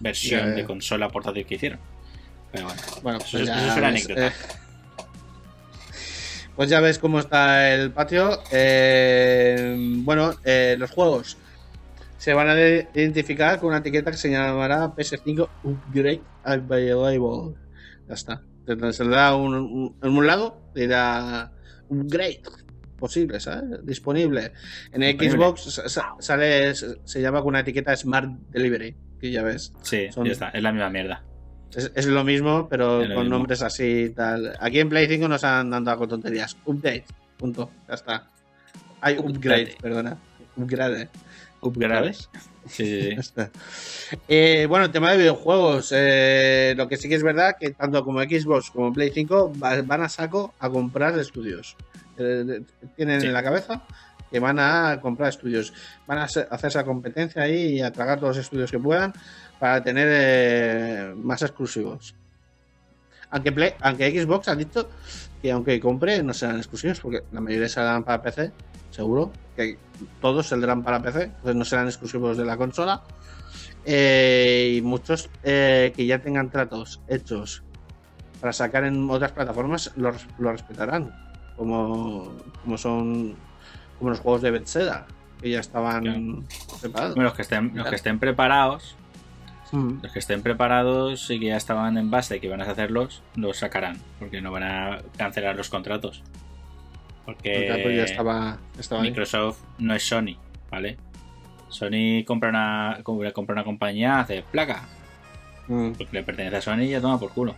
versión 0.00 0.54
de 0.54 0.64
consola 0.64 1.08
portátil 1.08 1.44
que 1.46 1.54
hicieron. 1.56 1.78
Pero 2.52 2.64
bueno, 2.66 2.80
Bueno, 3.02 3.18
Eso 3.18 3.28
pues 3.32 3.42
es- 3.42 3.48
ya 3.48 3.56
eso 3.58 3.66
es 3.68 3.76
una 3.76 3.90
ves, 3.90 4.04
anécdota. 4.08 4.26
eh, 4.26 4.32
pues 6.56 6.68
ya 6.68 6.80
ves 6.80 6.98
cómo 6.98 7.20
está 7.20 7.72
el 7.74 7.90
patio. 7.92 8.42
Eh, 8.50 9.76
bueno, 9.98 10.34
eh, 10.44 10.76
los 10.78 10.90
juegos. 10.90 11.36
Se 12.20 12.34
van 12.34 12.48
a 12.50 12.54
de- 12.54 12.86
identificar 12.94 13.58
con 13.58 13.70
una 13.70 13.78
etiqueta 13.78 14.10
que 14.10 14.18
se 14.18 14.30
llamará 14.30 14.94
PS5 14.94 15.48
Upgrade 15.64 16.20
Available. 16.44 17.54
Ya 18.08 18.14
está. 18.14 18.42
Entonces 18.66 19.08
da 19.08 19.34
un, 19.34 19.54
un- 19.54 19.96
en 20.02 20.10
un 20.10 20.26
lado, 20.26 20.60
da 20.74 21.50
Upgrade 21.88 22.42
posible, 22.98 23.40
¿sabes? 23.40 23.84
Disponible. 23.84 24.52
En 24.92 25.00
Disponible. 25.00 25.30
Xbox 25.30 25.62
sa- 25.72 25.88
sa- 25.88 26.14
sale, 26.18 26.74
se 26.74 26.96
se 27.04 27.22
llama 27.22 27.40
con 27.40 27.48
una 27.48 27.60
etiqueta 27.60 27.96
Smart 27.96 28.28
Delivery, 28.50 28.94
que 29.18 29.30
ya 29.30 29.42
ves. 29.42 29.72
Sí, 29.82 30.08
Son- 30.12 30.26
ya 30.26 30.32
está, 30.32 30.50
es 30.50 30.62
la 30.62 30.72
misma 30.72 30.90
mierda. 30.90 31.24
Es, 31.74 31.90
es 31.94 32.06
lo 32.06 32.22
mismo, 32.24 32.68
pero 32.68 33.00
Es 33.02 33.08
lo 33.08 33.14
con 33.14 33.24
mismo. 33.24 33.38
nombres 33.38 33.62
así 33.62 33.84
y 33.84 34.10
tal. 34.10 34.52
Aquí 34.60 34.80
en 34.80 34.88
Play 34.90 35.06
5 35.08 35.26
nos 35.28 35.42
han 35.44 35.70
dado 35.70 35.96
con 35.98 36.08
tonterías. 36.10 36.56
Update. 36.66 37.06
Punto. 37.38 37.70
Ya 37.88 37.94
está. 37.94 38.26
Hay 39.00 39.14
upgrade, 39.16 39.32
Upgrade. 39.38 39.76
perdona. 39.80 40.18
Upgrade. 40.56 41.08
Upgrade. 41.62 42.14
¿Sabes? 42.14 42.30
Sí. 42.68 43.16
Eh, 44.28 44.66
bueno, 44.68 44.86
el 44.86 44.90
tema 44.92 45.12
de 45.12 45.18
videojuegos. 45.18 45.92
eh, 45.96 46.74
lo 46.76 46.88
que 46.88 46.96
sí 46.96 47.08
que 47.08 47.14
es 47.14 47.22
verdad 47.22 47.56
que 47.58 47.70
tanto 47.70 48.04
como 48.04 48.20
Xbox 48.22 48.70
como 48.70 48.92
Play 48.92 49.10
5 49.12 49.52
va- 49.62 49.80
van 49.82 50.02
a 50.02 50.08
saco 50.08 50.54
a 50.58 50.68
comprar 50.68 51.16
estudios. 51.18 51.76
Eh, 52.18 52.62
tienen 52.96 53.20
Sí. 53.20 53.26
en 53.28 53.32
la 53.32 53.42
cabeza 53.42 53.82
que 54.30 54.40
van 54.40 54.58
a 54.58 54.98
comprar 55.00 55.28
estudios. 55.30 55.72
Van 56.06 56.18
a 56.18 56.24
hacer 56.24 56.48
esa 56.64 56.84
competencia 56.84 57.42
ahí 57.42 57.78
y 57.78 57.80
a 57.82 57.92
tragar 57.92 58.18
todos 58.20 58.36
los 58.36 58.44
estudios 58.44 58.70
que 58.70 58.78
puedan 58.78 59.12
para 59.58 59.82
tener 59.82 60.08
eh, 60.10 61.14
más 61.16 61.42
exclusivos. 61.42 62.14
Aunque, 63.30 63.52
Play- 63.52 63.74
aunque 63.80 64.10
Xbox 64.20 64.48
ha 64.48 64.56
dicho 64.56 64.88
que 65.40 65.52
aunque 65.52 65.78
compre 65.80 66.22
no 66.22 66.34
serán 66.34 66.58
exclusivos 66.58 66.98
porque 67.00 67.22
la 67.32 67.40
mayoría 67.40 67.68
saldrán 67.68 68.02
para 68.04 68.20
PC, 68.22 68.50
seguro. 69.00 69.32
Que 69.56 69.78
todos 70.20 70.46
saldrán 70.48 70.82
para 70.82 71.00
PC, 71.02 71.22
entonces 71.24 71.56
no 71.56 71.64
serán 71.64 71.86
exclusivos 71.86 72.36
de 72.36 72.44
la 72.44 72.56
consola. 72.56 73.02
Eh, 73.86 74.74
y 74.76 74.82
muchos 74.82 75.30
eh, 75.42 75.92
que 75.96 76.04
ya 76.04 76.18
tengan 76.18 76.50
tratos 76.50 77.00
hechos 77.08 77.62
para 78.40 78.52
sacar 78.52 78.84
en 78.84 79.08
otras 79.10 79.32
plataformas 79.32 79.92
lo, 79.96 80.12
lo 80.38 80.52
respetarán. 80.52 81.14
Como, 81.56 82.32
como 82.62 82.76
son 82.78 83.34
como 83.98 84.10
los 84.10 84.20
juegos 84.20 84.40
de 84.42 84.50
Bethesda, 84.50 85.06
que 85.40 85.50
ya 85.50 85.60
estaban 85.60 86.02
Claro. 86.02 86.42
preparados. 86.80 87.14
Bueno, 87.14 87.28
los 87.28 87.36
que 87.36 87.42
estén, 87.42 87.72
los 87.74 87.88
que 87.88 87.96
estén 87.96 88.18
preparados, 88.18 88.96
Mm. 89.72 90.02
los 90.02 90.10
que 90.12 90.18
estén 90.18 90.42
preparados 90.42 91.30
y 91.30 91.38
que 91.38 91.46
ya 91.46 91.56
estaban 91.56 91.96
en 91.96 92.10
base 92.10 92.36
y 92.36 92.40
que 92.40 92.48
van 92.48 92.60
a 92.60 92.64
hacerlos, 92.64 93.22
los 93.36 93.58
sacarán, 93.58 93.98
porque 94.18 94.40
no 94.40 94.50
van 94.50 94.64
a 94.64 94.98
cancelar 95.16 95.54
los 95.54 95.68
contratos. 95.70 96.24
Porque 97.24 97.94
ya 97.96 98.04
estaba, 98.04 98.58
estaba 98.78 99.02
ahí. 99.02 99.10
Microsoft 99.10 99.58
no 99.78 99.94
es 99.94 100.02
Sony, 100.02 100.36
¿vale? 100.70 100.96
Sony 101.68 102.24
compra 102.26 102.48
una, 102.48 102.98
compra 103.02 103.32
compra 103.32 103.52
una 103.54 103.64
compañía, 103.64 104.20
hace 104.20 104.42
placa, 104.50 104.82
Mm. 105.68 105.92
porque 105.92 106.16
le 106.16 106.22
pertenece 106.24 106.56
a 106.56 106.60
Sony 106.60 106.80
y 106.82 106.88
ya 106.88 107.00
toma 107.00 107.18
por 107.18 107.30
culo. 107.30 107.54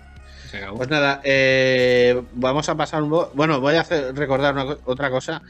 Se 0.51 0.59
acabó. 0.59 0.77
Pues 0.77 0.91
nada, 0.91 1.23
eh, 1.25 2.23
vamos 2.35 2.69
a 2.69 2.75
pasar 2.77 3.03
un. 3.03 3.27
Bueno, 3.33 3.59
voy 3.61 3.77
a 3.77 3.81
hacer, 3.81 4.15
recordar 4.15 4.53
una 4.53 4.77
otra 4.85 5.09
cosa. 5.11 5.41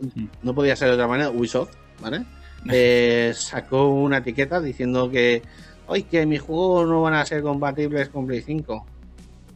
Mm. 0.00 0.26
No 0.44 0.54
podía 0.54 0.76
ser 0.76 0.88
de 0.88 0.94
otra 0.94 1.08
manera. 1.08 1.30
Ubisoft, 1.30 1.74
¿vale? 2.00 2.24
Eh, 2.70 3.32
sacó 3.34 3.88
una 3.88 4.18
etiqueta 4.18 4.60
diciendo 4.60 5.10
que. 5.10 5.42
Hoy 5.86 6.04
que 6.04 6.24
mis 6.24 6.40
juegos 6.40 6.88
no 6.88 7.02
van 7.02 7.12
a 7.12 7.26
ser 7.26 7.42
compatibles 7.42 8.08
con 8.08 8.26
Play 8.26 8.40
5. 8.40 8.86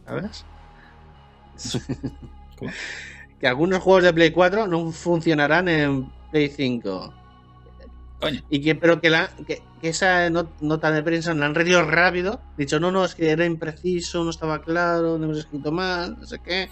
¿Sabes? 0.05 0.45
¿Cómo? 2.57 2.71
Que 3.39 3.47
algunos 3.47 3.79
juegos 3.81 4.03
de 4.03 4.13
Play 4.13 4.31
4 4.31 4.67
no 4.67 4.91
funcionarán 4.91 5.67
en 5.69 6.09
Play 6.31 6.49
5. 6.49 7.13
Coño. 8.19 8.41
Y 8.49 8.61
que, 8.61 8.75
pero 8.75 8.99
que, 8.99 9.09
la, 9.09 9.29
que, 9.47 9.61
que 9.81 9.89
esa 9.89 10.29
no- 10.29 10.49
nota 10.59 10.91
de 10.91 11.01
prensa 11.03 11.33
la 11.33 11.45
han 11.45 11.55
reído 11.55 11.81
rápido. 11.83 12.41
Dicho, 12.57 12.77
no, 12.79 12.91
no, 12.91 13.05
es 13.05 13.15
que 13.15 13.29
era 13.29 13.45
impreciso, 13.45 14.23
no 14.25 14.29
estaba 14.29 14.61
claro, 14.61 15.17
no 15.17 15.23
hemos 15.25 15.37
escrito 15.39 15.71
mal, 15.71 16.17
no 16.19 16.25
sé 16.27 16.39
qué. 16.39 16.67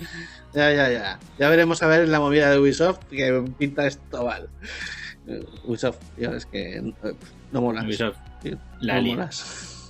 Ya, 0.54 0.74
ya, 0.74 0.92
ya. 0.92 1.20
Ya 1.40 1.50
veremos 1.50 1.82
a 1.84 1.88
ver 1.88 2.10
la 2.10 2.20
movida 2.20 2.52
de 2.52 2.60
Ubisoft 2.60 3.00
que 3.10 3.46
pinta 3.58 3.88
esto 3.88 4.26
mal. 4.26 4.50
Ubisoft, 5.64 6.00
tío, 6.18 6.34
es 6.36 6.46
que 6.46 6.78
eh, 6.80 6.94
no 7.54 7.62
molas. 7.62 7.86
Ubisoft, 7.86 8.18
tío, 8.42 8.58
la 8.82 8.96
no 9.02 9.08
molas. 9.08 9.90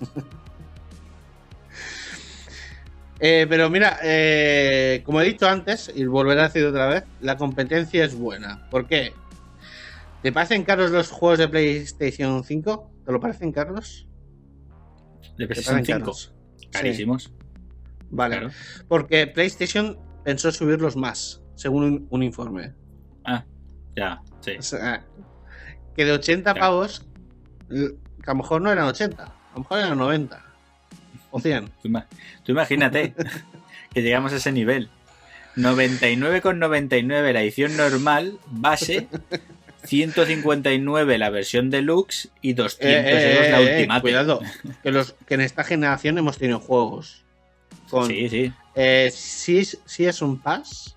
Eh, 3.19 3.47
pero 3.49 3.69
mira, 3.69 3.97
eh, 4.03 5.01
como 5.05 5.21
he 5.21 5.25
dicho 5.25 5.47
antes, 5.47 5.91
y 5.93 6.05
volveré 6.05 6.41
a 6.41 6.43
decir 6.43 6.65
otra 6.65 6.87
vez, 6.87 7.03
la 7.19 7.35
competencia 7.35 8.05
es 8.05 8.15
buena. 8.15 8.61
¿Por 8.69 8.87
qué? 8.87 9.13
¿Te 10.21 10.31
parecen 10.31 10.63
caros 10.63 10.91
los 10.91 11.09
juegos 11.09 11.39
de 11.39 11.47
PlayStation 11.47 12.43
5? 12.43 12.91
¿Te 13.05 13.11
lo 13.11 13.19
parecen 13.19 13.51
caros? 13.51 14.07
de 15.37 15.45
¿Te 15.45 15.53
PlayStation 15.53 15.75
parecen 15.77 15.95
5, 15.95 15.99
caros? 15.99 16.33
carísimos. 16.71 17.23
Sí, 17.23 17.31
vale. 18.09 18.37
Claro. 18.39 18.53
Porque 18.87 19.27
PlayStation 19.27 19.97
pensó 20.23 20.51
subirlos 20.51 20.95
más, 20.95 21.41
según 21.55 21.83
un, 21.83 22.07
un 22.09 22.23
informe. 22.23 22.73
Ah, 23.23 23.45
ya, 23.95 24.21
sí. 24.41 24.51
O 24.57 24.61
sea, 24.61 25.05
que 25.95 26.05
de 26.05 26.11
80 26.11 26.53
Claro. 26.53 26.59
pavos, 26.59 27.07
que 27.69 27.95
a 28.25 28.31
lo 28.31 28.35
mejor 28.35 28.61
no 28.61 28.71
eran 28.71 28.85
80, 28.87 29.23
a 29.23 29.53
lo 29.53 29.59
mejor 29.59 29.79
eran 29.79 29.97
90 29.97 30.46
100. 31.41 31.65
Tú, 31.81 31.87
ima- 31.89 32.05
tú 32.43 32.51
imagínate 32.51 33.13
que 33.93 34.01
llegamos 34.01 34.33
a 34.33 34.37
ese 34.37 34.51
nivel. 34.51 34.89
99,99 35.55 37.33
la 37.33 37.41
edición 37.41 37.75
normal, 37.77 38.37
base, 38.47 39.07
159 39.85 41.17
la 41.17 41.29
versión 41.29 41.69
deluxe 41.69 42.29
y 42.41 42.53
200 42.53 42.85
Eh, 42.89 43.31
euros 43.33 43.49
la 43.49 43.61
eh, 43.61 43.63
eh, 43.63 43.75
ultimate. 43.77 44.01
cuidado, 44.01 44.39
que, 44.83 44.91
los, 44.91 45.13
que 45.27 45.33
en 45.35 45.41
esta 45.41 45.63
generación 45.63 46.17
hemos 46.17 46.37
tenido 46.37 46.59
juegos 46.59 47.23
con. 47.89 48.07
Sí, 48.07 48.29
sí, 48.29 48.53
eh, 48.75 49.09
si, 49.13 49.57
es- 49.59 49.79
si 49.85 50.05
es 50.05 50.21
un 50.21 50.37
pass, 50.39 50.95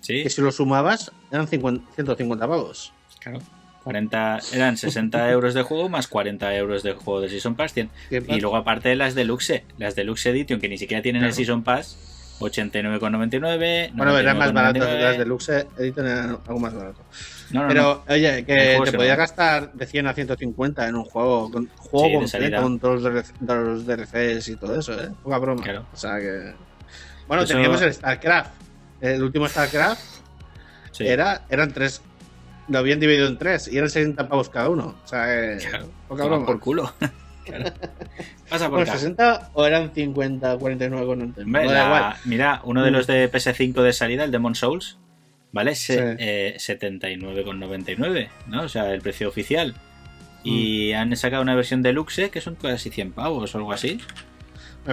sí. 0.00 0.22
que 0.22 0.30
si 0.30 0.40
lo 0.40 0.52
sumabas 0.52 1.10
eran 1.32 1.48
50 1.48 1.84
150 1.94 2.46
pavos. 2.48 2.92
Claro. 3.20 3.40
40, 3.86 4.40
eran 4.52 4.76
60 4.76 5.30
euros 5.30 5.54
de 5.54 5.62
juego 5.62 5.88
más 5.88 6.08
40 6.08 6.56
euros 6.56 6.82
de 6.82 6.92
juego 6.94 7.20
de 7.20 7.28
Season 7.28 7.54
Pass. 7.54 7.72
cien. 7.72 7.88
¿Qué 8.10 8.20
Y 8.26 8.40
luego 8.40 8.56
aparte 8.56 8.94
las 8.96 9.14
Deluxe, 9.14 9.62
las 9.78 9.94
Deluxe 9.94 10.26
Edition 10.26 10.60
que 10.60 10.68
ni 10.68 10.76
siquiera 10.76 11.02
tienen 11.04 11.22
el. 11.22 11.32
Season 11.32 11.62
Pass, 11.62 11.96
89,99. 12.40 13.90
Bueno, 13.94 14.18
eran 14.18 14.38
más 14.38 14.52
baratas, 14.52 14.82
99,99. 14.88 15.00
las 15.00 15.18
deluxe 15.18 15.48
edition 15.78 16.06
eran 16.06 16.30
algo 16.30 16.58
más 16.58 16.74
barato. 16.74 17.00
No, 17.52 17.62
no, 17.62 17.68
Pero, 17.68 18.04
oye, 18.08 18.44
que 18.44 18.80
te 18.84 18.92
podías 18.92 19.16
gastar 19.16 19.72
de 19.72 19.86
100 19.86 20.06
a 20.08 20.14
150 20.14 20.88
en 20.88 20.96
un 20.96 21.04
juego, 21.04 21.48
con 21.50 21.68
juego 21.68 22.06
Sí, 22.06 22.10
de 22.10 22.14
completo, 22.18 22.28
salida. 22.28 22.60
con 22.62 22.78
todos 22.80 23.02
los, 23.02 23.14
DLC 23.14 23.32
los 23.40 23.86
DLCs 23.86 24.48
y 24.48 24.56
todo 24.56 24.80
eso, 24.80 25.00
¿eh? 25.00 25.10
Poca 25.22 25.38
broma. 25.38 25.62
Claro. 25.62 25.86
O 25.92 25.96
sea 25.96 26.18
que. 26.18 26.54
Bueno, 27.28 27.44
Eso- 27.44 27.52
teníamos 27.54 27.80
el 27.82 27.94
StarCraft. 27.94 28.50
El 29.00 29.22
último 29.22 29.48
StarCraft. 29.48 30.00
Sí. 30.90 31.06
era, 31.06 31.42
eran 31.50 31.72
tres. 31.72 32.02
Lo 32.68 32.78
habían 32.78 32.98
dividido 33.00 33.26
en 33.28 33.38
tres 33.38 33.68
y 33.68 33.76
eran 33.78 33.88
60 33.90 34.28
pavos 34.28 34.48
cada 34.48 34.68
uno. 34.70 34.96
O 35.04 35.06
sea, 35.08 35.26
que. 35.26 35.58
Claro. 35.70 35.88
Poca 36.08 36.24
broma. 36.24 36.46
por 36.46 36.60
culo. 36.60 36.92
Claro. 37.46 37.72
Pasa 38.50 38.64
por 38.68 38.78
Bueno, 38.78 38.90
acá. 38.90 38.98
60 38.98 39.50
o 39.54 39.64
eran 39.66 39.92
50, 39.94 40.58
49 40.58 41.06
con 41.06 41.18
no 41.36 41.62
igual. 41.62 42.14
mira, 42.24 42.60
uno 42.64 42.82
de 42.82 42.90
Mm. 42.90 42.94
los 42.94 43.06
de 43.06 43.30
PS5 43.30 43.82
de 43.82 43.92
salida, 43.92 44.24
el 44.24 44.32
Demon 44.32 44.56
Souls, 44.56 44.98
¿vale? 45.52 45.76
Se, 45.76 45.94
Sí. 45.94 46.16
eh, 46.18 46.56
79,99, 46.58 48.28
¿no? 48.48 48.62
O 48.62 48.68
sea, 48.68 48.92
el 48.92 49.00
precio 49.00 49.28
oficial. 49.28 49.74
Y 50.42 50.92
han 50.92 51.16
sacado 51.16 51.40
una 51.42 51.54
versión 51.54 51.82
deluxe 51.82 52.30
que 52.32 52.40
son 52.40 52.56
casi 52.56 52.90
100 52.90 53.12
pavos 53.12 53.54
o 53.54 53.58
algo 53.58 53.72
así. 53.72 54.00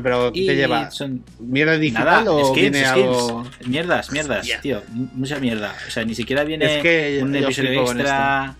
Pero, 0.01 0.31
¿qué 0.31 0.39
Y 0.39 0.47
te 0.47 0.55
lleva? 0.55 0.89
son 0.91 1.23
¿Mierda 1.39 1.77
digital 1.77 2.05
nada, 2.05 2.31
o 2.31 2.45
skins, 2.49 2.71
viene 2.71 2.85
skins. 2.85 3.07
algo.? 3.07 3.45
Mierdas, 3.65 4.11
mierdas, 4.11 4.47
tío. 4.61 4.81
Mucha 4.89 5.39
mierda. 5.39 5.75
O 5.87 5.91
sea, 5.91 6.03
ni 6.03 6.15
siquiera 6.15 6.43
viene 6.43 6.77
Es 6.77 6.81
que 6.81 7.19
un 7.21 7.35
episodio 7.35 7.83
extra. 7.83 8.55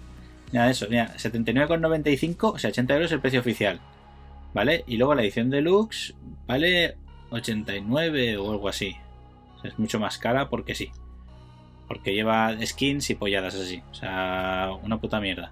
Nada 0.51 0.65
de 0.67 0.71
eso. 0.71 0.87
Mira, 0.89 1.13
79,95, 1.17 2.53
o 2.53 2.59
sea, 2.59 2.69
80 2.69 2.93
euros 2.93 3.11
el 3.11 3.19
precio 3.19 3.39
oficial. 3.39 3.79
¿Vale? 4.53 4.83
Y 4.85 4.97
luego 4.97 5.15
la 5.15 5.23
edición 5.23 5.49
deluxe 5.49 6.13
vale 6.45 6.95
89 7.31 8.37
o 8.37 8.51
algo 8.51 8.69
así. 8.69 8.95
O 9.57 9.61
sea, 9.61 9.71
es 9.71 9.79
mucho 9.79 9.99
más 9.99 10.19
cara 10.19 10.49
porque 10.49 10.75
sí. 10.75 10.91
Porque 11.87 12.13
lleva 12.13 12.55
skins 12.63 13.09
y 13.09 13.15
polladas 13.15 13.55
así. 13.55 13.81
O 13.91 13.95
sea, 13.95 14.69
una 14.83 14.99
puta 14.99 15.19
mierda. 15.19 15.51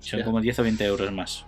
Son 0.00 0.22
como 0.22 0.40
10 0.40 0.58
o 0.58 0.62
20 0.62 0.84
euros 0.84 1.12
más. 1.12 1.44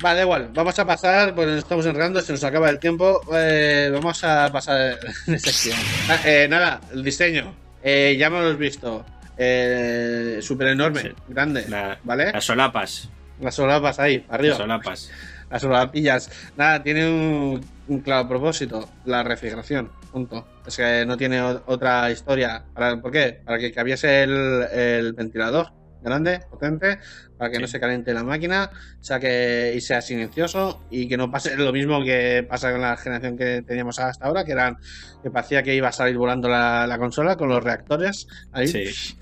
Vale, 0.00 0.22
igual, 0.22 0.50
vamos 0.54 0.78
a 0.78 0.86
pasar, 0.86 1.34
porque 1.34 1.50
nos 1.50 1.58
estamos 1.58 1.84
enredando, 1.84 2.20
se 2.20 2.32
nos 2.32 2.44
acaba 2.44 2.70
el 2.70 2.78
tiempo. 2.78 3.20
eh, 3.34 3.90
vamos 3.92 4.22
a 4.22 4.48
pasar 4.52 4.98
en 5.26 5.38
sección. 5.40 5.76
Ah, 6.08 6.18
eh, 6.24 6.46
nada, 6.48 6.80
el 6.92 7.02
diseño. 7.02 7.52
Eh, 7.82 8.16
ya 8.18 8.26
hemos 8.28 8.56
visto. 8.56 9.04
Eh, 9.36 10.38
Súper 10.42 10.68
enorme, 10.68 11.00
Sí. 11.02 11.08
grande. 11.28 11.64
La- 11.68 11.98
¿Vale? 12.04 12.32
Las 12.32 12.44
solapas. 12.44 13.08
Las 13.40 13.54
solapas 13.54 13.98
ahí, 13.98 14.24
arriba. 14.28 14.50
Las 14.50 14.58
solapas. 14.58 15.10
Las 15.50 15.62
solapillas. 15.62 16.30
Nada, 16.56 16.82
tiene 16.82 17.08
un, 17.08 17.64
un 17.88 18.00
claro 18.00 18.28
propósito, 18.28 18.88
la 19.04 19.22
refrigeración. 19.22 19.90
Punto. 20.12 20.46
Es 20.66 20.76
que 20.76 21.04
no 21.06 21.16
tiene 21.16 21.40
otra 21.42 22.10
historia. 22.10 22.62
¿Para, 22.74 23.00
¿Por 23.00 23.10
qué? 23.10 23.40
Para 23.44 23.58
que 23.58 23.72
cabiese 23.72 24.22
el, 24.24 24.64
el 24.72 25.12
ventilador 25.12 25.70
grande, 26.02 26.40
potente, 26.50 26.98
para 27.36 27.50
que 27.50 27.58
no 27.58 27.66
se 27.66 27.80
caliente 27.80 28.12
la 28.12 28.24
máquina, 28.24 28.70
saque 29.00 29.72
y 29.76 29.80
sea 29.80 30.00
silencioso 30.00 30.82
y 30.90 31.08
que 31.08 31.16
no 31.16 31.30
pase 31.30 31.56
lo 31.56 31.72
mismo 31.72 32.02
que 32.02 32.46
pasa 32.48 32.72
con 32.72 32.80
la 32.80 32.96
generación 32.96 33.36
que 33.36 33.62
teníamos 33.62 33.98
hasta 33.98 34.26
ahora, 34.26 34.44
que 34.44 34.52
eran 34.52 34.76
que 35.22 35.30
parecía 35.30 35.62
que 35.62 35.74
iba 35.74 35.88
a 35.88 35.92
salir 35.92 36.16
volando 36.16 36.48
la, 36.48 36.86
la 36.86 36.98
consola 36.98 37.36
con 37.36 37.48
los 37.48 37.62
reactores 37.62 38.26
ahí. 38.52 38.68
Sí. 38.68 39.16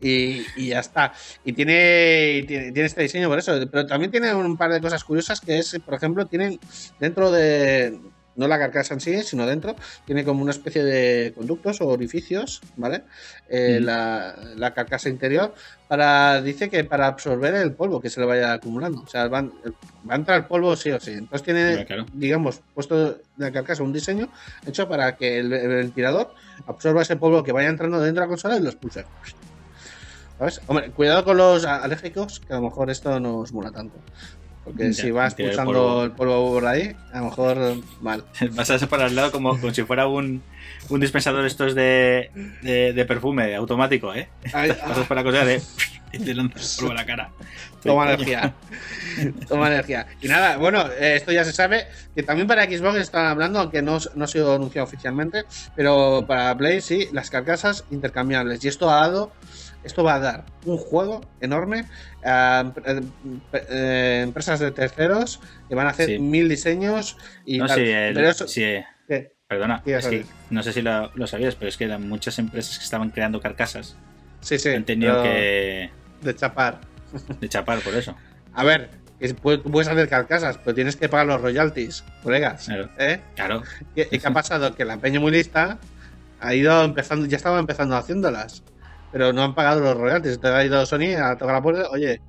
Y, 0.00 0.44
y 0.56 0.68
ya 0.68 0.80
está. 0.80 1.12
Y 1.44 1.52
tiene, 1.52 2.38
y 2.38 2.46
tiene, 2.46 2.72
tiene 2.72 2.86
este 2.86 3.02
diseño 3.02 3.28
por 3.28 3.38
eso. 3.38 3.52
Pero 3.70 3.86
también 3.86 4.10
tiene 4.10 4.34
un 4.34 4.56
par 4.56 4.72
de 4.72 4.80
cosas 4.80 5.04
curiosas 5.04 5.40
que 5.40 5.58
es, 5.58 5.78
por 5.84 5.94
ejemplo, 5.94 6.26
tienen 6.26 6.58
dentro 6.98 7.30
de. 7.30 7.98
No 8.38 8.48
la 8.48 8.58
carcasa 8.58 8.94
en 8.94 9.00
sí, 9.00 9.22
sino 9.22 9.46
dentro, 9.46 9.76
tiene 10.06 10.24
como 10.24 10.40
una 10.42 10.52
especie 10.52 10.82
de 10.84 11.34
conductos 11.36 11.80
o 11.80 11.88
orificios, 11.88 12.60
¿vale? 12.76 13.02
Eh, 13.48 13.80
la, 13.82 14.34
la 14.56 14.72
carcasa 14.72 15.08
interior, 15.08 15.52
para 15.88 16.40
dice 16.40 16.70
que 16.70 16.84
para 16.84 17.08
absorber 17.08 17.54
el 17.56 17.72
polvo 17.72 18.00
que 18.00 18.08
se 18.10 18.20
le 18.20 18.26
vaya 18.26 18.52
acumulando. 18.52 19.02
O 19.02 19.06
sea, 19.08 19.26
van- 19.28 19.52
va 20.08 20.14
a 20.14 20.16
entrar 20.16 20.48
polvo 20.48 20.76
sí 20.76 20.90
o 20.90 21.00
sí. 21.00 21.10
Entonces 21.12 21.42
tiene, 21.42 21.84
claro. 21.84 22.06
digamos, 22.14 22.60
puesto 22.74 23.18
la 23.36 23.50
carcasa 23.50 23.82
un 23.82 23.92
diseño 23.92 24.28
hecho 24.66 24.88
para 24.88 25.16
que 25.16 25.40
el, 25.40 25.52
el 25.52 25.68
ventilador 25.68 26.32
absorba 26.66 27.02
ese 27.02 27.16
polvo 27.16 27.42
que 27.42 27.52
vaya 27.52 27.68
entrando 27.68 28.00
dentro 28.00 28.22
de 28.22 28.26
la 28.26 28.30
consola 28.30 28.56
y 28.56 28.60
lo 28.60 28.68
expulse. 28.70 29.04
¿Sabes? 30.38 30.60
Hombre, 30.68 30.90
cuidado 30.92 31.24
con 31.24 31.36
los 31.36 31.64
alérgicos, 31.64 32.38
que 32.38 32.52
a 32.52 32.56
lo 32.56 32.62
mejor 32.62 32.90
esto 32.90 33.18
no 33.18 33.38
os 33.38 33.52
mola 33.52 33.72
tanto. 33.72 33.96
Porque 34.68 34.92
Ya, 34.92 35.02
si 35.02 35.10
va 35.10 35.30
tirar 35.30 35.54
el 35.58 36.12
polvo. 36.12 36.52
por 36.54 36.66
ahí, 36.66 36.94
a 37.12 37.18
lo 37.18 37.24
mejor 37.26 37.76
mal. 38.00 38.24
Vas 38.52 38.70
a 38.70 38.78
separar 38.78 39.06
al 39.08 39.16
lado 39.16 39.32
como, 39.32 39.58
como 39.58 39.72
si 39.72 39.82
fuera 39.82 40.06
un, 40.06 40.42
un 40.88 41.00
dispensador 41.00 41.44
estos 41.46 41.74
de, 41.74 42.30
de, 42.62 42.92
de 42.92 43.04
perfume 43.04 43.54
automático, 43.54 44.14
¿eh? 44.14 44.28
Ay, 44.52 44.72
Pasas 44.72 45.06
por 45.06 45.16
la 45.16 45.24
cosa 45.24 45.44
de... 45.44 45.60
Y 46.10 46.18
te 46.20 46.34
lanzas 46.34 46.76
polvo 46.78 46.92
a 46.92 46.94
la 46.94 47.04
cara. 47.04 47.30
Toma 47.82 48.04
energía. 48.12 48.54
Toma 49.46 49.66
energía. 49.68 50.06
Y 50.22 50.28
nada, 50.28 50.56
bueno, 50.56 50.86
eh, 50.98 51.16
esto 51.16 51.32
ya 51.32 51.44
se 51.44 51.52
sabe 51.52 51.86
que 52.14 52.22
también 52.22 52.46
para 52.48 52.64
Xbox 52.64 52.96
están 52.96 53.26
hablando, 53.26 53.58
aunque 53.60 53.82
no, 53.82 53.98
no 54.14 54.24
ha 54.24 54.26
sido 54.28 54.54
anunciado 54.54 54.86
oficialmente, 54.86 55.44
pero 55.76 56.24
para 56.26 56.56
Play 56.56 56.80
sí, 56.80 57.08
las 57.12 57.28
carcasas 57.28 57.84
intercambiables. 57.90 58.64
Y 58.64 58.68
esto 58.68 58.90
ha 58.90 59.00
dado, 59.02 59.32
esto 59.84 60.02
va 60.04 60.14
a 60.14 60.18
dar 60.20 60.44
un 60.64 60.76
juego 60.76 61.20
enorme 61.40 61.84
a 62.24 62.72
eh, 63.52 64.20
empresas 64.22 64.60
de 64.60 64.70
terceros 64.70 65.40
que 65.68 65.74
van 65.74 65.86
a 65.86 65.90
hacer 65.90 66.06
Sí. 66.06 66.18
mil 66.18 66.48
diseños 66.48 67.16
y 67.44 67.58
No, 67.58 67.66
tal. 67.66 67.76
sí, 67.78 67.82
el- 67.88 68.14
Pero 68.14 68.28
eso, 68.28 68.48
sí, 68.48 68.62
¿qué? 69.06 69.32
perdona, 69.46 69.82
no 70.50 70.62
sé 70.62 70.72
si 70.72 70.82
lo, 70.82 71.10
lo 71.14 71.26
sabías, 71.26 71.54
pero 71.54 71.68
es 71.68 71.76
que 71.76 71.84
eran 71.84 72.08
muchas 72.08 72.38
empresas 72.38 72.78
que 72.78 72.84
estaban 72.84 73.10
creando 73.10 73.40
carcasas. 73.40 73.96
Sí, 74.40 74.58
sí. 74.58 74.68
han 74.70 74.84
tenido 74.84 75.22
que 75.22 75.90
De 76.22 76.34
chapar. 76.36 76.80
de 77.40 77.48
chapar 77.48 77.80
por 77.80 77.94
eso. 77.94 78.14
A 78.54 78.64
ver, 78.64 78.90
puedes 79.42 79.88
hacer 79.88 80.08
carcasas, 80.08 80.58
pero 80.58 80.74
tienes 80.74 80.96
que 80.96 81.08
pagar 81.08 81.26
los 81.26 81.40
royalties, 81.40 82.04
colegas. 82.22 82.66
Claro. 82.66 82.88
¿Eh? 82.98 83.20
Claro, 83.34 83.62
¿Qué, 83.94 84.08
qué 84.08 84.20
ha 84.22 84.30
pasado? 84.32 84.74
Que 84.74 84.84
la 84.84 84.96
peña 84.98 85.18
muy 85.20 85.32
lista 85.32 85.78
ha 86.40 86.54
ido 86.54 86.84
empezando, 86.84 87.26
ya 87.26 87.36
estaba 87.36 87.58
empezando 87.58 87.96
haciéndolas, 87.96 88.62
pero 89.12 89.32
no 89.32 89.42
han 89.42 89.54
pagado 89.54 89.80
los 89.80 89.96
royalties. 89.96 90.34
Entonces 90.34 90.58
ha 90.58 90.64
ido 90.64 90.86
Sony 90.86 91.14
a 91.16 91.36
tocar 91.36 91.54
la 91.54 91.62
puerta, 91.62 91.90
oye, 91.90 92.20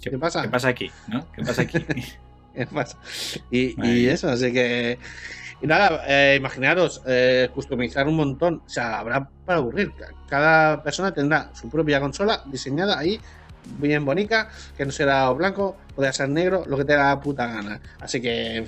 ¿qué, 0.00 0.18
pasa? 0.18 0.42
¿Qué 0.42 0.48
pasa 0.48 0.68
aquí? 0.68 0.90
¿No? 1.08 1.30
¿Qué 1.32 1.42
pasa 1.42 1.62
aquí? 1.62 1.78
¿Qué 2.54 2.66
pasa? 2.66 2.98
Y, 3.50 4.06
eso, 4.06 4.28
así 4.28 4.52
que... 4.52 4.98
Y 5.62 5.66
nada, 5.66 6.04
eh, 6.06 6.36
imaginaros, 6.38 7.02
eh, 7.06 7.50
customizar 7.52 8.08
un 8.08 8.16
montón, 8.16 8.62
o 8.64 8.68
sea, 8.68 8.98
habrá 8.98 9.28
para 9.44 9.58
aburrir. 9.58 9.92
Cada 10.26 10.82
persona 10.82 11.12
tendrá 11.12 11.50
su 11.54 11.68
propia 11.68 12.00
consola 12.00 12.42
diseñada 12.46 12.98
ahí, 12.98 13.20
bien 13.78 14.06
bonita, 14.06 14.48
que 14.74 14.86
no 14.86 14.90
será 14.90 15.28
blanco, 15.32 15.76
podrá 15.94 16.14
ser 16.14 16.30
negro, 16.30 16.64
lo 16.66 16.78
que 16.78 16.86
te 16.86 16.94
da 16.94 17.20
puta 17.20 17.46
gana. 17.46 17.78
Así 18.00 18.22
que 18.22 18.66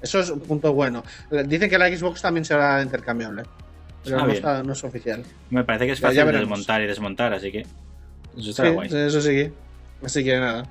eso 0.00 0.20
es 0.20 0.30
un 0.30 0.40
punto 0.40 0.72
bueno. 0.72 1.02
Dicen 1.46 1.68
que 1.68 1.78
la 1.78 1.94
Xbox 1.94 2.22
también 2.22 2.44
será 2.44 2.82
intercambiable, 2.82 3.42
pero 4.04 4.18
Ah, 4.20 4.26
no, 4.26 4.32
está- 4.32 4.62
es 4.72 4.84
oficial. 4.84 5.24
Me 5.50 5.64
parece 5.64 5.86
que 5.86 5.92
es 5.92 6.00
fácil 6.00 6.24
de 6.26 6.32
desmontar 6.32 6.80
y 6.82 6.86
desmontar, 6.86 7.32
así 7.34 7.50
que 7.52 7.60
eso 7.60 7.68
Sí, 8.40 8.50
estará 8.50 8.70
guay. 8.70 8.88
eso 8.92 9.20
sí. 9.20 9.50
Así 10.02 10.24
que 10.24 10.38
nada. 10.38 10.64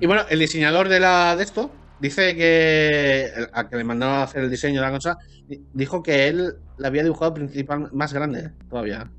Y 0.00 0.06
bueno, 0.06 0.22
el 0.28 0.38
diseñador 0.38 0.88
de 0.88 1.00
la 1.00 1.34
de 1.36 1.42
esto 1.44 1.70
dice 2.00 2.34
que 2.36 3.30
a 3.52 3.68
que 3.68 3.76
le 3.76 3.84
mandaron 3.84 4.16
a 4.16 4.22
hacer 4.24 4.42
el 4.44 4.50
diseño 4.50 4.82
de 4.82 4.90
la 4.90 5.18
di- 5.48 5.62
dijo 5.72 6.02
que 6.02 6.28
él 6.28 6.54
la 6.78 6.88
había 6.88 7.02
dibujado 7.02 7.34
principal 7.34 7.88
más 7.92 8.12
grande 8.12 8.50
todavía. 8.68 9.10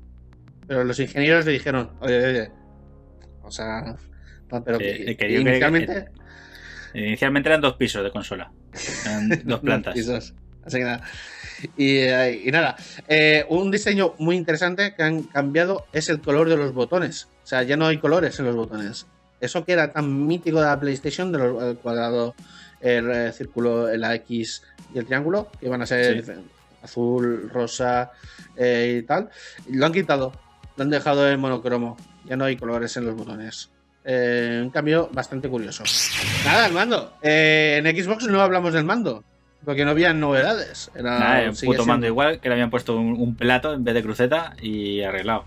Pero 0.66 0.84
los 0.84 0.98
ingenieros 0.98 1.44
le 1.44 1.52
dijeron, 1.52 1.90
oye, 2.00 2.26
oye, 2.26 2.50
o 3.42 3.50
sea, 3.50 3.96
pero 4.64 4.76
Eh, 4.76 4.78
que- 5.04 5.10
eh, 5.12 5.16
que 5.16 5.40
inicialmente 5.40 6.06
Inicialmente 6.94 7.48
eran 7.48 7.60
dos 7.60 7.74
pisos 7.74 8.04
de 8.04 8.10
consola. 8.12 8.52
Eran 9.04 9.28
dos 9.44 9.60
plantas. 9.60 9.94
pisos. 9.94 10.32
Así 10.64 10.78
que 10.78 10.84
nada. 10.84 11.02
Y, 11.76 11.96
eh, 11.98 12.42
y 12.44 12.50
nada, 12.50 12.76
eh, 13.08 13.44
un 13.48 13.70
diseño 13.70 14.14
muy 14.18 14.36
interesante 14.36 14.94
que 14.94 15.02
han 15.02 15.22
cambiado 15.24 15.86
es 15.92 16.08
el 16.08 16.20
color 16.20 16.48
de 16.48 16.56
los 16.56 16.72
botones. 16.74 17.28
O 17.42 17.46
sea, 17.46 17.62
ya 17.62 17.76
no 17.76 17.86
hay 17.86 17.98
colores 17.98 18.38
en 18.38 18.46
los 18.46 18.54
botones. 18.56 19.06
Eso 19.40 19.64
que 19.64 19.72
era 19.72 19.92
tan 19.92 20.26
mítico 20.26 20.60
de 20.60 20.66
la 20.66 20.78
PlayStation, 20.80 21.30
de 21.32 21.38
los- 21.38 21.62
el 21.62 21.76
cuadrado, 21.76 22.34
el 22.80 23.10
eh, 23.10 23.32
círculo, 23.32 23.94
la 23.96 24.14
X 24.16 24.62
y 24.94 24.98
el 24.98 25.06
triángulo, 25.06 25.48
que 25.60 25.66
iban 25.66 25.82
a 25.82 25.86
ser 25.86 26.24
Sí. 26.24 26.32
azul, 26.82 27.50
rosa 27.50 28.10
eh, 28.56 29.00
y 29.00 29.06
tal, 29.06 29.30
lo 29.70 29.86
han 29.86 29.92
quitado. 29.92 30.32
Lo 30.76 30.82
han 30.84 30.90
dejado 30.90 31.28
en 31.30 31.38
monocromo. 31.40 31.96
Ya 32.24 32.36
no 32.36 32.44
hay 32.46 32.56
colores 32.56 32.96
en 32.96 33.04
los 33.06 33.14
botones. 33.16 33.70
Eh, 34.04 34.60
un 34.62 34.70
cambio 34.70 35.08
bastante 35.12 35.48
curioso. 35.48 35.82
Nada, 36.44 36.66
el 36.66 36.72
mando. 36.72 37.14
Eh, 37.22 37.80
en 37.82 38.04
Xbox 38.04 38.24
no 38.26 38.40
hablamos 38.40 38.72
del 38.74 38.84
mando. 38.84 39.22
Porque 39.64 39.84
no 39.84 39.92
había 39.92 40.12
novedades. 40.12 40.90
Era, 40.94 41.18
Nada, 41.18 41.50
un 41.50 41.56
puto 41.56 41.86
mando 41.86 42.06
igual, 42.06 42.40
que 42.40 42.48
le 42.48 42.54
habían 42.54 42.70
puesto 42.70 42.96
un, 42.96 43.12
un 43.14 43.34
plato 43.34 43.72
en 43.74 43.84
vez 43.84 43.94
de 43.94 44.02
cruceta 44.02 44.54
y 44.60 45.02
arreglado. 45.02 45.44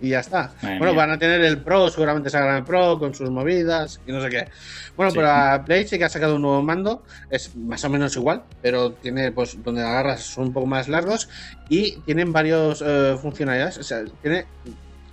Y 0.00 0.08
ya 0.08 0.18
está. 0.18 0.50
Madre 0.62 0.78
bueno, 0.78 0.92
mía. 0.94 1.02
van 1.02 1.10
a 1.12 1.18
tener 1.18 1.42
el 1.42 1.58
Pro, 1.58 1.88
seguramente 1.88 2.28
sacarán 2.28 2.56
el 2.56 2.64
Pro 2.64 2.98
con 2.98 3.14
sus 3.14 3.30
movidas 3.30 4.00
y 4.04 4.10
no 4.10 4.20
sé 4.20 4.30
qué. 4.30 4.48
Bueno, 4.96 5.12
Sí. 5.12 5.18
pero 5.18 5.28
la 5.28 5.62
Play 5.64 5.86
sí 5.86 5.96
que 5.96 6.04
ha 6.04 6.08
sacado 6.08 6.34
un 6.36 6.42
nuevo 6.42 6.60
mando. 6.60 7.04
Es 7.30 7.54
más 7.54 7.84
o 7.84 7.88
menos 7.88 8.16
igual, 8.16 8.42
pero 8.62 8.92
tiene, 8.94 9.30
pues, 9.30 9.62
donde 9.62 9.82
agarras 9.82 10.22
son 10.22 10.46
un 10.48 10.52
poco 10.52 10.66
más 10.66 10.88
largos 10.88 11.28
y 11.68 11.98
tienen 12.00 12.32
varias 12.32 12.82
funcionalidades. 13.20 13.78
O 13.78 13.82
sea, 13.84 14.02
tiene, 14.22 14.46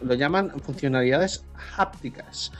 lo 0.01 0.15
llaman 0.15 0.51
funcionalidades 0.61 1.43
hápticas. 1.77 2.51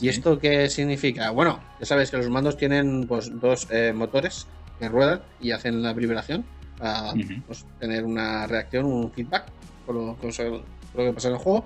¿Y 0.00 0.08
esto 0.08 0.38
qué 0.38 0.68
significa? 0.70 1.30
Bueno, 1.30 1.60
ya 1.78 1.86
sabes 1.86 2.10
que 2.10 2.16
los 2.16 2.28
mandos 2.28 2.56
tienen 2.56 3.06
pues 3.06 3.30
dos 3.40 3.66
eh, 3.70 3.92
motores 3.94 4.46
que 4.78 4.88
ruedan 4.88 5.22
y 5.40 5.50
hacen 5.52 5.82
la 5.82 5.92
vibración 5.92 6.44
para 6.78 7.12
Ujú. 7.12 7.42
pues, 7.46 7.66
tener 7.80 8.04
una 8.04 8.46
reacción, 8.46 8.84
un 8.86 9.10
feedback 9.12 9.44
con 9.86 9.96
lo, 9.96 10.16
con 10.16 10.30
lo 10.94 11.04
que 11.04 11.12
pasa 11.12 11.28
en 11.28 11.34
el 11.34 11.40
juego. 11.40 11.64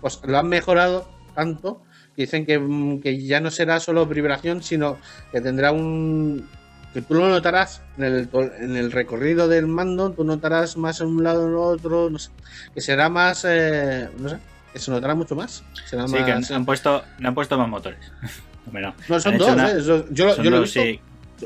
Pues 0.00 0.20
lo 0.24 0.38
han 0.38 0.48
mejorado 0.48 1.08
tanto 1.34 1.82
que 2.14 2.22
dicen 2.22 2.46
que, 2.46 2.58
mm, 2.58 3.00
que 3.00 3.24
ya 3.24 3.40
no 3.40 3.50
será 3.50 3.80
solo 3.80 4.06
vibración, 4.06 4.62
sino 4.62 4.98
que 5.32 5.40
tendrá 5.40 5.72
un. 5.72 6.48
que 6.92 7.02
tú 7.02 7.14
lo 7.14 7.28
notarás 7.28 7.82
en 7.98 8.04
el, 8.04 8.28
en 8.60 8.76
el 8.76 8.92
recorrido 8.92 9.48
del 9.48 9.66
mando, 9.66 10.12
tú 10.12 10.22
notarás 10.22 10.76
más 10.76 11.00
en 11.00 11.08
un 11.08 11.24
lado 11.24 11.44
o 11.44 11.48
en 11.48 11.54
otro, 11.78 12.08
no 12.10 12.18
sé, 12.20 12.30
que 12.72 12.80
será 12.80 13.08
más. 13.08 13.44
eh, 13.48 14.08
no 14.18 14.28
sé, 14.28 14.38
que 14.72 14.78
se 14.78 14.90
notará 14.92 15.14
mucho 15.16 15.34
más. 15.34 15.64
Será 15.86 16.06
Sí, 16.06 16.14
que 16.14 16.30
han, 16.30 16.40
más. 16.42 16.50
han 16.52 16.64
puesto, 16.64 17.02
han 17.22 17.34
puesto 17.34 17.58
más 17.58 17.68
motores. 17.68 17.98
Hombre, 18.66 18.82
no. 19.08 19.20
son 19.20 19.36
dos, 19.36 19.52
una- 19.52 19.70
¿eh? 19.72 19.80
Yo, 19.82 20.26
lo- 20.26 20.34
Son 20.36 20.44
yo 20.44 20.50
lo 20.50 20.56
he 20.58 20.60
visto. 20.60 20.80
sí. 20.80 21.00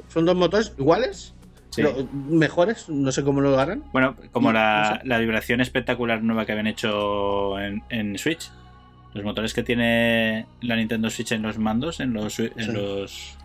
Son 0.08 0.24
dos 0.24 0.36
motores 0.36 0.72
iguales, 0.78 1.34
Sí. 1.70 1.82
pero 1.82 2.08
mejores, 2.12 2.88
no 2.88 3.12
sé 3.12 3.22
cómo 3.22 3.40
lo 3.40 3.58
harán. 3.58 3.84
Bueno, 3.92 4.16
como 4.32 4.52
la, 4.52 4.90
no 4.94 5.00
sé. 5.02 5.06
la 5.08 5.18
vibración 5.18 5.60
espectacular 5.60 6.22
nueva 6.22 6.46
que 6.46 6.52
habían 6.52 6.66
hecho 6.66 7.58
en, 7.60 7.82
en 7.90 8.16
Switch. 8.18 8.50
Los 9.14 9.24
motores 9.24 9.52
que 9.54 9.62
tiene 9.62 10.46
la 10.60 10.76
Nintendo 10.76 11.10
Switch 11.10 11.32
en 11.32 11.42
los 11.42 11.58
mandos, 11.58 12.00
en 12.00 12.12
los, 12.14 12.38
en 12.40 12.52
Sí. 12.56 12.72
los, 12.72 13.36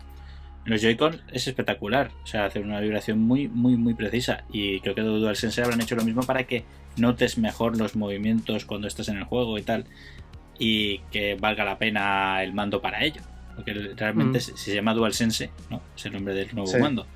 en 0.64 0.72
los 0.72 0.80
Joy-Con, 0.82 1.20
es 1.32 1.46
espectacular. 1.48 2.10
O 2.22 2.26
sea, 2.26 2.46
hace 2.46 2.60
una 2.60 2.80
vibración 2.80 3.18
muy, 3.20 3.48
muy, 3.48 3.76
muy 3.76 3.94
precisa. 3.94 4.44
Y 4.50 4.80
creo 4.80 4.94
que 4.94 5.02
DualSense 5.02 5.62
habrán 5.62 5.80
hecho 5.80 5.96
lo 5.96 6.04
mismo 6.04 6.22
para 6.22 6.44
que 6.44 6.64
notes 6.96 7.38
mejor 7.38 7.76
los 7.76 7.96
movimientos 7.96 8.64
cuando 8.64 8.86
estás 8.86 9.08
en 9.08 9.16
el 9.18 9.24
juego 9.24 9.58
y 9.58 9.62
tal. 9.62 9.84
Y 10.58 10.98
que 11.10 11.34
valga 11.34 11.64
la 11.64 11.78
pena 11.78 12.42
el 12.42 12.52
mando 12.54 12.80
para 12.80 13.02
ello. 13.04 13.20
Porque 13.56 13.72
realmente 13.96 14.38
Mm. 14.38 14.42
se, 14.42 14.56
se 14.56 14.74
llama 14.74 14.94
DualSense, 14.94 15.50
¿no? 15.70 15.80
Es 15.96 16.06
el 16.06 16.12
nombre 16.14 16.34
del 16.34 16.54
nuevo 16.54 16.66
Sí. 16.70 16.78
mando. 16.78 17.06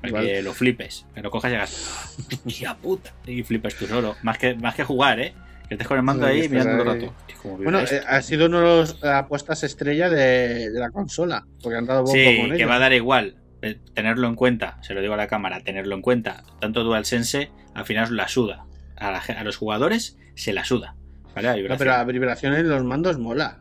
Para 0.00 0.08
Igual. 0.08 0.26
que 0.26 0.42
lo 0.42 0.54
flipes, 0.54 1.06
que 1.14 1.20
lo 1.20 1.30
cojas 1.30 1.52
y 1.52 1.54
hagas 1.56 2.16
¡Hostia 2.46 2.74
puta! 2.76 3.12
Y 3.26 3.42
flipes 3.42 3.76
tú 3.76 3.86
solo. 3.86 4.16
Más 4.22 4.38
que, 4.38 4.54
más 4.54 4.74
que 4.74 4.84
jugar, 4.84 5.20
¿eh? 5.20 5.34
Que 5.68 5.74
estés 5.74 5.86
con 5.86 5.98
el 5.98 6.02
mando 6.02 6.26
ahí 6.26 6.48
mirando 6.48 6.82
todo 6.82 6.92
el 6.94 7.00
rato. 7.02 7.14
Bueno, 7.44 7.80
eh, 7.80 8.00
ha 8.08 8.22
sido 8.22 8.46
una 8.46 8.60
de 8.60 8.78
las 8.80 9.04
apuestas 9.04 9.62
estrella 9.62 10.08
de, 10.10 10.70
de 10.70 10.80
la 10.80 10.90
consola, 10.90 11.46
porque 11.62 11.76
han 11.78 11.86
dado 11.86 12.02
bombo 12.04 12.12
Sí, 12.12 12.36
con 12.40 12.48
que 12.50 12.56
ello. 12.56 12.68
va 12.68 12.76
a 12.76 12.78
dar 12.80 12.92
igual. 12.92 13.36
eh, 13.62 13.78
Tenerlo 13.94 14.26
en 14.26 14.34
cuenta, 14.36 14.78
se 14.82 14.94
lo 14.94 15.02
digo 15.02 15.12
a 15.14 15.16
la 15.18 15.26
cámara, 15.28 15.60
tenerlo 15.60 15.94
en 15.94 16.00
cuenta. 16.02 16.44
Tanto 16.60 16.82
DualSense 16.82 17.50
al 17.74 17.84
final 17.84 18.16
la 18.16 18.26
suda. 18.26 18.64
A, 18.96 19.10
la 19.12 19.20
ge- 19.20 19.34
a 19.34 19.44
los 19.44 19.56
jugadores 19.58 20.16
se 20.34 20.52
la 20.54 20.64
suda. 20.64 20.96
¿Vale? 21.34 21.62
No, 21.68 21.76
pero 21.76 21.90
la 21.92 22.02
vibración 22.04 22.54
en 22.54 22.68
los 22.68 22.82
mandos 22.84 23.18
mola. 23.18 23.59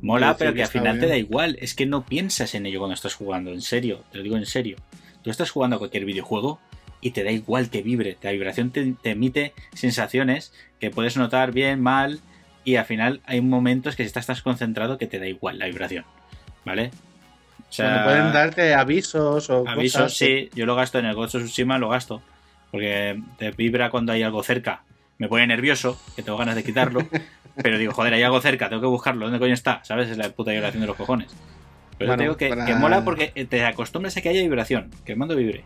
Mola, 0.00 0.36
pero 0.36 0.54
que 0.54 0.62
al 0.62 0.68
final 0.68 1.00
te 1.00 1.06
da 1.06 1.16
igual. 1.16 1.56
Es 1.60 1.74
que 1.74 1.86
no 1.86 2.04
piensas 2.04 2.54
en 2.54 2.66
ello 2.66 2.78
cuando 2.78 2.94
estás 2.94 3.14
jugando, 3.14 3.52
en 3.52 3.62
serio, 3.62 4.04
te 4.12 4.18
lo 4.18 4.24
digo 4.24 4.36
en 4.36 4.46
serio. 4.46 4.76
Tú 5.22 5.30
estás 5.30 5.50
jugando 5.50 5.76
a 5.76 5.78
cualquier 5.78 6.04
videojuego 6.04 6.60
y 7.00 7.10
te 7.10 7.24
da 7.24 7.30
igual 7.30 7.70
que 7.70 7.82
vibre. 7.82 8.16
La 8.22 8.30
vibración 8.32 8.70
te, 8.70 8.94
te 9.02 9.10
emite 9.10 9.52
sensaciones 9.74 10.52
que 10.80 10.90
puedes 10.90 11.16
notar 11.16 11.52
bien, 11.52 11.80
mal, 11.80 12.20
y 12.64 12.76
al 12.76 12.84
final 12.84 13.20
hay 13.24 13.40
momentos 13.40 13.96
que 13.96 14.02
si 14.04 14.08
estás 14.08 14.26
tan 14.26 14.36
concentrado 14.42 14.98
que 14.98 15.06
te 15.06 15.18
da 15.18 15.26
igual 15.26 15.58
la 15.58 15.66
vibración. 15.66 16.04
¿Vale? 16.64 16.90
O 17.70 17.76
Cuando 17.76 18.04
pueden 18.04 18.32
darte 18.32 18.74
avisos 18.74 19.50
o 19.50 19.68
Avisos, 19.68 20.02
cosas. 20.02 20.16
sí, 20.16 20.50
yo 20.54 20.64
lo 20.66 20.74
gasto 20.74 20.98
en 20.98 21.06
el 21.06 21.14
Ghost 21.14 21.34
of 21.34 21.44
Tsushima, 21.44 21.78
lo 21.78 21.88
gasto. 21.88 22.22
Porque 22.70 23.20
te 23.38 23.50
vibra 23.52 23.90
cuando 23.90 24.12
hay 24.12 24.22
algo 24.22 24.42
cerca. 24.42 24.82
Me 25.18 25.28
pone 25.28 25.46
nervioso, 25.46 26.00
que 26.16 26.22
tengo 26.22 26.38
ganas 26.38 26.54
de 26.54 26.64
quitarlo. 26.64 27.00
pero 27.62 27.76
digo, 27.78 27.92
joder, 27.92 28.14
hay 28.14 28.22
algo 28.22 28.40
cerca, 28.40 28.68
tengo 28.68 28.80
que 28.82 28.86
buscarlo. 28.88 29.24
¿Dónde 29.26 29.38
coño 29.40 29.54
está? 29.54 29.80
¿Sabes? 29.84 30.08
Es 30.10 30.16
la 30.16 30.28
puta 30.30 30.52
vibración 30.52 30.80
de 30.80 30.86
los 30.86 30.96
cojones. 30.96 31.28
Pero 31.98 32.10
Bueno, 32.10 32.16
te 32.18 32.22
digo 32.24 32.36
que, 32.36 32.48
para- 32.50 32.64
que 32.66 32.74
mola 32.76 33.04
porque 33.04 33.28
te 33.48 33.64
acostumbras 33.64 34.16
a 34.16 34.20
que 34.20 34.28
haya 34.28 34.40
vibración, 34.42 34.90
que 35.04 35.12
el 35.12 35.18
mando 35.18 35.34
vibre. 35.34 35.64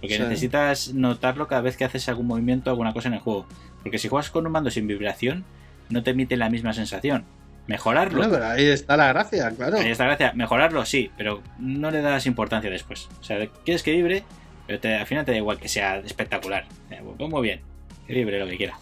Porque 0.00 0.16
Sí. 0.16 0.22
necesitas 0.22 0.94
notarlo 0.94 1.46
cada 1.48 1.60
vez 1.60 1.76
que 1.76 1.84
haces 1.84 2.08
algún 2.08 2.26
movimiento, 2.26 2.70
alguna 2.70 2.92
cosa 2.94 3.08
en 3.08 3.14
el 3.14 3.20
juego. 3.20 3.46
Porque 3.82 3.98
si 3.98 4.08
juegas 4.08 4.30
con 4.30 4.46
un 4.46 4.52
mando 4.52 4.70
sin 4.70 4.86
vibración, 4.86 5.44
no 5.90 6.02
te 6.02 6.10
emite 6.12 6.36
la 6.38 6.48
misma 6.48 6.72
sensación. 6.72 7.24
Mejorarlo. 7.66 8.18
Bueno, 8.18 8.32
pero 8.32 8.46
ahí 8.46 8.64
está 8.66 8.96
la 8.96 9.08
gracia, 9.08 9.50
claro. 9.50 9.76
Ahí 9.76 9.90
está 9.90 10.04
la 10.04 10.10
gracia. 10.16 10.32
Mejorarlo, 10.34 10.84
sí, 10.86 11.10
pero 11.18 11.42
no 11.58 11.90
le 11.90 12.00
das 12.00 12.26
importancia 12.26 12.70
después. 12.70 13.08
O 13.20 13.24
sea, 13.24 13.46
quieres 13.64 13.82
que 13.82 13.92
vibre, 13.92 14.22
pero 14.66 14.80
te- 14.80 14.94
al 14.94 15.06
final 15.06 15.24
te 15.24 15.32
da 15.32 15.38
igual 15.38 15.58
que 15.58 15.68
sea 15.68 15.98
espectacular. 15.98 16.64
Eh, 16.90 17.02
pues 17.16 17.30
muy 17.30 17.42
bien, 17.42 17.60
que 18.06 18.14
vibre 18.14 18.38
lo 18.38 18.46
que 18.46 18.56
quiera. 18.56 18.78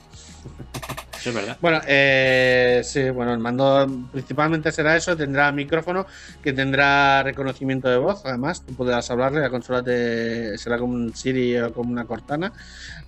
Verdad. 1.33 1.57
Bueno, 1.63 1.81
eh, 1.87 2.83
sí, 2.85 3.09
bueno, 3.09 3.33
el 3.33 3.39
mando 3.39 3.87
principalmente 4.13 4.71
será 4.71 4.95
eso, 4.95 5.17
tendrá 5.17 5.51
micrófono, 5.53 6.07
que 6.43 6.53
tendrá 6.53 7.23
reconocimiento 7.23 7.89
de 7.89 7.97
voz, 7.97 8.27
además, 8.27 8.63
tú 8.67 8.75
podrás 8.75 9.11
hablarle, 9.11 9.41
la 9.41 9.49
consola 9.49 9.83
te 9.83 10.59
será 10.59 10.77
como 10.79 10.93
un 10.93 11.17
Siri 11.17 11.57
o 11.59 11.73
como 11.73 11.91
una 11.93 12.05
Cortana, 12.05 12.53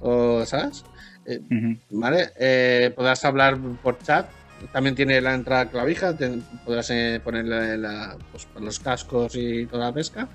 o 0.01 0.47
¿sabes? 0.47 0.83
Eh. 1.27 1.41
¿Vale? 1.91 2.31
Eh, 2.39 2.91
podrás 2.97 3.23
hablar 3.27 3.59
por 3.83 3.99
chat, 3.99 4.27
también 4.73 4.95
tiene 4.95 5.21
la 5.21 5.35
entrada 5.35 5.67
clavija, 5.67 6.17
te- 6.17 6.39
podrás 6.65 6.89
eh, 6.91 7.21
ponerle 7.23 7.77
la- 7.77 8.17
pues, 8.33 8.49
los 8.59 8.79
cascos 8.81 9.35
y 9.37 9.67
toda 9.67 9.87
la 9.87 9.93
pesca. 9.93 10.27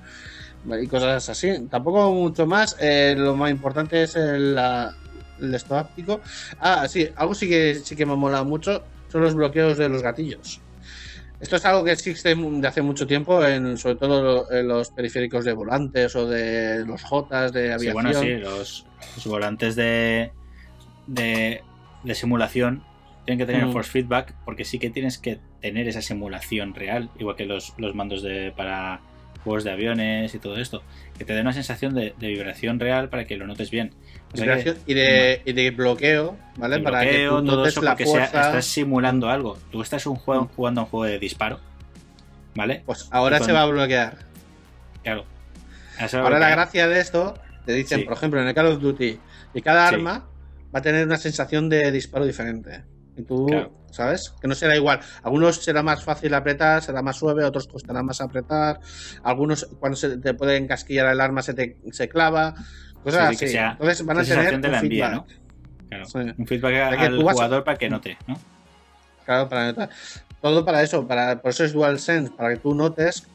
Y 0.79 0.85
cosas 0.85 1.27
así. 1.27 1.67
Tampoco 1.71 2.11
mucho 2.13 2.45
más. 2.45 2.75
eh, 2.79 3.15
lo 3.17 3.35
más 3.35 3.49
importante 3.49 4.03
es 4.03 4.15
el, 4.15 4.53
la- 4.53 4.93
el 5.41 5.53
esto. 5.53 5.89
Ah, 6.59 6.87
sí, 6.87 7.09
algo 7.15 7.33
sí 7.33 7.47
que 7.49 7.75
sí 7.75 7.95
que 7.95 8.05
me 8.05 8.15
mola 8.15 8.43
mucho 8.43 8.83
son 9.07 9.21
los 9.21 9.35
bloqueos 9.35 9.77
de 9.77 9.89
los 9.89 10.01
gatillos. 10.01 10.61
Esto 11.39 11.55
es 11.55 11.65
algo 11.65 11.83
que 11.83 11.91
existe 11.91 12.35
de 12.35 12.67
hace 12.67 12.81
mucho 12.83 13.07
tiempo, 13.07 13.43
en, 13.43 13.75
sobre 13.77 13.95
todo 13.95 14.49
en 14.51 14.67
los 14.67 14.91
periféricos 14.91 15.43
de 15.43 15.53
volantes 15.53 16.15
o 16.15 16.27
de 16.27 16.85
los 16.85 17.01
Jotas 17.03 17.51
de 17.51 17.67
Sí, 17.79 17.89
aviación. 17.89 17.93
bueno, 17.93 18.13
sí, 18.13 18.37
los, 18.37 18.85
los 19.15 19.25
volantes 19.25 19.75
de, 19.75 20.31
de, 21.07 21.63
de 22.03 22.15
simulación 22.15 22.83
tienen 23.25 23.39
que 23.39 23.51
tener 23.51 23.67
Mm. 23.67 23.71
force 23.73 23.91
feedback 23.91 24.35
porque 24.45 24.65
sí 24.65 24.77
que 24.77 24.91
tienes 24.91 25.17
que 25.17 25.39
tener 25.61 25.87
esa 25.87 26.01
simulación 26.01 26.73
real, 26.75 27.09
igual 27.17 27.35
que 27.35 27.45
los, 27.45 27.73
los 27.77 27.95
mandos 27.95 28.21
de, 28.21 28.51
para 28.55 29.01
juegos 29.43 29.63
de 29.63 29.71
aviones 29.71 30.33
y 30.35 30.39
todo 30.39 30.57
esto, 30.57 30.83
que 31.17 31.25
te 31.25 31.33
dé 31.33 31.41
una 31.41 31.53
sensación 31.53 31.93
de, 31.93 32.13
de 32.19 32.27
vibración 32.27 32.79
real 32.79 33.09
para 33.09 33.25
que 33.25 33.37
lo 33.37 33.47
notes 33.47 33.71
bien. 33.71 33.91
O 34.33 34.37
sea 34.37 34.45
que- 34.45 34.51
Vibración 34.51 34.77
y, 34.87 34.93
de, 34.93 35.41
y 35.45 35.53
de 35.53 35.71
bloqueo, 35.71 36.37
¿vale? 36.57 36.79
Para 36.79 37.01
que 37.01 37.25
tú 37.25 37.29
todo 37.29 37.41
notes 37.41 37.73
eso, 37.73 37.81
la 37.81 37.91
porque 37.91 38.05
sea- 38.05 38.13
fuerza. 38.27 38.47
estás 38.47 38.65
simulando 38.65 39.29
algo. 39.29 39.57
Tú 39.71 39.81
estás 39.81 40.05
un 40.05 40.15
juego, 40.15 40.43
Mm. 40.45 40.47
jugando 40.55 40.81
a 40.81 40.83
un 40.85 40.89
juego 40.89 41.05
de 41.05 41.19
disparo, 41.19 41.59
¿vale? 42.55 42.83
Pues 42.85 43.07
ahora 43.11 43.39
se 43.39 43.51
va 43.51 43.63
a 43.63 43.65
bloquear. 43.65 44.17
Claro. 45.03 45.25
Ahora 46.13 46.39
la 46.39 46.49
gracia 46.49 46.87
de 46.87 46.99
esto, 46.99 47.35
te 47.65 47.73
dicen, 47.73 47.99
Sí. 47.99 48.05
por 48.05 48.13
ejemplo, 48.13 48.41
en 48.41 48.47
el 48.47 48.53
Call 48.53 48.67
of 48.67 48.81
Duty, 48.81 49.19
que 49.53 49.61
cada 49.61 49.87
Sí. 49.89 49.95
arma 49.95 50.27
va 50.73 50.79
a 50.79 50.81
tener 50.81 51.05
una 51.05 51.17
sensación 51.17 51.69
de 51.69 51.91
disparo 51.91 52.25
diferente. 52.25 52.83
Y 53.17 53.23
tú, 53.23 53.45
Claro. 53.47 53.71
¿Sabes? 53.91 54.33
Que 54.41 54.47
no 54.47 54.55
será 54.55 54.75
igual. 54.75 54.99
Algunos 55.23 55.63
será 55.63 55.83
más 55.83 56.03
fácil 56.03 56.33
apretar, 56.33 56.81
será 56.81 57.01
más 57.01 57.17
suave, 57.17 57.43
otros 57.43 57.67
costará 57.67 58.01
más 58.03 58.21
apretar. 58.21 58.79
Algunos, 59.23 59.67
cuando 59.79 59.95
se 59.95 60.17
te 60.17 60.33
puede 60.33 60.57
encasquillar 60.57 61.11
el 61.11 61.21
arma, 61.21 61.41
se 61.41 61.53
te 61.53 61.77
se 61.91 62.09
clava. 62.09 62.55
Cosas 63.03 63.29
Sí, 63.29 63.45
así. 63.45 63.47
sea 63.53 63.71
Entonces 63.71 64.05
van 64.05 64.19
a 64.19 64.23
tener 64.23 64.61
te 64.61 64.67
un 64.67 64.75
envía, 64.75 65.09
feedback. 65.09 65.13
¿no? 65.13 65.25
Claro. 65.89 66.05
Sí. 66.05 66.19
Un 66.37 66.47
feedback 66.47 66.73
al 66.75 67.23
vas 67.23 67.33
jugador 67.33 67.63
para 67.63 67.77
que 67.77 67.89
note, 67.89 68.17
¿no? 68.27 68.39
Claro, 69.25 69.49
para 69.49 69.65
notar. 69.67 69.89
Todo 70.41 70.65
para 70.65 70.81
eso, 70.81 71.07
para, 71.07 71.41
por 71.41 71.51
eso 71.51 71.63
es 71.63 71.73
DualSense, 71.73 72.31
para 72.31 72.49
que 72.49 72.57
tú 72.57 72.73
notes 72.73 73.27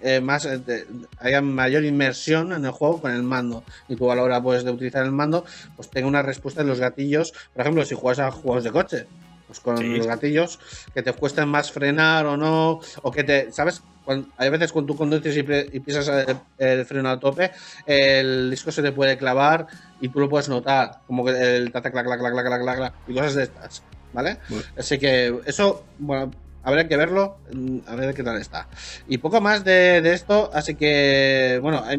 eh, 0.00 0.20
más, 0.20 0.44
eh, 0.44 0.58
de- 0.58 0.86
haya 1.18 1.40
mayor 1.40 1.84
inmersión 1.84 2.52
en 2.52 2.64
el 2.64 2.70
juego 2.70 3.00
con 3.00 3.12
el 3.12 3.22
mando. 3.24 3.64
Y 3.88 3.96
tú 3.96 4.10
a 4.10 4.16
la 4.16 4.22
hora 4.22 4.40
pues, 4.42 4.64
de 4.64 4.70
utilizar 4.70 5.04
el 5.04 5.10
mando, 5.12 5.44
pues 5.76 5.90
tenga 5.90 6.06
una 6.08 6.22
respuesta 6.22 6.62
en 6.62 6.68
los 6.68 6.78
gatillos. 6.80 7.32
Por 7.52 7.62
ejemplo, 7.62 7.84
si 7.84 7.94
juegas 7.96 8.18
a 8.20 8.30
juegos 8.30 8.62
de 8.64 8.70
coche, 8.72 9.06
pues 9.48 9.58
con 9.60 9.78
Sí. 9.78 9.96
los 9.96 10.06
gatillos 10.06 10.60
que 10.94 11.02
te 11.02 11.12
cuesten 11.14 11.48
más 11.48 11.72
frenar 11.72 12.26
o 12.26 12.36
no, 12.36 12.78
o 13.02 13.10
que 13.10 13.24
te, 13.24 13.50
¿sabes? 13.50 13.82
Cuando- 14.04 14.28
hay 14.36 14.50
veces 14.50 14.70
cuando 14.72 14.92
tú 14.92 14.98
conduces 14.98 15.34
y, 15.36 15.40
y 15.40 15.80
pisas 15.80 16.06
el, 16.08 16.36
el 16.58 16.84
freno 16.86 17.08
al 17.08 17.18
tope, 17.18 17.50
el 17.86 18.50
disco 18.50 18.70
se 18.70 18.82
te 18.82 18.92
puede 18.92 19.16
clavar 19.18 19.66
y 20.00 20.08
tú 20.10 20.20
lo 20.20 20.28
puedes 20.28 20.48
notar, 20.48 21.00
como 21.06 21.24
que 21.24 21.32
el 21.56 21.72
tata 21.72 21.90
clac 21.90 22.06
clac 22.06 22.20
clac 22.20 22.32
clac 22.32 22.62
clac 22.62 22.76
clac, 22.76 22.94
y 23.06 23.14
cosas 23.14 23.34
de 23.34 23.42
estas, 23.44 23.82
¿vale? 24.12 24.38
Bueno. 24.48 24.64
Así 24.76 24.98
que 24.98 25.40
eso, 25.46 25.84
bueno, 25.98 26.30
habrá 26.62 26.86
que 26.86 26.96
verlo, 26.96 27.38
mm, 27.52 27.78
a 27.86 27.94
ver 27.96 28.14
qué 28.14 28.22
tal 28.22 28.38
está. 28.40 28.68
Y 29.06 29.18
poco 29.18 29.40
más 29.40 29.64
de, 29.64 30.00
de 30.02 30.12
esto, 30.12 30.50
así 30.52 30.74
que, 30.74 31.58
bueno, 31.62 31.82
hay, 31.84 31.98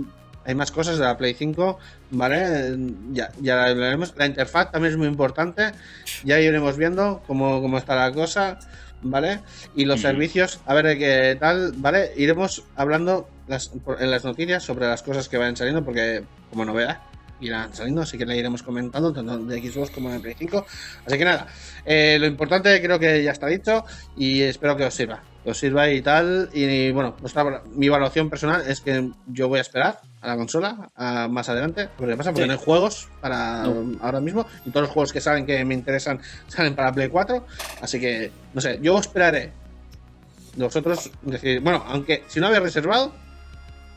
hay 0.50 0.56
más 0.56 0.72
cosas 0.72 0.98
de 0.98 1.04
la 1.06 1.16
Play 1.16 1.36
5, 1.36 1.78
¿vale? 2.12 2.76
Ya, 3.12 3.30
ya 3.40 3.66
hablaremos. 3.66 4.14
La 4.18 4.26
interfaz 4.26 4.72
también 4.72 4.94
es 4.94 4.98
muy 4.98 5.08
importante, 5.08 5.72
ya 6.24 6.40
iremos 6.40 6.76
viendo 6.76 7.22
cómo, 7.28 7.62
cómo 7.62 7.78
está 7.78 7.96
la 7.96 8.12
cosa, 8.12 8.58
¿vale? 9.04 9.42
Y 9.76 9.86
los 9.86 10.02
servicios, 10.02 10.60
a 10.66 10.74
ver 10.74 10.98
qué 10.98 11.38
tal, 11.40 11.74
¿vale? 11.78 12.12
Iremos 12.18 12.64
hablando 12.76 13.30
las- 13.48 13.72
en 14.00 14.10
las 14.10 14.24
noticias 14.26 14.64
sobre 14.64 14.88
las 14.88 15.04
cosas 15.04 15.30
que 15.30 15.38
vayan 15.38 15.56
saliendo, 15.56 15.86
porque 15.86 16.24
como 16.50 16.66
novedad 16.66 16.98
irán 17.42 17.74
saliendo, 17.74 18.02
así 18.02 18.18
que 18.18 18.26
la 18.26 18.36
iremos 18.36 18.64
comentando 18.64 19.14
tanto 19.14 19.38
de 19.38 19.62
Xbox 19.62 19.92
como 19.92 20.12
de 20.12 20.20
Play 20.20 20.36
5. 20.38 20.66
Así 21.06 21.18
que 21.18 21.26
nada, 21.26 21.46
eh, 21.86 22.18
lo 22.20 22.26
importante 22.26 22.82
creo 22.82 22.98
que 23.00 23.24
ya 23.24 23.32
está 23.32 23.46
dicho 23.48 23.86
y 24.18 24.42
espero 24.42 24.76
que 24.76 24.84
os 24.86 24.94
sirva. 24.96 25.22
Que 25.50 25.54
os 25.54 25.58
sirva 25.58 25.90
y 25.90 26.00
tal. 26.04 26.52
Y 26.54 26.92
bueno, 26.92 27.16
nuestra- 27.22 27.64
mi 27.74 27.88
evaluación 27.88 28.30
personal 28.30 28.62
es 28.68 28.82
que 28.82 29.10
yo 29.26 29.48
voy 29.50 29.58
a 29.58 29.62
esperar 29.64 30.00
a 30.22 30.28
la 30.28 30.36
consola 30.36 30.92
a 30.96 31.28
más 31.28 31.50
adelante. 31.50 31.90
Porque 31.98 32.16
pasa 32.16 32.30
porque 32.30 32.44
Sí. 32.44 32.48
no 32.50 32.54
hay 32.54 32.60
juegos 32.64 33.08
para 33.20 33.64
No. 33.64 33.98
ahora 34.00 34.20
mismo. 34.20 34.46
Y 34.68 34.70
todos 34.70 34.84
los 34.84 34.92
juegos 34.92 35.12
que 35.12 35.20
salen 35.22 35.48
que 35.48 35.66
me 35.66 35.74
interesan 35.74 36.22
salen 36.48 36.76
para 36.76 36.94
Play 36.94 37.10
4. 37.10 37.48
Así 37.82 38.00
que, 38.00 38.32
no 38.54 38.62
sé, 38.62 38.78
yo 38.80 39.00
esperaré. 39.00 39.52
Vosotros 40.56 41.10
decir, 41.24 41.62
bueno, 41.62 41.84
aunque 41.88 42.24
si 42.28 42.40
no 42.40 42.46
habéis 42.46 42.62
reservado, 42.62 43.12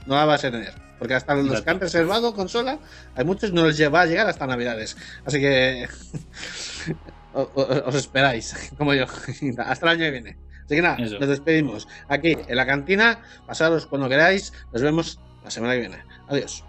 no 0.07 0.15
la 0.15 0.25
vas 0.25 0.43
a 0.47 0.51
tener. 0.51 0.73
Porque 0.99 1.13
hasta 1.13 1.35
los 1.35 1.45
Exacto. 1.49 1.65
que 1.65 1.71
han 1.71 1.81
reservado 1.81 2.35
consola, 2.35 2.79
hay 3.15 3.25
muchos 3.27 3.53
no 3.53 3.67
les 3.67 3.77
lleva 3.77 4.01
a 4.01 4.07
llegar 4.07 4.27
hasta 4.27 4.47
Navidades. 4.47 4.97
Así 5.27 5.39
que 5.39 5.87
os 7.35 7.95
esperáis, 7.95 8.55
como 8.79 8.95
yo, 8.95 9.05
hasta 9.67 9.85
el 9.87 9.93
año 9.93 9.99
que 10.01 10.11
viene. 10.13 10.37
Así 10.65 10.77
que 10.77 10.83
nada, 10.83 10.97
Eso. 10.97 11.19
nos 11.19 11.29
despedimos 11.29 11.89
aquí 12.09 12.37
en 12.47 12.57
la 12.57 12.67
cantina. 12.67 13.21
Pasaros 13.47 13.87
cuando 13.87 14.09
queráis. 14.09 14.53
Nos 14.73 14.83
vemos 14.83 15.21
la 15.45 15.51
semana 15.51 15.75
que 15.75 15.81
viene. 15.81 15.99
Adiós. 16.29 16.65